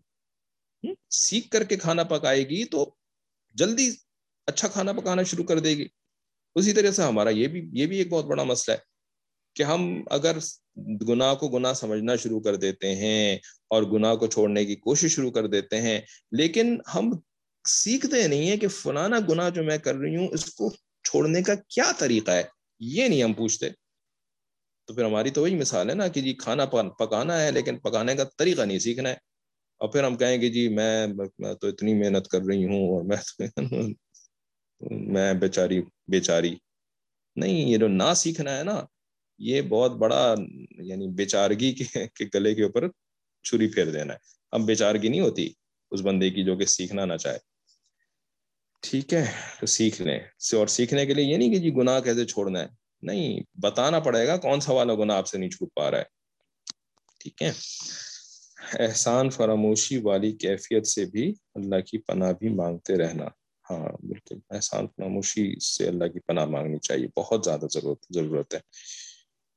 سیکھ 1.10 1.50
کر 1.50 1.64
کے 1.64 1.76
کھانا 1.76 2.02
پکائے 2.02 2.48
گی 2.48 2.64
تو 2.64 2.94
جلدی 3.54 3.90
اچھا 4.46 4.68
کھانا 4.68 4.92
پکانا 4.92 5.22
شروع 5.22 5.44
کر 5.44 5.58
دے 5.58 5.70
گی۔ 5.70 5.88
اسی 6.54 6.72
طرح 6.72 6.90
سے 6.90 7.02
ہمارا 7.02 7.30
یہ 7.30 7.48
بھی 7.48 7.70
یہ 7.72 7.86
بھی 7.86 7.98
ایک 7.98 8.08
بہت 8.10 8.24
بڑا 8.24 8.42
مسئلہ 8.42 8.76
ہے 8.76 8.82
کہ 9.54 9.62
ہم 9.62 10.04
اگر 10.10 10.36
گناہ 11.08 11.34
کو 11.34 11.48
گناہ 11.48 11.72
سمجھنا 11.72 12.16
شروع 12.16 12.40
کر 12.40 12.56
دیتے 12.56 12.94
ہیں 12.94 13.38
اور 13.68 13.82
گناہ 13.82 14.14
کو 14.14 14.26
چھوڑنے 14.26 14.64
کی 14.64 14.76
کوشش 14.76 15.14
شروع 15.14 15.30
کر 15.30 15.46
دیتے 15.46 15.80
ہیں، 15.80 16.00
لیکن 16.32 16.78
ہم 16.94 17.12
سیکھتے 17.64 18.28
نہیں 18.28 18.50
ہیں 18.50 18.56
کہ 18.56 18.68
فلانا 18.68 19.16
گناہ 19.28 19.50
جو 19.50 19.62
میں 19.62 19.78
کر 19.78 19.94
رہی 19.94 20.16
ہوں، 20.16 20.28
اس 20.28 20.54
کو 20.54 20.74
چھوڑنے 21.04 21.42
کا 21.42 21.54
کیا 21.54 21.92
طریقہ 21.98 22.30
ہے؟ 22.30 22.42
یہ 22.80 23.08
نہیں 23.08 23.22
ہم 23.22 23.32
پوچھتے۔ 23.32 23.70
تو 24.84 24.94
پھر 24.94 25.04
ہماری 25.04 25.30
تو 25.30 25.42
وہی 25.42 25.54
مثال 25.54 25.90
ہے 25.90 25.94
نا 25.94 26.08
کہ 26.08 26.20
جی 26.20 26.34
کھانا 26.34 26.64
پکانا 26.64 27.42
ہے، 27.42 27.52
لیکن 27.52 27.78
پکانے 27.78 28.16
کا 28.16 28.24
طریقہ 28.38 28.62
نہیں 28.62 28.78
سیکھنا 28.78 29.08
ہے۔ 29.08 29.14
اور 29.78 29.88
پھر 29.88 30.04
ہم 30.04 30.16
کہیں 30.16 30.40
گے 30.40 30.48
جی 30.48 30.68
میں 30.68 31.06
تو 31.60 31.68
اتنی 31.68 31.94
محنت 31.94 32.28
کر 32.28 32.38
رہی 32.38 32.64
ہوں 32.64 32.88
اور 32.88 33.02
میں 33.02 33.40
میں 34.90 35.34
بیچاری 35.34 35.82
بیچاری۔ 36.08 36.54
نہیں، 37.36 37.68
یہ 37.68 37.76
جو 37.76 37.88
نہ 37.88 38.14
سیکھنا 38.16 38.58
ہے 38.58 38.64
نا، 38.64 38.84
یہ 39.38 39.62
بہت 39.62 39.92
بڑا 39.92 40.34
یعنی 40.70 41.08
بیچارگی 41.08 41.72
کے 41.72 42.24
گلے 42.34 42.54
کے 42.54 42.62
اوپر 42.62 42.88
چھری 43.42 43.66
پھیر 43.66 43.86
دینا 43.86 44.12
ہے۔ 44.12 44.18
اب 44.50 44.60
بیچارگی 44.60 45.08
نہیں 45.08 45.20
ہوتی، 45.20 45.52
اس 45.90 46.00
بندے 46.00 46.30
کی 46.30 46.44
جو 46.44 46.56
کہ 46.56 46.64
سیکھنا 46.64 47.04
نہ 47.04 47.16
چاہے۔ 47.16 47.49
ٹھیک 48.80 49.14
ہے، 49.14 49.26
تو 49.60 49.66
سیکھ 49.66 50.02
لیں۔ 50.02 50.20
اور 50.52 50.66
سیکھنے 50.66 51.06
کے 51.06 51.14
لیے 51.14 51.24
یہ 51.24 51.36
نہیں 51.36 51.50
کہ 51.50 51.58
جی 51.58 51.74
گناہ 51.74 52.00
کیسے 52.00 52.26
چھوڑنا 52.26 52.60
ہے۔ 52.60 52.66
نہیں، 53.02 53.40
بتانا 53.54 54.00
پڑے 54.00 54.26
گا 54.26 54.36
کون 54.36 54.60
سا 54.60 54.72
والا 54.72 54.94
گناہ 54.94 55.16
آپ 55.16 55.26
سے 55.26 55.38
نہیں 55.38 55.50
چھوٹ 55.50 55.68
پا 55.74 55.90
رہا 55.90 55.98
ہے۔ 55.98 56.04
ٹھیک 57.18 57.42
ہے۔ 57.42 57.52
احسان 58.72 59.30
فراموشی 59.30 59.98
والی 59.98 60.32
کیفیت 60.32 60.86
سے 60.86 61.04
بھی 61.04 61.34
اللہ 61.54 61.80
کی 61.80 61.98
پناہ 61.98 62.32
بھی 62.32 62.48
مانگتے 62.48 62.96
رہنا۔ 62.96 63.24
ہاں 63.70 64.06
بالکل۔ 64.06 64.38
احسان 64.50 64.86
فراموشی 64.86 65.60
سے 65.60 65.88
اللہ 65.88 66.04
کی 66.04 66.20
پناہ 66.20 66.44
مانگنی 66.44 66.78
چاہیے۔ 66.78 67.20
بہت 67.20 67.44
زیادہ 67.44 67.66
ضرورت 67.72 68.06
ضرورت 68.10 68.54
ہے۔ 68.54 68.60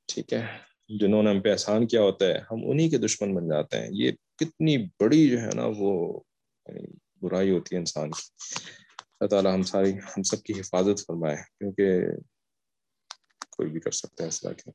ٹھیک 0.06 0.32
ہے۔ 0.32 0.46
جنہوں 0.88 1.22
نے 1.22 1.30
ہم 1.30 1.40
پہ 1.40 1.52
احسان 1.52 1.86
کیا 1.86 2.00
ہوتا 2.02 2.26
ہے، 2.26 2.38
ہم 2.50 2.70
انہی 2.70 2.90
کے 2.90 2.98
دشمن 2.98 3.34
بن 3.34 3.48
جاتے 3.48 3.78
ہیں۔ 3.78 3.88
یہ 3.90 4.12
کتنی 4.38 4.76
بڑی 4.78 5.28
جو 5.28 5.40
ہے 5.40 5.48
نا 5.54 5.66
وہ 5.76 6.20
یعنی 6.68 6.86
برائی 7.22 7.50
ہوتی 7.50 7.74
ہے 7.74 7.78
انسان 7.80 8.10
کی۔ 8.10 8.54
اللہ 9.24 9.30
تعالیٰ 9.30 9.54
ہم 9.54 9.62
ساری 9.62 9.92
ہم 9.92 10.22
سب 10.22 10.42
کی 10.42 10.52
حفاظت 10.60 11.06
فرمائے، 11.06 11.36
کیونکہ 11.36 12.00
کوئی 13.50 13.70
بھی 13.70 13.80
کر 13.80 13.90
سکتا 13.90 14.24
ہے 14.24 14.28
اس 14.28 14.40
طرح 14.40 14.52
کے۔ 14.52 14.70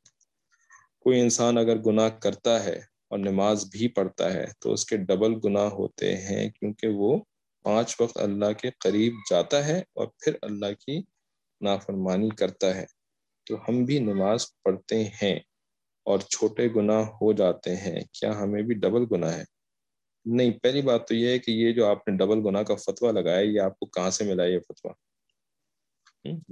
کوئی 0.99 1.19
انسان 1.21 1.57
اگر 1.57 1.77
گناہ 1.77 2.09
کرتا 2.09 2.63
ہے 2.63 2.77
اور 3.07 3.19
نماز 3.19 3.65
بھی 3.71 3.87
پڑھتا 3.87 4.33
ہے 4.33 4.45
تو 4.59 4.73
اس 4.73 4.85
کے 4.85 4.97
ڈبل 4.97 5.33
گناہ 5.45 5.65
ہوتے 5.65 6.17
ہیں، 6.17 6.49
کیونکہ 6.49 6.87
وہ 6.87 7.19
پانچ 7.63 7.95
وقت 7.99 8.17
اللہ 8.17 8.53
کے 8.57 8.69
قریب 8.79 9.13
جاتا 9.29 9.65
ہے 9.65 9.79
اور 9.79 10.07
پھر 10.07 10.35
اللہ 10.41 10.73
کی 10.85 11.01
نافرمانی 11.61 12.29
کرتا 12.29 12.75
ہے۔ 12.75 12.85
تو 13.43 13.55
ہم 13.69 13.83
بھی 13.83 13.99
نماز 13.99 14.45
پڑھتے 14.63 15.03
ہیں 15.23 15.39
اور 16.03 16.19
چھوٹے 16.19 16.67
گناہ 16.75 17.03
ہو 17.21 17.33
جاتے 17.33 17.75
ہیں، 17.75 18.01
کیا 18.13 18.39
ہمیں 18.39 18.61
بھی 18.61 18.75
ڈبل 18.75 19.05
گناہ 19.11 19.37
ہے؟ 19.37 19.43
نہیں 20.25 20.51
پہلی 20.51 20.81
بات 20.81 21.07
تو 21.07 21.15
یہ 21.15 21.27
ہے 21.27 21.39
کہ 21.39 21.51
یہ 21.51 21.71
جو 21.71 21.85
آپ 21.85 22.07
نے 22.07 22.17
ڈبل 22.17 22.39
گناہ 22.45 22.63
کا 22.63 22.75
فتویٰ 22.75 23.13
لگایا 23.13 23.39
یہ 23.39 23.59
آپ 23.59 23.79
کو 23.79 23.85
کہاں 23.85 24.09
سے 24.09 24.23
ملا 24.23 24.45
یہ 24.45 24.59
فتویٰ؟ 24.59 24.93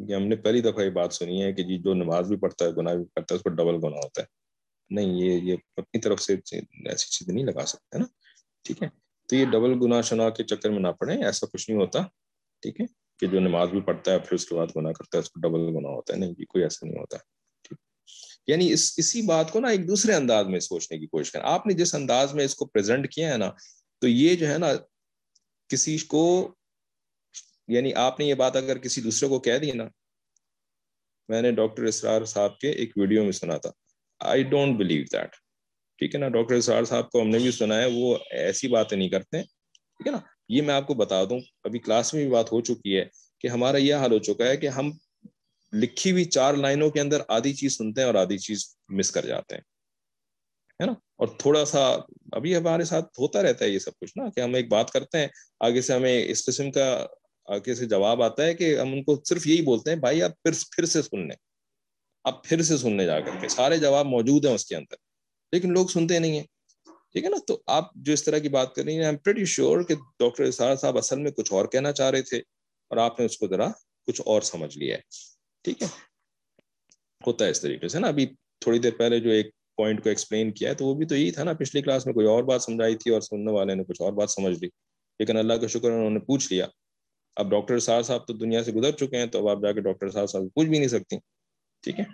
یہ 0.10 0.16
ہم 0.16 0.28
نے 0.28 0.36
پہلی 0.36 0.62
دفعہ 0.62 0.84
یہ 0.84 0.90
بات 0.90 1.14
سنی 1.14 1.44
ہے 1.44 1.54
کہ 1.54 1.64
جی 1.64 1.78
جو 1.78 1.94
نماز 1.94 2.28
بھی 2.28 2.38
پڑھتا 2.38 2.66
ہے 2.66 2.70
گناہ 2.78 2.94
بھی 2.96 3.06
پڑھتا 3.06 3.36
ہے 3.36 3.38
اس 3.38 3.44
پر 3.44 3.52
ڈبل 3.52 3.76
گناہ 3.76 4.00
ہوتا 4.04 4.22
ہے۔ 4.22 4.28
نہیں 4.90 5.20
یہ 5.20 5.32
یہ 5.44 5.56
اپنی 5.78 6.02
طرف 6.02 6.22
سے 6.22 6.34
ایسی 6.34 7.10
چیز 7.10 7.30
نہیں 7.30 7.46
لگا 7.46 7.66
سکتے 7.66 7.98
نا؟ 7.98 8.06
ٹھیک 8.64 8.84
ہے۔ 8.84 8.88
تو 9.26 9.36
یہ 9.36 9.46
ڈبل 9.46 9.74
گناہ 9.82 10.02
شنا 10.02 10.30
کے 10.30 10.44
چکر 10.44 10.70
میں 10.70 10.80
نہ 10.80 10.88
پڑے 10.88 11.26
ایسا 11.26 11.48
کچھ 11.48 11.70
نہیں 11.70 11.80
ہوتا 11.82 12.00
ٹھیک 12.62 12.82
ہے؟ 12.82 12.86
کہ 13.20 13.28
جو 13.28 13.40
نماز 13.40 13.70
بھی 13.70 13.82
پڑھتا 13.82 14.12
ہے 14.12 14.20
پھر 14.20 14.34
اس 14.34 14.46
کے 14.46 14.56
بعد 14.56 14.68
گناہ 14.76 14.92
کرتا 14.92 15.18
ہے 15.18 15.22
اس 15.22 15.30
کو 15.32 15.40
ڈبل 15.40 15.60
گناہ 15.60 15.92
ہوتا 15.92 16.14
ہے۔ 16.14 16.20
نہیں 16.20 16.32
جی 16.32 16.46
کوئی 16.46 16.64
ایسا 16.64 16.88
نہیں 16.88 17.00
ہوتا۔ 17.00 17.18
ٹھیک 17.18 17.37
یعنی 18.48 18.72
اس، 18.72 18.94
اسی 18.98 19.22
بات 19.22 19.52
کو 19.52 19.60
نا 19.60 19.68
ایک 19.68 19.88
دوسرے 19.88 20.14
انداز 20.14 20.48
میں 20.48 20.60
سوچنے 20.60 21.00
کی 21.00 21.08
کوشش 21.08 21.32
کریں۔ 21.32 21.44
آپ 21.46 21.68
نے 21.68 21.74
جس 21.74 21.96
انداز 21.96 22.34
میں 22.34 22.46
اس 22.46 22.56
کو 22.56 22.66
پریزنٹ 22.66 23.12
کیا 23.12 23.32
ہے 23.32 23.38
نا، 23.38 23.52
تو 24.02 24.08
یہ 24.08 24.36
جو 24.36 24.48
ہے 24.48 24.58
نا، 24.58 24.68
کسی 25.68 25.98
کو 25.98 26.56
یعنی 27.68 27.94
آپ 27.94 28.20
نے 28.20 28.26
یہ 28.26 28.34
بات 28.34 28.56
اگر 28.56 28.78
کسی 28.78 29.02
دوسرے 29.02 29.30
کو 29.30 29.40
کہہ 29.40 29.58
دی 29.58 29.72
نا، 29.72 29.84
میں 31.30 31.42
نے 31.42 31.52
ڈاکٹر 31.52 31.84
اسرار 31.84 32.26
صاحب 32.26 32.60
کے 32.60 32.70
ایک 32.70 32.98
ویڈیو 32.98 33.24
میں 33.24 33.32
سنا 33.32 33.58
تھا۔ 33.58 33.72
آئی 34.20 34.44
ڈونٹ 34.44 34.78
بلیو 34.78 35.04
دیٹ 35.12 35.36
ٹھیک 36.00 36.16
ہے 36.16 36.20
نا، 36.20 36.30
ڈاکٹر 36.30 36.56
اسرار 36.56 36.84
صاحب 36.84 37.12
کو 37.12 37.22
ہم 37.22 37.30
نے 37.30 37.40
بھی 37.40 37.52
سنا 37.52 37.82
ہے، 37.82 37.86
وہ 37.94 38.18
ایسی 38.32 38.68
باتیں 38.68 38.98
نہیں 38.98 39.10
کرتے۔ 39.10 39.42
ٹھیک 39.42 40.08
ہے 40.08 40.12
نا، 40.12 40.18
یہ 40.50 40.62
میں 40.62 40.74
آپ 40.74 40.88
کو 40.88 40.94
بتا 40.94 41.24
دوں۔ 41.24 41.40
ابھی 41.64 41.80
کلاس 41.80 42.14
میں 42.14 42.24
بھی 42.24 42.32
بات 42.32 42.52
ہو 42.52 42.62
چکی 42.62 42.98
ہے 42.98 43.06
کہ 43.40 43.48
ہمارا 43.48 43.78
یہ 43.78 43.96
حال 43.96 44.12
ہو 44.12 44.20
چکا 44.20 44.48
ہے 44.48 44.58
کہ 44.58 44.68
ہم 44.68 44.92
لکھی 45.74 46.12
ہوئی 46.12 46.26
چار 46.26 46.54
لائنوں 46.54 46.90
کے 46.90 47.02
اندر 47.02 47.22
آدھی 47.28 47.54
چیز 47.54 47.78
سنتے 47.78 48.02
ہیں 48.02 48.08
اور 48.08 48.16
آدھی 48.16 48.38
چیز 48.38 48.66
مس 48.90 49.12
کر 49.12 49.26
جاتے 49.26 49.56
ہیں، 49.56 49.62
ہے 50.80 50.86
نا؟ 50.86 50.92
اور 50.92 51.28
تھوڑا 51.28 51.66
سا 51.66 51.86
ابھی 52.32 52.56
ہمارے 52.56 52.84
ساتھ 52.84 53.20
ہوتا 53.20 53.44
رہتا 53.44 53.66
ہے 53.66 53.70
یہ 53.70 53.80
سب 53.80 54.00
کچھ 54.00 54.18
نا، 54.18 54.30
کہ 54.30 54.42
ہم 54.42 54.54
ایک 54.54 54.70
بات 54.70 54.92
کرتے 54.92 55.18
ہیں، 55.18 55.28
آگے 55.60 55.82
سے 55.82 55.94
ہمیں 55.94 56.26
اس 56.26 56.46
قسم 56.46 56.72
کا 56.72 57.06
آگے 57.48 57.76
سے 57.76 57.86
جواب 57.86 58.22
آتا 58.22 58.46
ہے 58.46 58.54
کہ 58.54 58.80
ہم 58.80 58.94
ان 58.94 59.04
کو 59.04 59.22
صرف 59.26 59.48
یہی 59.48 59.62
بولتے 59.62 59.92
ہیں، 59.92 59.98
بھائی 59.98 60.22
آپ 60.24 60.44
پھر 60.44 60.52
پھر 60.72 60.86
سے 60.86 61.02
سن 61.02 61.28
لیں 61.28 61.36
اب 62.26 62.44
پھر 62.44 62.62
سے 62.62 62.78
سننے 62.78 63.06
جا 63.06 63.20
کر 63.20 63.40
کے 63.42 63.50
سارے 63.50 63.78
جواب 63.78 64.06
موجود 64.06 64.46
ہیں 64.46 64.54
اس 64.54 64.66
کے 64.66 64.76
اندر، 64.76 64.96
لیکن 65.54 65.74
لوگ 65.74 65.88
سنتے 65.88 66.20
نہیں 66.20 66.38
ہیں، 66.38 66.46
ٹھیک 67.12 67.24
ہے 67.24 67.30
نا؟ 67.30 67.38
تو 67.48 67.62
آپ 67.68 67.94
جو 67.96 68.14
اس 68.14 68.24
طرح 68.24 68.38
کی 68.38 68.50
بات 68.50 68.76
کر 68.76 68.84
رہی 68.84 69.04
ہیں 69.04 69.46
شیور 69.46 69.84
کہ 69.84 69.96
ڈاکٹر 70.20 70.44
اسار 70.44 70.76
صاحب 70.76 70.98
اصل 70.98 71.20
میں 71.20 71.32
کچھ 71.32 71.54
اور 71.54 71.66
کہنا 71.66 71.92
چاہ 71.92 72.10
رہے 72.10 72.22
تھے 72.22 72.38
اور 72.92 72.98
آپ 72.98 73.20
نے 73.20 73.26
اس 73.26 73.38
کو 73.38 73.48
ذرا 73.48 73.68
کچھ 74.08 74.22
اور 74.26 74.42
سمجھ 74.42 74.78
لیا 74.78 74.96
ہے۔ 74.96 75.02
ٹھیک 75.68 75.82
ہے۔ 75.82 75.88
ہوتا 77.28 77.46
ہے 77.46 77.50
اس 77.50 77.62
طریقے 77.62 77.88
سے 77.88 78.00
نا۔ 78.00 78.08
ابھی 78.08 78.26
تھوڑی 78.60 78.80
دیر 78.80 78.92
پہلے 78.98 79.20
جو 79.20 79.30
ایک 79.30 79.50
پوائنٹ 79.76 80.04
کو 80.04 80.10
ایکسپلین 80.10 80.52
کیا 80.52 80.70
ہے 80.70 80.76
تو 80.76 80.86
وہ 80.86 80.96
بھی 80.96 81.06
تو 81.06 81.16
یہی 81.16 81.32
تھا 81.32 81.44
نا۔ 81.44 81.54
پچھلی 81.54 81.82
کلاس 81.82 82.06
میں 82.06 82.14
کوئی 82.14 82.28
اور 82.28 82.44
بات 82.44 82.62
سمجھائی 82.62 82.96
تھی 82.96 83.12
اور 83.12 83.22
سننے 83.22 83.52
والے 83.52 83.76
نے 83.76 83.84
کچھ 83.84 84.02
اور 84.02 84.14
بات 84.14 84.32
سمجھ 84.32 84.60
لی۔ 84.60 84.70
لیکن 85.20 85.38
اللہ 85.38 85.54
کا 85.54 85.68
شکر 85.68 85.92
انہوں 85.92 86.10
نے 86.10 86.20
پوچھ 86.20 86.54
لیا۔ 86.54 86.68
اب 87.36 87.52
ڈاکٹر 87.52 87.80
صاحب 87.80 88.06
صاحب 88.06 88.28
تو 88.28 88.34
دنیا 88.34 88.64
سے 88.64 88.72
گزر 88.72 88.92
چکے 88.92 89.18
ہیں 89.18 89.26
تو 89.26 89.40
اب 89.40 89.58
آپ 89.58 89.64
جا 89.64 89.72
کے 89.72 89.82
ڈاکٹر 89.82 90.10
صاحب 90.10 90.30
صاحب 90.30 90.44
پوچھ 90.54 90.68
بھی 90.70 90.78
نہیں 90.80 90.90
سکتی۔ 90.90 91.18
ٹھیک 91.82 92.00
ہے۔ 92.00 92.06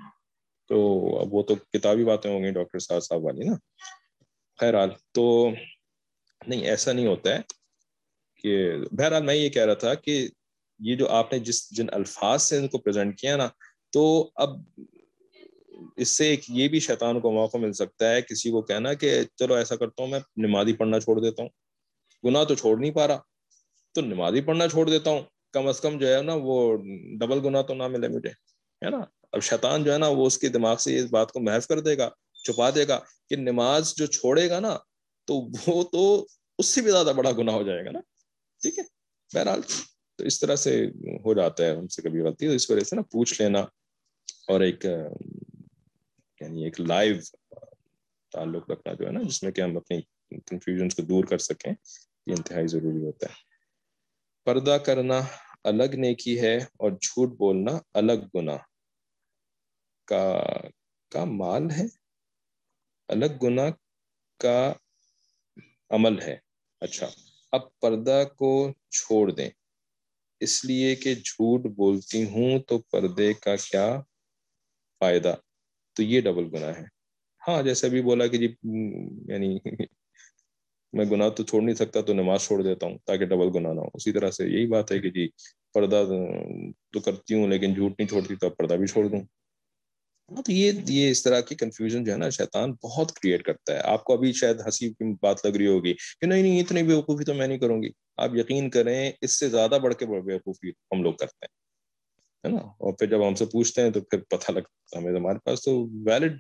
تو 0.67 0.75
اب 1.19 1.33
وہ 1.33 1.43
تو 1.43 1.55
کتابی 1.55 2.03
باتیں 2.05 2.31
ہوں 2.31 2.43
گی 2.43 2.51
ڈاکٹر 2.51 2.79
صاحب 2.79 3.03
صاحب 3.03 3.23
والی 3.23 3.45
نا۔ 3.45 3.53
خیر 4.59 4.73
تو 5.11 5.49
نہیں، 6.47 6.61
ایسا 6.61 6.91
نہیں 6.91 7.07
ہوتا 7.07 7.35
ہے 7.35 7.39
کہ 8.35 8.73
بہرحال 8.91 9.23
میں 9.23 9.35
یہ 9.35 9.49
کہہ 9.49 9.65
رہا 9.65 9.73
تھا 9.73 9.93
کہ 9.93 10.27
یہ 10.84 10.95
جو 10.95 11.09
آپ 11.09 11.31
نے 11.34 11.39
جس 11.39 11.69
جن 11.71 11.86
الفاظ 11.91 12.43
سے 12.43 12.57
ان 12.57 12.67
کو 12.67 12.77
پریزنٹ 12.77 13.19
کیا 13.19 13.36
نا، 13.38 13.47
تو 13.91 14.29
اب 14.36 14.49
اس 15.97 16.09
سے 16.09 16.27
ایک 16.27 16.43
یہ 16.49 16.67
بھی 16.67 16.79
شیطان 16.79 17.19
کو 17.19 17.31
موقع 17.31 17.57
مل 17.57 17.73
سکتا 17.73 18.11
ہے 18.11 18.21
کسی 18.21 18.51
کو 18.51 18.61
کہنا 18.61 18.93
کہ 18.93 19.23
چلو 19.36 19.53
ایسا 19.53 19.75
کرتا 19.75 20.03
ہوں، 20.03 20.09
میں 20.09 20.19
نمازی 20.38 20.73
پڑھنا 20.73 20.99
چھوڑ 20.99 21.19
دیتا 21.19 21.41
ہوں۔ 21.43 21.49
گناہ 22.23 22.43
تو 22.43 22.55
چھوڑ 22.55 22.77
نہیں 22.79 22.91
پا 22.91 23.07
رہا، 23.07 23.19
تو 23.95 24.01
نمازی 24.01 24.41
پڑھنا 24.41 24.67
چھوڑ 24.67 24.89
دیتا 24.89 25.09
ہوں۔ 25.09 25.21
کم 25.53 25.67
از 25.67 25.79
کم 25.81 25.97
جو 25.97 26.15
ہے 26.15 26.21
نا، 26.21 26.34
وہ 26.34 26.77
ڈبل 27.19 27.39
گناہ 27.45 27.61
تو 27.61 27.73
نہ 27.73 27.88
ملے 27.88 28.07
مجھے، 28.07 28.29
ہے 28.86 28.89
نا؟ 28.89 28.99
اب 29.31 29.41
شیطان 29.41 29.84
جو 29.84 29.93
ہے 29.93 29.97
نا، 29.97 30.07
وہ 30.07 30.25
اس 30.25 30.38
کے 30.38 30.47
دماغ 30.49 30.77
سے 30.77 30.97
اس 30.99 31.05
بات 31.11 31.31
کو 31.31 31.39
محف 31.39 31.67
کر 31.67 31.79
دے 31.79 31.97
گا، 31.97 32.09
چھپا 32.43 32.69
دے 32.69 32.88
گا 32.88 32.99
کہ 33.29 33.36
نماز 33.36 33.93
جو 33.95 34.05
چھوڑے 34.05 34.49
گا 34.49 34.59
نا، 34.59 34.77
تو 35.27 35.41
وہ 35.67 35.84
تو 35.84 36.27
اس 36.59 36.65
سے 36.65 36.81
بھی 36.81 36.91
زیادہ 36.91 37.13
بڑا 37.15 37.31
گناہ 37.31 37.55
ہو 37.55 37.63
جائے 37.63 37.86
گا 37.86 37.91
نا۔ 37.91 37.99
ٹھیک 38.61 38.79
ہے؟ 38.79 38.84
بہرحال 39.31 39.61
تو 40.16 40.24
اس 40.24 40.39
طرح 40.39 40.55
سے 40.55 40.86
ہو 41.26 41.34
جاتا 41.34 41.66
ہے، 41.66 41.76
ہم 41.76 41.88
سے 41.88 42.01
کبھی 42.01 42.22
غلطی 42.22 42.47
تو 42.47 42.53
اس 42.53 42.72
وجہ 42.72 42.84
سے 42.84 42.95
نا 42.95 43.01
پوچھ 43.01 43.41
لینا 43.41 43.59
اور 44.47 44.61
ایک 44.61 44.86
یعنی 46.41 46.64
ایک 46.64 46.82
لائیو 46.82 47.16
تعلق 48.32 48.72
رکھنا 48.72 48.93
جو 48.93 49.05
ہے 49.05 49.11
نا، 49.11 49.22
جس 49.22 49.43
میں 49.43 49.51
کہ 49.51 49.61
ہم 49.61 49.78
اپنی 49.78 50.01
کنفیوژنس 50.45 50.95
کو 50.95 51.01
دور 51.01 51.24
کر 51.24 51.38
سکیں، 51.38 51.74
یہ 52.28 52.34
انتہائی 52.38 52.68
ضروری 52.68 53.05
ہوتا 53.05 53.28
ہے۔ 53.30 53.34
پردہ 54.43 54.78
کرنا 54.86 55.22
الگ 55.64 55.95
نیکی 55.97 56.41
ہے 56.41 56.57
اور 56.57 56.91
جھوٹ 56.91 57.30
بولنا 57.38 57.72
الگ 57.93 58.38
گناہ۔ 58.38 58.57
کا 60.05 60.43
کا 61.09 61.26
مال 61.26 61.72
ہے؟ 61.72 61.86
الگ 63.07 63.38
گناہ 63.43 63.70
کا 64.38 64.74
عمل 65.89 66.22
ہے۔ 66.22 66.38
اچھا 66.80 67.07
اب 67.51 67.80
پردہ 67.80 68.24
کو 68.38 68.74
چھوڑ 68.91 69.32
دیں۔ 69.32 69.49
اس 70.43 70.65
لیے 70.65 70.95
کہ 70.95 71.13
جھوٹ 71.15 71.65
بولتی 71.75 72.23
ہوں 72.23 72.59
تو 72.59 72.77
پردے 72.91 73.33
کا 73.33 73.55
کیا 73.71 73.87
فائدہ؟ 75.01 75.35
تو 75.95 76.03
یہ 76.03 76.21
ڈبل 76.21 76.49
گناہ 76.53 76.77
ہے۔ 76.79 76.85
ہاں 77.41 77.61
جیسے 77.63 77.87
ابھی 77.87 78.01
بولا 78.01 78.27
کہ 78.27 78.37
جی 78.37 78.47
یعنی 79.27 79.57
میں 80.93 81.05
گناہ 81.05 81.29
تو 81.29 81.43
چھوڑ 81.43 81.61
نہیں 81.63 81.75
سکتا 81.75 82.01
تو 82.01 82.13
نماز 82.13 82.41
چھوڑ 82.41 82.61
دیتا 82.63 82.87
ہوں 82.87 82.97
تاکہ 83.05 83.25
ڈبل 83.25 83.49
گناہ 83.55 83.73
نہ 83.73 83.79
ہو۔ 83.79 83.87
اسی 83.93 84.11
طرح 84.11 84.31
سے 84.31 84.47
یہی 84.47 84.67
بات 84.67 84.91
ہے 84.91 84.99
کہ 84.99 85.09
جی 85.09 85.27
پردہ 85.73 86.03
تو 86.93 86.99
کرتی 86.99 87.33
ہوں 87.33 87.47
لیکن 87.47 87.73
جھوٹ 87.73 87.91
نہیں 87.99 88.07
چھوڑتی 88.07 88.35
تو 88.35 88.47
اب 88.47 88.57
پردہ 88.57 88.73
بھی 88.73 88.87
چھوڑ 88.87 89.05
دوں۔ 89.07 89.21
ہاں، 90.34 90.41
تو 90.43 90.51
یہ 90.51 90.71
یہ 90.88 91.09
اس 91.11 91.21
طرح 91.23 91.39
کی 91.39 91.55
کنفیوژن 91.55 92.03
جو 92.03 92.11
ہے 92.11 92.17
نا 92.17 92.29
شیطان 92.29 92.71
بہت 92.84 93.11
کریٹ 93.11 93.43
کرتا 93.43 93.73
ہے۔ 93.73 93.79
آپ 93.86 94.03
کو 94.03 94.13
ابھی 94.13 94.31
شاید 94.34 94.61
ہنسی 94.65 94.89
کی 94.89 95.13
بات 95.21 95.45
لگ 95.45 95.57
رہی 95.57 95.67
ہوگی 95.67 95.93
کہ 95.93 96.25
نہیں 96.25 96.41
نہیں، 96.41 96.61
اتنی 96.61 96.84
بیوقوفی 96.84 97.23
تو 97.23 97.34
میں 97.34 97.47
نہیں 97.47 97.57
کروں 97.57 97.81
گی۔ 97.84 97.89
آپ 98.17 98.36
یقین 98.36 98.69
کریں، 98.69 99.11
اس 99.21 99.39
سے 99.39 99.49
زیادہ 99.49 99.77
بڑھ 99.84 99.93
کے 99.93 100.05
بیوقوفی 100.05 100.69
ہم 100.69 101.03
لوگ 101.03 101.13
کرتے 101.13 101.45
ہیں، 101.45 101.51
ہے 102.43 102.55
نا؟ 102.55 102.61
اور 102.77 102.93
پھر 102.93 103.07
جب 103.07 103.27
ہم 103.27 103.36
سے 103.36 103.45
پوچھتے 103.45 103.81
ہیں 103.81 103.89
تو 103.89 104.01
پھر 104.01 104.19
پتہ 104.29 104.51
لگتا 104.51 104.97
ہے 104.97 105.01
ہمیں، 105.01 105.19
ہمارے 105.19 105.39
پاس 105.39 105.61
تو 105.61 105.71
ویلڈ 106.05 106.39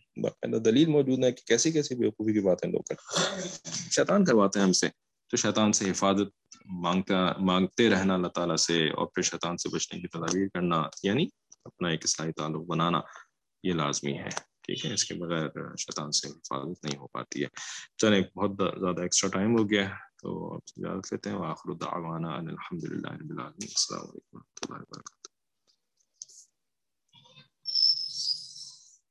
دلیل 0.65 0.89
موجود 0.89 1.23
ہے 1.23 1.31
کہ 1.31 1.43
کیسی 1.47 1.71
کیسی 1.71 1.95
بیوقوفی 1.95 2.33
کی 2.33 2.39
باتیں 2.39 2.69
لوگ 2.69 2.81
کرتے 2.81 3.19
ہیں۔ 3.19 3.47
شیطان 3.91 4.25
کرواتے 4.25 4.59
ہیں 4.59 4.65
ہم 4.65 4.73
سے، 4.73 4.87
تو 5.31 5.37
شیطان 5.37 5.73
سے 5.73 5.89
حفاظت 5.91 6.55
مانگتا، 6.81 7.25
مانگتے 7.39 7.89
رہنا 7.89 8.13
اللہ 8.13 8.27
تعالیٰ 8.27 8.55
سے 8.55 8.87
اور 8.89 9.05
پھر 9.05 9.23
شیطان 9.23 9.57
سے 9.57 9.69
بچنے 9.69 9.99
کی 10.01 10.07
تدابیر 10.07 10.47
کرنا 10.53 10.83
یعنی 11.03 11.27
اپنا 11.65 11.89
ایک 11.89 12.01
اصلاحی 12.03 12.31
تعلق 12.31 12.65
بنانا۔ 12.67 12.99
یہ 13.63 13.73
لازمی 13.73 14.19
ہے۔ 14.19 14.29
ٹھیک 14.61 14.85
ہے، 14.85 14.93
اس 14.93 15.05
کے 15.05 15.13
بغیر 15.13 15.75
شیطان 15.75 16.11
سے 16.11 16.29
حفاظت 16.29 16.85
نہیں 16.85 16.97
ہو 16.97 17.07
پاتی 17.07 17.43
ہے۔ 17.43 17.47
چلیں، 17.97 18.21
بہت 18.35 18.51
زیادہ 18.79 19.01
ایکسٹرا 19.01 19.29
ٹائم 19.29 19.57
ہو 19.57 19.69
گیا 19.69 19.89
تو 20.21 20.53
آپ 20.53 20.67
سے 20.67 20.87
اجازت 20.87 21.13
لیتے 21.13 21.29
ہیں۔ 21.29 21.37
آخر 21.37 21.69
الدعوانا 21.69 22.29
الحمد 22.29 22.83
للہ 22.83 23.07
رب 23.07 23.29
العالمین۔ 23.29 23.67
السلام 23.67 24.01
علیکم 24.01 24.37
ورحمۃ 24.37 24.69
اللہ 24.69 24.77
وبرکاتہ۔ 24.77 25.22